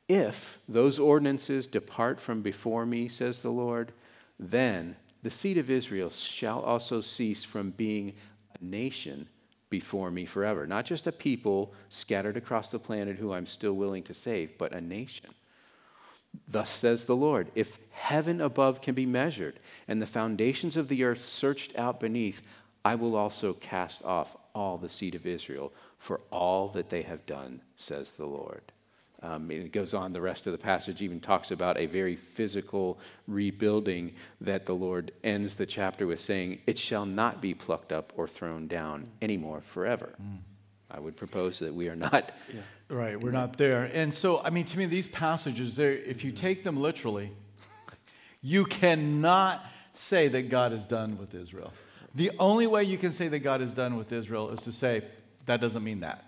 If 0.09 0.59
those 0.69 0.99
ordinances 0.99 1.67
depart 1.67 2.21
from 2.21 2.43
before 2.43 2.85
me, 2.85 3.09
says 3.09 3.41
the 3.41 3.51
Lord, 3.51 3.93
then 4.39 4.97
the 5.23 5.31
seed 5.31 5.59
of 5.59 5.71
Israel 5.71 6.11
shall 6.11 6.61
also 6.61 7.01
cease 7.01 7.45
from 7.45 7.71
being 7.71 8.15
a 8.61 8.65
nation 8.65 9.29
before 9.71 10.11
me 10.11 10.27
forever. 10.27 10.67
Not 10.67 10.85
just 10.85 11.07
a 11.07 11.13
people 11.13 11.73
scattered 11.89 12.37
across 12.37 12.71
the 12.71 12.79
planet 12.79 13.17
who 13.17 13.33
I'm 13.33 13.47
still 13.47 13.75
willing 13.75 14.03
to 14.05 14.15
save, 14.15 14.59
but 14.59 14.73
a 14.73 14.81
nation. 14.81 15.31
Thus 16.49 16.70
says 16.70 17.05
the 17.05 17.16
Lord 17.16 17.49
If 17.55 17.78
heaven 17.91 18.41
above 18.41 18.80
can 18.80 18.95
be 18.95 19.07
measured, 19.07 19.59
and 19.89 20.01
the 20.01 20.07
foundations 20.07 20.76
of 20.76 20.89
the 20.89 21.05
earth 21.05 21.20
searched 21.20 21.76
out 21.78 22.01
beneath, 22.01 22.43
I 22.85 22.95
will 22.95 23.16
also 23.16 23.53
cast 23.53 24.05
off 24.05 24.37
all 24.55 24.76
the 24.76 24.89
seed 24.89 25.14
of 25.14 25.26
Israel 25.26 25.72
for 25.99 26.20
all 26.30 26.68
that 26.68 26.91
they 26.91 27.03
have 27.03 27.24
done, 27.26 27.62
says 27.76 28.16
the 28.16 28.26
Lord. 28.26 28.62
Um, 29.22 29.51
it 29.53 29.72
goes 29.72 29.95
on, 29.95 30.12
the 30.12 30.20
rest 30.20 30.49
of 30.49 30.53
the 30.53 30.59
passage 30.59 31.01
even 31.01 31.20
talks 31.20 31.53
about 31.53 31.78
a 31.78 31.87
very 31.87 32.16
physical 32.16 32.99
rebuilding 33.28 34.14
that 34.41 34.66
the 34.66 34.74
Lord 34.74 35.12
ends 35.22 35.55
the 35.55 35.66
chapter 35.66 36.09
with 36.09 36.18
saying, 36.18 36.61
It 36.66 36.76
shall 36.76 37.07
not 37.07 37.41
be 37.41 37.55
plucked 37.55 37.93
up 37.93 38.12
or 38.16 38.26
thrown 38.26 38.66
down 38.66 39.07
anymore 39.20 39.61
forever. 39.61 40.14
Mm. 40.20 40.39
I 40.95 41.01
would 41.01 41.16
propose 41.16 41.59
that 41.61 41.74
we 41.74 41.88
are 41.88 41.97
not. 41.97 42.32
Yeah. 42.53 42.61
Right, 42.88 43.18
we're 43.18 43.30
not 43.30 43.57
there. 43.57 43.90
And 43.95 44.12
so, 44.12 44.43
I 44.45 44.51
mean, 44.51 44.66
to 44.66 44.78
me, 44.78 44.84
these 44.84 45.09
passages, 45.09 45.78
if 45.78 46.24
you 46.24 46.30
take 46.30 46.62
them 46.62 46.76
literally, 46.76 47.30
you 48.43 48.66
cannot 48.66 49.64
say 49.95 50.28
that 50.28 50.51
God 50.51 50.74
is 50.74 50.84
done 50.84 51.16
with 51.16 51.34
Israel. 51.34 51.72
The 52.14 52.30
only 52.38 52.66
way 52.66 52.84
you 52.84 52.99
can 52.99 53.12
say 53.12 53.28
that 53.28 53.38
God 53.38 53.62
is 53.62 53.72
done 53.72 53.97
with 53.97 54.12
Israel 54.12 54.51
is 54.51 54.61
to 54.62 54.72
say 54.72 55.03
that 55.47 55.61
doesn't 55.61 55.82
mean 55.82 56.01
that. 56.01 56.24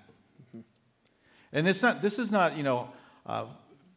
And 1.53 1.69
it's 1.69 1.83
not. 1.83 2.01
This 2.01 2.19
is 2.19 2.33
not, 2.33 2.57
you 2.57 2.63
know, 2.63 2.89
uh, 3.27 3.45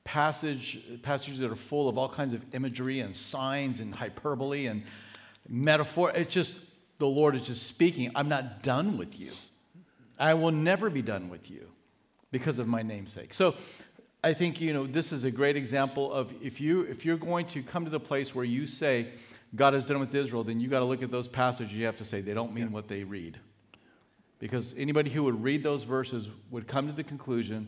passage 0.03 0.79
passages 1.01 1.39
that 1.39 1.49
are 1.49 1.55
full 1.55 1.87
of 1.87 1.97
all 1.97 2.09
kinds 2.09 2.33
of 2.33 2.43
imagery 2.53 2.99
and 2.99 3.15
signs 3.15 3.79
and 3.79 3.95
hyperbole 3.95 4.67
and 4.67 4.83
metaphor. 5.47 6.11
It's 6.13 6.33
just 6.33 6.57
the 6.99 7.07
Lord 7.07 7.35
is 7.35 7.43
just 7.43 7.65
speaking. 7.65 8.11
I'm 8.15 8.29
not 8.29 8.61
done 8.61 8.97
with 8.97 9.19
you. 9.19 9.31
I 10.19 10.33
will 10.33 10.51
never 10.51 10.89
be 10.89 11.01
done 11.01 11.29
with 11.29 11.49
you 11.51 11.67
because 12.31 12.59
of 12.59 12.67
my 12.67 12.81
namesake. 12.81 13.33
So 13.33 13.55
I 14.23 14.33
think 14.33 14.59
you 14.59 14.73
know 14.73 14.85
this 14.85 15.11
is 15.11 15.23
a 15.23 15.31
great 15.31 15.55
example 15.55 16.11
of 16.11 16.33
if 16.41 16.59
you 16.59 16.81
if 16.81 17.05
you're 17.05 17.17
going 17.17 17.45
to 17.47 17.61
come 17.61 17.85
to 17.85 17.91
the 17.91 17.99
place 17.99 18.33
where 18.33 18.45
you 18.45 18.65
say 18.65 19.07
God 19.55 19.75
is 19.75 19.85
done 19.85 19.99
with 19.99 20.13
Israel, 20.13 20.43
then 20.43 20.59
you 20.59 20.67
got 20.67 20.79
to 20.79 20.85
look 20.85 21.03
at 21.03 21.11
those 21.11 21.27
passages. 21.27 21.73
You 21.73 21.85
have 21.85 21.97
to 21.97 22.05
say 22.05 22.21
they 22.21 22.33
don't 22.33 22.53
mean 22.53 22.65
yeah. 22.65 22.71
what 22.71 22.87
they 22.87 23.03
read, 23.03 23.39
because 24.39 24.75
anybody 24.77 25.09
who 25.09 25.23
would 25.23 25.41
read 25.41 25.63
those 25.63 25.83
verses 25.83 26.29
would 26.51 26.67
come 26.67 26.87
to 26.87 26.93
the 26.93 27.03
conclusion, 27.03 27.67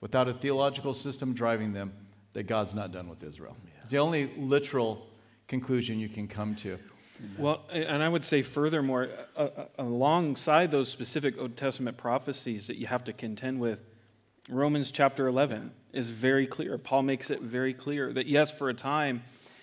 without 0.00 0.26
a 0.26 0.32
theological 0.32 0.94
system 0.94 1.34
driving 1.34 1.72
them, 1.72 1.92
that 2.32 2.44
God's 2.44 2.74
not 2.74 2.90
done 2.90 3.08
with 3.08 3.22
Israel. 3.22 3.56
Yeah. 3.64 3.72
It's 3.82 3.90
the 3.90 3.98
only 3.98 4.30
literal 4.36 5.06
conclusion 5.46 6.00
you 6.00 6.08
can 6.08 6.26
come 6.26 6.56
to. 6.56 6.78
Well, 7.38 7.62
and 7.70 8.02
I 8.02 8.08
would 8.08 8.24
say 8.24 8.42
furthermore, 8.42 9.08
uh, 9.36 9.48
alongside 9.78 10.70
those 10.70 10.90
specific 10.90 11.38
Old 11.38 11.56
Testament 11.56 11.96
prophecies 11.96 12.66
that 12.66 12.76
you 12.76 12.86
have 12.86 13.04
to 13.04 13.12
contend 13.12 13.60
with, 13.60 13.80
Romans 14.48 14.90
chapter 14.90 15.26
11 15.26 15.72
is 15.92 16.10
very 16.10 16.46
clear. 16.46 16.76
Paul 16.76 17.02
makes 17.02 17.30
it 17.30 17.40
very 17.40 17.72
clear 17.72 18.12
that 18.12 18.26
yes, 18.26 18.50
for 18.50 18.68
a 18.68 18.74
time, 18.74 19.22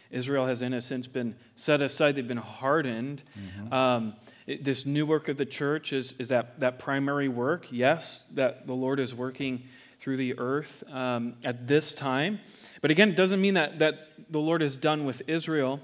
Israel 0.09 0.47
has, 0.47 0.61
in 0.61 0.73
a 0.73 0.81
sense, 0.81 1.07
been 1.07 1.35
set 1.55 1.81
aside, 1.81 2.15
they've 2.15 2.27
been 2.27 2.37
hardened. 2.37 3.23
Mm-hmm. 3.37 3.73
Um, 3.73 4.13
it, 4.45 4.63
this 4.63 4.85
new 4.85 5.05
work 5.05 5.29
of 5.29 5.37
the 5.37 5.45
church 5.45 5.93
is, 5.93 6.13
is 6.19 6.27
that, 6.29 6.59
that 6.59 6.79
primary 6.79 7.29
work, 7.29 7.67
yes, 7.71 8.25
that 8.33 8.67
the 8.67 8.73
Lord 8.73 8.99
is 8.99 9.15
working 9.15 9.63
through 9.99 10.17
the 10.17 10.37
earth 10.37 10.83
um, 10.91 11.35
at 11.43 11.67
this 11.67 11.93
time. 11.93 12.39
But 12.81 12.91
again, 12.91 13.09
it 13.09 13.15
doesn't 13.15 13.39
mean 13.39 13.53
that, 13.53 13.79
that 13.79 14.09
the 14.29 14.39
Lord 14.39 14.61
is 14.61 14.75
done 14.77 15.05
with 15.05 15.21
Israel. 15.27 15.79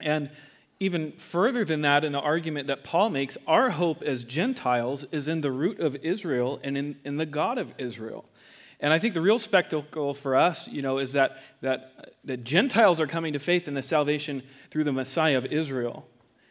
And 0.00 0.30
even 0.78 1.12
further 1.12 1.64
than 1.64 1.80
that, 1.82 2.04
in 2.04 2.12
the 2.12 2.20
argument 2.20 2.66
that 2.66 2.84
Paul 2.84 3.10
makes, 3.10 3.38
our 3.46 3.70
hope 3.70 4.02
as 4.02 4.24
Gentiles 4.24 5.04
is 5.04 5.26
in 5.26 5.40
the 5.40 5.50
root 5.50 5.80
of 5.80 5.96
Israel 5.96 6.60
and 6.62 6.76
in, 6.76 6.96
in 7.04 7.16
the 7.16 7.26
God 7.26 7.56
of 7.56 7.72
Israel. 7.78 8.26
And 8.78 8.92
I 8.92 8.98
think 8.98 9.14
the 9.14 9.22
real 9.22 9.38
spectacle 9.38 10.12
for 10.12 10.36
us, 10.36 10.68
you 10.68 10.82
know, 10.82 10.98
is 10.98 11.14
that, 11.14 11.38
that, 11.62 12.14
that 12.24 12.44
Gentiles 12.44 13.00
are 13.00 13.06
coming 13.06 13.32
to 13.32 13.38
faith 13.38 13.68
in 13.68 13.74
the 13.74 13.82
salvation 13.82 14.42
through 14.70 14.84
the 14.84 14.92
Messiah 14.92 15.38
of 15.38 15.46
Israel 15.46 16.06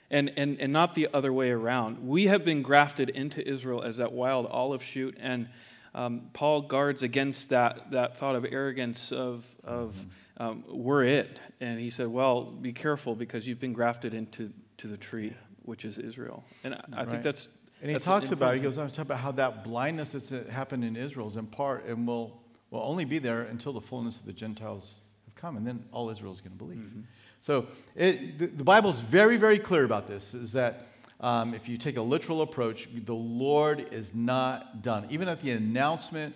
and, 0.10 0.32
and, 0.36 0.60
and 0.60 0.74
not 0.74 0.96
the 0.96 1.08
other 1.14 1.32
way 1.32 1.52
around. 1.52 2.08
We 2.08 2.26
have 2.26 2.44
been 2.44 2.64
grafted 2.64 3.12
into 3.12 3.48
Israel 3.48 3.84
as 3.84 3.98
that 3.98 4.12
wild 4.12 4.48
olive 4.48 4.82
shoot, 4.82 5.16
and 5.20 5.50
um, 5.94 6.30
Paul 6.34 6.62
guards 6.62 7.04
against 7.04 7.50
that, 7.50 7.92
that 7.92 8.18
thought 8.18 8.36
of 8.36 8.46
arrogance 8.50 9.12
of, 9.12 9.46
of 9.64 9.94
mm-hmm 9.96 10.10
um, 10.38 10.64
we're 10.68 11.04
it. 11.04 11.40
And 11.60 11.80
he 11.80 11.90
said, 11.90 12.08
well, 12.08 12.44
be 12.44 12.74
careful 12.74 13.16
because 13.16 13.48
you've 13.48 13.60
been 13.60 13.74
grafted 13.74 14.14
into 14.14 14.52
to 14.78 14.88
the 14.88 14.98
tree, 14.98 15.34
which 15.64 15.86
is 15.86 15.98
Israel. 15.98 16.44
And 16.64 16.76
I, 16.76 16.82
I 16.94 16.98
right. 16.98 17.10
think 17.10 17.24
that's. 17.24 17.48
And 17.82 17.92
he 17.92 17.98
talks 17.98 18.32
about, 18.32 18.56
he 18.56 18.62
goes 18.62 18.78
on 18.78 18.90
to 18.90 18.96
talk 18.96 19.06
about 19.06 19.20
how 19.20 19.32
that 19.34 19.64
blindness 19.64 20.14
that's 20.14 20.32
happened 20.50 20.84
in 20.84 20.96
Israel 20.96 21.28
is 21.28 21.36
in 21.36 21.46
part 21.46 21.86
and 21.86 22.08
will, 22.08 22.42
will 22.72 22.82
only 22.82 23.06
be 23.06 23.20
there 23.20 23.42
until 23.42 23.74
the 23.74 23.82
fullness 23.82 24.18
of 24.18 24.26
the 24.26 24.34
Gentiles 24.34 25.00
have 25.26 25.36
come. 25.36 25.58
And 25.58 25.68
then 25.68 25.84
all 25.92 26.10
Israel 26.10 26.34
is 26.34 26.42
going 26.42 26.54
to 26.54 26.58
believe. 26.58 26.80
Mm-hmm. 26.80 27.02
So 27.42 27.68
it, 27.96 28.40
the, 28.40 28.48
the 28.48 28.64
Bible 28.64 28.90
is 28.90 29.02
very, 29.02 29.38
very 29.38 29.60
clear 29.60 29.84
about 29.84 30.08
this 30.08 30.34
is 30.34 30.54
that 30.54 30.88
um, 31.20 31.54
if 31.54 31.70
you 31.70 31.78
take 31.78 31.98
a 31.98 32.02
literal 32.02 32.42
approach, 32.42 32.88
the 32.92 33.14
Lord 33.14 33.88
is 33.92 34.16
not 34.16 34.82
done. 34.82 35.06
Even 35.10 35.28
at 35.28 35.42
the 35.42 35.52
announcement 35.52 36.34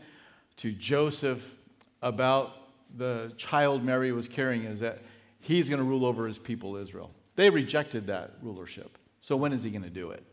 to 0.57 0.71
Joseph 0.71 1.55
about 2.01 2.58
the 2.95 3.33
child 3.37 3.83
Mary 3.83 4.11
was 4.11 4.27
carrying 4.27 4.63
is 4.63 4.79
that 4.79 4.99
he's 5.39 5.69
going 5.69 5.79
to 5.79 5.85
rule 5.85 6.05
over 6.05 6.27
his 6.27 6.37
people 6.37 6.75
Israel. 6.75 7.11
They 7.35 7.49
rejected 7.49 8.07
that 8.07 8.33
rulership. 8.41 8.97
So 9.19 9.37
when 9.37 9.53
is 9.53 9.63
he 9.63 9.69
going 9.69 9.83
to 9.83 9.89
do 9.89 10.11
it? 10.11 10.23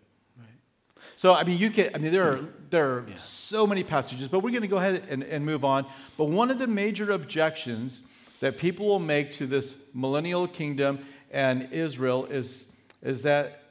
So 1.15 1.33
I 1.33 1.45
mean, 1.45 1.59
you 1.59 1.71
can. 1.71 1.95
I 1.95 1.99
mean, 1.99 2.13
there 2.13 2.25
are 2.25 2.49
there 2.71 2.91
are 2.93 3.05
yeah. 3.09 3.17
so 3.17 3.67
many 3.67 3.85
passages, 3.85 4.29
but 4.29 4.41
we're 4.41 4.51
going 4.51 4.63
to 4.63 4.69
go 4.69 4.79
ahead 4.79 5.05
and, 5.09 5.23
and 5.23 5.45
move 5.45 5.65
on. 5.65 5.87
But 6.19 6.25
one 6.25 6.51
of 6.51 6.59
the 6.59 6.67
major 6.67 7.13
objections 7.13 8.07
that 8.41 8.59
people 8.59 8.87
will 8.87 8.99
make 8.99 9.33
to 9.33 9.47
this 9.47 9.89
millennial 9.95 10.49
kingdom 10.49 11.05
and 11.31 11.69
Israel 11.73 12.27
is 12.27 12.77
is 13.03 13.23
that 13.23 13.63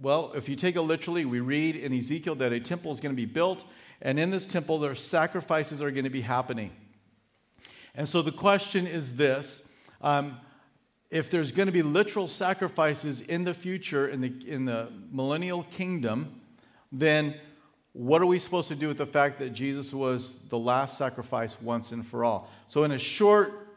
well, 0.00 0.32
if 0.34 0.48
you 0.48 0.54
take 0.54 0.76
it 0.76 0.82
literally, 0.82 1.24
we 1.24 1.40
read 1.40 1.74
in 1.74 1.92
Ezekiel 1.92 2.36
that 2.36 2.52
a 2.52 2.60
temple 2.60 2.92
is 2.92 3.00
going 3.00 3.12
to 3.12 3.20
be 3.20 3.26
built, 3.26 3.64
and 4.00 4.18
in 4.18 4.30
this 4.30 4.46
temple, 4.46 4.78
there 4.78 4.92
are 4.92 4.96
sacrifices 4.96 5.82
are 5.82 5.90
going 5.90 6.04
to 6.04 6.10
be 6.10 6.20
happening. 6.20 6.70
And 7.94 8.08
so 8.08 8.22
the 8.22 8.32
question 8.32 8.86
is 8.86 9.16
this 9.16 9.72
um, 10.00 10.38
if 11.10 11.30
there's 11.30 11.52
going 11.52 11.66
to 11.66 11.72
be 11.72 11.82
literal 11.82 12.28
sacrifices 12.28 13.22
in 13.22 13.44
the 13.44 13.54
future, 13.54 14.08
in 14.08 14.20
the, 14.20 14.32
in 14.46 14.66
the 14.66 14.92
millennial 15.10 15.64
kingdom, 15.64 16.40
then 16.92 17.34
what 17.92 18.20
are 18.20 18.26
we 18.26 18.38
supposed 18.38 18.68
to 18.68 18.74
do 18.74 18.88
with 18.88 18.98
the 18.98 19.06
fact 19.06 19.38
that 19.38 19.50
Jesus 19.50 19.92
was 19.92 20.48
the 20.48 20.58
last 20.58 20.98
sacrifice 20.98 21.60
once 21.60 21.92
and 21.92 22.06
for 22.06 22.24
all? 22.24 22.50
So, 22.68 22.84
in 22.84 22.92
a 22.92 22.98
short, 22.98 23.68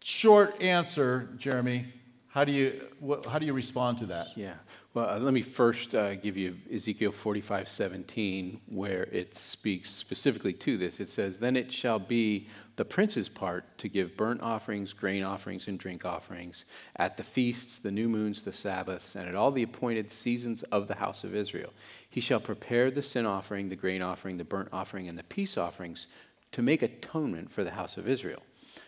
short 0.00 0.60
answer, 0.62 1.28
Jeremy, 1.36 1.86
how 2.28 2.44
do 2.44 2.52
you, 2.52 2.88
how 3.30 3.38
do 3.38 3.46
you 3.46 3.52
respond 3.52 3.98
to 3.98 4.06
that? 4.06 4.28
Yeah. 4.36 4.54
Well, 4.92 5.08
uh, 5.08 5.20
let 5.20 5.32
me 5.32 5.42
first 5.42 5.94
uh, 5.94 6.16
give 6.16 6.36
you 6.36 6.56
Ezekiel 6.72 7.12
45 7.12 7.68
17, 7.68 8.60
where 8.70 9.04
it 9.04 9.36
speaks 9.36 9.88
specifically 9.88 10.52
to 10.54 10.76
this. 10.78 10.98
It 10.98 11.08
says, 11.08 11.38
Then 11.38 11.54
it 11.54 11.70
shall 11.70 12.00
be 12.00 12.48
the 12.74 12.84
prince's 12.84 13.28
part 13.28 13.78
to 13.78 13.88
give 13.88 14.16
burnt 14.16 14.42
offerings, 14.42 14.92
grain 14.92 15.22
offerings, 15.22 15.68
and 15.68 15.78
drink 15.78 16.04
offerings 16.04 16.64
at 16.96 17.16
the 17.16 17.22
feasts, 17.22 17.78
the 17.78 17.92
new 17.92 18.08
moons, 18.08 18.42
the 18.42 18.52
Sabbaths, 18.52 19.14
and 19.14 19.28
at 19.28 19.36
all 19.36 19.52
the 19.52 19.62
appointed 19.62 20.10
seasons 20.10 20.64
of 20.64 20.88
the 20.88 20.96
house 20.96 21.22
of 21.22 21.36
Israel. 21.36 21.72
He 22.08 22.20
shall 22.20 22.40
prepare 22.40 22.90
the 22.90 23.02
sin 23.02 23.26
offering, 23.26 23.68
the 23.68 23.76
grain 23.76 24.02
offering, 24.02 24.38
the 24.38 24.44
burnt 24.44 24.70
offering, 24.72 25.06
and 25.06 25.16
the 25.16 25.22
peace 25.22 25.56
offerings 25.56 26.08
to 26.50 26.62
make 26.62 26.82
atonement 26.82 27.48
for 27.48 27.62
the 27.62 27.70
house 27.70 27.96
of 27.96 28.08
Israel. 28.08 28.42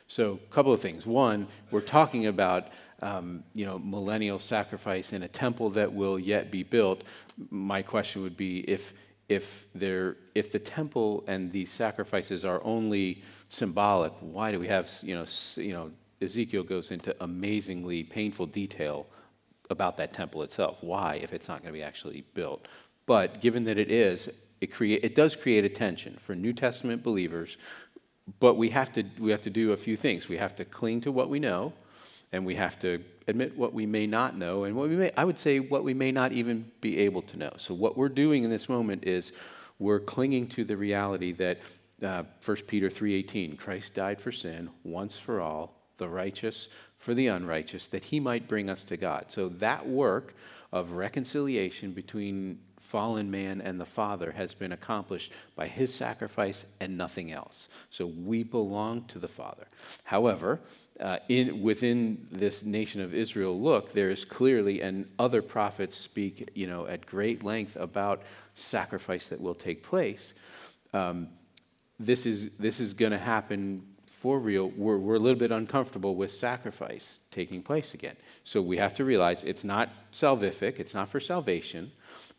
So, 0.09 0.41
a 0.51 0.53
couple 0.53 0.73
of 0.73 0.81
things. 0.81 1.07
One, 1.07 1.47
we're 1.71 1.81
talking 1.81 2.27
about 2.27 2.69
um, 3.03 3.43
you 3.53 3.67
know, 3.67 3.79
millennial 3.79 4.39
sacrifice 4.39 5.13
in 5.13 5.25
a 5.25 5.29
temple 5.29 5.71
that 5.71 5.93
will 5.93 6.19
yet 6.19 6.51
be 6.51 6.63
built, 6.63 7.05
my 7.51 7.83
question 7.83 8.23
would 8.23 8.37
be 8.37 8.61
if, 8.61 8.95
if, 9.29 9.67
there, 9.75 10.17
if 10.35 10.53
the 10.53 10.59
temple 10.59 11.25
and 11.27 11.53
these 11.53 11.71
sacrifices 11.71 12.45
are 12.45 12.63
only 12.65 13.23
symbolic, 13.49 14.13
why 14.21 14.53
do 14.53 14.59
we 14.59 14.69
have, 14.69 14.89
you 15.03 15.15
know, 15.15 15.25
you 15.57 15.73
know, 15.73 15.91
Ezekiel 16.23 16.63
goes 16.63 16.93
into 16.93 17.15
amazingly 17.21 18.05
painful 18.05 18.47
detail 18.47 19.07
about 19.71 19.97
that 19.97 20.13
temple 20.13 20.43
itself. 20.43 20.79
Why, 20.81 21.17
if 21.17 21.33
it's 21.33 21.49
not 21.49 21.63
going 21.63 21.73
to 21.75 21.79
be 21.79 21.83
actually 21.83 22.25
built? 22.35 22.69
But 23.07 23.41
given 23.41 23.65
that 23.65 23.79
it 23.79 23.91
is, 23.91 24.29
it, 24.61 24.69
create, 24.69 25.05
it 25.05 25.17
does 25.17 25.35
create 25.35 25.65
a 25.65 25.69
tension 25.69 26.15
for 26.15 26.37
New 26.37 26.53
Testament 26.53 27.03
believers. 27.03 27.57
But 28.39 28.55
we 28.55 28.71
have, 28.71 28.93
to, 28.93 29.05
we 29.19 29.33
have 29.33 29.41
to 29.43 29.51
do 29.51 29.73
a 29.73 29.77
few 29.77 29.97
things. 29.97 30.29
We 30.29 30.37
have 30.37 30.55
to 30.57 30.65
cling 30.65 31.01
to 31.01 31.11
what 31.11 31.29
we 31.29 31.41
know, 31.41 31.73
and 32.33 32.45
we 32.45 32.55
have 32.55 32.79
to 32.81 33.03
admit 33.29 33.57
what 33.57 33.73
we 33.73 33.87
may 33.87 34.07
not 34.07 34.37
know 34.37 34.65
and 34.65 34.75
what 34.75 34.89
we 34.89 34.97
may 34.97 35.13
i 35.17 35.25
would 35.25 35.39
say 35.39 35.61
what 35.61 35.85
we 35.85 35.95
may 35.95 36.11
not 36.11 36.33
even 36.33 36.71
be 36.81 36.99
able 36.99 37.23
to 37.23 37.39
know. 37.39 37.53
So 37.57 37.75
what 37.75 37.97
we're 37.97 38.09
doing 38.09 38.45
in 38.45 38.51
this 38.51 38.69
moment 38.69 39.05
is 39.05 39.33
we're 39.79 40.01
clinging 40.01 40.49
to 40.49 40.65
the 40.65 40.77
reality 40.77 41.33
that 41.33 41.59
uh, 42.03 42.25
1 42.45 42.57
peter 42.67 42.89
3.18 42.89 43.57
christ 43.57 43.95
died 43.95 44.21
for 44.21 44.33
sin 44.33 44.71
once 44.83 45.19
for 45.19 45.41
all 45.41 45.83
the 45.99 46.09
righteous 46.09 46.69
for 47.03 47.15
the 47.15 47.27
unrighteous 47.27 47.89
that 47.89 48.05
he 48.05 48.21
might 48.21 48.47
bring 48.47 48.71
us 48.71 48.85
to 48.85 48.97
god. 48.97 49.25
So 49.29 49.49
that 49.49 49.87
work 49.87 50.35
of 50.73 50.93
reconciliation 50.93 51.91
between 51.91 52.61
fallen 52.79 53.31
man 53.31 53.61
and 53.61 53.81
the 53.81 53.85
father 53.85 54.31
has 54.31 54.55
been 54.55 54.73
accomplished 54.73 55.33
by 55.55 55.67
his 55.67 55.93
sacrifice 55.93 56.65
and 56.81 56.97
nothing 56.97 57.33
else. 57.33 57.69
So 57.91 58.07
we 58.07 58.43
belong 58.43 59.05
to 59.07 59.19
the 59.19 59.29
father. 59.29 59.67
However 60.05 60.61
uh, 61.01 61.19
in, 61.29 61.63
within 61.63 62.27
this 62.31 62.63
nation 62.63 63.01
of 63.01 63.15
Israel 63.15 63.59
look, 63.61 63.93
there 63.93 64.11
is 64.11 64.25
clearly, 64.25 64.83
and 64.83 65.09
other 65.19 65.43
prophets 65.43 65.97
speak, 65.97 66.51
you 66.55 66.67
know, 66.67 66.87
at 66.87 67.07
great 67.07 67.43
length 67.43 67.77
about 67.77 68.23
sacrifice 68.55 69.29
that 69.29 69.41
will 69.41 69.55
take 69.55 69.83
place. 69.83 70.35
Um, 70.93 71.29
this 71.99 72.27
is 72.27 72.51
this 72.59 72.81
is 72.81 72.93
going 72.93 73.13
to 73.13 73.19
happen 73.19 73.83
for 74.07 74.39
real. 74.39 74.71
We're, 74.77 74.99
we're 74.99 75.17
a 75.17 75.19
little 75.19 75.39
bit 75.39 75.51
uncomfortable 75.51 76.15
with 76.15 76.31
sacrifice 76.33 77.21
taking 77.31 77.63
place 77.63 77.95
again. 77.95 78.17
So 78.45 78.63
we 78.63 78.77
have 78.77 78.95
to 78.95 79.05
realize 79.05 79.43
it's 79.43 79.65
not 79.65 79.89
salvific. 80.13 80.79
It's 80.79 80.95
not 80.95 81.09
for 81.09 81.19
salvation, 81.19 81.91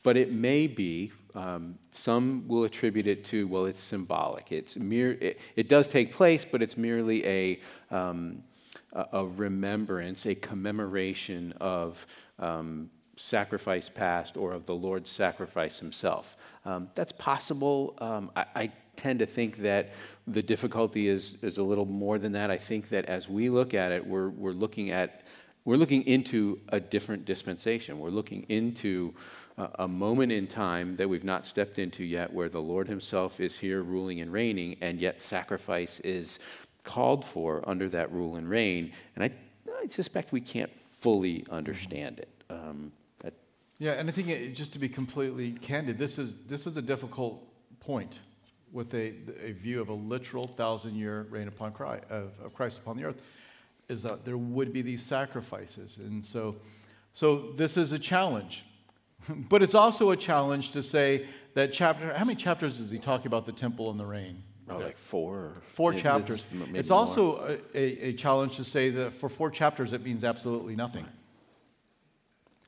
but 0.02 0.16
it 0.16 0.32
may 0.32 0.68
be 0.68 1.12
um, 1.36 1.78
some 1.92 2.48
will 2.48 2.64
attribute 2.64 3.08
it 3.08 3.24
to, 3.26 3.48
well, 3.48 3.66
it's 3.66 3.80
symbolic. 3.80 4.52
It's 4.52 4.78
mere, 4.78 5.12
it, 5.14 5.40
it 5.56 5.68
does 5.68 5.88
take 5.88 6.12
place, 6.12 6.46
but 6.46 6.62
it's 6.62 6.78
merely 6.78 7.26
a, 7.26 7.60
um, 7.90 8.44
a, 8.92 9.26
remembrance, 9.26 10.26
a 10.26 10.36
commemoration 10.36 11.54
of 11.60 12.06
um, 12.40 12.90
sacrifice 13.16 13.90
past 13.90 14.38
or 14.38 14.52
of 14.54 14.66
the 14.66 14.76
Lord's 14.76 15.10
sacrifice 15.10 15.80
himself. 15.80 16.38
Um, 16.66 16.90
that's 16.96 17.12
possible. 17.12 17.96
Um, 18.00 18.32
I, 18.36 18.46
I 18.56 18.72
tend 18.96 19.20
to 19.20 19.26
think 19.26 19.58
that 19.58 19.94
the 20.28 20.44
difficulty 20.44 21.08
is, 21.08 21.44
is 21.44 21.58
a 21.58 21.64
little 21.64 21.86
more 21.86 22.20
than 22.20 22.32
that. 22.34 22.52
I 22.52 22.58
think 22.58 22.90
that 22.90 23.06
as 23.06 23.28
we 23.28 23.50
look 23.50 23.74
at 23.74 23.92
it, 23.92 24.06
we're, 24.06 24.30
we're 24.30 24.52
looking 24.52 24.92
at 24.92 25.24
we're 25.66 25.78
looking 25.78 26.04
into 26.04 26.60
a 26.70 26.80
different 26.80 27.24
dispensation. 27.24 27.98
We're 27.98 28.10
looking 28.10 28.44
into 28.50 29.14
a 29.58 29.88
moment 29.88 30.32
in 30.32 30.48
time 30.48 30.96
that 30.96 31.08
we've 31.08 31.24
not 31.24 31.46
stepped 31.46 31.78
into 31.78 32.04
yet 32.04 32.34
where 32.34 32.50
the 32.50 32.62
Lord 32.62 32.88
Himself 32.88 33.40
is 33.40 33.60
here 33.60 33.84
ruling 33.84 34.22
and 34.22 34.34
reigning, 34.34 34.78
and 34.82 35.00
yet 35.00 35.22
sacrifice 35.22 36.00
is 36.00 36.40
called 36.84 37.24
for 37.24 37.68
under 37.68 37.88
that 37.90 38.12
rule 38.12 38.36
and 38.36 38.50
reign. 38.50 38.92
And 39.16 39.24
I, 39.24 39.32
I 39.82 39.88
suspect 39.88 40.32
we 40.32 40.42
can't 40.42 40.74
fully 40.76 41.46
understand 41.52 42.20
it. 42.20 42.30
Um, 42.50 42.92
yeah, 43.80 43.94
and 43.94 44.08
I 44.08 44.12
think 44.12 44.30
it, 44.30 44.56
just 44.56 44.74
to 44.74 44.80
be 44.80 44.88
completely 44.88 45.52
candid, 45.52 45.98
this 45.98 46.18
is, 46.18 46.38
this 46.46 46.68
is 46.68 46.78
a 46.78 46.82
difficult 46.82 47.46
point 47.80 48.20
with 48.72 48.94
a, 48.94 49.14
a 49.44 49.52
view 49.52 49.82
of 49.82 49.90
a 49.90 49.94
literal 49.94 50.46
thousand 50.46 50.96
year 50.96 51.28
reign 51.30 51.48
upon 51.48 51.74
Christ, 51.74 52.06
of, 52.10 52.32
of 52.44 52.54
Christ 52.54 52.78
upon 52.80 52.98
the 52.98 53.04
earth, 53.04 53.22
is 53.90 54.04
that 54.04 54.26
there 54.26 54.38
would 54.38 54.72
be 54.72 54.82
these 54.82 55.04
sacrifices. 55.04 55.98
And 55.98 56.24
so, 56.24 56.56
so 57.12 57.52
this 57.52 57.76
is 57.76 57.92
a 57.92 58.00
challenge 58.00 58.64
but 59.50 59.64
it's 59.64 59.76
also 59.76 60.12
a 60.12 60.18
challenge 60.18 60.72
to 60.72 60.84
say 60.84 61.26
that 61.54 61.72
chapter, 61.72 62.14
how 62.14 62.26
many 62.26 62.36
chapters 62.36 62.78
does 62.78 62.92
he 62.92 63.00
talk 63.00 63.26
about 63.26 63.46
the 63.46 63.52
temple 63.52 63.90
and 63.90 64.00
the 64.00 64.06
reign? 64.06 64.44
Oh, 64.70 64.78
like 64.78 64.98
four. 64.98 65.62
Four 65.68 65.94
it 65.94 66.00
chapters. 66.00 66.46
It's 66.74 66.92
also 66.92 67.38
a, 67.46 67.78
a, 67.78 68.10
a, 68.10 68.14
challenge 68.14 68.56
to 68.56 68.64
say 68.64 68.90
that 68.92 69.14
for 69.14 69.28
four 69.28 69.52
chapters 69.52 69.92
it 69.92 70.04
means 70.04 70.24
absolutely 70.24 70.76
nothing. 70.76 71.06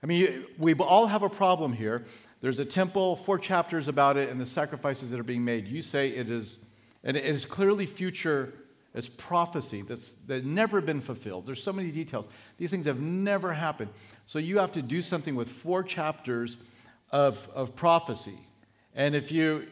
I 0.04 0.08
mean, 0.08 0.44
we 0.58 0.74
all 0.76 1.08
have 1.08 1.24
a 1.24 1.30
problem 1.30 1.74
here. 1.74 2.06
There's 2.42 2.60
a 2.60 2.66
temple, 2.66 3.16
four 3.16 3.40
chapters 3.40 3.88
about 3.88 4.18
it, 4.18 4.30
and 4.30 4.40
the 4.40 4.46
sacrifices 4.46 5.10
that 5.12 5.20
are 5.20 5.24
being 5.24 5.44
made. 5.44 5.68
You 5.68 5.82
say 5.82 6.10
it 6.10 6.30
is, 6.30 6.66
and 7.04 7.16
it 7.16 7.26
is 7.26 7.46
clearly 7.46 7.86
future, 7.86 8.54
it's 8.96 9.10
prophecy 9.10 9.82
that's 9.82 10.14
that 10.28 10.46
never 10.46 10.80
been 10.82 11.02
fulfilled. 11.02 11.46
There's 11.46 11.62
so 11.62 11.74
many 11.74 11.92
details. 11.92 12.30
These 12.58 12.72
things 12.72 12.86
have 12.86 13.02
never 13.02 13.54
happened. 13.54 13.92
So 14.26 14.40
you 14.40 14.58
have 14.60 14.72
to 14.72 14.82
do 14.82 15.02
something 15.02 15.36
with 15.36 15.50
four 15.50 15.84
chapters 15.84 16.58
of, 17.12 17.48
of 17.54 17.76
prophecy. 17.76 18.40
And 18.96 19.14
if 19.14 19.32
you, 19.32 19.68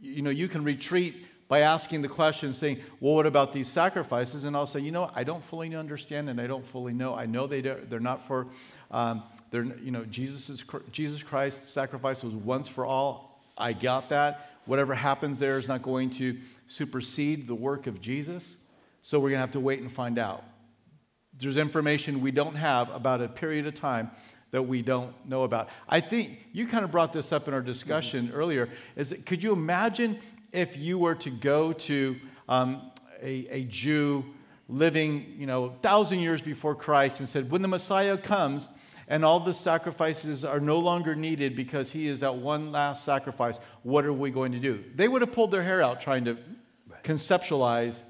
you 0.00 0.22
know, 0.22 0.30
you 0.30 0.48
can 0.48 0.64
retreat 0.64 1.26
by 1.48 1.60
asking 1.60 2.02
the 2.02 2.08
question, 2.08 2.54
saying, 2.54 2.78
well, 3.00 3.14
what 3.14 3.26
about 3.26 3.52
these 3.52 3.68
sacrifices? 3.68 4.44
And 4.44 4.54
I'll 4.54 4.66
say, 4.66 4.80
you 4.80 4.92
know, 4.92 5.10
I 5.14 5.24
don't 5.24 5.42
fully 5.42 5.74
understand 5.74 6.28
and 6.28 6.40
I 6.40 6.46
don't 6.46 6.64
fully 6.64 6.92
know. 6.92 7.14
I 7.14 7.26
know 7.26 7.46
they 7.46 7.60
they're 7.60 8.00
not 8.00 8.20
for, 8.20 8.46
um, 8.90 9.22
they're, 9.50 9.64
you 9.64 9.90
know, 9.90 10.04
Jesus, 10.04 10.64
Jesus 10.92 11.22
Christ's 11.22 11.70
sacrifice 11.70 12.22
was 12.22 12.34
once 12.34 12.68
for 12.68 12.86
all. 12.86 13.42
I 13.56 13.72
got 13.72 14.10
that. 14.10 14.50
Whatever 14.66 14.94
happens 14.94 15.38
there 15.38 15.58
is 15.58 15.66
not 15.66 15.82
going 15.82 16.10
to 16.10 16.36
supersede 16.66 17.48
the 17.48 17.54
work 17.54 17.86
of 17.86 18.00
Jesus. 18.00 18.58
So 19.08 19.18
we're 19.18 19.30
going 19.30 19.38
to 19.38 19.40
have 19.40 19.52
to 19.52 19.60
wait 19.60 19.80
and 19.80 19.90
find 19.90 20.18
out 20.18 20.44
there's 21.38 21.56
information 21.56 22.20
we 22.20 22.30
don't 22.30 22.56
have 22.56 22.90
about 22.90 23.22
a 23.22 23.28
period 23.28 23.66
of 23.66 23.74
time 23.74 24.10
that 24.50 24.64
we 24.64 24.82
don't 24.82 25.14
know 25.26 25.44
about. 25.44 25.70
I 25.88 26.00
think 26.00 26.40
you 26.52 26.66
kind 26.66 26.84
of 26.84 26.90
brought 26.90 27.14
this 27.14 27.32
up 27.32 27.48
in 27.48 27.54
our 27.54 27.62
discussion 27.62 28.26
mm-hmm. 28.26 28.36
earlier. 28.36 28.68
Is 28.96 29.12
it, 29.12 29.24
could 29.24 29.42
you 29.42 29.54
imagine 29.54 30.18
if 30.52 30.76
you 30.76 30.98
were 30.98 31.14
to 31.14 31.30
go 31.30 31.72
to 31.72 32.16
um, 32.50 32.90
a, 33.22 33.46
a 33.48 33.64
Jew 33.64 34.26
living, 34.68 35.36
you 35.38 35.46
know, 35.46 35.70
thousand 35.80 36.18
years 36.18 36.42
before 36.42 36.74
Christ 36.74 37.20
and 37.20 37.26
said, 37.26 37.50
when 37.50 37.62
the 37.62 37.68
Messiah 37.68 38.18
comes 38.18 38.68
and 39.08 39.24
all 39.24 39.40
the 39.40 39.54
sacrifices 39.54 40.44
are 40.44 40.60
no 40.60 40.78
longer 40.78 41.14
needed 41.14 41.56
because 41.56 41.90
he 41.90 42.08
is 42.08 42.20
that 42.20 42.36
one 42.36 42.72
last 42.72 43.06
sacrifice, 43.06 43.58
what 43.84 44.04
are 44.04 44.12
we 44.12 44.30
going 44.30 44.52
to 44.52 44.60
do? 44.60 44.84
They 44.94 45.08
would 45.08 45.22
have 45.22 45.32
pulled 45.32 45.50
their 45.50 45.62
hair 45.62 45.82
out 45.82 45.98
trying 46.02 46.26
to 46.26 46.36
conceptualize 47.02 48.02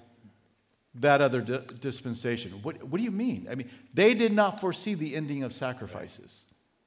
that 1.00 1.20
other 1.20 1.40
di- 1.40 1.60
dispensation. 1.80 2.52
What, 2.62 2.82
what 2.84 2.98
do 2.98 3.04
you 3.04 3.10
mean? 3.10 3.46
I 3.50 3.54
mean, 3.54 3.70
they 3.94 4.14
did 4.14 4.32
not 4.32 4.60
foresee 4.60 4.94
the 4.94 5.14
ending 5.14 5.42
of 5.42 5.52
sacrifices 5.52 6.44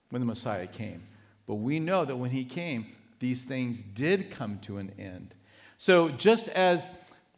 when 0.09 0.19
the 0.19 0.25
Messiah 0.25 0.67
came. 0.67 1.03
But 1.47 1.55
we 1.55 1.79
know 1.79 2.05
that 2.05 2.15
when 2.15 2.31
he 2.31 2.43
came, 2.43 2.87
these 3.19 3.45
things 3.45 3.83
did 3.83 4.31
come 4.31 4.59
to 4.59 4.77
an 4.77 4.91
end. 4.97 5.35
So 5.77 6.09
just 6.09 6.47
as 6.49 6.91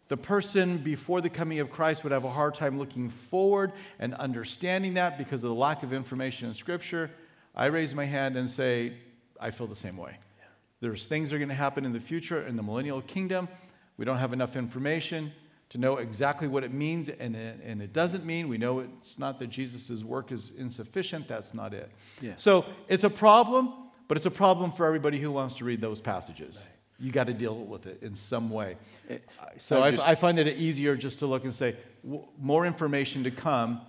the 0.08 0.18
person 0.18 0.78
before 0.78 1.22
the 1.22 1.30
coming 1.30 1.60
of 1.60 1.72
Christ 1.72 2.04
would 2.04 2.12
have 2.12 2.26
a 2.26 2.30
hard 2.30 2.56
time 2.56 2.78
looking 2.78 3.10
forward 3.10 3.72
and 4.00 4.14
understanding 4.16 4.96
that 4.96 5.18
because 5.18 5.44
of 5.44 5.50
the 5.50 5.56
lack 5.56 5.84
of 5.84 5.94
information 5.94 6.48
in 6.48 6.54
Scripture, 6.54 7.10
I 7.56 7.68
raise 7.68 7.96
my 7.96 8.06
hand 8.06 8.36
and 8.36 8.50
say, 8.50 8.94
I 9.40 9.52
feel 9.52 9.68
the 9.68 9.76
same 9.76 9.98
way. 9.98 10.18
There's 10.82 11.08
things 11.08 11.30
that 11.30 11.38
are 11.38 11.40
going 11.40 11.50
to 11.50 11.56
happen 11.56 11.86
in 11.86 11.94
the 11.94 12.00
future 12.00 12.46
in 12.46 12.58
the 12.58 12.64
millennial 12.64 13.02
kingdom. 13.02 13.48
We 13.98 14.06
don't 14.06 14.18
have 14.18 14.34
enough 14.34 14.56
information 14.56 15.32
to 15.74 15.80
know 15.80 15.98
exactly 15.98 16.48
what 16.48 16.64
it 16.64 16.72
means, 16.72 17.10
and 17.10 17.36
it, 17.36 17.60
and 17.66 17.82
it 17.82 17.94
doesn't 17.94 18.24
mean. 18.24 18.48
We 18.48 18.60
know 18.60 18.80
it's 18.80 19.18
not 19.18 19.40
that 19.40 19.48
Jesus' 19.48 20.04
work 20.04 20.32
is 20.32 20.52
insufficient. 20.56 21.28
That's 21.28 21.56
not 21.56 21.74
it. 21.74 21.90
Yeah. 22.22 22.34
So 22.36 22.64
it's 22.88 23.04
a 23.04 23.10
problem, 23.10 23.74
but 24.08 24.16
it's 24.16 24.28
a 24.28 24.32
problem 24.32 24.72
for 24.72 24.86
everybody 24.86 25.20
who 25.20 25.32
wants 25.32 25.58
to 25.58 25.66
read 25.66 25.82
those 25.82 26.00
passages. 26.00 26.68
Right. 26.70 27.06
You 27.08 27.12
got 27.12 27.26
to 27.26 27.34
deal 27.34 27.58
with 27.58 27.88
it 27.88 28.04
in 28.04 28.14
some 28.14 28.52
way. 28.52 28.78
It, 29.10 29.24
so 29.58 29.82
I, 29.82 29.90
just, 29.90 30.08
I, 30.08 30.14
find 30.14 30.38
it 30.38 30.48
easier 30.58 30.96
just 30.96 31.18
to 31.20 31.26
look 31.26 31.44
and 31.44 31.54
say, 31.54 31.76
w- 32.04 32.24
more 32.40 32.68
information 32.68 33.24
to 33.24 33.32
come, 33.32 33.82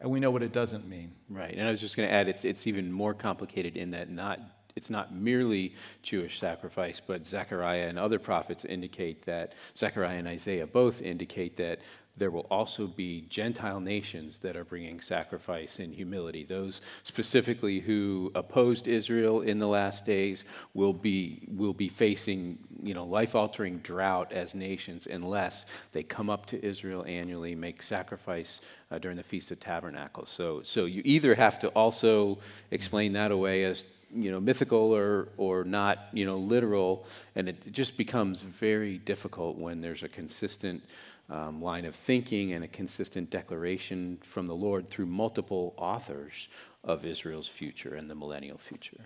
and 0.00 0.08
we 0.12 0.20
know 0.20 0.30
what 0.30 0.44
it 0.44 0.52
doesn't 0.52 0.88
mean. 0.88 1.10
Right. 1.28 1.54
And 1.54 1.66
I 1.66 1.72
was 1.72 1.80
just 1.80 1.96
going 1.96 2.08
to 2.08 2.14
add, 2.14 2.28
it's, 2.28 2.44
it's 2.44 2.68
even 2.68 2.92
more 2.92 3.14
complicated 3.14 3.76
in 3.76 3.90
that 3.90 4.10
not 4.10 4.38
it's 4.76 4.90
not 4.90 5.14
merely 5.14 5.74
Jewish 6.02 6.38
sacrifice, 6.38 7.00
but 7.00 7.26
Zechariah 7.26 7.88
and 7.88 7.98
other 7.98 8.18
prophets 8.18 8.64
indicate 8.64 9.24
that, 9.26 9.54
Zechariah 9.76 10.18
and 10.18 10.28
Isaiah 10.28 10.66
both 10.66 11.02
indicate 11.02 11.56
that 11.56 11.80
there 12.16 12.30
will 12.30 12.46
also 12.50 12.86
be 12.86 13.24
Gentile 13.28 13.80
nations 13.80 14.38
that 14.40 14.54
are 14.54 14.64
bringing 14.64 15.00
sacrifice 15.00 15.80
in 15.80 15.92
humility. 15.92 16.44
Those 16.44 16.82
specifically 17.04 17.80
who 17.80 18.30
opposed 18.34 18.86
Israel 18.86 19.40
in 19.40 19.58
the 19.58 19.66
last 19.66 20.04
days 20.04 20.44
will 20.74 20.92
be, 20.92 21.48
will 21.50 21.72
be 21.72 21.88
facing 21.88 22.58
you 22.82 22.92
know, 22.92 23.04
life 23.04 23.34
altering 23.34 23.78
drought 23.78 24.32
as 24.32 24.54
nations 24.54 25.06
unless 25.06 25.66
they 25.92 26.02
come 26.02 26.28
up 26.28 26.44
to 26.46 26.62
Israel 26.64 27.04
annually, 27.06 27.54
make 27.54 27.80
sacrifice 27.80 28.60
uh, 28.90 28.98
during 28.98 29.16
the 29.16 29.22
Feast 29.22 29.50
of 29.50 29.60
Tabernacles. 29.60 30.28
So, 30.28 30.62
so 30.62 30.84
you 30.84 31.00
either 31.04 31.34
have 31.34 31.58
to 31.60 31.68
also 31.68 32.38
explain 32.70 33.14
that 33.14 33.30
away 33.30 33.64
as 33.64 33.84
you 34.14 34.30
know, 34.30 34.40
mythical 34.40 34.94
or, 34.94 35.28
or 35.36 35.64
not, 35.64 36.08
you 36.12 36.24
know, 36.24 36.36
literal, 36.36 37.06
and 37.34 37.48
it 37.48 37.72
just 37.72 37.96
becomes 37.96 38.42
very 38.42 38.98
difficult 38.98 39.56
when 39.56 39.80
there's 39.80 40.02
a 40.02 40.08
consistent 40.08 40.82
um, 41.30 41.60
line 41.60 41.84
of 41.84 41.94
thinking 41.94 42.52
and 42.52 42.64
a 42.64 42.68
consistent 42.68 43.30
declaration 43.30 44.18
from 44.22 44.46
the 44.46 44.54
Lord 44.54 44.88
through 44.88 45.06
multiple 45.06 45.74
authors 45.76 46.48
of 46.84 47.04
Israel's 47.04 47.48
future 47.48 47.94
and 47.94 48.10
the 48.10 48.14
millennial 48.14 48.58
future. 48.58 49.00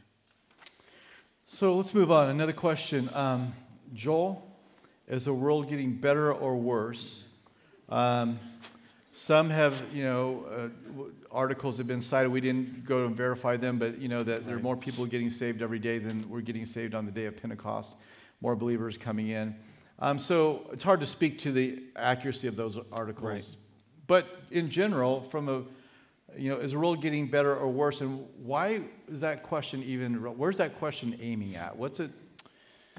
So 1.44 1.76
let's 1.76 1.94
move 1.94 2.10
on. 2.10 2.28
Another 2.28 2.52
question. 2.52 3.08
Um, 3.14 3.54
Joel, 3.94 4.44
is 5.06 5.26
the 5.26 5.34
world 5.34 5.68
getting 5.68 5.94
better 5.94 6.32
or 6.32 6.56
worse? 6.56 7.28
Um, 7.88 8.40
some 9.16 9.48
have, 9.48 9.82
you 9.94 10.04
know, 10.04 10.44
uh, 10.44 11.02
articles 11.30 11.78
have 11.78 11.86
been 11.86 12.02
cited. 12.02 12.30
We 12.30 12.42
didn't 12.42 12.84
go 12.84 13.06
and 13.06 13.16
verify 13.16 13.56
them, 13.56 13.78
but 13.78 13.98
you 13.98 14.08
know 14.08 14.22
that 14.22 14.46
there 14.46 14.56
are 14.56 14.60
more 14.60 14.76
people 14.76 15.06
getting 15.06 15.30
saved 15.30 15.62
every 15.62 15.78
day 15.78 15.98
than 15.98 16.28
we're 16.28 16.42
getting 16.42 16.66
saved 16.66 16.94
on 16.94 17.06
the 17.06 17.10
day 17.10 17.24
of 17.24 17.34
Pentecost. 17.34 17.96
More 18.42 18.54
believers 18.54 18.98
coming 18.98 19.28
in. 19.28 19.56
Um, 20.00 20.18
so 20.18 20.68
it's 20.70 20.82
hard 20.82 21.00
to 21.00 21.06
speak 21.06 21.38
to 21.38 21.52
the 21.52 21.82
accuracy 21.96 22.46
of 22.46 22.56
those 22.56 22.78
articles. 22.92 23.24
Right. 23.24 23.56
But 24.06 24.26
in 24.50 24.68
general, 24.68 25.22
from 25.22 25.48
a, 25.48 25.62
you 26.38 26.50
know, 26.50 26.58
is 26.58 26.72
the 26.72 26.78
world 26.78 27.00
getting 27.00 27.26
better 27.26 27.56
or 27.56 27.70
worse? 27.70 28.02
And 28.02 28.26
why 28.42 28.82
is 29.08 29.22
that 29.22 29.42
question 29.42 29.82
even? 29.84 30.12
Where's 30.36 30.58
that 30.58 30.78
question 30.78 31.18
aiming 31.22 31.56
at? 31.56 31.74
What's 31.74 32.00
it 32.00 32.10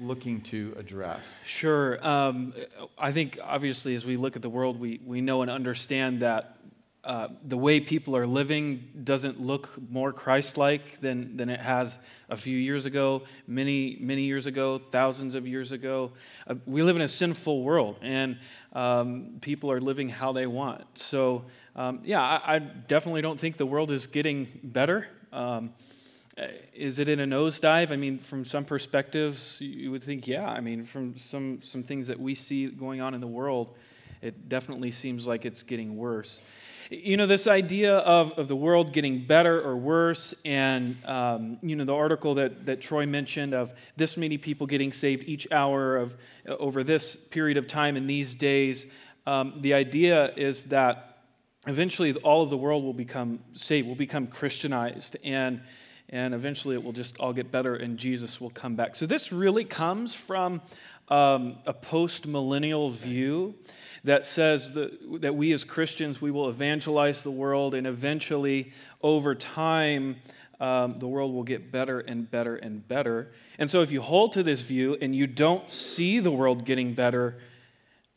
looking 0.00 0.40
to 0.42 0.74
address? 0.78 1.42
Sure. 1.44 2.04
Um, 2.06 2.54
I 2.96 3.12
think 3.12 3.38
obviously, 3.42 3.94
as 3.94 4.06
we 4.06 4.16
look 4.16 4.36
at 4.36 4.42
the 4.42 4.50
world, 4.50 4.78
we, 4.78 5.00
we 5.04 5.20
know 5.20 5.42
and 5.42 5.50
understand 5.50 6.20
that 6.20 6.58
uh, 7.04 7.28
the 7.46 7.56
way 7.56 7.80
people 7.80 8.16
are 8.16 8.26
living 8.26 8.86
doesn't 9.04 9.40
look 9.40 9.70
more 9.90 10.12
Christ-like 10.12 11.00
than, 11.00 11.36
than 11.36 11.48
it 11.48 11.60
has 11.60 11.98
a 12.28 12.36
few 12.36 12.56
years 12.56 12.86
ago, 12.86 13.22
many 13.46 13.96
many 14.00 14.24
years 14.24 14.46
ago, 14.46 14.78
thousands 14.78 15.34
of 15.34 15.46
years 15.46 15.72
ago. 15.72 16.12
Uh, 16.46 16.56
we 16.66 16.82
live 16.82 16.96
in 16.96 17.02
a 17.02 17.08
sinful 17.08 17.62
world, 17.62 17.96
and 18.02 18.36
um, 18.74 19.38
people 19.40 19.70
are 19.70 19.80
living 19.80 20.10
how 20.10 20.32
they 20.32 20.46
want. 20.46 20.84
So, 20.98 21.44
um, 21.76 22.00
yeah, 22.04 22.20
I, 22.20 22.56
I, 22.56 22.58
definitely 22.58 23.22
don't 23.22 23.40
think 23.40 23.56
the 23.56 23.66
world 23.66 23.90
is 23.90 24.06
getting 24.06 24.48
better. 24.62 25.06
Uh, 26.38 26.46
is 26.72 27.00
it 27.00 27.08
in 27.08 27.18
a 27.18 27.26
nosedive? 27.26 27.90
I 27.90 27.96
mean, 27.96 28.18
from 28.18 28.44
some 28.44 28.64
perspectives, 28.64 29.60
you 29.60 29.90
would 29.90 30.02
think, 30.02 30.28
yeah. 30.28 30.48
I 30.48 30.60
mean, 30.60 30.84
from 30.84 31.16
some, 31.18 31.60
some 31.62 31.82
things 31.82 32.06
that 32.06 32.20
we 32.20 32.34
see 32.34 32.68
going 32.68 33.00
on 33.00 33.14
in 33.14 33.20
the 33.20 33.26
world, 33.26 33.76
it 34.22 34.48
definitely 34.48 34.92
seems 34.92 35.26
like 35.26 35.44
it's 35.44 35.64
getting 35.64 35.96
worse. 35.96 36.42
You 36.90 37.16
know, 37.16 37.26
this 37.26 37.46
idea 37.48 37.96
of, 37.98 38.38
of 38.38 38.46
the 38.46 38.56
world 38.56 38.92
getting 38.92 39.26
better 39.26 39.60
or 39.60 39.76
worse, 39.76 40.32
and, 40.44 40.96
um, 41.04 41.58
you 41.60 41.74
know, 41.74 41.84
the 41.84 41.94
article 41.94 42.34
that, 42.36 42.66
that 42.66 42.80
Troy 42.80 43.04
mentioned 43.04 43.52
of 43.52 43.74
this 43.96 44.16
many 44.16 44.38
people 44.38 44.66
getting 44.66 44.92
saved 44.92 45.28
each 45.28 45.50
hour 45.50 45.96
of 45.96 46.16
uh, 46.48 46.56
over 46.56 46.84
this 46.84 47.16
period 47.16 47.56
of 47.56 47.66
time 47.66 47.96
in 47.96 48.06
these 48.06 48.36
days, 48.36 48.86
um, 49.26 49.54
the 49.60 49.74
idea 49.74 50.32
is 50.36 50.62
that 50.64 51.18
eventually 51.66 52.14
all 52.14 52.42
of 52.42 52.50
the 52.50 52.56
world 52.56 52.84
will 52.84 52.94
become 52.94 53.40
saved, 53.54 53.88
will 53.88 53.96
become 53.96 54.28
Christianized, 54.28 55.16
and 55.24 55.60
and 56.10 56.34
eventually 56.34 56.74
it 56.74 56.82
will 56.82 56.92
just 56.92 57.18
all 57.18 57.32
get 57.32 57.50
better 57.50 57.74
and 57.74 57.98
Jesus 57.98 58.40
will 58.40 58.50
come 58.50 58.76
back. 58.76 58.96
So, 58.96 59.06
this 59.06 59.32
really 59.32 59.64
comes 59.64 60.14
from 60.14 60.62
um, 61.08 61.58
a 61.66 61.72
post 61.72 62.26
millennial 62.26 62.90
view 62.90 63.54
that 64.04 64.24
says 64.24 64.72
that, 64.74 65.20
that 65.22 65.34
we 65.34 65.52
as 65.52 65.64
Christians, 65.64 66.20
we 66.20 66.30
will 66.30 66.48
evangelize 66.48 67.22
the 67.22 67.30
world, 67.30 67.74
and 67.74 67.86
eventually, 67.86 68.72
over 69.02 69.34
time, 69.34 70.16
um, 70.60 70.98
the 70.98 71.06
world 71.06 71.32
will 71.34 71.44
get 71.44 71.70
better 71.70 72.00
and 72.00 72.30
better 72.30 72.56
and 72.56 72.86
better. 72.86 73.32
And 73.58 73.70
so, 73.70 73.80
if 73.82 73.90
you 73.90 74.00
hold 74.00 74.32
to 74.34 74.42
this 74.42 74.60
view 74.60 74.96
and 75.00 75.14
you 75.14 75.26
don't 75.26 75.70
see 75.72 76.20
the 76.20 76.30
world 76.30 76.64
getting 76.64 76.94
better, 76.94 77.38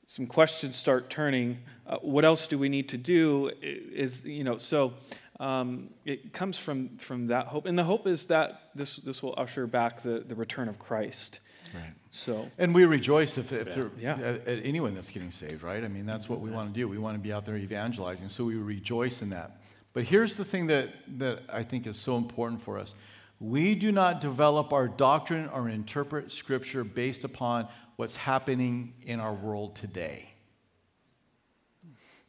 some 0.06 0.28
questions 0.28 0.76
start 0.76 1.10
turning. 1.10 1.60
Uh, 1.88 1.98
what 2.02 2.26
else 2.26 2.48
do 2.48 2.58
we 2.58 2.68
need 2.68 2.90
to 2.90 2.98
do? 2.98 3.50
Is 3.62 4.26
you 4.26 4.44
know 4.44 4.58
so 4.58 4.94
um, 5.42 5.90
it 6.06 6.34
comes 6.34 6.58
from, 6.60 6.98
from 6.98 7.28
that 7.28 7.48
hope. 7.48 7.66
And 7.66 7.78
the 7.78 7.84
hope 7.84 8.06
is 8.06 8.28
that 8.28 8.70
this, 8.76 8.98
this 8.98 9.24
will 9.24 9.34
usher 9.38 9.66
back 9.66 10.04
the, 10.04 10.20
the 10.20 10.36
return 10.36 10.70
of 10.70 10.78
Christ. 10.78 11.40
Right. 11.74 11.94
So, 12.12 12.48
and 12.60 12.76
we 12.76 12.86
rejoice 12.86 13.40
if, 13.40 13.52
if 13.52 13.76
yeah. 13.76 14.18
yeah. 14.20 14.26
At, 14.26 14.48
at, 14.48 14.66
anyone 14.66 14.94
that's 14.94 15.10
getting 15.10 15.32
saved, 15.32 15.64
right? 15.64 15.84
I 15.84 15.88
mean, 15.88 16.06
that's 16.06 16.30
what 16.30 16.42
we 16.42 16.52
want 16.52 16.72
to 16.72 16.80
do. 16.80 16.88
We 16.88 17.00
want 17.00 17.16
to 17.16 17.20
be 17.20 17.34
out 17.34 17.46
there 17.46 17.58
evangelizing, 17.58 18.30
so 18.30 18.44
we 18.46 18.56
rejoice 18.56 19.24
in 19.24 19.32
that. 19.32 19.58
But 19.94 20.04
here's 20.04 20.36
the 20.36 20.46
thing 20.46 20.68
that, 20.68 20.90
that 21.18 21.42
I 21.52 21.64
think 21.64 21.88
is 21.88 21.98
so 21.98 22.18
important 22.18 22.62
for 22.62 22.78
us 22.78 22.94
we 23.40 23.74
do 23.74 23.92
not 23.92 24.22
develop 24.22 24.72
our 24.72 24.88
doctrine 24.88 25.50
or 25.50 25.68
interpret 25.68 26.32
Scripture 26.32 26.84
based 26.84 27.24
upon 27.24 27.68
what's 27.96 28.16
happening 28.16 28.94
in 29.02 29.20
our 29.20 29.34
world 29.34 29.76
today. 29.76 30.30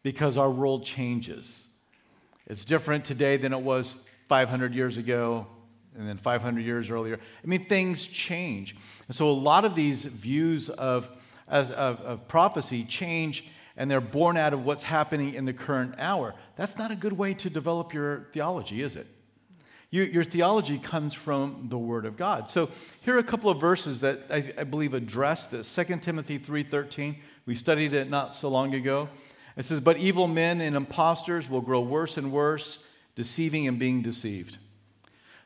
Because 0.03 0.39
our 0.39 0.51
world 0.51 0.87
changes. 0.87 1.72
It's 2.53 2.67
different 2.67 3.07
today 3.07 3.39
than 3.39 3.55
it 3.55 3.63
was 3.63 4.07
500 4.29 4.75
years 4.75 4.99
ago 4.99 5.47
and 5.97 6.07
then 6.07 6.19
500 6.19 6.61
years 6.61 6.91
earlier. 6.91 7.19
I 7.43 7.47
mean, 7.47 7.65
things 7.65 8.05
change. 8.05 8.77
And 9.09 9.17
so 9.17 9.31
a 9.31 9.33
lot 9.33 9.65
of 9.65 9.75
these 9.75 10.05
views 10.05 10.69
of, 10.69 11.09
as, 11.49 11.71
of, 11.71 11.99
of 12.03 12.29
prophecy 12.29 12.85
change 12.85 13.49
and 13.75 13.91
they're 13.91 14.03
born 14.03 14.37
out 14.37 14.53
of 14.53 14.67
what's 14.67 14.83
happening 14.83 15.35
in 15.35 15.47
the 15.47 15.55
current 15.55 15.95
hour. 15.97 16.35
That's 16.57 16.77
not 16.77 16.91
a 16.91 16.95
good 16.95 17.15
way 17.15 17.33
to 17.33 17.49
develop 17.49 17.95
your 17.95 18.27
theology, 18.33 18.83
is 18.83 18.97
it? 18.97 19.07
You, 19.91 20.03
your 20.03 20.25
theology 20.25 20.79
comes 20.79 21.15
from 21.15 21.69
the 21.71 21.79
Word 21.79 22.05
of 22.05 22.19
God. 22.19 22.51
So 22.51 22.69
here 23.01 23.17
are 23.17 23.19
a 23.19 23.25
couple 23.25 23.49
of 23.49 23.59
verses 23.59 24.03
that 24.03 24.27
I, 24.29 24.53
I 24.59 24.65
believe 24.65 24.93
address 24.93 25.47
this. 25.47 25.75
2 25.75 25.85
Timothy 26.03 26.39
3.13, 26.39 27.17
we 27.47 27.55
studied 27.55 27.95
it 27.95 28.11
not 28.11 28.35
so 28.35 28.51
long 28.51 28.75
ago. 28.75 29.09
It 29.57 29.65
says, 29.65 29.81
But 29.81 29.99
evil 29.99 30.27
men 30.27 30.61
and 30.61 30.77
impostors 30.77 31.49
will 31.51 31.61
grow 31.61 31.81
worse 31.81 32.17
and 32.17 32.33
worse, 32.33 32.79
deceiving 33.15 33.69
and 33.69 33.79
being 33.79 34.03
deceived. 34.03 34.59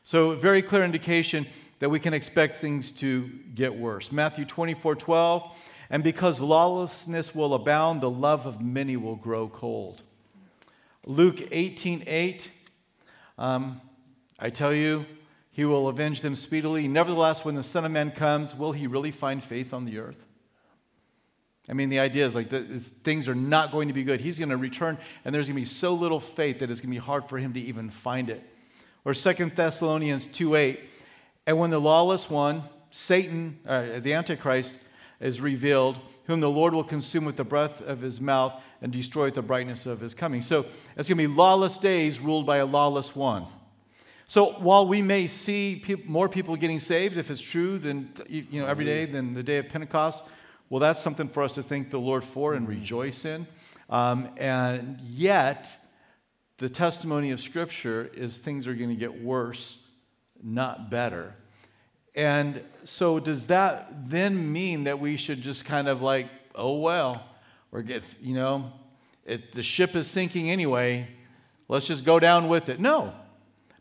So, 0.03 0.35
very 0.35 0.61
clear 0.61 0.83
indication 0.83 1.45
that 1.79 1.89
we 1.89 1.99
can 1.99 2.13
expect 2.13 2.55
things 2.55 2.91
to 2.93 3.29
get 3.53 3.75
worse. 3.75 4.11
Matthew 4.11 4.45
24 4.45 4.95
12, 4.95 5.51
and 5.89 6.03
because 6.03 6.41
lawlessness 6.41 7.35
will 7.35 7.53
abound, 7.53 8.01
the 8.01 8.09
love 8.09 8.45
of 8.45 8.61
many 8.61 8.97
will 8.97 9.15
grow 9.15 9.47
cold. 9.47 10.03
Luke 11.05 11.47
18 11.51 12.03
8, 12.05 12.51
um, 13.37 13.81
I 14.39 14.49
tell 14.49 14.73
you, 14.73 15.05
he 15.51 15.65
will 15.65 15.87
avenge 15.87 16.21
them 16.21 16.35
speedily. 16.35 16.87
Nevertheless, 16.87 17.43
when 17.43 17.55
the 17.55 17.63
Son 17.63 17.83
of 17.83 17.91
Man 17.91 18.11
comes, 18.11 18.55
will 18.55 18.73
he 18.73 18.85
really 18.85 19.11
find 19.11 19.43
faith 19.43 19.73
on 19.73 19.85
the 19.85 19.97
earth? 19.97 20.26
I 21.69 21.73
mean, 21.73 21.89
the 21.89 21.99
idea 21.99 22.25
is 22.25 22.33
like 22.33 22.49
the, 22.49 22.61
things 22.61 23.27
are 23.27 23.35
not 23.35 23.71
going 23.71 23.89
to 23.89 23.93
be 23.93 24.03
good. 24.03 24.21
He's 24.21 24.39
going 24.39 24.49
to 24.49 24.57
return, 24.57 24.97
and 25.25 25.35
there's 25.35 25.47
going 25.47 25.55
to 25.55 25.61
be 25.61 25.65
so 25.65 25.93
little 25.93 26.19
faith 26.19 26.59
that 26.59 26.71
it's 26.71 26.79
going 26.79 26.93
to 26.93 26.99
be 26.99 27.05
hard 27.05 27.25
for 27.25 27.37
him 27.37 27.53
to 27.53 27.59
even 27.59 27.89
find 27.89 28.29
it. 28.29 28.41
Or 29.03 29.13
Second 29.13 29.55
Thessalonians 29.55 30.27
2 30.27 30.55
8. 30.55 30.79
And 31.45 31.57
when 31.57 31.69
the 31.69 31.79
lawless 31.79 32.29
one, 32.29 32.63
Satan, 32.91 33.59
uh, 33.65 33.99
the 33.99 34.13
Antichrist, 34.13 34.79
is 35.19 35.41
revealed, 35.41 35.99
whom 36.25 36.39
the 36.41 36.49
Lord 36.49 36.73
will 36.73 36.83
consume 36.83 37.25
with 37.25 37.37
the 37.37 37.43
breath 37.43 37.81
of 37.81 38.01
his 38.01 38.19
mouth 38.21 38.53
and 38.81 38.91
destroy 38.91 39.25
with 39.25 39.35
the 39.35 39.41
brightness 39.41 39.85
of 39.85 39.99
his 39.99 40.13
coming. 40.13 40.41
So 40.41 40.65
it's 40.95 41.09
going 41.09 41.17
to 41.17 41.27
be 41.27 41.27
lawless 41.27 41.77
days 41.77 42.19
ruled 42.19 42.45
by 42.45 42.57
a 42.57 42.65
lawless 42.65 43.15
one. 43.15 43.45
So 44.27 44.51
while 44.59 44.85
we 44.85 45.01
may 45.01 45.27
see 45.27 45.81
pe- 45.83 46.03
more 46.05 46.27
people 46.27 46.55
getting 46.57 46.79
saved, 46.79 47.17
if 47.17 47.31
it's 47.31 47.41
true, 47.41 47.79
than 47.79 48.11
you 48.27 48.61
know 48.61 48.67
every 48.67 48.83
day 48.83 49.05
than 49.05 49.33
the 49.33 49.43
day 49.43 49.57
of 49.57 49.69
Pentecost, 49.69 50.21
well, 50.69 50.79
that's 50.79 51.01
something 51.01 51.29
for 51.29 51.43
us 51.43 51.53
to 51.53 51.63
thank 51.63 51.89
the 51.89 51.99
Lord 51.99 52.23
for 52.23 52.53
and 52.53 52.67
rejoice 52.67 53.23
in. 53.23 53.47
Um, 53.89 54.29
and 54.37 54.99
yet, 55.01 55.77
the 56.57 56.69
testimony 56.69 57.31
of 57.31 57.39
Scripture 57.39 58.09
is 58.13 58.39
things 58.39 58.67
are 58.67 58.73
going 58.73 58.89
to 58.89 58.95
get 58.95 59.21
worse, 59.21 59.81
not 60.43 60.91
better. 60.91 61.35
And 62.15 62.61
so, 62.83 63.19
does 63.19 63.47
that 63.47 64.09
then 64.09 64.51
mean 64.51 64.85
that 64.85 64.99
we 64.99 65.15
should 65.15 65.41
just 65.41 65.63
kind 65.63 65.87
of 65.87 66.01
like, 66.01 66.27
oh, 66.55 66.79
well, 66.79 67.23
or 67.71 67.81
get, 67.81 68.03
you 68.21 68.33
know, 68.33 68.73
it, 69.25 69.53
the 69.53 69.63
ship 69.63 69.95
is 69.95 70.07
sinking 70.07 70.49
anyway, 70.49 71.07
let's 71.69 71.87
just 71.87 72.03
go 72.03 72.19
down 72.19 72.49
with 72.49 72.67
it? 72.67 72.79
No, 72.79 73.13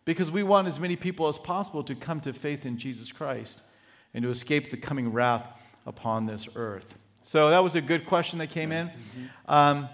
because 0.04 0.30
we 0.30 0.42
want 0.42 0.68
as 0.68 0.78
many 0.78 0.94
people 0.94 1.26
as 1.26 1.38
possible 1.38 1.82
to 1.84 1.94
come 1.94 2.20
to 2.20 2.32
faith 2.32 2.66
in 2.66 2.78
Jesus 2.78 3.10
Christ 3.10 3.62
and 4.12 4.22
to 4.22 4.30
escape 4.30 4.70
the 4.70 4.76
coming 4.76 5.12
wrath 5.12 5.46
upon 5.86 6.26
this 6.26 6.48
earth. 6.56 6.96
So, 7.22 7.50
that 7.50 7.62
was 7.62 7.74
a 7.74 7.80
good 7.80 8.06
question 8.06 8.38
that 8.40 8.50
came 8.50 8.72
in. 8.72 8.90
Um, 9.46 9.88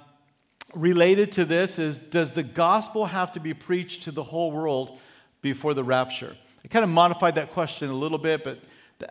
related 0.74 1.32
to 1.32 1.44
this 1.44 1.78
is 1.78 1.98
Does 1.98 2.32
the 2.32 2.42
gospel 2.42 3.06
have 3.06 3.32
to 3.32 3.40
be 3.40 3.54
preached 3.54 4.04
to 4.04 4.10
the 4.10 4.22
whole 4.22 4.50
world 4.50 4.98
before 5.40 5.74
the 5.74 5.84
rapture? 5.84 6.36
I 6.64 6.68
kind 6.68 6.84
of 6.84 6.90
modified 6.90 7.34
that 7.36 7.50
question 7.50 7.90
a 7.90 7.94
little 7.94 8.18
bit, 8.18 8.44
but 8.44 8.60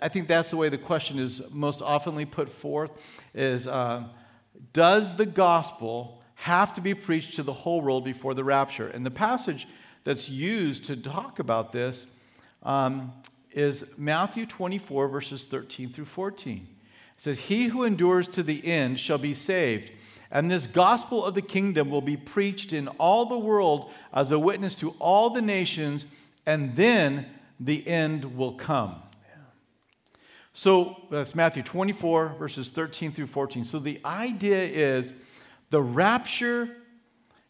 I 0.01 0.07
think 0.07 0.27
that's 0.27 0.51
the 0.51 0.57
way 0.57 0.69
the 0.69 0.77
question 0.77 1.19
is 1.19 1.51
most 1.51 1.81
oftenly 1.81 2.29
put 2.29 2.49
forth 2.49 2.91
is 3.33 3.67
uh, 3.67 4.03
does 4.73 5.17
the 5.17 5.25
gospel 5.25 6.21
have 6.35 6.73
to 6.75 6.81
be 6.81 6.93
preached 6.93 7.35
to 7.35 7.43
the 7.43 7.53
whole 7.53 7.81
world 7.81 8.05
before 8.05 8.33
the 8.33 8.43
rapture? 8.43 8.87
And 8.87 9.05
the 9.05 9.11
passage 9.11 9.67
that's 10.03 10.29
used 10.29 10.85
to 10.85 10.95
talk 10.95 11.39
about 11.39 11.71
this 11.71 12.07
um, 12.63 13.13
is 13.51 13.93
Matthew 13.97 14.45
24, 14.45 15.07
verses 15.07 15.45
13 15.47 15.89
through 15.89 16.05
14. 16.05 16.67
It 17.21 17.25
says, 17.25 17.39
He 17.41 17.65
who 17.65 17.83
endures 17.83 18.27
to 18.29 18.41
the 18.41 18.65
end 18.65 18.99
shall 18.99 19.19
be 19.19 19.35
saved. 19.35 19.91
And 20.31 20.49
this 20.49 20.65
gospel 20.65 21.23
of 21.23 21.35
the 21.35 21.43
kingdom 21.43 21.91
will 21.91 22.01
be 22.01 22.17
preached 22.17 22.73
in 22.73 22.87
all 22.87 23.27
the 23.27 23.37
world 23.37 23.91
as 24.11 24.31
a 24.31 24.39
witness 24.39 24.75
to 24.77 24.95
all 24.97 25.29
the 25.29 25.41
nations, 25.41 26.07
and 26.47 26.75
then 26.75 27.27
the 27.59 27.87
end 27.87 28.35
will 28.35 28.53
come. 28.53 29.03
So 30.53 30.97
that's 31.11 31.35
Matthew 31.35 31.61
24, 31.61 32.37
verses 32.39 32.71
13 32.71 33.11
through 33.11 33.27
14. 33.27 33.65
So 33.65 33.77
the 33.77 34.01
idea 34.03 34.63
is 34.63 35.13
the 35.69 35.79
rapture 35.79 36.75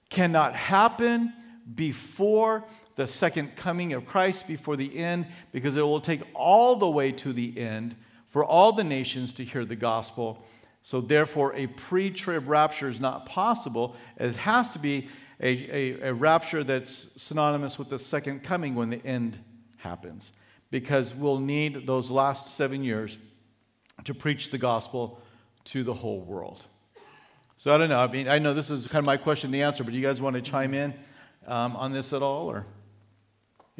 cannot 0.09 0.53
happen 0.53 1.31
before 1.75 2.65
the 2.97 3.07
second 3.07 3.55
coming 3.55 3.93
of 3.93 4.05
Christ, 4.05 4.49
before 4.49 4.75
the 4.75 4.97
end, 4.97 5.27
because 5.53 5.77
it 5.77 5.81
will 5.81 6.01
take 6.01 6.23
all 6.33 6.75
the 6.75 6.89
way 6.89 7.13
to 7.13 7.31
the 7.31 7.57
end 7.57 7.95
for 8.31 8.45
all 8.45 8.71
the 8.71 8.83
nations 8.83 9.33
to 9.33 9.43
hear 9.43 9.65
the 9.65 9.75
gospel. 9.75 10.43
So, 10.81 11.01
therefore, 11.01 11.53
a 11.53 11.67
pre 11.67 12.09
trib 12.09 12.47
rapture 12.47 12.87
is 12.87 12.99
not 12.99 13.27
possible. 13.27 13.95
It 14.17 14.35
has 14.37 14.71
to 14.71 14.79
be 14.79 15.09
a, 15.39 15.47
a, 15.47 16.09
a 16.09 16.13
rapture 16.13 16.63
that's 16.63 17.21
synonymous 17.21 17.77
with 17.77 17.89
the 17.89 17.99
second 17.99 18.41
coming 18.41 18.73
when 18.73 18.89
the 18.89 19.05
end 19.05 19.37
happens 19.77 20.31
because 20.71 21.13
we'll 21.13 21.39
need 21.39 21.85
those 21.85 22.09
last 22.09 22.55
seven 22.55 22.83
years 22.83 23.17
to 24.05 24.13
preach 24.13 24.49
the 24.49 24.57
gospel 24.57 25.21
to 25.65 25.83
the 25.83 25.93
whole 25.93 26.21
world. 26.21 26.65
So 27.57 27.75
I 27.75 27.77
don't 27.77 27.89
know. 27.89 27.99
I 27.99 28.07
mean, 28.07 28.29
I 28.29 28.39
know 28.39 28.53
this 28.53 28.69
is 28.69 28.87
kind 28.87 29.03
of 29.03 29.05
my 29.05 29.17
question 29.17 29.51
to 29.51 29.59
answer, 29.59 29.83
but 29.83 29.91
do 29.91 29.97
you 29.97 30.03
guys 30.03 30.21
want 30.21 30.37
to 30.37 30.41
chime 30.41 30.73
in 30.73 30.93
um, 31.45 31.75
on 31.75 31.91
this 31.91 32.13
at 32.13 32.23
all, 32.23 32.49
or? 32.49 32.65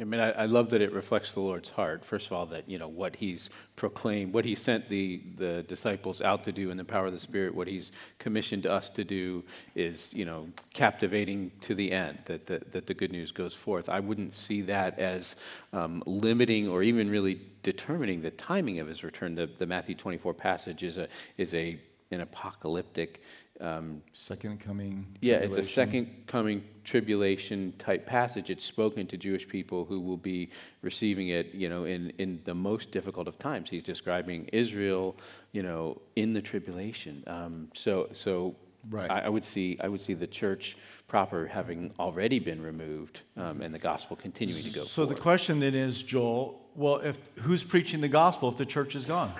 I 0.00 0.04
mean, 0.04 0.20
I, 0.20 0.30
I, 0.30 0.44
love 0.46 0.70
that 0.70 0.80
it 0.80 0.90
reflects 0.92 1.34
the 1.34 1.40
Lord's 1.40 1.68
heart. 1.68 2.02
First 2.02 2.26
of 2.26 2.32
all, 2.32 2.46
that 2.46 2.68
you 2.68 2.78
know 2.78 2.88
what 2.88 3.14
He's 3.14 3.50
proclaimed, 3.76 4.32
what 4.32 4.44
He 4.44 4.54
sent 4.54 4.88
the 4.88 5.20
the 5.36 5.62
disciples 5.64 6.22
out 6.22 6.44
to 6.44 6.52
do 6.52 6.70
in 6.70 6.78
the 6.78 6.84
power 6.84 7.06
of 7.06 7.12
the 7.12 7.18
Spirit, 7.18 7.54
what 7.54 7.68
He's 7.68 7.92
commissioned 8.18 8.66
us 8.66 8.88
to 8.90 9.04
do 9.04 9.44
is 9.74 10.12
you 10.14 10.24
know 10.24 10.48
captivating 10.72 11.52
to 11.60 11.74
the 11.74 11.92
end. 11.92 12.18
That 12.24 12.46
the, 12.46 12.62
that 12.70 12.86
the 12.86 12.94
good 12.94 13.12
news 13.12 13.32
goes 13.32 13.54
forth. 13.54 13.90
I 13.90 14.00
wouldn't 14.00 14.32
see 14.32 14.62
that 14.62 14.98
as 14.98 15.36
um, 15.74 16.02
limiting 16.06 16.68
or 16.68 16.82
even 16.82 17.10
really 17.10 17.40
determining 17.62 18.22
the 18.22 18.30
timing 18.30 18.78
of 18.78 18.88
His 18.88 19.04
return. 19.04 19.34
The, 19.34 19.46
the 19.58 19.66
Matthew 19.66 19.94
24 19.94 20.32
passage 20.32 20.82
is 20.82 20.96
a 20.96 21.06
is 21.36 21.52
a 21.52 21.78
an 22.10 22.20
apocalyptic 22.20 23.22
um, 23.62 24.02
second 24.12 24.60
coming. 24.60 25.06
Yeah, 25.20 25.36
it's 25.36 25.56
a 25.56 25.62
second 25.62 26.24
coming 26.26 26.64
tribulation 26.84 27.72
type 27.78 28.04
passage. 28.04 28.50
It's 28.50 28.64
spoken 28.64 29.06
to 29.06 29.16
Jewish 29.16 29.48
people 29.48 29.84
who 29.84 30.00
will 30.00 30.16
be 30.16 30.50
receiving 30.82 31.28
it, 31.28 31.54
you 31.54 31.68
know, 31.68 31.84
in, 31.84 32.10
in 32.18 32.40
the 32.44 32.54
most 32.54 32.90
difficult 32.90 33.28
of 33.28 33.38
times. 33.38 33.70
He's 33.70 33.84
describing 33.84 34.48
Israel, 34.52 35.16
you 35.52 35.62
know, 35.62 36.02
in 36.16 36.32
the 36.32 36.42
tribulation. 36.42 37.22
Um, 37.28 37.68
so, 37.72 38.08
so 38.12 38.56
right. 38.90 39.08
I, 39.08 39.20
I, 39.20 39.28
would 39.28 39.44
see, 39.44 39.78
I 39.80 39.88
would 39.88 40.00
see 40.00 40.14
the 40.14 40.26
church 40.26 40.76
proper 41.06 41.46
having 41.46 41.92
already 42.00 42.40
been 42.40 42.62
removed, 42.62 43.22
um, 43.36 43.60
and 43.60 43.72
the 43.72 43.78
gospel 43.78 44.16
continuing 44.16 44.64
to 44.64 44.70
go. 44.70 44.82
So 44.82 45.02
forward. 45.02 45.16
the 45.16 45.20
question 45.20 45.60
then 45.60 45.74
is, 45.74 46.02
Joel, 46.02 46.60
well, 46.74 46.96
if 46.96 47.18
who's 47.36 47.62
preaching 47.62 48.00
the 48.00 48.08
gospel 48.08 48.48
if 48.48 48.56
the 48.56 48.66
church 48.66 48.96
is 48.96 49.04
gone? 49.04 49.32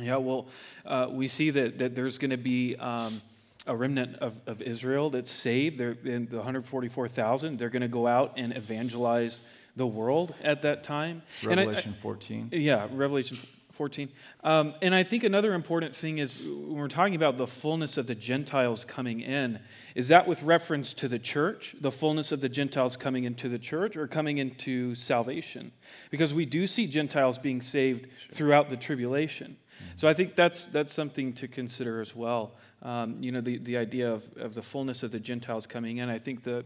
Yeah, 0.00 0.16
well, 0.16 0.46
uh, 0.86 1.08
we 1.10 1.26
see 1.26 1.50
that 1.50 1.78
that 1.78 1.94
there's 1.94 2.16
going 2.16 2.30
to 2.30 2.36
be. 2.38 2.76
Um, 2.76 3.20
a 3.68 3.76
remnant 3.76 4.16
of, 4.16 4.40
of 4.46 4.62
Israel 4.62 5.10
that's 5.10 5.30
saved. 5.30 5.78
They're 5.78 5.96
in 6.04 6.26
the 6.26 6.36
144,000. 6.36 7.58
They're 7.58 7.68
going 7.68 7.82
to 7.82 7.88
go 7.88 8.06
out 8.06 8.34
and 8.36 8.56
evangelize 8.56 9.46
the 9.76 9.86
world 9.86 10.34
at 10.42 10.62
that 10.62 10.82
time. 10.82 11.22
Revelation 11.44 11.94
I, 11.96 12.02
14. 12.02 12.48
Yeah, 12.52 12.88
Revelation 12.92 13.38
14. 13.72 14.08
Um, 14.42 14.74
and 14.82 14.92
I 14.92 15.04
think 15.04 15.22
another 15.22 15.54
important 15.54 15.94
thing 15.94 16.18
is 16.18 16.44
when 16.48 16.74
we're 16.74 16.88
talking 16.88 17.14
about 17.14 17.38
the 17.38 17.46
fullness 17.46 17.96
of 17.96 18.08
the 18.08 18.14
Gentiles 18.16 18.84
coming 18.84 19.20
in, 19.20 19.60
is 19.94 20.08
that 20.08 20.26
with 20.26 20.42
reference 20.42 20.92
to 20.94 21.06
the 21.06 21.18
church, 21.20 21.76
the 21.80 21.92
fullness 21.92 22.32
of 22.32 22.40
the 22.40 22.48
Gentiles 22.48 22.96
coming 22.96 23.22
into 23.22 23.48
the 23.48 23.58
church, 23.58 23.96
or 23.96 24.08
coming 24.08 24.38
into 24.38 24.96
salvation? 24.96 25.70
Because 26.10 26.34
we 26.34 26.44
do 26.44 26.66
see 26.66 26.88
Gentiles 26.88 27.38
being 27.38 27.60
saved 27.60 28.08
throughout 28.32 28.68
the 28.68 28.76
tribulation. 28.76 29.56
So 29.94 30.08
I 30.08 30.14
think 30.14 30.34
that's, 30.34 30.66
that's 30.66 30.92
something 30.92 31.32
to 31.34 31.46
consider 31.46 32.00
as 32.00 32.16
well. 32.16 32.54
Um, 32.82 33.16
you 33.20 33.32
know, 33.32 33.40
the, 33.40 33.58
the 33.58 33.76
idea 33.76 34.12
of, 34.12 34.28
of 34.36 34.54
the 34.54 34.62
fullness 34.62 35.02
of 35.02 35.10
the 35.10 35.18
Gentiles 35.18 35.66
coming 35.66 35.98
in. 35.98 36.08
I 36.08 36.18
think 36.18 36.44
the, 36.44 36.64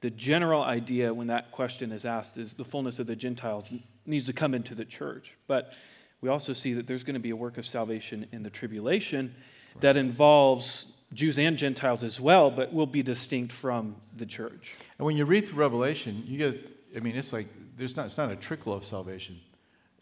the 0.00 0.10
general 0.10 0.62
idea 0.62 1.14
when 1.14 1.28
that 1.28 1.52
question 1.52 1.92
is 1.92 2.04
asked 2.04 2.36
is 2.36 2.54
the 2.54 2.64
fullness 2.64 2.98
of 2.98 3.06
the 3.06 3.16
Gentiles 3.16 3.72
needs 4.04 4.26
to 4.26 4.32
come 4.32 4.54
into 4.54 4.74
the 4.74 4.84
church. 4.84 5.34
But 5.46 5.76
we 6.20 6.28
also 6.28 6.52
see 6.52 6.72
that 6.74 6.86
there's 6.86 7.04
going 7.04 7.14
to 7.14 7.20
be 7.20 7.30
a 7.30 7.36
work 7.36 7.58
of 7.58 7.66
salvation 7.66 8.26
in 8.32 8.42
the 8.42 8.50
tribulation 8.50 9.34
right. 9.74 9.80
that 9.82 9.96
involves 9.96 10.92
Jews 11.12 11.38
and 11.38 11.56
Gentiles 11.56 12.02
as 12.02 12.20
well, 12.20 12.50
but 12.50 12.72
will 12.72 12.86
be 12.86 13.02
distinct 13.02 13.52
from 13.52 13.96
the 14.16 14.26
church. 14.26 14.76
And 14.98 15.06
when 15.06 15.16
you 15.16 15.24
read 15.24 15.48
through 15.48 15.58
Revelation, 15.58 16.24
you 16.26 16.38
get, 16.38 16.68
I 16.96 17.00
mean, 17.00 17.14
it's 17.14 17.32
like 17.32 17.46
there's 17.76 17.96
not, 17.96 18.06
it's 18.06 18.18
not 18.18 18.32
a 18.32 18.36
trickle 18.36 18.72
of 18.72 18.84
salvation 18.84 19.38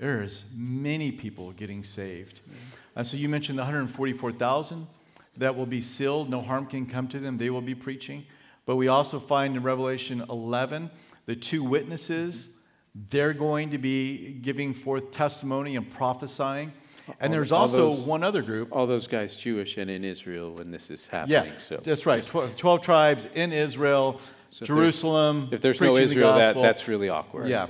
there's 0.03 0.45
many 0.53 1.13
people 1.13 1.53
getting 1.53 1.85
saved. 1.85 2.41
Mm-hmm. 2.41 3.03
so 3.05 3.17
you 3.17 3.29
mentioned 3.29 3.57
the 3.57 3.63
144,000 3.63 4.89
that 5.37 5.57
will 5.57 5.67
be 5.67 5.81
sealed. 5.81 6.29
No 6.31 6.41
harm 6.41 6.67
can 6.67 6.87
come 6.87 7.09
to 7.09 7.19
them. 7.19 7.39
They 7.39 7.51
will 7.51 7.63
be 7.63 7.75
preaching. 7.75 8.25
But 8.67 8.77
we 8.77 8.89
also 8.89 9.19
find 9.19 9.57
in 9.57 9.63
Revelation 9.63 10.25
11 10.29 10.91
the 11.27 11.37
two 11.37 11.65
witnesses. 11.65 12.57
They're 12.95 13.33
going 13.33 13.71
to 13.71 13.79
be 13.79 14.33
giving 14.43 14.75
forth 14.75 15.11
testimony 15.11 15.77
and 15.77 15.91
prophesying. 15.91 16.73
And 17.21 17.33
there's 17.33 17.51
also 17.51 17.91
those, 17.91 18.01
one 18.01 18.23
other 18.23 18.43
group. 18.43 18.69
All 18.71 18.87
those 18.87 19.07
guys 19.07 19.35
Jewish 19.35 19.77
and 19.79 19.91
in 19.91 20.05
Israel 20.05 20.53
when 20.53 20.71
this 20.71 20.91
is 20.91 21.07
happening. 21.07 21.53
Yeah, 21.53 21.59
so. 21.59 21.79
that's 21.79 22.07
right. 22.07 22.25
12, 22.25 22.57
12 22.57 22.83
tribes 22.83 23.27
in 23.35 23.53
Israel, 23.53 24.21
so 24.51 24.65
Jerusalem. 24.67 25.49
If 25.51 25.61
there's, 25.61 25.77
if 25.77 25.81
there's 25.81 25.81
no 25.81 25.97
Israel, 25.97 26.35
that, 26.35 26.55
that's 26.55 26.87
really 26.87 27.09
awkward. 27.09 27.49
Yeah. 27.49 27.67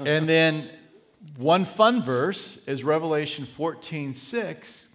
and 0.00 0.28
then 0.28 0.68
one 1.36 1.64
fun 1.64 2.02
verse 2.02 2.66
is 2.66 2.82
Revelation 2.82 3.44
14 3.44 4.14
6. 4.14 4.87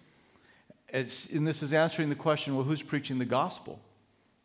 It's, 0.94 1.32
and 1.32 1.46
this 1.46 1.64
is 1.64 1.74
answering 1.74 2.10
the 2.10 2.16
question 2.16 2.56
well, 2.56 2.64
who's 2.64 2.84
preaching 2.84 3.18
the 3.18 3.26
gospel? 3.26 3.82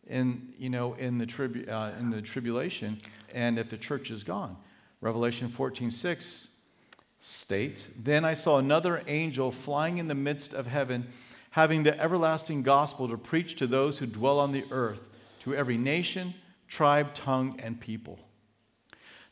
In, 0.07 0.55
you 0.59 0.71
know, 0.71 0.95
in, 0.95 1.19
the 1.19 1.27
tribu- 1.27 1.71
uh, 1.71 1.93
in 2.01 2.09
the 2.09 2.23
tribulation, 2.23 2.97
and 3.35 3.59
if 3.59 3.69
the 3.69 3.77
church 3.77 4.11
is 4.11 4.25
gone. 4.25 4.57
Revelation 5.03 5.49
14 5.49 5.91
6 5.91 6.55
states, 7.21 7.91
Then 7.99 8.25
I 8.25 8.33
saw 8.33 8.59
another 8.59 9.03
angel 9.07 9.53
flying 9.53 9.99
in 9.99 10.09
the 10.09 10.15
midst 10.15 10.55
of 10.55 10.67
heaven, 10.67 11.09
having 11.51 11.83
the 11.83 12.01
everlasting 12.01 12.63
gospel 12.63 13.07
to 13.09 13.19
preach 13.19 13.55
to 13.57 13.67
those 13.67 13.99
who 13.99 14.07
dwell 14.07 14.41
on 14.41 14.53
the 14.53 14.65
earth, 14.71 15.11
to 15.41 15.55
every 15.55 15.77
nation, 15.77 16.33
tribe, 16.67 17.13
tongue, 17.13 17.61
and 17.63 17.79
people. 17.79 18.19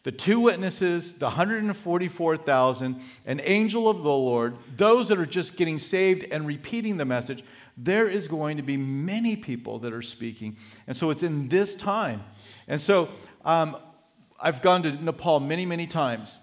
The 0.06 0.12
two 0.12 0.38
witnesses, 0.38 1.14
the 1.14 1.24
144,000, 1.24 3.00
an 3.26 3.40
angel 3.42 3.88
of 3.88 4.04
the 4.04 4.04
Lord, 4.04 4.56
those 4.76 5.08
that 5.08 5.18
are 5.18 5.26
just 5.26 5.56
getting 5.56 5.80
saved 5.80 6.22
and 6.30 6.46
repeating 6.46 6.96
the 6.96 7.04
message, 7.04 7.42
there 7.76 8.08
is 8.08 8.28
going 8.28 8.58
to 8.58 8.62
be 8.62 8.76
many 8.76 9.34
people 9.34 9.80
that 9.80 9.92
are 9.92 10.02
speaking. 10.02 10.58
And 10.86 10.96
so 10.96 11.10
it's 11.10 11.24
in 11.24 11.48
this 11.48 11.74
time. 11.74 12.22
And 12.68 12.80
so 12.80 13.08
um, 13.44 13.78
I've 14.40 14.62
gone 14.62 14.84
to 14.84 14.92
Nepal 14.92 15.40
many, 15.40 15.66
many 15.66 15.88
times. 15.88 16.38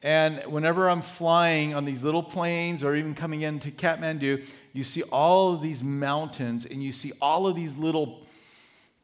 And 0.00 0.40
whenever 0.46 0.88
I'm 0.88 1.02
flying 1.02 1.74
on 1.74 1.84
these 1.84 2.04
little 2.04 2.22
planes 2.22 2.84
or 2.84 2.94
even 2.94 3.16
coming 3.16 3.42
into 3.42 3.72
Kathmandu, 3.72 4.44
you 4.72 4.84
see 4.84 5.02
all 5.02 5.54
of 5.54 5.60
these 5.60 5.82
mountains 5.82 6.66
and 6.66 6.84
you 6.84 6.92
see 6.92 7.10
all 7.20 7.48
of 7.48 7.56
these 7.56 7.76
little 7.76 8.24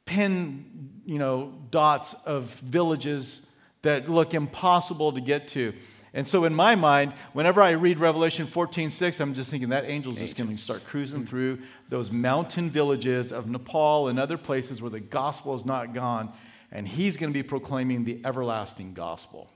pin, 0.07 1.01
you 1.05 1.19
know, 1.19 1.53
dots 1.73 2.15
of 2.27 2.45
villages 2.61 3.51
that 3.85 4.09
look 4.09 4.35
impossible 4.35 5.13
to 5.13 5.21
get 5.21 5.49
to. 5.49 5.73
And 6.13 6.27
so 6.27 6.45
in 6.45 6.55
my 6.55 6.77
mind, 6.77 7.15
whenever 7.33 7.61
I 7.61 7.71
read 7.71 7.99
Revelation 7.99 8.47
14, 8.47 8.91
6, 8.91 9.21
I'm 9.21 9.35
just 9.35 9.51
thinking 9.51 9.71
that 9.71 9.85
angel's 9.85 10.17
just 10.17 10.37
going 10.37 10.51
to 10.51 10.63
start 10.63 10.85
cruising 10.85 11.21
mm-hmm. 11.21 11.29
through 11.29 11.59
those 11.89 12.13
mountain 12.13 12.71
villages 12.71 13.33
of 13.33 13.49
Nepal 13.49 14.09
and 14.09 14.19
other 14.19 14.39
places 14.39 14.81
where 14.81 14.91
the 14.91 15.01
gospel 15.01 15.57
is 15.57 15.67
not 15.67 15.93
gone, 15.93 16.33
and 16.71 16.87
he's 16.87 17.17
going 17.17 17.33
to 17.33 17.35
be 17.35 17.43
proclaiming 17.43 18.05
the 18.05 18.21
everlasting 18.25 18.95
gospel. 18.95 19.51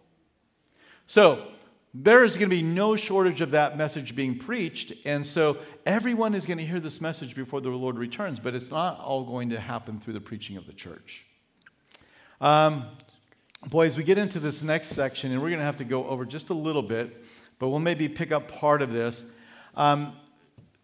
So 1.06 1.46
there 1.94 2.24
is 2.24 2.36
going 2.36 2.50
to 2.50 2.56
be 2.56 2.62
no 2.62 2.96
shortage 2.96 3.40
of 3.40 3.52
that 3.52 3.78
message 3.78 4.14
being 4.14 4.36
preached. 4.36 4.92
And 5.04 5.24
so 5.24 5.58
everyone 5.86 6.34
is 6.34 6.44
going 6.44 6.58
to 6.58 6.66
hear 6.66 6.80
this 6.80 7.00
message 7.00 7.34
before 7.34 7.60
the 7.60 7.70
Lord 7.70 7.98
returns, 7.98 8.40
but 8.40 8.54
it's 8.54 8.70
not 8.70 9.00
all 9.00 9.24
going 9.24 9.50
to 9.50 9.60
happen 9.60 10.00
through 10.00 10.14
the 10.14 10.20
preaching 10.20 10.56
of 10.56 10.66
the 10.66 10.72
church. 10.72 11.24
Um, 12.40 12.84
boys, 13.66 13.96
we 13.96 14.04
get 14.04 14.18
into 14.18 14.38
this 14.38 14.62
next 14.62 14.88
section, 14.88 15.32
and 15.32 15.42
we're 15.42 15.48
going 15.48 15.58
to 15.58 15.64
have 15.64 15.76
to 15.76 15.84
go 15.84 16.06
over 16.06 16.24
just 16.24 16.50
a 16.50 16.54
little 16.54 16.82
bit, 16.82 17.24
but 17.58 17.68
we'll 17.68 17.80
maybe 17.80 18.08
pick 18.08 18.30
up 18.30 18.48
part 18.48 18.82
of 18.82 18.92
this. 18.92 19.24
Um, 19.74 20.16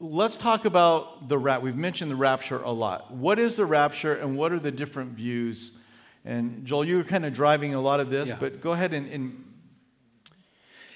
let's 0.00 0.36
talk 0.36 0.64
about 0.64 1.28
the 1.28 1.38
rap. 1.38 1.62
We've 1.62 1.76
mentioned 1.76 2.10
the 2.10 2.16
rapture 2.16 2.60
a 2.62 2.70
lot. 2.70 3.12
What 3.12 3.38
is 3.38 3.56
the 3.56 3.64
rapture, 3.64 4.14
and 4.14 4.36
what 4.36 4.52
are 4.52 4.58
the 4.58 4.72
different 4.72 5.12
views? 5.12 5.78
And 6.24 6.64
Joel, 6.64 6.84
you 6.84 6.96
were 6.96 7.04
kind 7.04 7.24
of 7.24 7.32
driving 7.32 7.74
a 7.74 7.80
lot 7.80 8.00
of 8.00 8.10
this, 8.10 8.30
yeah. 8.30 8.36
but 8.40 8.60
go 8.60 8.72
ahead 8.72 8.92
and, 8.92 9.08
and 9.10 9.44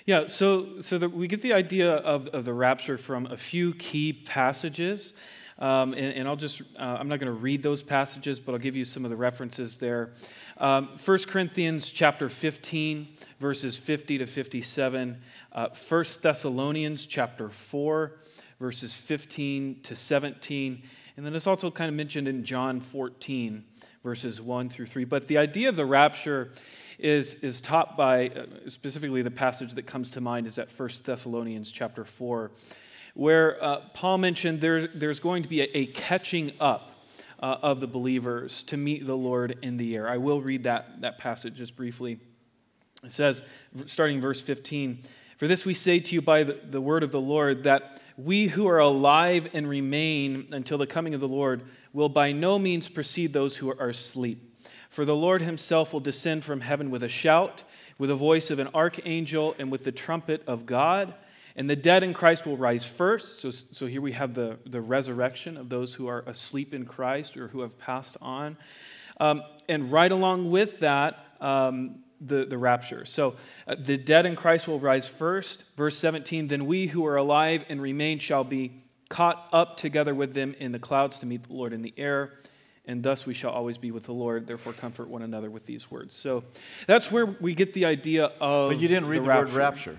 yeah, 0.04 0.26
so, 0.26 0.80
so 0.80 0.98
the, 0.98 1.08
we 1.08 1.28
get 1.28 1.42
the 1.42 1.52
idea 1.52 1.96
of, 1.96 2.28
of 2.28 2.44
the 2.44 2.54
rapture 2.54 2.96
from 2.96 3.26
a 3.26 3.36
few 3.36 3.74
key 3.74 4.12
passages. 4.12 5.14
Um, 5.58 5.92
and, 5.94 6.14
and, 6.14 6.28
I'll 6.28 6.36
just, 6.36 6.62
uh, 6.78 6.82
I'm 7.00 7.08
not 7.08 7.18
going 7.18 7.32
to 7.32 7.38
read 7.38 7.64
those 7.64 7.82
passages, 7.82 8.38
but 8.38 8.52
I'll 8.52 8.60
give 8.60 8.76
you 8.76 8.84
some 8.84 9.04
of 9.04 9.10
the 9.10 9.16
references 9.16 9.76
there. 9.76 10.12
Um, 10.58 10.90
1 11.04 11.18
Corinthians 11.24 11.90
chapter 11.90 12.28
15, 12.28 13.08
verses 13.40 13.76
50 13.76 14.18
to 14.18 14.26
57. 14.26 15.20
Uh, 15.50 15.68
1 15.68 16.04
Thessalonians 16.22 17.06
chapter 17.06 17.48
4, 17.48 18.12
verses 18.60 18.94
15 18.94 19.80
to 19.82 19.96
17. 19.96 20.82
And 21.16 21.26
then 21.26 21.34
it's 21.34 21.48
also 21.48 21.72
kind 21.72 21.88
of 21.88 21.94
mentioned 21.96 22.28
in 22.28 22.44
John 22.44 22.78
14, 22.78 23.64
verses 24.04 24.40
1 24.40 24.68
through 24.68 24.86
3. 24.86 25.04
But 25.04 25.26
the 25.26 25.38
idea 25.38 25.68
of 25.68 25.74
the 25.74 25.86
rapture 25.86 26.52
is, 27.00 27.36
is 27.36 27.60
taught 27.60 27.96
by 27.96 28.28
uh, 28.28 28.46
specifically 28.68 29.22
the 29.22 29.30
passage 29.30 29.72
that 29.72 29.86
comes 29.86 30.10
to 30.10 30.20
mind 30.20 30.46
is 30.46 30.54
that 30.54 30.70
1 30.70 30.88
Thessalonians 31.04 31.72
chapter 31.72 32.04
4, 32.04 32.52
where 33.18 33.60
uh, 33.60 33.80
Paul 33.94 34.18
mentioned 34.18 34.60
there, 34.60 34.86
there's 34.86 35.18
going 35.18 35.42
to 35.42 35.48
be 35.48 35.62
a, 35.62 35.68
a 35.74 35.86
catching 35.86 36.52
up 36.60 36.92
uh, 37.40 37.56
of 37.62 37.80
the 37.80 37.88
believers 37.88 38.62
to 38.62 38.76
meet 38.76 39.04
the 39.04 39.16
Lord 39.16 39.58
in 39.60 39.76
the 39.76 39.96
air. 39.96 40.08
I 40.08 40.18
will 40.18 40.40
read 40.40 40.62
that, 40.62 41.00
that 41.00 41.18
passage 41.18 41.56
just 41.56 41.74
briefly. 41.74 42.20
It 43.02 43.10
says, 43.10 43.42
starting 43.86 44.20
verse 44.20 44.40
15, 44.40 45.00
For 45.36 45.48
this 45.48 45.66
we 45.66 45.74
say 45.74 45.98
to 45.98 46.14
you 46.14 46.22
by 46.22 46.44
the, 46.44 46.60
the 46.70 46.80
word 46.80 47.02
of 47.02 47.10
the 47.10 47.20
Lord, 47.20 47.64
that 47.64 48.00
we 48.16 48.46
who 48.46 48.68
are 48.68 48.78
alive 48.78 49.48
and 49.52 49.68
remain 49.68 50.46
until 50.52 50.78
the 50.78 50.86
coming 50.86 51.12
of 51.12 51.18
the 51.20 51.26
Lord 51.26 51.62
will 51.92 52.08
by 52.08 52.30
no 52.30 52.56
means 52.56 52.88
precede 52.88 53.32
those 53.32 53.56
who 53.56 53.68
are 53.68 53.88
asleep. 53.88 54.56
For 54.90 55.04
the 55.04 55.16
Lord 55.16 55.42
himself 55.42 55.92
will 55.92 55.98
descend 55.98 56.44
from 56.44 56.60
heaven 56.60 56.88
with 56.88 57.02
a 57.02 57.08
shout, 57.08 57.64
with 57.98 58.10
the 58.10 58.14
voice 58.14 58.52
of 58.52 58.60
an 58.60 58.68
archangel, 58.76 59.56
and 59.58 59.72
with 59.72 59.82
the 59.82 59.90
trumpet 59.90 60.44
of 60.46 60.66
God. 60.66 61.14
And 61.58 61.68
the 61.68 61.76
dead 61.76 62.04
in 62.04 62.14
Christ 62.14 62.46
will 62.46 62.56
rise 62.56 62.84
first. 62.84 63.40
So, 63.40 63.50
so 63.50 63.86
here 63.86 64.00
we 64.00 64.12
have 64.12 64.32
the, 64.32 64.58
the 64.64 64.80
resurrection 64.80 65.56
of 65.56 65.68
those 65.68 65.92
who 65.92 66.06
are 66.06 66.20
asleep 66.20 66.72
in 66.72 66.84
Christ 66.86 67.36
or 67.36 67.48
who 67.48 67.62
have 67.62 67.76
passed 67.80 68.16
on. 68.22 68.56
Um, 69.18 69.42
and 69.68 69.90
right 69.90 70.12
along 70.12 70.52
with 70.52 70.78
that, 70.78 71.18
um, 71.40 72.04
the, 72.20 72.44
the 72.44 72.56
rapture. 72.56 73.04
So 73.04 73.34
uh, 73.66 73.74
the 73.76 73.96
dead 73.96 74.24
in 74.24 74.36
Christ 74.36 74.68
will 74.68 74.78
rise 74.78 75.08
first. 75.08 75.64
Verse 75.76 75.98
17 75.98 76.46
Then 76.46 76.64
we 76.66 76.86
who 76.86 77.04
are 77.06 77.16
alive 77.16 77.64
and 77.68 77.82
remain 77.82 78.20
shall 78.20 78.44
be 78.44 78.84
caught 79.08 79.48
up 79.52 79.78
together 79.78 80.14
with 80.14 80.34
them 80.34 80.54
in 80.60 80.70
the 80.70 80.78
clouds 80.78 81.18
to 81.18 81.26
meet 81.26 81.42
the 81.42 81.54
Lord 81.54 81.72
in 81.72 81.82
the 81.82 81.94
air 81.96 82.34
and 82.88 83.02
thus 83.02 83.26
we 83.26 83.34
shall 83.34 83.50
always 83.50 83.78
be 83.78 83.90
with 83.90 84.04
the 84.04 84.14
Lord. 84.14 84.46
Therefore, 84.46 84.72
comfort 84.72 85.08
one 85.08 85.22
another 85.22 85.50
with 85.50 85.66
these 85.66 85.90
words. 85.90 86.16
So 86.16 86.44
that's 86.86 87.12
where 87.12 87.26
we 87.26 87.54
get 87.54 87.74
the 87.74 87.84
idea 87.84 88.32
of. 88.40 88.70
But 88.70 88.78
you 88.78 88.88
didn't 88.88 89.08
read 89.08 89.24
the, 89.24 89.28
the 89.28 89.34
word 89.34 89.50
rapture. 89.50 89.98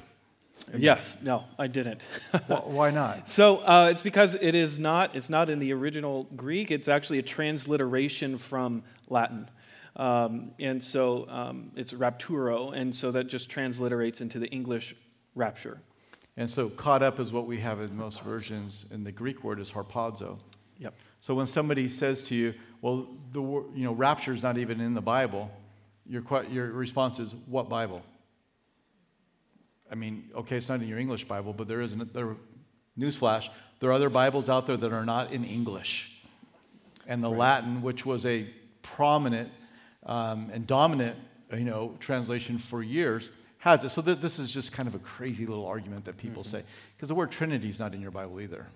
Yes, 0.78 1.18
no, 1.22 1.46
I 1.58 1.68
didn't. 1.68 2.02
Why 2.48 2.92
not? 2.92 3.28
So 3.30 3.58
uh, 3.58 3.90
it's 3.92 4.02
because 4.02 4.36
it 4.36 4.56
is 4.56 4.78
not. 4.80 5.16
It's 5.16 5.30
not 5.30 5.50
in 5.50 5.60
the 5.60 5.74
original 5.74 6.26
Greek. 6.36 6.72
It's 6.72 6.88
actually 6.88 7.20
a 7.20 7.24
transliteration 7.24 8.38
from 8.38 8.84
Latin, 9.08 9.50
um, 9.96 10.52
and 10.60 10.84
so 10.84 11.28
um, 11.30 11.72
it's 11.76 11.94
rapturo, 11.94 12.74
and 12.76 12.94
so 12.94 13.12
that 13.12 13.26
just 13.28 13.50
transliterates 13.50 14.22
into 14.22 14.40
the 14.40 14.48
English 14.48 14.96
rapture. 15.36 15.82
And 16.38 16.50
so 16.50 16.70
caught 16.70 17.04
up 17.04 17.20
is 17.20 17.34
what 17.34 17.46
we 17.46 17.60
have 17.60 17.82
in 17.82 17.96
most 17.98 18.22
versions, 18.22 18.86
and 18.92 19.06
the 19.06 19.12
Greek 19.12 19.44
word 19.44 19.60
is 19.60 19.72
harpazo. 19.72 20.40
Yep. 20.78 20.94
So 21.22 21.36
when 21.36 21.48
somebody 21.48 21.90
says 21.90 22.24
to 22.24 22.36
you, 22.36 22.54
well, 22.82 23.08
the 23.34 23.42
you 23.42 23.84
know, 23.84 23.92
rapture 23.92 24.34
is 24.34 24.42
not 24.42 24.58
even 24.58 24.80
in 24.80 24.94
the 24.94 25.02
Bible. 25.02 25.52
Your, 26.08 26.24
your 26.50 26.72
response 26.72 27.20
is, 27.20 27.36
what 27.46 27.68
Bible? 27.68 28.02
I 29.92 29.96
mean, 29.96 30.30
okay, 30.36 30.58
it's 30.58 30.70
not 30.70 30.82
in 30.82 30.88
your 30.88 31.00
English 31.00 31.26
Bible, 31.26 31.54
but 31.54 31.68
there 31.68 31.82
is 31.82 31.94
an, 31.94 32.10
there, 32.14 32.36
newsflash, 32.98 33.50
there 33.80 33.90
are 33.90 33.94
other 33.94 34.10
Bibles 34.10 34.50
out 34.50 34.68
there 34.68 34.78
that 34.78 34.94
are 34.94 35.06
not 35.06 35.32
in 35.32 35.44
English. 35.44 36.20
And 37.08 37.24
the 37.24 37.30
right. 37.30 37.38
Latin, 37.38 37.82
which 37.82 38.06
was 38.06 38.26
a 38.26 38.46
prominent 38.82 39.50
um, 40.06 40.50
and 40.54 40.68
dominant, 40.68 41.18
you 41.52 41.66
know, 41.66 41.96
translation 42.00 42.58
for 42.58 42.84
years, 42.84 43.32
has 43.58 43.84
it. 43.84 43.90
So 43.90 44.02
th- 44.02 44.20
this 44.20 44.40
is 44.40 44.52
just 44.52 44.72
kind 44.72 44.88
of 44.88 44.96
a 44.96 45.00
crazy 45.00 45.46
little 45.46 45.66
argument 45.66 46.06
that 46.06 46.18
people 46.18 46.44
mm-hmm. 46.44 46.58
say, 46.58 46.64
because 46.96 47.10
the 47.10 47.16
word 47.16 47.32
Trinity 47.32 47.70
is 47.70 47.80
not 47.80 47.94
in 47.94 48.02
your 48.02 48.12
Bible 48.12 48.40
either. 48.40 48.68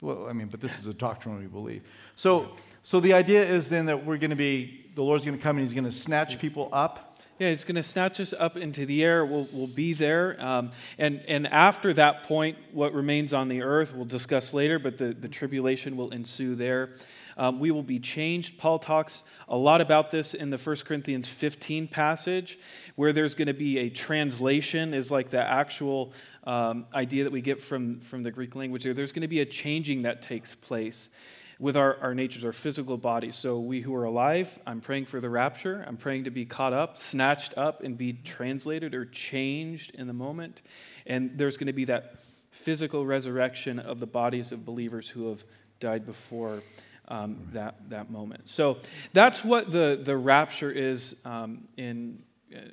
Well, 0.00 0.28
I 0.28 0.32
mean, 0.32 0.48
but 0.48 0.60
this 0.60 0.78
is 0.78 0.86
a 0.86 0.94
doctrine 0.94 1.38
we 1.38 1.46
believe. 1.46 1.82
So 2.14 2.50
so 2.88 3.00
the 3.00 3.12
idea 3.12 3.44
is 3.44 3.68
then 3.68 3.84
that 3.86 4.06
we're 4.06 4.16
going 4.16 4.30
to 4.30 4.36
be, 4.36 4.86
the 4.94 5.02
Lord's 5.02 5.22
going 5.22 5.36
to 5.36 5.42
come 5.42 5.56
and 5.56 5.62
he's 5.62 5.74
going 5.74 5.84
to 5.84 5.92
snatch 5.92 6.38
people 6.38 6.70
up. 6.72 7.07
Yeah, 7.38 7.50
he's 7.50 7.64
going 7.64 7.76
to 7.76 7.84
snatch 7.84 8.18
us 8.18 8.34
up 8.36 8.56
into 8.56 8.84
the 8.84 9.04
air. 9.04 9.24
We'll, 9.24 9.46
we'll 9.52 9.68
be 9.68 9.92
there. 9.92 10.36
Um, 10.44 10.72
and, 10.98 11.22
and 11.28 11.46
after 11.46 11.92
that 11.92 12.24
point, 12.24 12.58
what 12.72 12.92
remains 12.92 13.32
on 13.32 13.48
the 13.48 13.62
earth, 13.62 13.94
we'll 13.94 14.06
discuss 14.06 14.52
later, 14.52 14.80
but 14.80 14.98
the, 14.98 15.12
the 15.12 15.28
tribulation 15.28 15.96
will 15.96 16.10
ensue 16.10 16.56
there. 16.56 16.90
Um, 17.36 17.60
we 17.60 17.70
will 17.70 17.84
be 17.84 18.00
changed. 18.00 18.58
Paul 18.58 18.80
talks 18.80 19.22
a 19.48 19.56
lot 19.56 19.80
about 19.80 20.10
this 20.10 20.34
in 20.34 20.50
the 20.50 20.58
1 20.58 20.76
Corinthians 20.84 21.28
15 21.28 21.86
passage, 21.86 22.58
where 22.96 23.12
there's 23.12 23.36
going 23.36 23.46
to 23.46 23.54
be 23.54 23.78
a 23.78 23.88
translation, 23.88 24.92
is 24.92 25.12
like 25.12 25.30
the 25.30 25.40
actual 25.40 26.12
um, 26.42 26.86
idea 26.92 27.22
that 27.22 27.32
we 27.32 27.40
get 27.40 27.60
from, 27.60 28.00
from 28.00 28.24
the 28.24 28.32
Greek 28.32 28.56
language 28.56 28.82
there. 28.82 28.94
There's 28.94 29.12
going 29.12 29.22
to 29.22 29.28
be 29.28 29.40
a 29.40 29.46
changing 29.46 30.02
that 30.02 30.22
takes 30.22 30.56
place 30.56 31.10
with 31.58 31.76
our, 31.76 31.98
our 32.00 32.14
natures, 32.14 32.44
our 32.44 32.52
physical 32.52 32.96
bodies. 32.96 33.34
So, 33.34 33.58
we 33.58 33.80
who 33.80 33.94
are 33.94 34.04
alive, 34.04 34.58
I'm 34.66 34.80
praying 34.80 35.06
for 35.06 35.20
the 35.20 35.28
rapture. 35.28 35.84
I'm 35.86 35.96
praying 35.96 36.24
to 36.24 36.30
be 36.30 36.44
caught 36.44 36.72
up, 36.72 36.96
snatched 36.96 37.58
up, 37.58 37.82
and 37.82 37.98
be 37.98 38.12
translated 38.12 38.94
or 38.94 39.04
changed 39.04 39.94
in 39.94 40.06
the 40.06 40.12
moment. 40.12 40.62
And 41.06 41.36
there's 41.36 41.56
going 41.56 41.66
to 41.66 41.72
be 41.72 41.86
that 41.86 42.14
physical 42.50 43.04
resurrection 43.04 43.78
of 43.78 44.00
the 44.00 44.06
bodies 44.06 44.52
of 44.52 44.64
believers 44.64 45.08
who 45.08 45.28
have 45.28 45.44
died 45.80 46.06
before 46.06 46.62
um, 47.08 47.38
that, 47.52 47.76
that 47.90 48.10
moment. 48.10 48.48
So, 48.48 48.78
that's 49.12 49.44
what 49.44 49.72
the, 49.72 50.00
the 50.02 50.16
rapture 50.16 50.70
is 50.70 51.16
um, 51.24 51.66
in, 51.76 52.22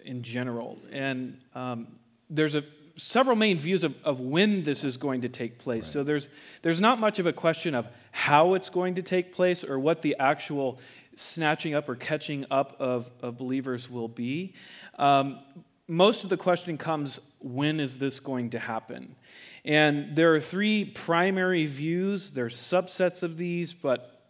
in 0.04 0.22
general. 0.22 0.78
And 0.92 1.40
um, 1.56 1.88
there's 2.30 2.54
a 2.54 2.64
several 2.98 3.36
main 3.36 3.58
views 3.58 3.84
of, 3.84 3.96
of 4.04 4.20
when 4.20 4.64
this 4.64 4.84
is 4.84 4.98
going 4.98 5.22
to 5.22 5.30
take 5.30 5.58
place. 5.60 5.84
Right. 5.84 5.94
So 5.94 6.04
there's, 6.04 6.30
there's 6.62 6.80
not 6.80 7.00
much 7.00 7.20
of 7.20 7.26
a 7.26 7.34
question 7.34 7.76
of 7.76 7.88
how 8.12 8.54
it's 8.54 8.70
going 8.70 8.96
to 8.96 9.02
take 9.02 9.34
place 9.34 9.64
or 9.64 9.78
what 9.80 10.02
the 10.02 10.16
actual 10.20 10.80
snatching 11.16 11.74
up 11.74 11.90
or 11.90 11.96
catching 11.96 12.46
up 12.52 12.76
of, 12.80 13.10
of 13.22 13.38
believers 13.38 13.90
will 13.90 14.08
be. 14.08 14.54
Um, 14.98 15.40
most 15.88 16.24
of 16.24 16.30
the 16.30 16.38
question 16.38 16.78
comes 16.78 17.20
when 17.40 17.80
is 17.80 18.00
this 18.00 18.20
going 18.20 18.52
to 18.52 18.60
happen? 18.60 19.16
And 19.64 20.16
there 20.16 20.34
are 20.34 20.40
three 20.40 20.86
primary 20.86 21.66
views. 21.66 22.32
There's 22.34 22.56
subsets 22.56 23.24
of 23.24 23.38
these, 23.38 23.74
but 23.74 24.22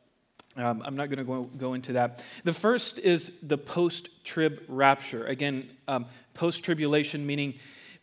um, 0.57 0.82
I'm 0.86 0.95
not 0.95 1.09
going 1.09 1.26
to 1.26 1.49
go 1.57 1.74
into 1.74 1.93
that. 1.93 2.24
The 2.45 2.53
first 2.53 2.99
is 2.99 3.41
the 3.41 3.57
post 3.57 4.24
trib 4.24 4.63
rapture. 4.70 5.26
Again, 5.26 5.70
um, 5.88 6.05
post 6.34 6.63
tribulation, 6.63 7.26
meaning 7.26 7.55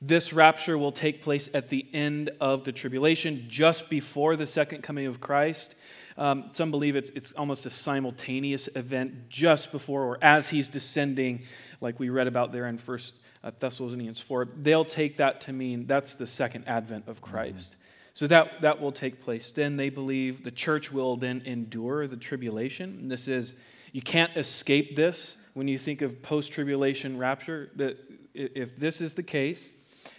this 0.02 0.32
rapture 0.32 0.76
will 0.76 0.90
take 0.90 1.22
place 1.22 1.48
at 1.54 1.68
the 1.68 1.86
end 1.94 2.30
of 2.40 2.64
the 2.64 2.72
tribulation, 2.72 3.46
just 3.48 3.88
before 3.88 4.34
the 4.34 4.46
second 4.46 4.82
coming 4.82 5.06
of 5.06 5.20
Christ. 5.20 5.76
Um, 6.18 6.50
some 6.50 6.72
believe 6.72 6.96
it's, 6.96 7.10
it's 7.10 7.30
almost 7.32 7.66
a 7.66 7.70
simultaneous 7.70 8.68
event 8.74 9.28
just 9.28 9.70
before 9.70 10.02
or 10.02 10.18
as 10.20 10.50
he's 10.50 10.68
descending, 10.68 11.42
like 11.80 12.00
we 12.00 12.10
read 12.10 12.26
about 12.26 12.50
there 12.50 12.66
in 12.66 12.78
First 12.78 13.14
uh, 13.44 13.52
Thessalonians 13.56 14.20
4. 14.20 14.48
They'll 14.56 14.84
take 14.84 15.18
that 15.18 15.40
to 15.42 15.52
mean 15.52 15.86
that's 15.86 16.14
the 16.14 16.26
second 16.26 16.64
advent 16.66 17.06
of 17.06 17.20
Christ. 17.20 17.70
Mm-hmm. 17.70 17.78
So 18.14 18.26
that, 18.26 18.60
that 18.60 18.80
will 18.80 18.92
take 18.92 19.22
place. 19.22 19.52
Then 19.52 19.76
they 19.76 19.88
believe 19.88 20.42
the 20.42 20.50
church 20.50 20.92
will 20.92 21.16
then 21.16 21.42
endure 21.46 22.08
the 22.08 22.16
tribulation. 22.16 22.98
And 23.00 23.10
this 23.10 23.28
is, 23.28 23.54
you 23.92 24.02
can't 24.02 24.36
escape 24.36 24.96
this 24.96 25.38
when 25.54 25.68
you 25.68 25.78
think 25.78 26.02
of 26.02 26.22
post 26.22 26.52
tribulation 26.52 27.16
rapture. 27.16 27.70
That 27.76 27.98
if 28.34 28.76
this 28.76 29.00
is 29.00 29.14
the 29.14 29.22
case, 29.22 29.70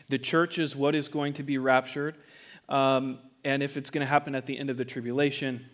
the 0.10 0.18
church 0.18 0.58
is 0.60 0.76
what 0.76 0.96
is 0.96 1.08
going 1.08 1.34
to 1.34 1.44
be 1.44 1.58
raptured. 1.58 2.16
Um, 2.70 3.20
and 3.44 3.62
if 3.62 3.78
it's 3.78 3.90
going 3.90 4.06
to 4.06 4.10
happen 4.10 4.36
at 4.36 4.46
the 4.46 4.58
end 4.58 4.70
of 4.70 4.78
the 4.78 4.86
tribulation, 4.86 5.66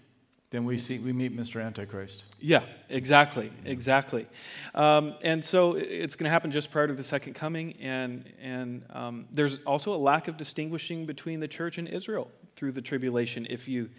then 0.52 0.66
we 0.66 0.80
see 0.80 0.98
we 0.98 1.14
meet 1.14 1.36
Mr. 1.36 1.64
Antichrist. 1.64 2.26
Yeah, 2.40 2.64
exactly, 2.90 3.52
exactly. 3.66 4.26
Um, 4.74 5.14
and 5.22 5.46
so 5.46 5.76
it's 5.76 6.16
going 6.16 6.26
to 6.26 6.32
happen 6.32 6.50
just 6.50 6.72
prior 6.72 6.88
to 6.88 6.94
the 6.94 7.04
second 7.04 7.36
coming, 7.36 7.74
and 7.80 8.26
and 8.42 8.84
um, 8.90 9.28
there's 9.32 9.60
also 9.68 9.94
a 9.94 9.98
lack 9.98 10.28
of 10.28 10.38
distinguishing 10.38 11.06
between 11.06 11.40
the 11.40 11.48
church 11.48 11.78
and 11.78 11.88
Israel 11.88 12.32
through 12.56 12.72
the 12.72 12.82
tribulation 12.82 13.46
if 13.50 13.68
you 13.68 13.90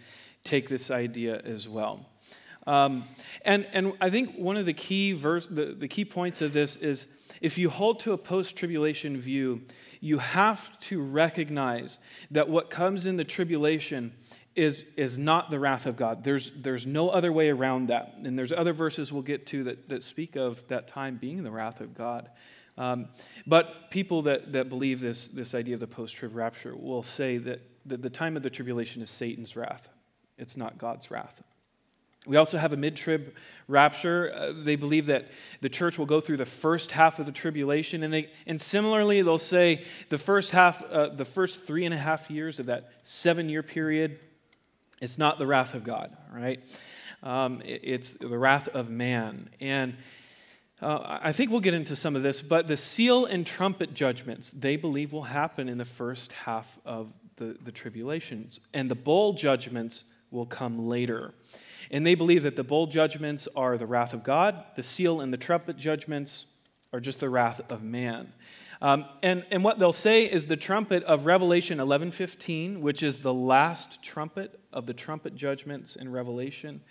take 0.43 0.67
this 0.67 0.91
idea 0.91 1.39
as 1.45 1.69
well. 1.69 2.05
Um, 2.67 3.05
and 3.45 3.65
and 3.71 3.93
I 4.01 4.09
think 4.09 4.35
one 4.35 4.57
of 4.57 4.65
the 4.65 4.73
key 4.73 5.13
verse 5.13 5.47
the, 5.47 5.67
the 5.67 5.87
key 5.87 6.03
points 6.03 6.41
of 6.41 6.51
this 6.51 6.75
is 6.75 7.07
if 7.39 7.57
you 7.57 7.69
hold 7.69 8.01
to 8.01 8.11
a 8.11 8.17
post-tribulation 8.17 9.17
view, 9.17 9.61
you 10.01 10.17
have 10.17 10.77
to 10.81 11.01
recognize 11.01 11.99
that 12.31 12.49
what 12.49 12.69
comes 12.69 13.05
in 13.05 13.15
the 13.15 13.23
tribulation 13.23 14.11
is, 14.55 14.83
is 14.97 15.17
not 15.17 15.49
the 15.49 15.59
wrath 15.59 15.85
of 15.85 15.95
God. 15.95 16.23
There's, 16.23 16.51
there's 16.57 16.85
no 16.85 17.09
other 17.09 17.31
way 17.31 17.49
around 17.49 17.87
that. 17.87 18.15
And 18.23 18.37
there's 18.37 18.51
other 18.51 18.73
verses 18.73 19.13
we'll 19.13 19.21
get 19.21 19.47
to 19.47 19.63
that, 19.65 19.89
that 19.89 20.03
speak 20.03 20.35
of 20.35 20.67
that 20.67 20.87
time 20.87 21.17
being 21.17 21.43
the 21.43 21.51
wrath 21.51 21.79
of 21.79 21.93
God. 21.93 22.29
Um, 22.77 23.09
but 23.45 23.91
people 23.91 24.23
that, 24.23 24.53
that 24.53 24.69
believe 24.69 24.99
this, 24.99 25.27
this 25.27 25.53
idea 25.53 25.75
of 25.75 25.79
the 25.79 25.87
post 25.87 26.15
trib 26.15 26.35
rapture 26.35 26.75
will 26.75 27.03
say 27.03 27.37
that, 27.37 27.61
that 27.85 28.01
the 28.01 28.09
time 28.09 28.35
of 28.35 28.43
the 28.43 28.49
tribulation 28.49 29.01
is 29.01 29.09
Satan's 29.09 29.55
wrath, 29.55 29.87
it's 30.37 30.57
not 30.57 30.77
God's 30.77 31.11
wrath. 31.11 31.43
We 32.27 32.37
also 32.37 32.57
have 32.57 32.71
a 32.71 32.77
mid 32.77 32.95
trib 32.95 33.33
rapture. 33.67 34.31
Uh, 34.33 34.53
they 34.63 34.75
believe 34.75 35.07
that 35.07 35.27
the 35.61 35.69
church 35.69 35.97
will 35.97 36.05
go 36.05 36.19
through 36.19 36.37
the 36.37 36.45
first 36.45 36.91
half 36.91 37.19
of 37.19 37.25
the 37.25 37.31
tribulation. 37.31 38.03
And, 38.03 38.13
they, 38.13 38.29
and 38.45 38.61
similarly, 38.61 39.21
they'll 39.21 39.37
say 39.37 39.83
the 40.09 40.19
first 40.19 40.51
half, 40.51 40.83
uh, 40.83 41.09
the 41.09 41.25
first 41.25 41.65
three 41.65 41.85
and 41.85 41.93
a 41.93 41.97
half 41.97 42.29
years 42.29 42.59
of 42.59 42.67
that 42.67 42.91
seven 43.03 43.49
year 43.49 43.63
period 43.63 44.19
it's 45.01 45.17
not 45.17 45.39
the 45.39 45.47
wrath 45.47 45.73
of 45.73 45.83
God, 45.83 46.15
right? 46.31 46.63
Um, 47.23 47.61
it, 47.65 47.81
it's 47.83 48.13
the 48.13 48.37
wrath 48.37 48.67
of 48.69 48.89
man. 48.89 49.49
And 49.59 49.97
uh, 50.79 51.19
I 51.21 51.31
think 51.31 51.51
we'll 51.51 51.59
get 51.59 51.73
into 51.73 51.95
some 51.95 52.15
of 52.15 52.23
this, 52.23 52.41
but 52.41 52.67
the 52.67 52.77
seal 52.77 53.25
and 53.25 53.45
trumpet 53.45 53.93
judgments, 53.93 54.51
they 54.51 54.75
believe 54.75 55.11
will 55.11 55.23
happen 55.23 55.67
in 55.67 55.77
the 55.79 55.85
first 55.85 56.31
half 56.31 56.79
of 56.85 57.11
the, 57.37 57.57
the 57.63 57.71
tribulations. 57.71 58.59
And 58.73 58.89
the 58.89 58.95
bowl 58.95 59.33
judgments 59.33 60.05
will 60.29 60.45
come 60.45 60.87
later. 60.87 61.33
And 61.91 62.05
they 62.05 62.15
believe 62.15 62.43
that 62.43 62.55
the 62.55 62.63
bowl 62.63 62.87
judgments 62.87 63.47
are 63.55 63.77
the 63.77 63.85
wrath 63.85 64.13
of 64.13 64.23
God, 64.23 64.63
the 64.75 64.83
seal 64.83 65.21
and 65.21 65.31
the 65.31 65.37
trumpet 65.37 65.77
judgments 65.77 66.47
are 66.93 66.99
just 66.99 67.19
the 67.19 67.29
wrath 67.29 67.61
of 67.69 67.83
man. 67.83 68.31
Um, 68.81 69.05
and, 69.21 69.45
and 69.51 69.63
what 69.63 69.77
they'll 69.77 69.93
say 69.93 70.25
is 70.25 70.47
the 70.47 70.57
trumpet 70.57 71.03
of 71.03 71.27
Revelation 71.27 71.77
11:15, 71.77 72.79
which 72.79 73.03
is 73.03 73.21
the 73.21 73.33
last 73.33 74.01
trumpet 74.01 74.59
of 74.73 74.87
the 74.87 74.93
trumpet 74.93 75.35
judgments 75.35 75.95
in 75.95 76.11
Revelation. 76.11 76.81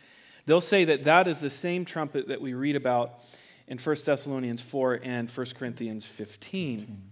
They'll 0.47 0.61
say 0.61 0.85
that 0.85 1.05
that 1.05 1.27
is 1.27 1.41
the 1.41 1.51
same 1.51 1.85
trumpet 1.85 2.29
that 2.29 2.41
we 2.41 2.55
read 2.55 2.77
about 2.77 3.25
in 3.67 3.79
1 3.79 3.97
Thessalonians 4.05 4.63
4 4.63 5.01
and 5.03 5.31
1 5.31 5.47
Corinthians 5.57 6.05
15. 6.05 7.03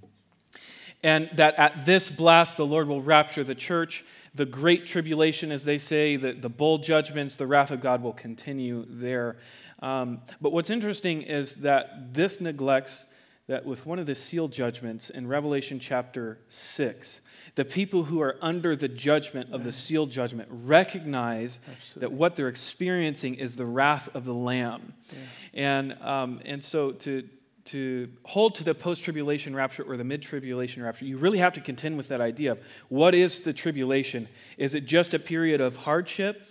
And 1.02 1.30
that 1.36 1.54
at 1.56 1.84
this 1.84 2.10
blast 2.10 2.56
the 2.56 2.66
Lord 2.66 2.88
will 2.88 3.02
rapture 3.02 3.44
the 3.44 3.54
church. 3.54 4.04
The 4.34 4.46
great 4.46 4.86
tribulation, 4.86 5.50
as 5.50 5.64
they 5.64 5.78
say, 5.78 6.16
the, 6.16 6.32
the 6.32 6.48
bowl 6.48 6.78
judgments, 6.78 7.36
the 7.36 7.46
wrath 7.46 7.70
of 7.70 7.80
God 7.80 8.02
will 8.02 8.12
continue 8.12 8.86
there. 8.88 9.36
Um, 9.80 10.20
but 10.40 10.52
what's 10.52 10.70
interesting 10.70 11.22
is 11.22 11.56
that 11.56 12.12
this 12.12 12.40
neglects 12.40 13.06
that 13.46 13.64
with 13.64 13.86
one 13.86 13.98
of 13.98 14.06
the 14.06 14.14
seal 14.14 14.48
judgments 14.48 15.10
in 15.10 15.26
Revelation 15.26 15.78
chapter 15.78 16.38
6, 16.48 17.20
the 17.54 17.64
people 17.64 18.04
who 18.04 18.20
are 18.20 18.36
under 18.40 18.76
the 18.76 18.88
judgment 18.88 19.52
of 19.52 19.64
the 19.64 19.72
seal 19.72 20.06
judgment 20.06 20.48
recognize 20.52 21.58
Absolutely. 21.68 22.08
that 22.08 22.16
what 22.16 22.36
they're 22.36 22.48
experiencing 22.48 23.34
is 23.34 23.56
the 23.56 23.64
wrath 23.64 24.08
of 24.14 24.24
the 24.24 24.34
Lamb. 24.34 24.92
Yeah. 25.10 25.18
And, 25.54 25.92
um, 26.02 26.40
and 26.44 26.62
so 26.62 26.92
to, 26.92 27.28
to 27.68 28.08
hold 28.24 28.54
to 28.56 28.64
the 28.64 28.74
post 28.74 29.04
tribulation 29.04 29.54
rapture 29.54 29.82
or 29.82 29.96
the 29.96 30.04
mid 30.04 30.22
tribulation 30.22 30.82
rapture, 30.82 31.04
you 31.04 31.18
really 31.18 31.38
have 31.38 31.52
to 31.54 31.60
contend 31.60 31.96
with 31.96 32.08
that 32.08 32.20
idea 32.20 32.52
of 32.52 32.58
what 32.88 33.14
is 33.14 33.40
the 33.40 33.52
tribulation? 33.52 34.28
Is 34.56 34.74
it 34.74 34.86
just 34.86 35.14
a 35.14 35.18
period 35.18 35.60
of 35.60 35.76
hardship? 35.76 36.46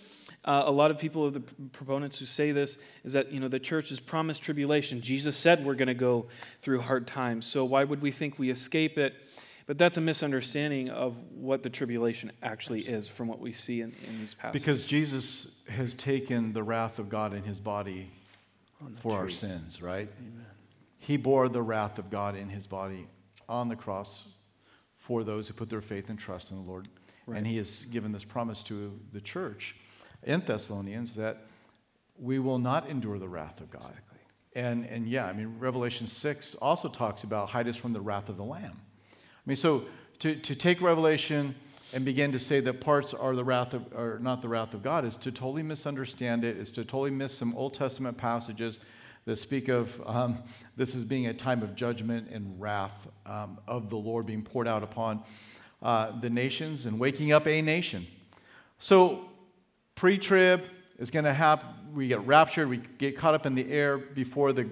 Uh, 0.45 0.63
a 0.65 0.72
lot 0.72 0.91
of 0.91 0.97
people 0.97 1.26
of 1.26 1.34
the 1.34 1.41
proponents 1.41 2.20
who 2.20 2.26
say 2.26 2.51
this 2.51 2.78
is 3.03 3.13
that 3.13 3.32
you 3.34 3.39
know 3.39 3.47
the 3.47 3.59
church 3.59 3.91
is 3.91 3.99
promised 3.99 4.41
tribulation. 4.43 5.01
Jesus 5.01 5.36
said 5.36 5.65
we're 5.65 5.76
going 5.76 5.88
to 5.88 5.93
go 5.93 6.28
through 6.61 6.82
hard 6.82 7.05
times. 7.07 7.45
So 7.45 7.65
why 7.65 7.84
would 7.84 8.01
we 8.01 8.11
think 8.11 8.39
we 8.39 8.49
escape 8.49 8.97
it? 8.97 9.13
But 9.65 9.78
that's 9.78 9.97
a 9.97 10.01
misunderstanding 10.01 10.89
of 10.89 11.18
what 11.34 11.61
the 11.61 11.70
tribulation 11.70 12.32
actually 12.41 12.82
is 12.82 13.05
from 13.05 13.28
what 13.28 13.41
we 13.41 13.51
see 13.51 13.82
in, 13.82 13.93
in 14.07 14.20
these 14.20 14.34
passages. 14.34 14.61
Because 14.61 14.88
Jesus 14.88 15.59
has 15.68 15.93
taken 15.93 16.53
the 16.53 16.63
wrath 16.63 16.99
of 16.99 17.09
God 17.09 17.34
in 17.34 17.43
his 17.43 17.59
body 17.59 18.09
for 19.01 19.11
tree. 19.11 19.20
our 19.20 19.30
sins, 19.30 19.82
right? 19.82 20.07
Amen. 20.20 20.46
He 21.07 21.15
bore 21.15 21.47
the 21.47 21.61
wrath 21.61 21.99
of 21.99 22.09
God 22.09 22.35
in 22.35 22.49
his 22.49 22.67
body 22.67 23.07
on 23.47 23.69
the 23.69 23.77
cross 23.77 24.27
for 24.97 25.23
those 25.23 25.47
who 25.47 25.53
put 25.53 25.69
their 25.69 25.79
faith 25.79 26.09
and 26.09 26.19
trust 26.19 26.51
in 26.51 26.57
the 26.57 26.69
Lord. 26.69 26.89
Right. 27.25 27.37
And 27.37 27.47
he 27.47 27.55
has 27.59 27.85
given 27.85 28.11
this 28.11 28.25
promise 28.25 28.61
to 28.63 28.99
the 29.13 29.21
church 29.21 29.77
in 30.23 30.41
Thessalonians 30.41 31.15
that 31.15 31.45
we 32.19 32.39
will 32.39 32.59
not 32.59 32.89
endure 32.89 33.19
the 33.19 33.29
wrath 33.29 33.61
of 33.61 33.71
God. 33.71 33.83
Exactly. 33.83 34.17
And, 34.57 34.85
and 34.87 35.07
yeah, 35.07 35.27
I 35.27 35.31
mean, 35.31 35.55
Revelation 35.59 36.07
6 36.07 36.55
also 36.55 36.89
talks 36.89 37.23
about 37.23 37.51
hide 37.51 37.69
us 37.69 37.77
from 37.77 37.93
the 37.93 38.01
wrath 38.01 38.27
of 38.27 38.35
the 38.35 38.43
Lamb. 38.43 38.77
I 39.13 39.15
mean, 39.45 39.55
so 39.55 39.85
to, 40.19 40.35
to 40.35 40.55
take 40.55 40.81
Revelation 40.81 41.55
and 41.93 42.03
begin 42.03 42.33
to 42.33 42.39
say 42.39 42.59
that 42.59 42.81
parts 42.81 43.13
are 43.13 43.33
the 43.33 43.45
wrath 43.45 43.73
of, 43.73 43.93
are 43.95 44.19
not 44.19 44.41
the 44.41 44.49
wrath 44.49 44.73
of 44.73 44.83
God 44.83 45.05
is 45.05 45.15
to 45.15 45.31
totally 45.31 45.63
misunderstand 45.63 46.43
it, 46.43 46.57
is 46.57 46.69
to 46.73 46.83
totally 46.83 47.11
miss 47.11 47.33
some 47.33 47.55
Old 47.55 47.75
Testament 47.75 48.17
passages 48.17 48.81
that 49.28 49.36
speak 49.36 49.67
of 49.67 50.01
um, 50.07 50.41
this 50.78 50.95
as 50.95 51.03
being 51.03 51.28
a 51.28 51.34
time 51.34 51.61
of 51.61 51.75
judgment 51.75 52.30
and 52.32 52.59
wrath 52.61 53.09
um, 53.25 53.59
of 53.67 53.89
the 53.89 53.97
Lord 53.97 54.25
being 54.25 54.41
poured 54.41 54.69
out 54.69 54.84
upon 54.84 55.21
uh, 55.84 56.17
the 56.21 56.30
nations 56.30 56.86
and 56.86 56.97
waking 56.97 57.34
up 57.34 57.45
a 57.45 57.61
nation. 57.61 58.07
So 58.80 59.30
pre 59.95 60.17
trib 60.17 60.63
is 60.97 61.11
going 61.11 61.25
to 61.25 61.34
happen. 61.34 61.67
We 61.93 62.07
get 62.07 62.25
raptured, 62.25 62.69
we 62.69 62.78
get 62.78 63.17
caught 63.17 63.34
up 63.34 63.45
in 63.45 63.53
the 63.53 63.69
air 63.69 63.97
before 63.97 64.53
the 64.53 64.69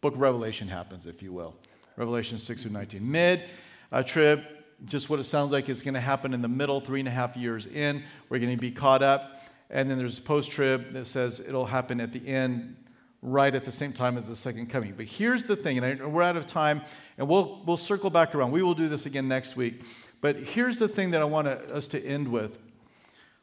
book 0.00 0.14
of 0.14 0.20
Revelation 0.20 0.68
happens, 0.68 1.04
if 1.06 1.20
you 1.20 1.32
will. 1.32 1.56
Revelation 1.96 2.38
6 2.38 2.62
through 2.62 2.70
19. 2.70 3.10
Mid 3.10 3.42
uh, 3.90 4.04
trib, 4.04 4.44
just 4.84 5.10
what 5.10 5.18
it 5.18 5.24
sounds 5.24 5.50
like 5.50 5.68
is 5.68 5.82
going 5.82 5.94
to 5.94 6.00
happen 6.00 6.34
in 6.34 6.40
the 6.40 6.48
middle, 6.48 6.80
three 6.80 7.00
and 7.00 7.08
a 7.08 7.12
half 7.12 7.36
years 7.36 7.66
in. 7.66 8.04
We're 8.28 8.38
going 8.38 8.56
to 8.56 8.60
be 8.60 8.70
caught 8.70 9.02
up. 9.02 9.40
And 9.70 9.90
then 9.90 9.98
there's 9.98 10.20
post 10.20 10.52
trib 10.52 10.92
that 10.92 11.06
says 11.06 11.40
it'll 11.40 11.66
happen 11.66 12.00
at 12.00 12.12
the 12.12 12.24
end, 12.28 12.76
right 13.24 13.54
at 13.54 13.64
the 13.64 13.72
same 13.72 13.92
time 13.92 14.18
as 14.18 14.28
the 14.28 14.36
second 14.36 14.68
coming. 14.68 14.92
But 14.94 15.06
here's 15.06 15.46
the 15.46 15.56
thing, 15.56 15.78
and 15.78 16.02
I, 16.02 16.06
we're 16.06 16.22
out 16.22 16.36
of 16.36 16.46
time, 16.46 16.82
and 17.16 17.26
we'll, 17.26 17.62
we'll 17.64 17.78
circle 17.78 18.10
back 18.10 18.34
around. 18.34 18.52
We 18.52 18.62
will 18.62 18.74
do 18.74 18.86
this 18.86 19.06
again 19.06 19.26
next 19.26 19.56
week. 19.56 19.82
But 20.20 20.36
here's 20.36 20.78
the 20.78 20.88
thing 20.88 21.10
that 21.12 21.22
I 21.22 21.24
want 21.24 21.46
to, 21.48 21.74
us 21.74 21.88
to 21.88 22.04
end 22.04 22.28
with 22.28 22.58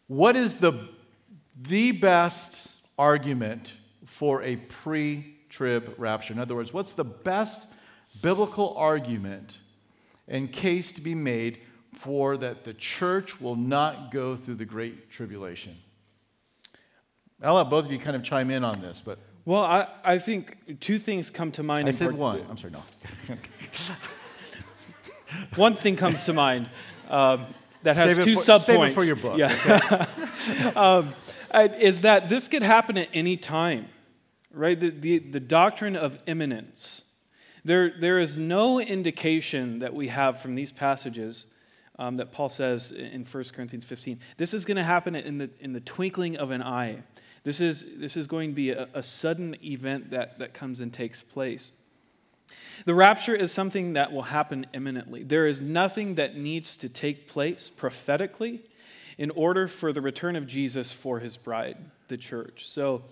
what 0.08 0.36
is 0.36 0.58
the, 0.58 0.90
the 1.60 1.94
best 1.94 2.78
argument 2.98 3.74
for 4.06 4.44
a 4.44 4.58
pre 4.58 5.36
trib 5.50 5.96
rapture? 5.98 6.34
In 6.34 6.40
other 6.40 6.56
words, 6.56 6.74
what's 6.74 6.94
the 6.94 7.04
best 7.04 7.74
biblical 8.22 8.76
argument 8.78 9.60
and 10.28 10.52
case 10.52 10.92
to 10.94 11.02
be 11.02 11.16
made 11.16 11.60
for 11.94 12.38
that 12.38 12.64
the 12.66 12.74
church 12.74 13.42
will 13.42 13.56
not 13.56 14.12
go 14.12 14.36
through 14.36 14.56
the 14.56 14.66
great 14.66 15.10
tribulation? 15.10 15.76
I'll 17.42 17.56
let 17.56 17.70
both 17.70 17.86
of 17.86 17.92
you 17.92 17.98
kind 17.98 18.16
of 18.16 18.22
chime 18.22 18.52
in 18.52 18.64
on 18.64 18.80
this, 18.82 19.02
but. 19.02 19.18
Well, 19.46 19.64
I, 19.64 19.88
I 20.04 20.18
think 20.20 20.80
two 20.80 21.00
things 21.00 21.30
come 21.30 21.52
to 21.54 21.64
mind. 21.64 21.88
I 21.88 21.92
said 21.92 22.10
part- 22.10 22.16
one. 22.18 22.46
I'm 22.50 22.58
sorry, 22.58 22.74
no. 22.74 22.84
one 25.56 25.74
thing 25.74 25.96
comes 25.96 26.26
to 26.26 26.34
mind. 26.34 26.70
um, 27.10 27.46
that 27.84 27.96
has 27.96 28.16
Save 28.16 28.24
two 28.24 28.36
for- 28.36 28.42
subpoints. 28.42 28.62
save 28.62 28.82
it 28.84 28.94
for 28.94 29.04
your 29.04 29.16
book, 29.16 29.38
Yeah. 29.40 30.06
um, 30.76 31.16
uh, 31.50 31.68
is 31.80 32.02
that 32.04 32.30
this 32.30 32.48
could 32.48 32.62
happen 32.62 32.96
at 32.98 33.10
any 33.12 33.38
time, 33.38 33.88
right? 34.54 34.80
The, 34.80 34.92
the, 34.92 35.18
the 35.18 35.40
doctrine 35.40 35.96
of 35.96 36.20
imminence. 36.28 37.06
There, 37.66 37.92
there 38.00 38.20
is 38.20 38.38
no 38.38 38.80
indication 38.80 39.80
that 39.80 39.96
we 39.96 40.10
have 40.10 40.40
from 40.40 40.54
these 40.54 40.72
passages 40.72 41.48
um, 41.98 42.18
that 42.18 42.32
Paul 42.32 42.50
says 42.50 42.92
in 42.92 43.26
1 43.26 43.44
Corinthians 43.54 43.84
15. 43.86 44.20
This 44.38 44.54
is 44.54 44.64
going 44.64 44.78
to 44.78 44.84
happen 44.84 45.16
in 45.16 45.40
the, 45.40 45.50
in 45.60 45.74
the 45.74 45.82
twinkling 45.82 46.38
of 46.38 46.52
an 46.52 46.62
eye. 46.62 47.02
This 47.44 47.60
is, 47.60 47.84
this 47.98 48.16
is 48.16 48.28
going 48.28 48.52
to 48.52 48.56
be 48.56 48.72
a, 48.72 48.88
a 48.94 49.02
sudden 49.02 49.56
event 49.64 50.12
that, 50.12 50.40
that 50.40 50.54
comes 50.54 50.80
and 50.80 50.94
takes 50.94 51.24
place. 51.24 51.72
The 52.86 52.94
rapture 52.94 53.36
is 53.36 53.52
something 53.52 53.94
that 53.94 54.12
will 54.12 54.24
happen 54.24 54.66
imminently. 54.74 55.24
There 55.24 55.48
is 55.48 55.62
nothing 55.62 56.16
that 56.16 56.36
needs 56.36 56.76
to 56.78 56.90
take 56.90 57.28
place 57.28 57.70
prophetically 57.70 58.62
in 59.18 59.30
order 59.32 59.68
for 59.68 59.94
the 59.94 60.02
return 60.02 60.36
of 60.36 60.48
Jesus 60.48 60.92
for 60.92 61.20
his 61.20 61.38
bride, 61.38 61.78
the 62.08 62.18
church. 62.18 62.68
So, 62.68 63.04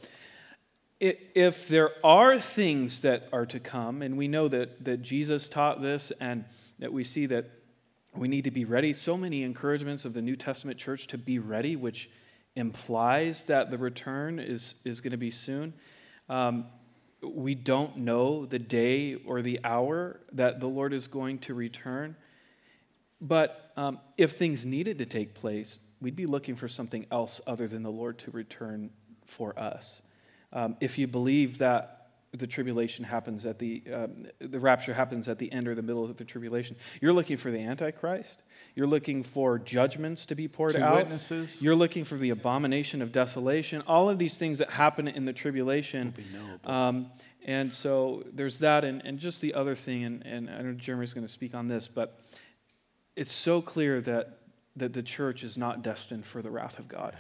if 1.02 1.70
there 1.70 1.92
are 2.04 2.40
things 2.40 3.04
that 3.04 3.30
are 3.32 3.46
to 3.46 3.60
come, 3.60 4.02
and 4.02 4.18
we 4.18 4.28
know 4.28 4.50
that, 4.50 4.84
that 4.84 5.02
Jesus 5.02 5.48
taught 5.48 5.82
this 5.82 6.12
and 6.20 6.44
that 6.80 6.92
we 6.92 7.06
see 7.06 7.26
that 7.28 7.46
we 8.14 8.28
need 8.28 8.44
to 8.44 8.52
be 8.52 8.66
ready, 8.66 8.92
so 8.92 9.16
many 9.16 9.44
encouragements 9.44 10.04
of 10.04 10.14
the 10.14 10.22
New 10.22 10.36
Testament 10.36 10.78
church 10.78 11.08
to 11.08 11.18
be 11.18 11.40
ready, 11.40 11.78
which 11.78 12.10
implies 12.60 13.46
that 13.46 13.72
the 13.72 13.78
return 13.78 14.40
is, 14.40 14.76
is 14.86 15.02
going 15.02 15.12
to 15.12 15.18
be 15.18 15.32
soon. 15.32 15.74
Um, 16.28 16.66
we 17.22 17.56
don't 17.56 17.98
know 17.98 18.46
the 18.46 18.60
day 18.60 19.16
or 19.16 19.42
the 19.42 19.60
hour 19.64 20.20
that 20.34 20.60
the 20.60 20.68
Lord 20.68 20.94
is 20.94 21.08
going 21.08 21.40
to 21.40 21.54
return. 21.54 22.16
But 23.22 23.72
um, 23.76 24.00
if 24.18 24.34
things 24.34 24.66
needed 24.66 25.00
to 25.00 25.06
take 25.06 25.34
place, 25.34 25.80
we'd 26.02 26.16
be 26.16 26.26
looking 26.26 26.56
for 26.56 26.68
something 26.68 27.06
else 27.12 27.42
other 27.48 27.68
than 27.68 27.84
the 27.84 27.92
Lord 27.92 28.18
to 28.20 28.32
return 28.32 28.90
for 29.26 29.58
us. 29.60 30.02
Um, 30.54 30.78
if 30.80 30.98
you 30.98 31.08
believe 31.08 31.58
that 31.58 31.96
the 32.32 32.48
tribulation 32.48 33.04
happens 33.04 33.46
at 33.46 33.60
the, 33.60 33.84
um, 33.94 34.28
the 34.40 34.60
rapture 34.60 34.94
happens 34.94 35.28
at 35.28 35.40
the 35.40 35.52
end 35.52 35.68
or 35.68 35.76
the 35.76 35.82
middle 35.82 36.06
of 36.06 36.16
the 36.16 36.24
tribulation, 36.24 36.76
you're 37.02 37.14
looking 37.14 37.38
for 37.38 37.52
the 37.52 37.60
Antichrist. 37.60 38.44
You're 38.80 38.88
looking 38.88 39.24
for 39.24 39.60
judgments 39.60 40.26
to 40.28 40.36
be 40.36 40.48
poured 40.48 40.76
Two 40.76 40.82
out. 40.82 40.96
witnesses. 40.96 41.62
You're 41.62 41.76
looking 41.76 42.06
for 42.06 42.16
the 42.16 42.30
abomination 42.30 43.02
of 43.02 43.12
desolation. 43.12 43.84
All 43.86 44.10
of 44.10 44.18
these 44.18 44.38
things 44.38 44.60
that 44.60 44.70
happen 44.70 45.10
in 45.10 45.26
the 45.26 45.34
tribulation. 45.34 46.14
Um, 46.64 47.12
and 47.46 47.74
so 47.74 48.24
there's 48.32 48.60
that, 48.60 48.86
and, 48.86 49.02
and 49.04 49.20
just 49.20 49.42
the 49.42 49.54
other 49.54 49.76
thing, 49.76 50.06
and, 50.06 50.26
and 50.26 50.50
I 50.50 50.62
know 50.62 50.72
Jeremy's 50.72 51.14
going 51.14 51.28
to 51.28 51.34
speak 51.34 51.54
on 51.54 51.68
this, 51.68 51.90
but 51.90 52.22
it's 53.18 53.34
so 53.34 53.62
clear 53.62 54.00
that, 54.00 54.40
that 54.78 54.94
the 54.94 55.04
church 55.04 55.44
is 55.44 55.58
not 55.58 55.82
destined 55.82 56.26
for 56.26 56.42
the 56.42 56.50
wrath 56.50 56.80
of 56.80 56.88
God. 56.88 57.18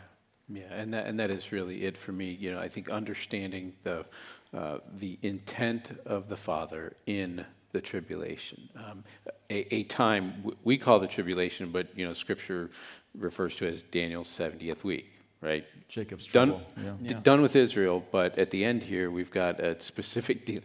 Yeah, 0.47 0.64
and 0.72 0.93
that, 0.93 1.07
and 1.07 1.20
that 1.20 1.30
is 1.30 1.51
really 1.51 1.84
it 1.84 1.97
for 1.97 2.14
me. 2.14 2.38
You 2.39 2.53
know, 2.53 2.60
I 2.60 2.70
think 2.70 2.89
understanding 2.89 3.74
the, 3.84 4.05
uh, 4.53 4.78
the 4.93 5.20
intent 5.22 5.91
of 6.05 6.30
the 6.30 6.38
Father 6.38 6.95
in 7.05 7.45
the 7.72 7.82
tribulation. 7.82 8.70
Um, 8.76 9.03
a, 9.49 9.74
a 9.74 9.84
time, 9.84 10.43
we 10.63 10.78
call 10.78 10.99
the 10.99 11.07
tribulation, 11.07 11.72
but, 11.72 11.88
you 11.95 12.05
know, 12.05 12.13
Scripture 12.13 12.70
refers 13.17 13.55
to 13.57 13.65
it 13.65 13.70
as 13.70 13.84
Daniel's 13.84 14.28
70th 14.28 14.84
week, 14.84 15.11
right? 15.41 15.65
Jacob's 15.88 16.28
done, 16.28 16.49
trouble. 16.49 16.65
Yeah. 16.84 16.93
d- 17.07 17.13
done 17.24 17.41
with 17.41 17.55
Israel, 17.55 18.03
but 18.11 18.38
at 18.38 18.51
the 18.51 18.63
end 18.63 18.84
here, 18.84 19.09
we've 19.11 19.32
got 19.32 19.59
a 19.59 19.80
specific 19.82 20.45
deal, 20.45 20.61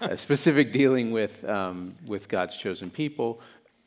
a 0.00 0.16
specific 0.16 0.72
dealing 0.72 1.12
with 1.12 1.44
um, 1.44 1.94
with 2.06 2.28
God's 2.28 2.56
chosen 2.56 2.90
people, 2.90 3.40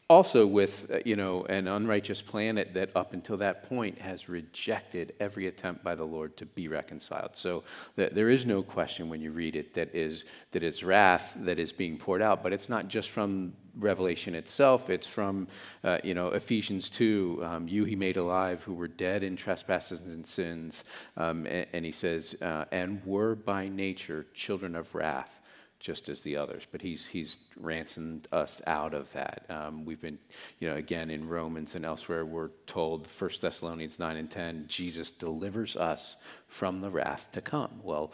also 0.10 0.48
with 0.48 0.90
uh, 0.92 1.00
you 1.06 1.16
know 1.16 1.44
an 1.46 1.68
unrighteous 1.68 2.22
planet 2.22 2.74
that 2.74 2.90
up 2.96 3.14
until 3.14 3.38
that 3.38 3.68
point 3.68 4.00
has 4.00 4.30
rejected 4.30 5.14
every 5.20 5.48
attempt 5.48 5.84
by 5.84 5.96
the 5.96 6.06
Lord 6.06 6.38
to 6.38 6.46
be 6.46 6.68
reconciled. 6.68 7.36
So 7.36 7.64
th- 7.96 8.12
there 8.12 8.30
is 8.30 8.46
no 8.46 8.64
question 8.64 9.10
when 9.10 9.22
you 9.22 9.32
read 9.32 9.56
it 9.56 9.74
that 9.74 9.94
is 9.94 10.26
that 10.52 10.64
it's 10.64 10.84
wrath 10.84 11.36
that 11.40 11.60
is 11.60 11.74
being 11.74 11.98
poured 11.98 12.22
out, 12.22 12.44
but 12.44 12.54
it's 12.54 12.70
not 12.70 12.88
just 12.88 13.10
from 13.10 13.54
Revelation 13.80 14.36
itself. 14.36 14.90
It's 14.90 15.08
from, 15.08 15.48
uh, 15.84 16.00
you 16.04 16.14
know, 16.14 16.28
Ephesians 16.30 16.90
2, 16.90 17.42
um, 17.44 17.68
you 17.68 17.86
he 17.86 17.96
made 17.96 18.18
alive 18.18 18.64
who 18.64 18.74
were 18.74 18.88
dead 18.88 19.24
in 19.24 19.36
trespasses 19.36 20.02
and 20.02 20.26
sins. 20.26 20.86
Um, 21.16 21.46
and, 21.46 21.68
and, 21.74 21.86
he 21.86 21.92
says, 21.92 22.36
uh, 22.42 22.66
and 22.72 23.06
were 23.06 23.36
by 23.36 23.68
nature 23.68 24.26
children 24.34 24.76
of 24.76 24.94
wrath, 24.96 25.42
just 25.80 26.10
as 26.10 26.22
the 26.22 26.36
others. 26.36 26.68
But 26.72 26.82
he's, 26.82 27.06
he's 27.06 27.40
ransomed 27.60 28.28
us 28.32 28.62
out 28.68 28.94
of 28.94 29.12
that. 29.14 29.46
Um, 29.50 29.86
we've 29.86 30.02
been, 30.02 30.20
you 30.60 30.70
know, 30.70 30.76
again, 30.76 31.10
in 31.10 31.28
Romans 31.28 31.76
and 31.76 31.86
elsewhere, 31.86 32.26
we're 32.26 32.50
told, 32.66 33.08
1 33.08 33.30
Thessalonians 33.42 34.00
9 34.00 34.18
and 34.18 34.30
10, 34.30 34.66
Jesus 34.68 35.12
delivers 35.12 35.76
us 35.78 36.18
from 36.48 36.82
the 36.82 36.90
wrath 36.90 37.30
to 37.34 37.42
come. 37.42 37.80
Well, 37.84 38.12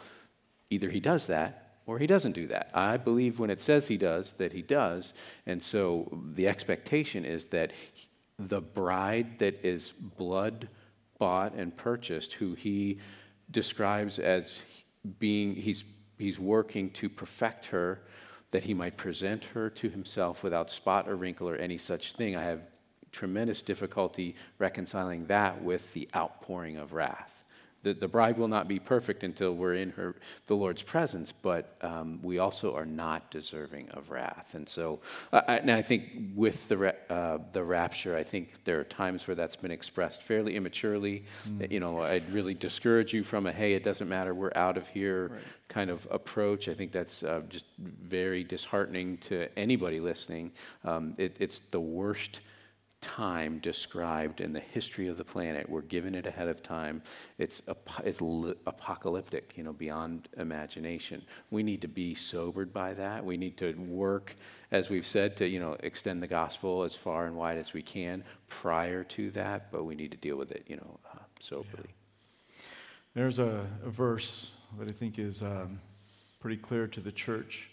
either 0.70 0.90
he 0.90 1.00
does 1.00 1.26
that 1.28 1.78
or 1.86 1.98
he 1.98 2.06
doesn't 2.06 2.32
do 2.32 2.46
that. 2.48 2.70
I 2.74 2.96
believe 2.96 3.38
when 3.38 3.50
it 3.50 3.60
says 3.60 3.88
he 3.88 3.96
does, 3.96 4.32
that 4.32 4.52
he 4.52 4.62
does. 4.62 5.14
And 5.46 5.62
so 5.62 6.08
the 6.32 6.48
expectation 6.48 7.24
is 7.24 7.46
that 7.46 7.72
the 8.38 8.60
bride 8.60 9.38
that 9.38 9.64
is 9.64 9.90
blood 9.90 10.68
bought 11.18 11.54
and 11.54 11.76
purchased, 11.76 12.34
who 12.34 12.54
he 12.54 12.98
describes 13.50 14.18
as 14.18 14.62
being, 15.18 15.54
he's, 15.54 15.84
he's 16.18 16.38
working 16.38 16.90
to 16.90 17.08
perfect 17.08 17.66
her, 17.66 18.02
that 18.50 18.64
he 18.64 18.74
might 18.74 18.96
present 18.96 19.44
her 19.46 19.68
to 19.68 19.88
himself 19.88 20.44
without 20.44 20.70
spot 20.70 21.08
or 21.08 21.16
wrinkle 21.16 21.48
or 21.48 21.56
any 21.56 21.76
such 21.76 22.12
thing. 22.12 22.36
I 22.36 22.42
have 22.42 22.62
tremendous 23.10 23.62
difficulty 23.62 24.36
reconciling 24.58 25.26
that 25.26 25.62
with 25.62 25.92
the 25.92 26.08
outpouring 26.14 26.76
of 26.76 26.92
wrath. 26.92 27.33
The, 27.84 27.94
the 27.94 28.08
bride 28.08 28.36
will 28.36 28.48
not 28.48 28.66
be 28.66 28.78
perfect 28.78 29.22
until 29.22 29.54
we're 29.54 29.74
in 29.74 29.90
her, 29.90 30.16
the 30.46 30.56
Lord's 30.56 30.82
presence, 30.82 31.32
but 31.32 31.76
um, 31.82 32.18
we 32.22 32.38
also 32.38 32.74
are 32.74 32.86
not 32.86 33.30
deserving 33.30 33.90
of 33.90 34.10
wrath. 34.10 34.54
And 34.54 34.68
so, 34.68 35.00
uh, 35.32 35.42
and 35.46 35.70
I 35.70 35.82
think 35.82 36.02
with 36.34 36.68
the, 36.68 36.94
uh, 37.10 37.38
the 37.52 37.62
rapture, 37.62 38.16
I 38.16 38.24
think 38.24 38.64
there 38.64 38.80
are 38.80 38.84
times 38.84 39.28
where 39.28 39.34
that's 39.34 39.56
been 39.56 39.70
expressed 39.70 40.22
fairly 40.22 40.56
immaturely. 40.56 41.24
That, 41.58 41.70
you 41.70 41.80
know, 41.80 42.00
I'd 42.00 42.28
really 42.32 42.54
discourage 42.54 43.12
you 43.12 43.22
from 43.22 43.46
a, 43.46 43.52
hey, 43.52 43.74
it 43.74 43.84
doesn't 43.84 44.08
matter, 44.08 44.34
we're 44.34 44.52
out 44.56 44.76
of 44.76 44.88
here 44.88 45.38
kind 45.68 45.90
of 45.90 46.06
approach. 46.10 46.68
I 46.68 46.74
think 46.74 46.92
that's 46.92 47.22
uh, 47.22 47.42
just 47.48 47.66
very 47.78 48.44
disheartening 48.44 49.18
to 49.18 49.48
anybody 49.58 50.00
listening. 50.00 50.52
Um, 50.84 51.14
it, 51.18 51.36
it's 51.40 51.58
the 51.58 51.80
worst 51.80 52.40
time 53.04 53.58
described 53.58 54.40
in 54.40 54.54
the 54.54 54.60
history 54.60 55.08
of 55.08 55.18
the 55.18 55.24
planet. 55.24 55.68
We're 55.68 55.82
given 55.82 56.14
it 56.14 56.26
ahead 56.26 56.48
of 56.48 56.62
time. 56.62 57.02
It's, 57.36 57.60
ap- 57.68 58.02
it's 58.02 58.22
li- 58.22 58.54
apocalyptic, 58.66 59.52
you 59.56 59.62
know, 59.62 59.74
beyond 59.74 60.28
imagination. 60.38 61.22
We 61.50 61.62
need 61.62 61.82
to 61.82 61.88
be 61.88 62.14
sobered 62.14 62.72
by 62.72 62.94
that. 62.94 63.22
We 63.22 63.36
need 63.36 63.58
to 63.58 63.74
work, 63.74 64.34
as 64.70 64.88
we've 64.88 65.06
said, 65.06 65.36
to, 65.36 65.46
you 65.46 65.60
know, 65.60 65.76
extend 65.80 66.22
the 66.22 66.26
gospel 66.26 66.82
as 66.82 66.96
far 66.96 67.26
and 67.26 67.36
wide 67.36 67.58
as 67.58 67.74
we 67.74 67.82
can 67.82 68.24
prior 68.48 69.04
to 69.04 69.30
that, 69.32 69.70
but 69.70 69.84
we 69.84 69.94
need 69.94 70.12
to 70.12 70.18
deal 70.18 70.36
with 70.36 70.50
it, 70.50 70.64
you 70.66 70.76
know, 70.76 70.98
uh, 71.12 71.18
soberly. 71.40 71.90
There's 73.12 73.38
a, 73.38 73.66
a 73.84 73.90
verse 73.90 74.56
that 74.78 74.90
I 74.90 74.94
think 74.94 75.18
is 75.18 75.42
um, 75.42 75.78
pretty 76.40 76.56
clear 76.56 76.86
to 76.86 77.00
the 77.00 77.12
church 77.12 77.68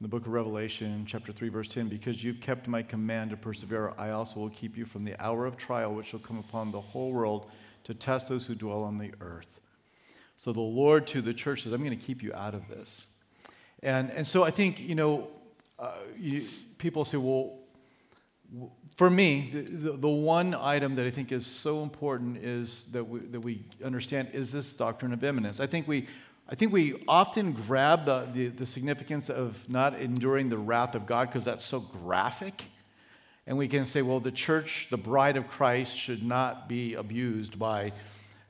in 0.00 0.04
the 0.04 0.08
book 0.08 0.26
of 0.26 0.32
Revelation, 0.32 1.04
chapter 1.06 1.32
3, 1.32 1.48
verse 1.48 1.68
10 1.68 1.88
Because 1.88 2.22
you've 2.22 2.40
kept 2.40 2.68
my 2.68 2.82
command 2.82 3.30
to 3.30 3.36
persevere, 3.36 3.94
I 3.98 4.10
also 4.10 4.38
will 4.38 4.50
keep 4.50 4.76
you 4.76 4.84
from 4.84 5.04
the 5.04 5.20
hour 5.20 5.44
of 5.44 5.56
trial 5.56 5.92
which 5.92 6.06
shall 6.06 6.20
come 6.20 6.38
upon 6.38 6.70
the 6.70 6.80
whole 6.80 7.12
world 7.12 7.50
to 7.82 7.94
test 7.94 8.28
those 8.28 8.46
who 8.46 8.54
dwell 8.54 8.84
on 8.84 8.98
the 8.98 9.12
earth. 9.20 9.60
So 10.36 10.52
the 10.52 10.60
Lord 10.60 11.08
to 11.08 11.20
the 11.20 11.34
church 11.34 11.64
says, 11.64 11.72
I'm 11.72 11.82
going 11.82 11.98
to 11.98 12.04
keep 12.04 12.22
you 12.22 12.32
out 12.32 12.54
of 12.54 12.68
this. 12.68 13.16
And, 13.82 14.12
and 14.12 14.24
so 14.24 14.44
I 14.44 14.52
think, 14.52 14.78
you 14.80 14.94
know, 14.94 15.30
uh, 15.80 15.94
you, 16.16 16.44
people 16.78 17.04
say, 17.04 17.16
well, 17.16 17.58
for 18.94 19.10
me, 19.10 19.50
the, 19.52 19.62
the, 19.62 19.92
the 19.96 20.08
one 20.08 20.54
item 20.54 20.94
that 20.94 21.06
I 21.06 21.10
think 21.10 21.32
is 21.32 21.44
so 21.44 21.82
important 21.82 22.36
is 22.38 22.92
that 22.92 23.02
we, 23.02 23.18
that 23.20 23.40
we 23.40 23.64
understand 23.84 24.28
is 24.32 24.52
this 24.52 24.76
doctrine 24.76 25.12
of 25.12 25.24
imminence. 25.24 25.58
I 25.58 25.66
think 25.66 25.88
we, 25.88 26.06
I 26.50 26.54
think 26.54 26.72
we 26.72 27.02
often 27.06 27.52
grab 27.52 28.06
the, 28.06 28.26
the, 28.32 28.48
the 28.48 28.66
significance 28.66 29.28
of 29.28 29.68
not 29.68 30.00
enduring 30.00 30.48
the 30.48 30.56
wrath 30.56 30.94
of 30.94 31.04
God 31.04 31.28
because 31.28 31.44
that's 31.44 31.64
so 31.64 31.80
graphic. 31.80 32.64
And 33.46 33.58
we 33.58 33.68
can 33.68 33.84
say, 33.84 34.00
well, 34.00 34.20
the 34.20 34.32
church, 34.32 34.88
the 34.90 34.96
bride 34.96 35.36
of 35.36 35.48
Christ, 35.48 35.96
should 35.96 36.22
not 36.22 36.68
be 36.68 36.94
abused 36.94 37.58
by, 37.58 37.92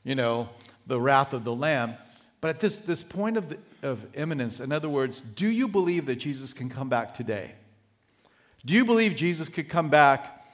you 0.04 0.14
know, 0.14 0.48
the 0.86 1.00
wrath 1.00 1.32
of 1.32 1.42
the 1.42 1.54
Lamb. 1.54 1.94
But 2.40 2.50
at 2.50 2.60
this, 2.60 2.78
this 2.78 3.02
point 3.02 3.36
of, 3.36 3.48
the, 3.48 3.58
of 3.82 4.06
imminence, 4.14 4.60
in 4.60 4.70
other 4.70 4.88
words, 4.88 5.20
do 5.20 5.48
you 5.48 5.66
believe 5.66 6.06
that 6.06 6.16
Jesus 6.16 6.52
can 6.52 6.68
come 6.68 6.88
back 6.88 7.14
today? 7.14 7.52
Do 8.64 8.74
you 8.74 8.84
believe 8.84 9.16
Jesus 9.16 9.48
could 9.48 9.68
come 9.68 9.88
back 9.88 10.46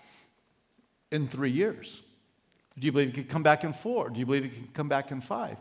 in 1.10 1.28
three 1.28 1.50
years? 1.50 2.02
Do 2.78 2.86
you 2.86 2.92
believe 2.92 3.08
he 3.08 3.22
could 3.22 3.30
come 3.30 3.42
back 3.42 3.64
in 3.64 3.72
four? 3.72 4.08
Do 4.08 4.18
you 4.18 4.26
believe 4.26 4.44
he 4.44 4.50
could 4.50 4.74
come 4.74 4.88
back 4.88 5.10
in 5.10 5.20
five? 5.20 5.58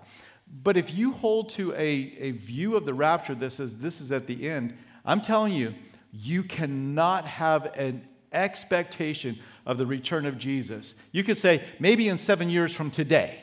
But 0.61 0.77
if 0.77 0.93
you 0.93 1.13
hold 1.13 1.49
to 1.49 1.73
a, 1.73 1.77
a 2.19 2.31
view 2.31 2.75
of 2.75 2.85
the 2.85 2.93
rapture 2.93 3.33
that 3.35 3.51
says 3.51 3.79
this 3.79 3.99
is 3.99 4.11
at 4.11 4.27
the 4.27 4.47
end, 4.47 4.77
I'm 5.03 5.19
telling 5.19 5.53
you, 5.53 5.73
you 6.11 6.43
cannot 6.43 7.25
have 7.25 7.65
an 7.77 8.07
expectation 8.31 9.39
of 9.65 9.77
the 9.77 9.85
return 9.85 10.25
of 10.25 10.37
Jesus. 10.37 10.95
You 11.11 11.23
could 11.23 11.37
say 11.37 11.63
maybe 11.79 12.07
in 12.07 12.17
seven 12.17 12.49
years 12.49 12.73
from 12.73 12.91
today, 12.91 13.39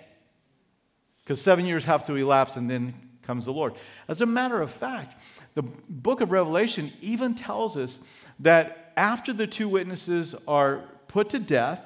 because 1.23 1.41
seven 1.41 1.67
years 1.67 1.85
have 1.85 2.07
to 2.07 2.15
elapse 2.15 2.57
and 2.57 2.71
then 2.71 2.95
comes 3.23 3.45
the 3.45 3.53
Lord. 3.53 3.75
As 4.07 4.21
a 4.21 4.27
matter 4.27 4.61
of 4.61 4.71
fact, 4.71 5.17
the 5.55 5.63
book 5.63 6.21
of 6.21 6.31
Revelation 6.31 6.93
even 7.01 7.35
tells 7.35 7.77
us 7.77 8.01
that 8.39 8.93
after 8.97 9.33
the 9.33 9.47
two 9.47 9.69
witnesses 9.69 10.35
are 10.47 10.85
put 11.09 11.31
to 11.31 11.39
death, 11.41 11.85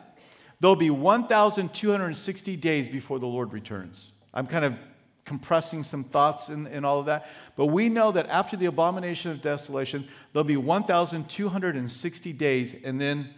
there'll 0.61 0.77
be 0.77 0.91
1,260 0.91 2.57
days 2.57 2.89
before 2.89 3.19
the 3.19 3.27
Lord 3.27 3.53
returns. 3.53 4.13
I'm 4.35 4.47
kind 4.47 4.65
of 4.65 4.79
compressing 5.25 5.83
some 5.83 6.05
thoughts 6.05 6.49
in, 6.49 6.67
in 6.67 6.85
all 6.85 7.01
of 7.01 7.07
that. 7.07 7.27
But 7.57 7.67
we 7.67 7.89
know 7.89 8.13
that 8.13 8.29
after 8.29 8.57
the 8.57 8.67
abomination 8.67 9.31
of 9.31 9.41
desolation, 9.41 10.07
there'll 10.33 10.45
be 10.45 10.57
1,260 10.57 12.33
days, 12.33 12.75
and 12.85 13.01
then 13.01 13.31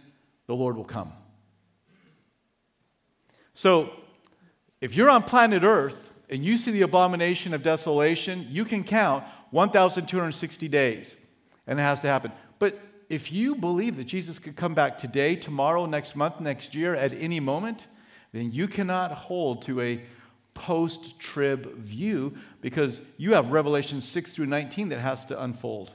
the 0.47 0.55
Lord 0.55 0.75
will 0.75 0.83
come. 0.83 1.13
So, 3.53 3.91
if 4.79 4.95
you're 4.95 5.09
on 5.09 5.23
planet 5.23 5.63
Earth 5.63 6.13
and 6.29 6.43
you 6.43 6.57
see 6.57 6.71
the 6.71 6.83
abomination 6.83 7.53
of 7.53 7.63
desolation, 7.63 8.45
you 8.49 8.65
can 8.65 8.83
count 8.83 9.23
1,260 9.51 10.67
days, 10.67 11.15
and 11.65 11.79
it 11.79 11.81
has 11.81 12.01
to 12.01 12.07
happen. 12.07 12.31
But 12.59 12.79
if 13.09 13.31
you 13.31 13.55
believe 13.55 13.97
that 13.97 14.03
Jesus 14.03 14.37
could 14.37 14.55
come 14.55 14.73
back 14.73 14.97
today, 14.97 15.35
tomorrow, 15.35 15.85
next 15.85 16.15
month, 16.15 16.39
next 16.39 16.75
year, 16.75 16.93
at 16.93 17.13
any 17.13 17.39
moment, 17.39 17.87
then 18.33 18.51
you 18.51 18.67
cannot 18.67 19.11
hold 19.11 19.61
to 19.63 19.81
a 19.81 20.01
post 20.57 21.19
trib 21.19 21.71
view 21.75 22.35
because 22.61 23.01
you 23.17 23.35
have 23.35 23.51
Revelation 23.51 24.01
6 24.01 24.33
through 24.33 24.47
19 24.47 24.89
that 24.89 24.99
has 24.99 25.25
to 25.27 25.41
unfold. 25.41 25.93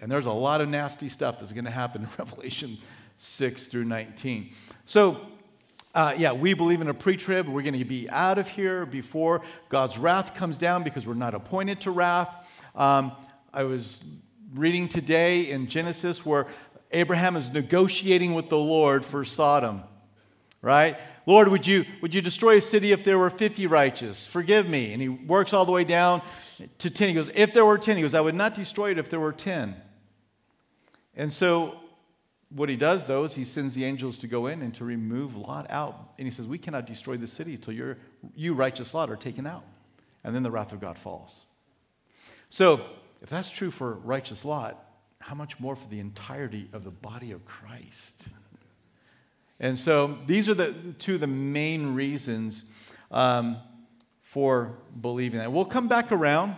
And 0.00 0.10
there's 0.10 0.26
a 0.26 0.32
lot 0.32 0.60
of 0.60 0.68
nasty 0.68 1.08
stuff 1.08 1.38
that's 1.38 1.52
going 1.52 1.64
to 1.64 1.70
happen 1.70 2.02
in 2.02 2.08
Revelation 2.18 2.76
6 3.18 3.68
through 3.68 3.84
19. 3.84 4.52
So, 4.84 5.20
uh, 5.94 6.14
yeah, 6.18 6.32
we 6.32 6.54
believe 6.54 6.80
in 6.80 6.88
a 6.88 6.94
pre 6.94 7.16
trib. 7.16 7.46
We're 7.46 7.62
going 7.62 7.78
to 7.78 7.84
be 7.84 8.10
out 8.10 8.38
of 8.38 8.48
here 8.48 8.84
before 8.84 9.42
God's 9.68 9.98
wrath 9.98 10.34
comes 10.34 10.58
down 10.58 10.82
because 10.82 11.06
we're 11.06 11.14
not 11.14 11.34
appointed 11.34 11.80
to 11.82 11.92
wrath. 11.92 12.34
Um, 12.74 13.12
I 13.54 13.62
was 13.62 14.04
reading 14.54 14.88
today 14.88 15.50
in 15.50 15.68
Genesis 15.68 16.26
where 16.26 16.48
Abraham 16.90 17.36
is 17.36 17.52
negotiating 17.52 18.34
with 18.34 18.48
the 18.48 18.58
Lord 18.58 19.04
for 19.04 19.24
Sodom, 19.24 19.84
right? 20.60 20.96
Lord, 21.24 21.48
would 21.48 21.66
you, 21.66 21.84
would 22.00 22.14
you 22.14 22.20
destroy 22.20 22.56
a 22.56 22.60
city 22.60 22.92
if 22.92 23.04
there 23.04 23.18
were 23.18 23.30
50 23.30 23.66
righteous? 23.66 24.26
Forgive 24.26 24.68
me. 24.68 24.92
And 24.92 25.00
he 25.00 25.08
works 25.08 25.52
all 25.52 25.64
the 25.64 25.72
way 25.72 25.84
down 25.84 26.22
to 26.78 26.90
10. 26.90 27.08
He 27.08 27.14
goes, 27.14 27.30
If 27.34 27.52
there 27.52 27.64
were 27.64 27.78
10, 27.78 27.96
he 27.96 28.02
goes, 28.02 28.14
I 28.14 28.20
would 28.20 28.34
not 28.34 28.54
destroy 28.54 28.90
it 28.90 28.98
if 28.98 29.08
there 29.08 29.20
were 29.20 29.32
10. 29.32 29.76
And 31.14 31.32
so 31.32 31.76
what 32.54 32.68
he 32.68 32.76
does, 32.76 33.06
though, 33.06 33.24
is 33.24 33.34
he 33.34 33.44
sends 33.44 33.74
the 33.74 33.84
angels 33.84 34.18
to 34.18 34.26
go 34.26 34.46
in 34.46 34.62
and 34.62 34.74
to 34.74 34.84
remove 34.84 35.36
Lot 35.36 35.70
out. 35.70 36.12
And 36.18 36.26
he 36.26 36.30
says, 36.30 36.46
We 36.46 36.58
cannot 36.58 36.86
destroy 36.86 37.16
the 37.16 37.26
city 37.26 37.54
until 37.54 37.74
your, 37.74 37.98
you, 38.34 38.54
righteous 38.54 38.92
Lot, 38.92 39.10
are 39.10 39.16
taken 39.16 39.46
out. 39.46 39.64
And 40.24 40.34
then 40.34 40.42
the 40.42 40.50
wrath 40.50 40.72
of 40.72 40.80
God 40.80 40.98
falls. 40.98 41.44
So, 42.48 42.84
if 43.22 43.30
that's 43.30 43.50
true 43.50 43.70
for 43.70 43.94
righteous 43.94 44.44
Lot, 44.44 44.84
how 45.20 45.34
much 45.34 45.60
more 45.60 45.76
for 45.76 45.88
the 45.88 46.00
entirety 46.00 46.68
of 46.72 46.82
the 46.82 46.90
body 46.90 47.30
of 47.30 47.44
Christ? 47.44 48.28
And 49.62 49.78
so 49.78 50.18
these 50.26 50.48
are 50.48 50.54
the 50.54 50.74
two 50.98 51.14
of 51.14 51.20
the 51.20 51.28
main 51.28 51.94
reasons 51.94 52.64
um, 53.12 53.58
for 54.20 54.76
believing 55.00 55.38
that. 55.38 55.52
We'll 55.52 55.64
come 55.64 55.86
back 55.86 56.10
around, 56.10 56.56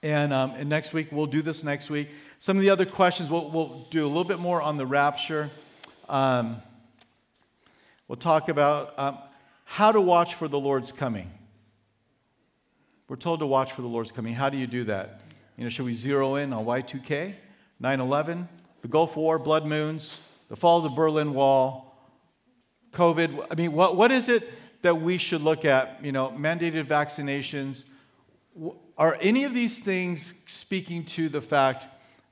and, 0.00 0.32
um, 0.32 0.52
and 0.52 0.68
next 0.68 0.92
week, 0.92 1.08
we'll 1.10 1.26
do 1.26 1.42
this 1.42 1.64
next 1.64 1.90
week. 1.90 2.08
Some 2.38 2.56
of 2.56 2.62
the 2.62 2.70
other 2.70 2.86
questions, 2.86 3.32
we'll, 3.32 3.50
we'll 3.50 3.86
do 3.90 4.04
a 4.04 4.06
little 4.06 4.22
bit 4.24 4.38
more 4.38 4.62
on 4.62 4.76
the 4.76 4.86
rapture. 4.86 5.50
Um, 6.08 6.62
we'll 8.06 8.16
talk 8.16 8.48
about 8.48 8.94
um, 8.96 9.18
how 9.64 9.90
to 9.90 10.00
watch 10.00 10.34
for 10.34 10.46
the 10.46 10.60
Lord's 10.60 10.92
coming. 10.92 11.32
We're 13.08 13.16
told 13.16 13.40
to 13.40 13.46
watch 13.46 13.72
for 13.72 13.82
the 13.82 13.88
Lord's 13.88 14.12
coming. 14.12 14.34
How 14.34 14.50
do 14.50 14.56
you 14.56 14.68
do 14.68 14.84
that? 14.84 15.22
You 15.56 15.64
know, 15.64 15.68
should 15.68 15.84
we 15.84 15.94
zero 15.94 16.36
in 16.36 16.52
on 16.52 16.64
Y2K, 16.64 17.34
9 17.80 18.00
11, 18.00 18.48
the 18.82 18.88
Gulf 18.88 19.16
War, 19.16 19.36
blood 19.36 19.66
moons, 19.66 20.24
the 20.48 20.54
fall 20.54 20.78
of 20.78 20.84
the 20.84 20.90
Berlin 20.90 21.34
Wall, 21.34 21.90
COVID. 22.94 23.46
I 23.50 23.54
mean, 23.54 23.72
what, 23.72 23.96
what 23.96 24.10
is 24.10 24.28
it 24.28 24.48
that 24.82 25.00
we 25.00 25.18
should 25.18 25.42
look 25.42 25.64
at? 25.64 26.02
You 26.02 26.12
know, 26.12 26.30
mandated 26.30 26.86
vaccinations. 26.86 27.84
Are 28.96 29.18
any 29.20 29.44
of 29.44 29.52
these 29.52 29.80
things 29.80 30.42
speaking 30.46 31.04
to 31.06 31.28
the 31.28 31.40
fact 31.40 31.86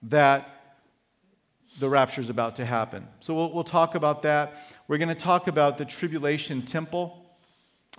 that 0.05 0.49
the 1.79 1.89
rapture 1.89 2.21
is 2.21 2.31
about 2.31 2.57
to 2.57 2.65
happen? 2.65 3.07
So 3.21 3.35
we'll, 3.35 3.53
we'll 3.53 3.65
talk 3.65 3.95
about 3.95 4.23
that. 4.23 4.71
We're 4.89 4.99
going 4.99 5.09
to 5.09 5.15
talk 5.15 5.49
about 5.49 5.79
the 5.79 5.85
tribulation 5.85 6.63
temple. 6.63 7.19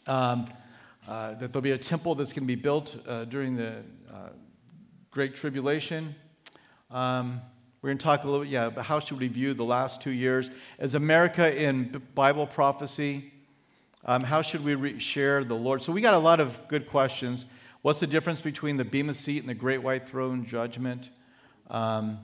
Um, 0.07 0.49
uh, 1.07 1.33
that 1.33 1.51
there'll 1.51 1.61
be 1.61 1.71
a 1.71 1.77
temple 1.77 2.15
that's 2.15 2.31
going 2.31 2.43
to 2.43 2.47
be 2.47 2.55
built 2.55 2.97
uh, 3.07 3.25
during 3.25 3.57
the 3.57 3.83
uh, 4.11 4.29
Great 5.11 5.35
Tribulation. 5.35 6.15
Um, 6.89 7.41
we're 7.83 7.89
going 7.89 7.97
to 7.97 8.03
talk 8.05 8.23
a 8.23 8.27
little 8.27 8.45
bit, 8.45 8.49
yeah, 8.49 8.67
about 8.67 8.85
how 8.85 9.01
should 9.01 9.19
we 9.19 9.27
view 9.27 9.53
the 9.53 9.65
last 9.65 10.01
two 10.01 10.11
years 10.11 10.49
as 10.79 10.95
America 10.95 11.53
in 11.53 12.01
Bible 12.15 12.47
prophecy. 12.47 13.33
Um, 14.05 14.23
how 14.23 14.41
should 14.41 14.63
we 14.63 14.75
re- 14.75 14.99
share 14.99 15.43
the 15.43 15.55
Lord? 15.55 15.83
So 15.83 15.91
we 15.91 15.99
got 15.99 16.13
a 16.13 16.17
lot 16.17 16.39
of 16.39 16.65
good 16.69 16.87
questions. 16.87 17.45
What's 17.81 17.99
the 17.99 18.07
difference 18.07 18.39
between 18.39 18.77
the 18.77 18.85
Bema 18.85 19.13
seat 19.13 19.39
and 19.39 19.49
the 19.49 19.53
Great 19.53 19.83
White 19.83 20.07
Throne 20.07 20.45
judgment? 20.45 21.09
Um, 21.69 22.19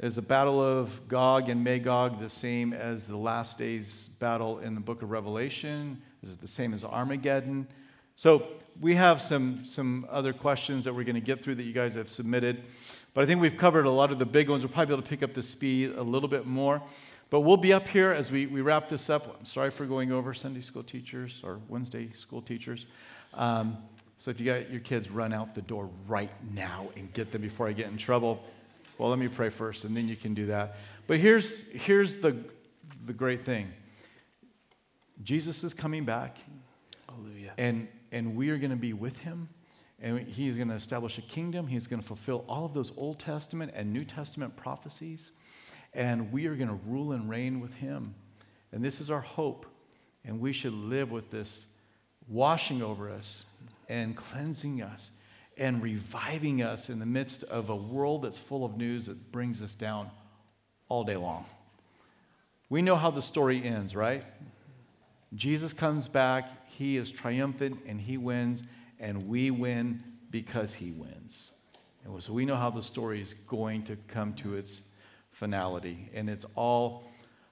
is 0.00 0.16
the 0.16 0.22
battle 0.22 0.60
of 0.60 1.08
Gog 1.08 1.48
and 1.48 1.64
Magog 1.64 2.20
the 2.20 2.28
same 2.28 2.74
as 2.74 3.08
the 3.08 3.16
last 3.16 3.56
days 3.56 4.10
battle 4.20 4.58
in 4.58 4.74
the 4.74 4.82
book 4.82 5.00
of 5.00 5.10
Revelation? 5.10 6.02
Is 6.22 6.34
it 6.34 6.42
the 6.42 6.46
same 6.46 6.74
as 6.74 6.84
Armageddon? 6.84 7.68
So 8.16 8.48
we 8.78 8.96
have 8.96 9.22
some, 9.22 9.64
some 9.64 10.06
other 10.10 10.34
questions 10.34 10.84
that 10.84 10.94
we're 10.94 11.04
going 11.04 11.14
to 11.14 11.22
get 11.22 11.42
through 11.42 11.54
that 11.54 11.64
you 11.64 11.72
guys 11.72 11.94
have 11.94 12.10
submitted. 12.10 12.64
But 13.14 13.24
I 13.24 13.26
think 13.26 13.40
we've 13.40 13.56
covered 13.56 13.86
a 13.86 13.90
lot 13.90 14.12
of 14.12 14.18
the 14.18 14.26
big 14.26 14.48
ones. 14.48 14.64
We'll 14.64 14.72
probably 14.72 14.86
be 14.86 14.92
able 14.94 15.02
to 15.02 15.08
pick 15.08 15.22
up 15.22 15.34
the 15.34 15.42
speed 15.42 15.94
a 15.96 16.02
little 16.02 16.28
bit 16.28 16.46
more. 16.46 16.82
But 17.30 17.40
we'll 17.40 17.56
be 17.56 17.72
up 17.72 17.88
here 17.88 18.10
as 18.10 18.32
we, 18.32 18.46
we 18.46 18.60
wrap 18.60 18.88
this 18.88 19.10
up. 19.10 19.38
I'm 19.38 19.44
sorry 19.44 19.70
for 19.70 19.84
going 19.84 20.12
over 20.12 20.32
Sunday 20.32 20.60
school 20.60 20.82
teachers 20.82 21.42
or 21.44 21.60
Wednesday 21.68 22.10
school 22.10 22.40
teachers. 22.40 22.86
Um, 23.34 23.76
so 24.16 24.30
if 24.30 24.40
you 24.40 24.46
got 24.46 24.70
your 24.70 24.80
kids, 24.80 25.10
run 25.10 25.32
out 25.32 25.54
the 25.54 25.62
door 25.62 25.90
right 26.06 26.30
now 26.54 26.88
and 26.96 27.12
get 27.12 27.30
them 27.30 27.42
before 27.42 27.68
I 27.68 27.72
get 27.72 27.88
in 27.88 27.96
trouble. 27.96 28.42
Well, 28.96 29.10
let 29.10 29.18
me 29.18 29.28
pray 29.28 29.48
first, 29.48 29.84
and 29.84 29.96
then 29.96 30.08
you 30.08 30.16
can 30.16 30.34
do 30.34 30.46
that. 30.46 30.76
But 31.06 31.18
here's, 31.18 31.70
here's 31.70 32.16
the, 32.16 32.36
the 33.06 33.12
great 33.12 33.44
thing 33.44 33.72
Jesus 35.22 35.62
is 35.64 35.74
coming 35.74 36.04
back. 36.04 36.38
Hallelujah. 37.08 37.52
And, 37.58 37.88
and 38.10 38.36
we 38.36 38.50
are 38.50 38.58
going 38.58 38.70
to 38.70 38.76
be 38.76 38.92
with 38.92 39.18
him 39.18 39.48
and 40.00 40.20
he's 40.20 40.56
going 40.56 40.68
to 40.68 40.74
establish 40.74 41.18
a 41.18 41.22
kingdom. 41.22 41.66
He's 41.66 41.86
going 41.86 42.00
to 42.00 42.06
fulfill 42.06 42.44
all 42.48 42.64
of 42.64 42.72
those 42.72 42.92
Old 42.96 43.18
Testament 43.18 43.72
and 43.74 43.92
New 43.92 44.04
Testament 44.04 44.56
prophecies. 44.56 45.32
And 45.92 46.30
we 46.32 46.46
are 46.46 46.54
going 46.54 46.68
to 46.68 46.78
rule 46.86 47.12
and 47.12 47.28
reign 47.28 47.60
with 47.60 47.74
him. 47.74 48.14
And 48.70 48.84
this 48.84 49.00
is 49.00 49.10
our 49.10 49.20
hope. 49.20 49.66
And 50.24 50.40
we 50.40 50.52
should 50.52 50.72
live 50.72 51.10
with 51.10 51.30
this 51.30 51.66
washing 52.28 52.82
over 52.82 53.10
us 53.10 53.46
and 53.88 54.16
cleansing 54.16 54.82
us 54.82 55.12
and 55.56 55.82
reviving 55.82 56.62
us 56.62 56.88
in 56.88 57.00
the 57.00 57.06
midst 57.06 57.42
of 57.44 57.68
a 57.68 57.74
world 57.74 58.22
that's 58.22 58.38
full 58.38 58.64
of 58.64 58.76
news 58.76 59.06
that 59.06 59.32
brings 59.32 59.60
us 59.62 59.74
down 59.74 60.10
all 60.88 61.02
day 61.02 61.16
long. 61.16 61.44
We 62.70 62.82
know 62.82 62.96
how 62.96 63.10
the 63.10 63.22
story 63.22 63.64
ends, 63.64 63.96
right? 63.96 64.24
Jesus 65.34 65.72
comes 65.72 66.06
back, 66.06 66.68
he 66.68 66.96
is 66.96 67.10
triumphant, 67.10 67.80
and 67.86 68.00
he 68.00 68.16
wins 68.16 68.62
and 69.00 69.22
we 69.28 69.50
win 69.50 70.02
because 70.30 70.74
he 70.74 70.92
wins. 70.92 71.52
And 72.04 72.22
so 72.22 72.32
we 72.32 72.44
know 72.44 72.56
how 72.56 72.70
the 72.70 72.82
story 72.82 73.20
is 73.20 73.34
going 73.34 73.84
to 73.84 73.96
come 74.08 74.32
to 74.34 74.56
its 74.56 74.90
finality, 75.32 76.08
and 76.14 76.28
it's 76.28 76.46
all 76.54 77.04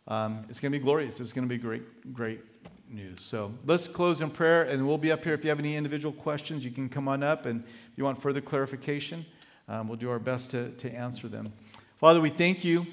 um, 0.09 0.45
it's 0.49 0.61
going 0.61 0.73
to 0.73 0.79
be 0.79 0.83
glorious. 0.83 1.19
It's 1.19 1.33
going 1.33 1.49
to 1.49 1.53
be 1.53 1.61
great, 1.61 2.15
great 2.15 2.41
news. 2.89 3.21
So 3.21 3.53
let's 3.65 3.89
close 3.89 4.21
in 4.21 4.31
prayer, 4.31 4.63
and 4.63 4.87
we'll 4.87 4.99
be 4.99 5.11
up 5.11 5.25
here. 5.25 5.35
If 5.35 5.43
you 5.43 5.51
have 5.51 5.59
any 5.59 5.77
individual 5.77 6.13
questions, 6.13 6.65
you 6.65 6.71
can 6.71 6.89
come 6.89 7.09
on 7.09 7.23
up, 7.23 7.47
and 7.47 7.65
if 7.65 7.99
you 7.99 8.05
want 8.05 8.23
further 8.23 8.41
clarification, 8.41 9.27
um, 9.69 9.89
we'll 9.89 9.97
do 9.97 10.09
our 10.09 10.21
best 10.21 10.53
to, 10.53 10.71
to 10.73 10.95
answer 10.95 11.27
them. 11.27 11.53
Father, 11.99 12.21
we 12.21 12.31
thank 12.31 12.65
you 12.65 12.87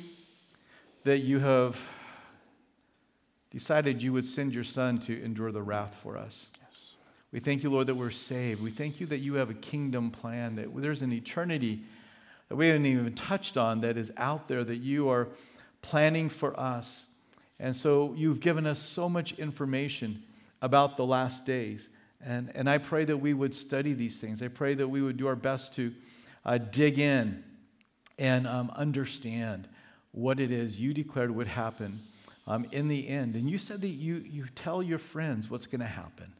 that 1.04 1.20
you 1.20 1.40
have 1.40 1.80
decided 3.52 4.02
you 4.02 4.14
would 4.14 4.26
send 4.26 4.54
your 4.54 4.64
Son 4.64 4.98
to 4.98 5.24
endure 5.24 5.52
the 5.52 5.62
wrath 5.62 6.00
for 6.02 6.18
us. 6.18 6.50
We 7.34 7.40
thank 7.40 7.64
you, 7.64 7.72
Lord, 7.72 7.88
that 7.88 7.96
we're 7.96 8.12
saved. 8.12 8.62
We 8.62 8.70
thank 8.70 9.00
you 9.00 9.08
that 9.08 9.18
you 9.18 9.34
have 9.34 9.50
a 9.50 9.56
kingdom 9.56 10.12
plan, 10.12 10.56
that 10.58 10.70
there's 10.80 11.02
an 11.02 11.12
eternity 11.12 11.82
that 12.48 12.56
we 12.56 12.68
haven't 12.68 12.86
even 12.86 13.16
touched 13.16 13.58
on 13.58 13.80
that 13.80 13.98
is 13.98 14.14
out 14.18 14.48
there 14.48 14.64
that 14.64 14.76
you 14.78 15.10
are 15.10 15.30
planning 15.82 16.30
for 16.30 16.58
us. 16.60 17.16
And 17.60 17.76
so 17.76 18.14
you've 18.16 18.40
given 18.40 18.68
us 18.68 18.78
so 18.78 19.10
much 19.10 19.34
information 19.40 20.22
about 20.62 20.96
the 20.96 21.06
last 21.08 21.44
days. 21.48 21.90
And, 22.24 22.52
and 22.54 22.70
I 22.70 22.78
pray 22.78 23.04
that 23.06 23.18
we 23.18 23.34
would 23.34 23.56
study 23.56 23.94
these 23.94 24.22
things. 24.22 24.44
I 24.44 24.48
pray 24.48 24.76
that 24.76 24.88
we 24.88 25.02
would 25.02 25.18
do 25.18 25.26
our 25.26 25.36
best 25.36 25.74
to 25.76 25.92
uh, 26.46 26.60
dig 26.60 27.00
in 27.00 27.44
and 28.20 28.46
um, 28.46 28.72
understand 28.76 29.68
what 30.12 30.40
it 30.40 30.52
is 30.52 30.80
you 30.80 30.94
declared 30.94 31.32
would 31.32 31.48
happen 31.48 32.00
um, 32.46 32.68
in 32.72 32.90
the 32.90 33.08
end. 33.08 33.36
And 33.36 33.50
you 33.50 33.58
said 33.58 33.82
that 33.82 33.88
you, 33.88 34.18
you 34.18 34.46
tell 34.54 34.84
your 34.84 35.00
friends 35.00 35.50
what's 35.50 35.66
going 35.66 35.82
to 35.82 35.88
happen 35.88 36.32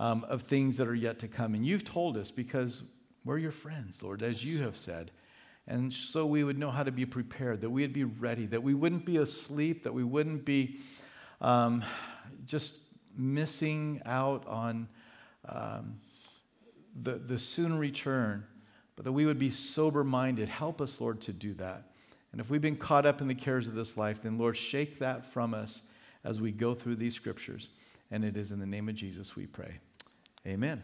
um, 0.00 0.24
of 0.24 0.42
things 0.42 0.78
that 0.78 0.88
are 0.88 0.94
yet 0.94 1.18
to 1.18 1.28
come. 1.28 1.54
And 1.54 1.64
you've 1.64 1.84
told 1.84 2.16
us 2.16 2.30
because 2.30 2.90
we're 3.22 3.36
your 3.36 3.52
friends, 3.52 4.02
Lord, 4.02 4.22
as 4.22 4.42
you 4.42 4.62
have 4.62 4.74
said. 4.74 5.10
And 5.68 5.92
so 5.92 6.24
we 6.24 6.42
would 6.42 6.58
know 6.58 6.70
how 6.70 6.82
to 6.82 6.90
be 6.90 7.04
prepared, 7.04 7.60
that 7.60 7.68
we'd 7.68 7.92
be 7.92 8.04
ready, 8.04 8.46
that 8.46 8.62
we 8.62 8.72
wouldn't 8.72 9.04
be 9.04 9.18
asleep, 9.18 9.84
that 9.84 9.92
we 9.92 10.02
wouldn't 10.02 10.46
be 10.46 10.80
um, 11.42 11.84
just 12.46 12.80
missing 13.14 14.00
out 14.06 14.46
on 14.46 14.88
um, 15.46 16.00
the, 17.00 17.16
the 17.16 17.38
soon 17.38 17.78
return, 17.78 18.46
but 18.96 19.04
that 19.04 19.12
we 19.12 19.26
would 19.26 19.38
be 19.38 19.50
sober 19.50 20.02
minded. 20.02 20.48
Help 20.48 20.80
us, 20.80 20.98
Lord, 20.98 21.20
to 21.20 21.32
do 21.34 21.52
that. 21.54 21.92
And 22.32 22.40
if 22.40 22.48
we've 22.48 22.62
been 22.62 22.76
caught 22.76 23.04
up 23.04 23.20
in 23.20 23.28
the 23.28 23.34
cares 23.34 23.68
of 23.68 23.74
this 23.74 23.98
life, 23.98 24.22
then, 24.22 24.38
Lord, 24.38 24.56
shake 24.56 24.98
that 25.00 25.26
from 25.26 25.52
us 25.52 25.82
as 26.24 26.40
we 26.40 26.52
go 26.52 26.72
through 26.72 26.96
these 26.96 27.14
scriptures. 27.14 27.68
And 28.10 28.24
it 28.24 28.38
is 28.38 28.50
in 28.50 28.60
the 28.60 28.66
name 28.66 28.88
of 28.88 28.94
Jesus 28.94 29.36
we 29.36 29.46
pray. 29.46 29.78
Amen. 30.46 30.82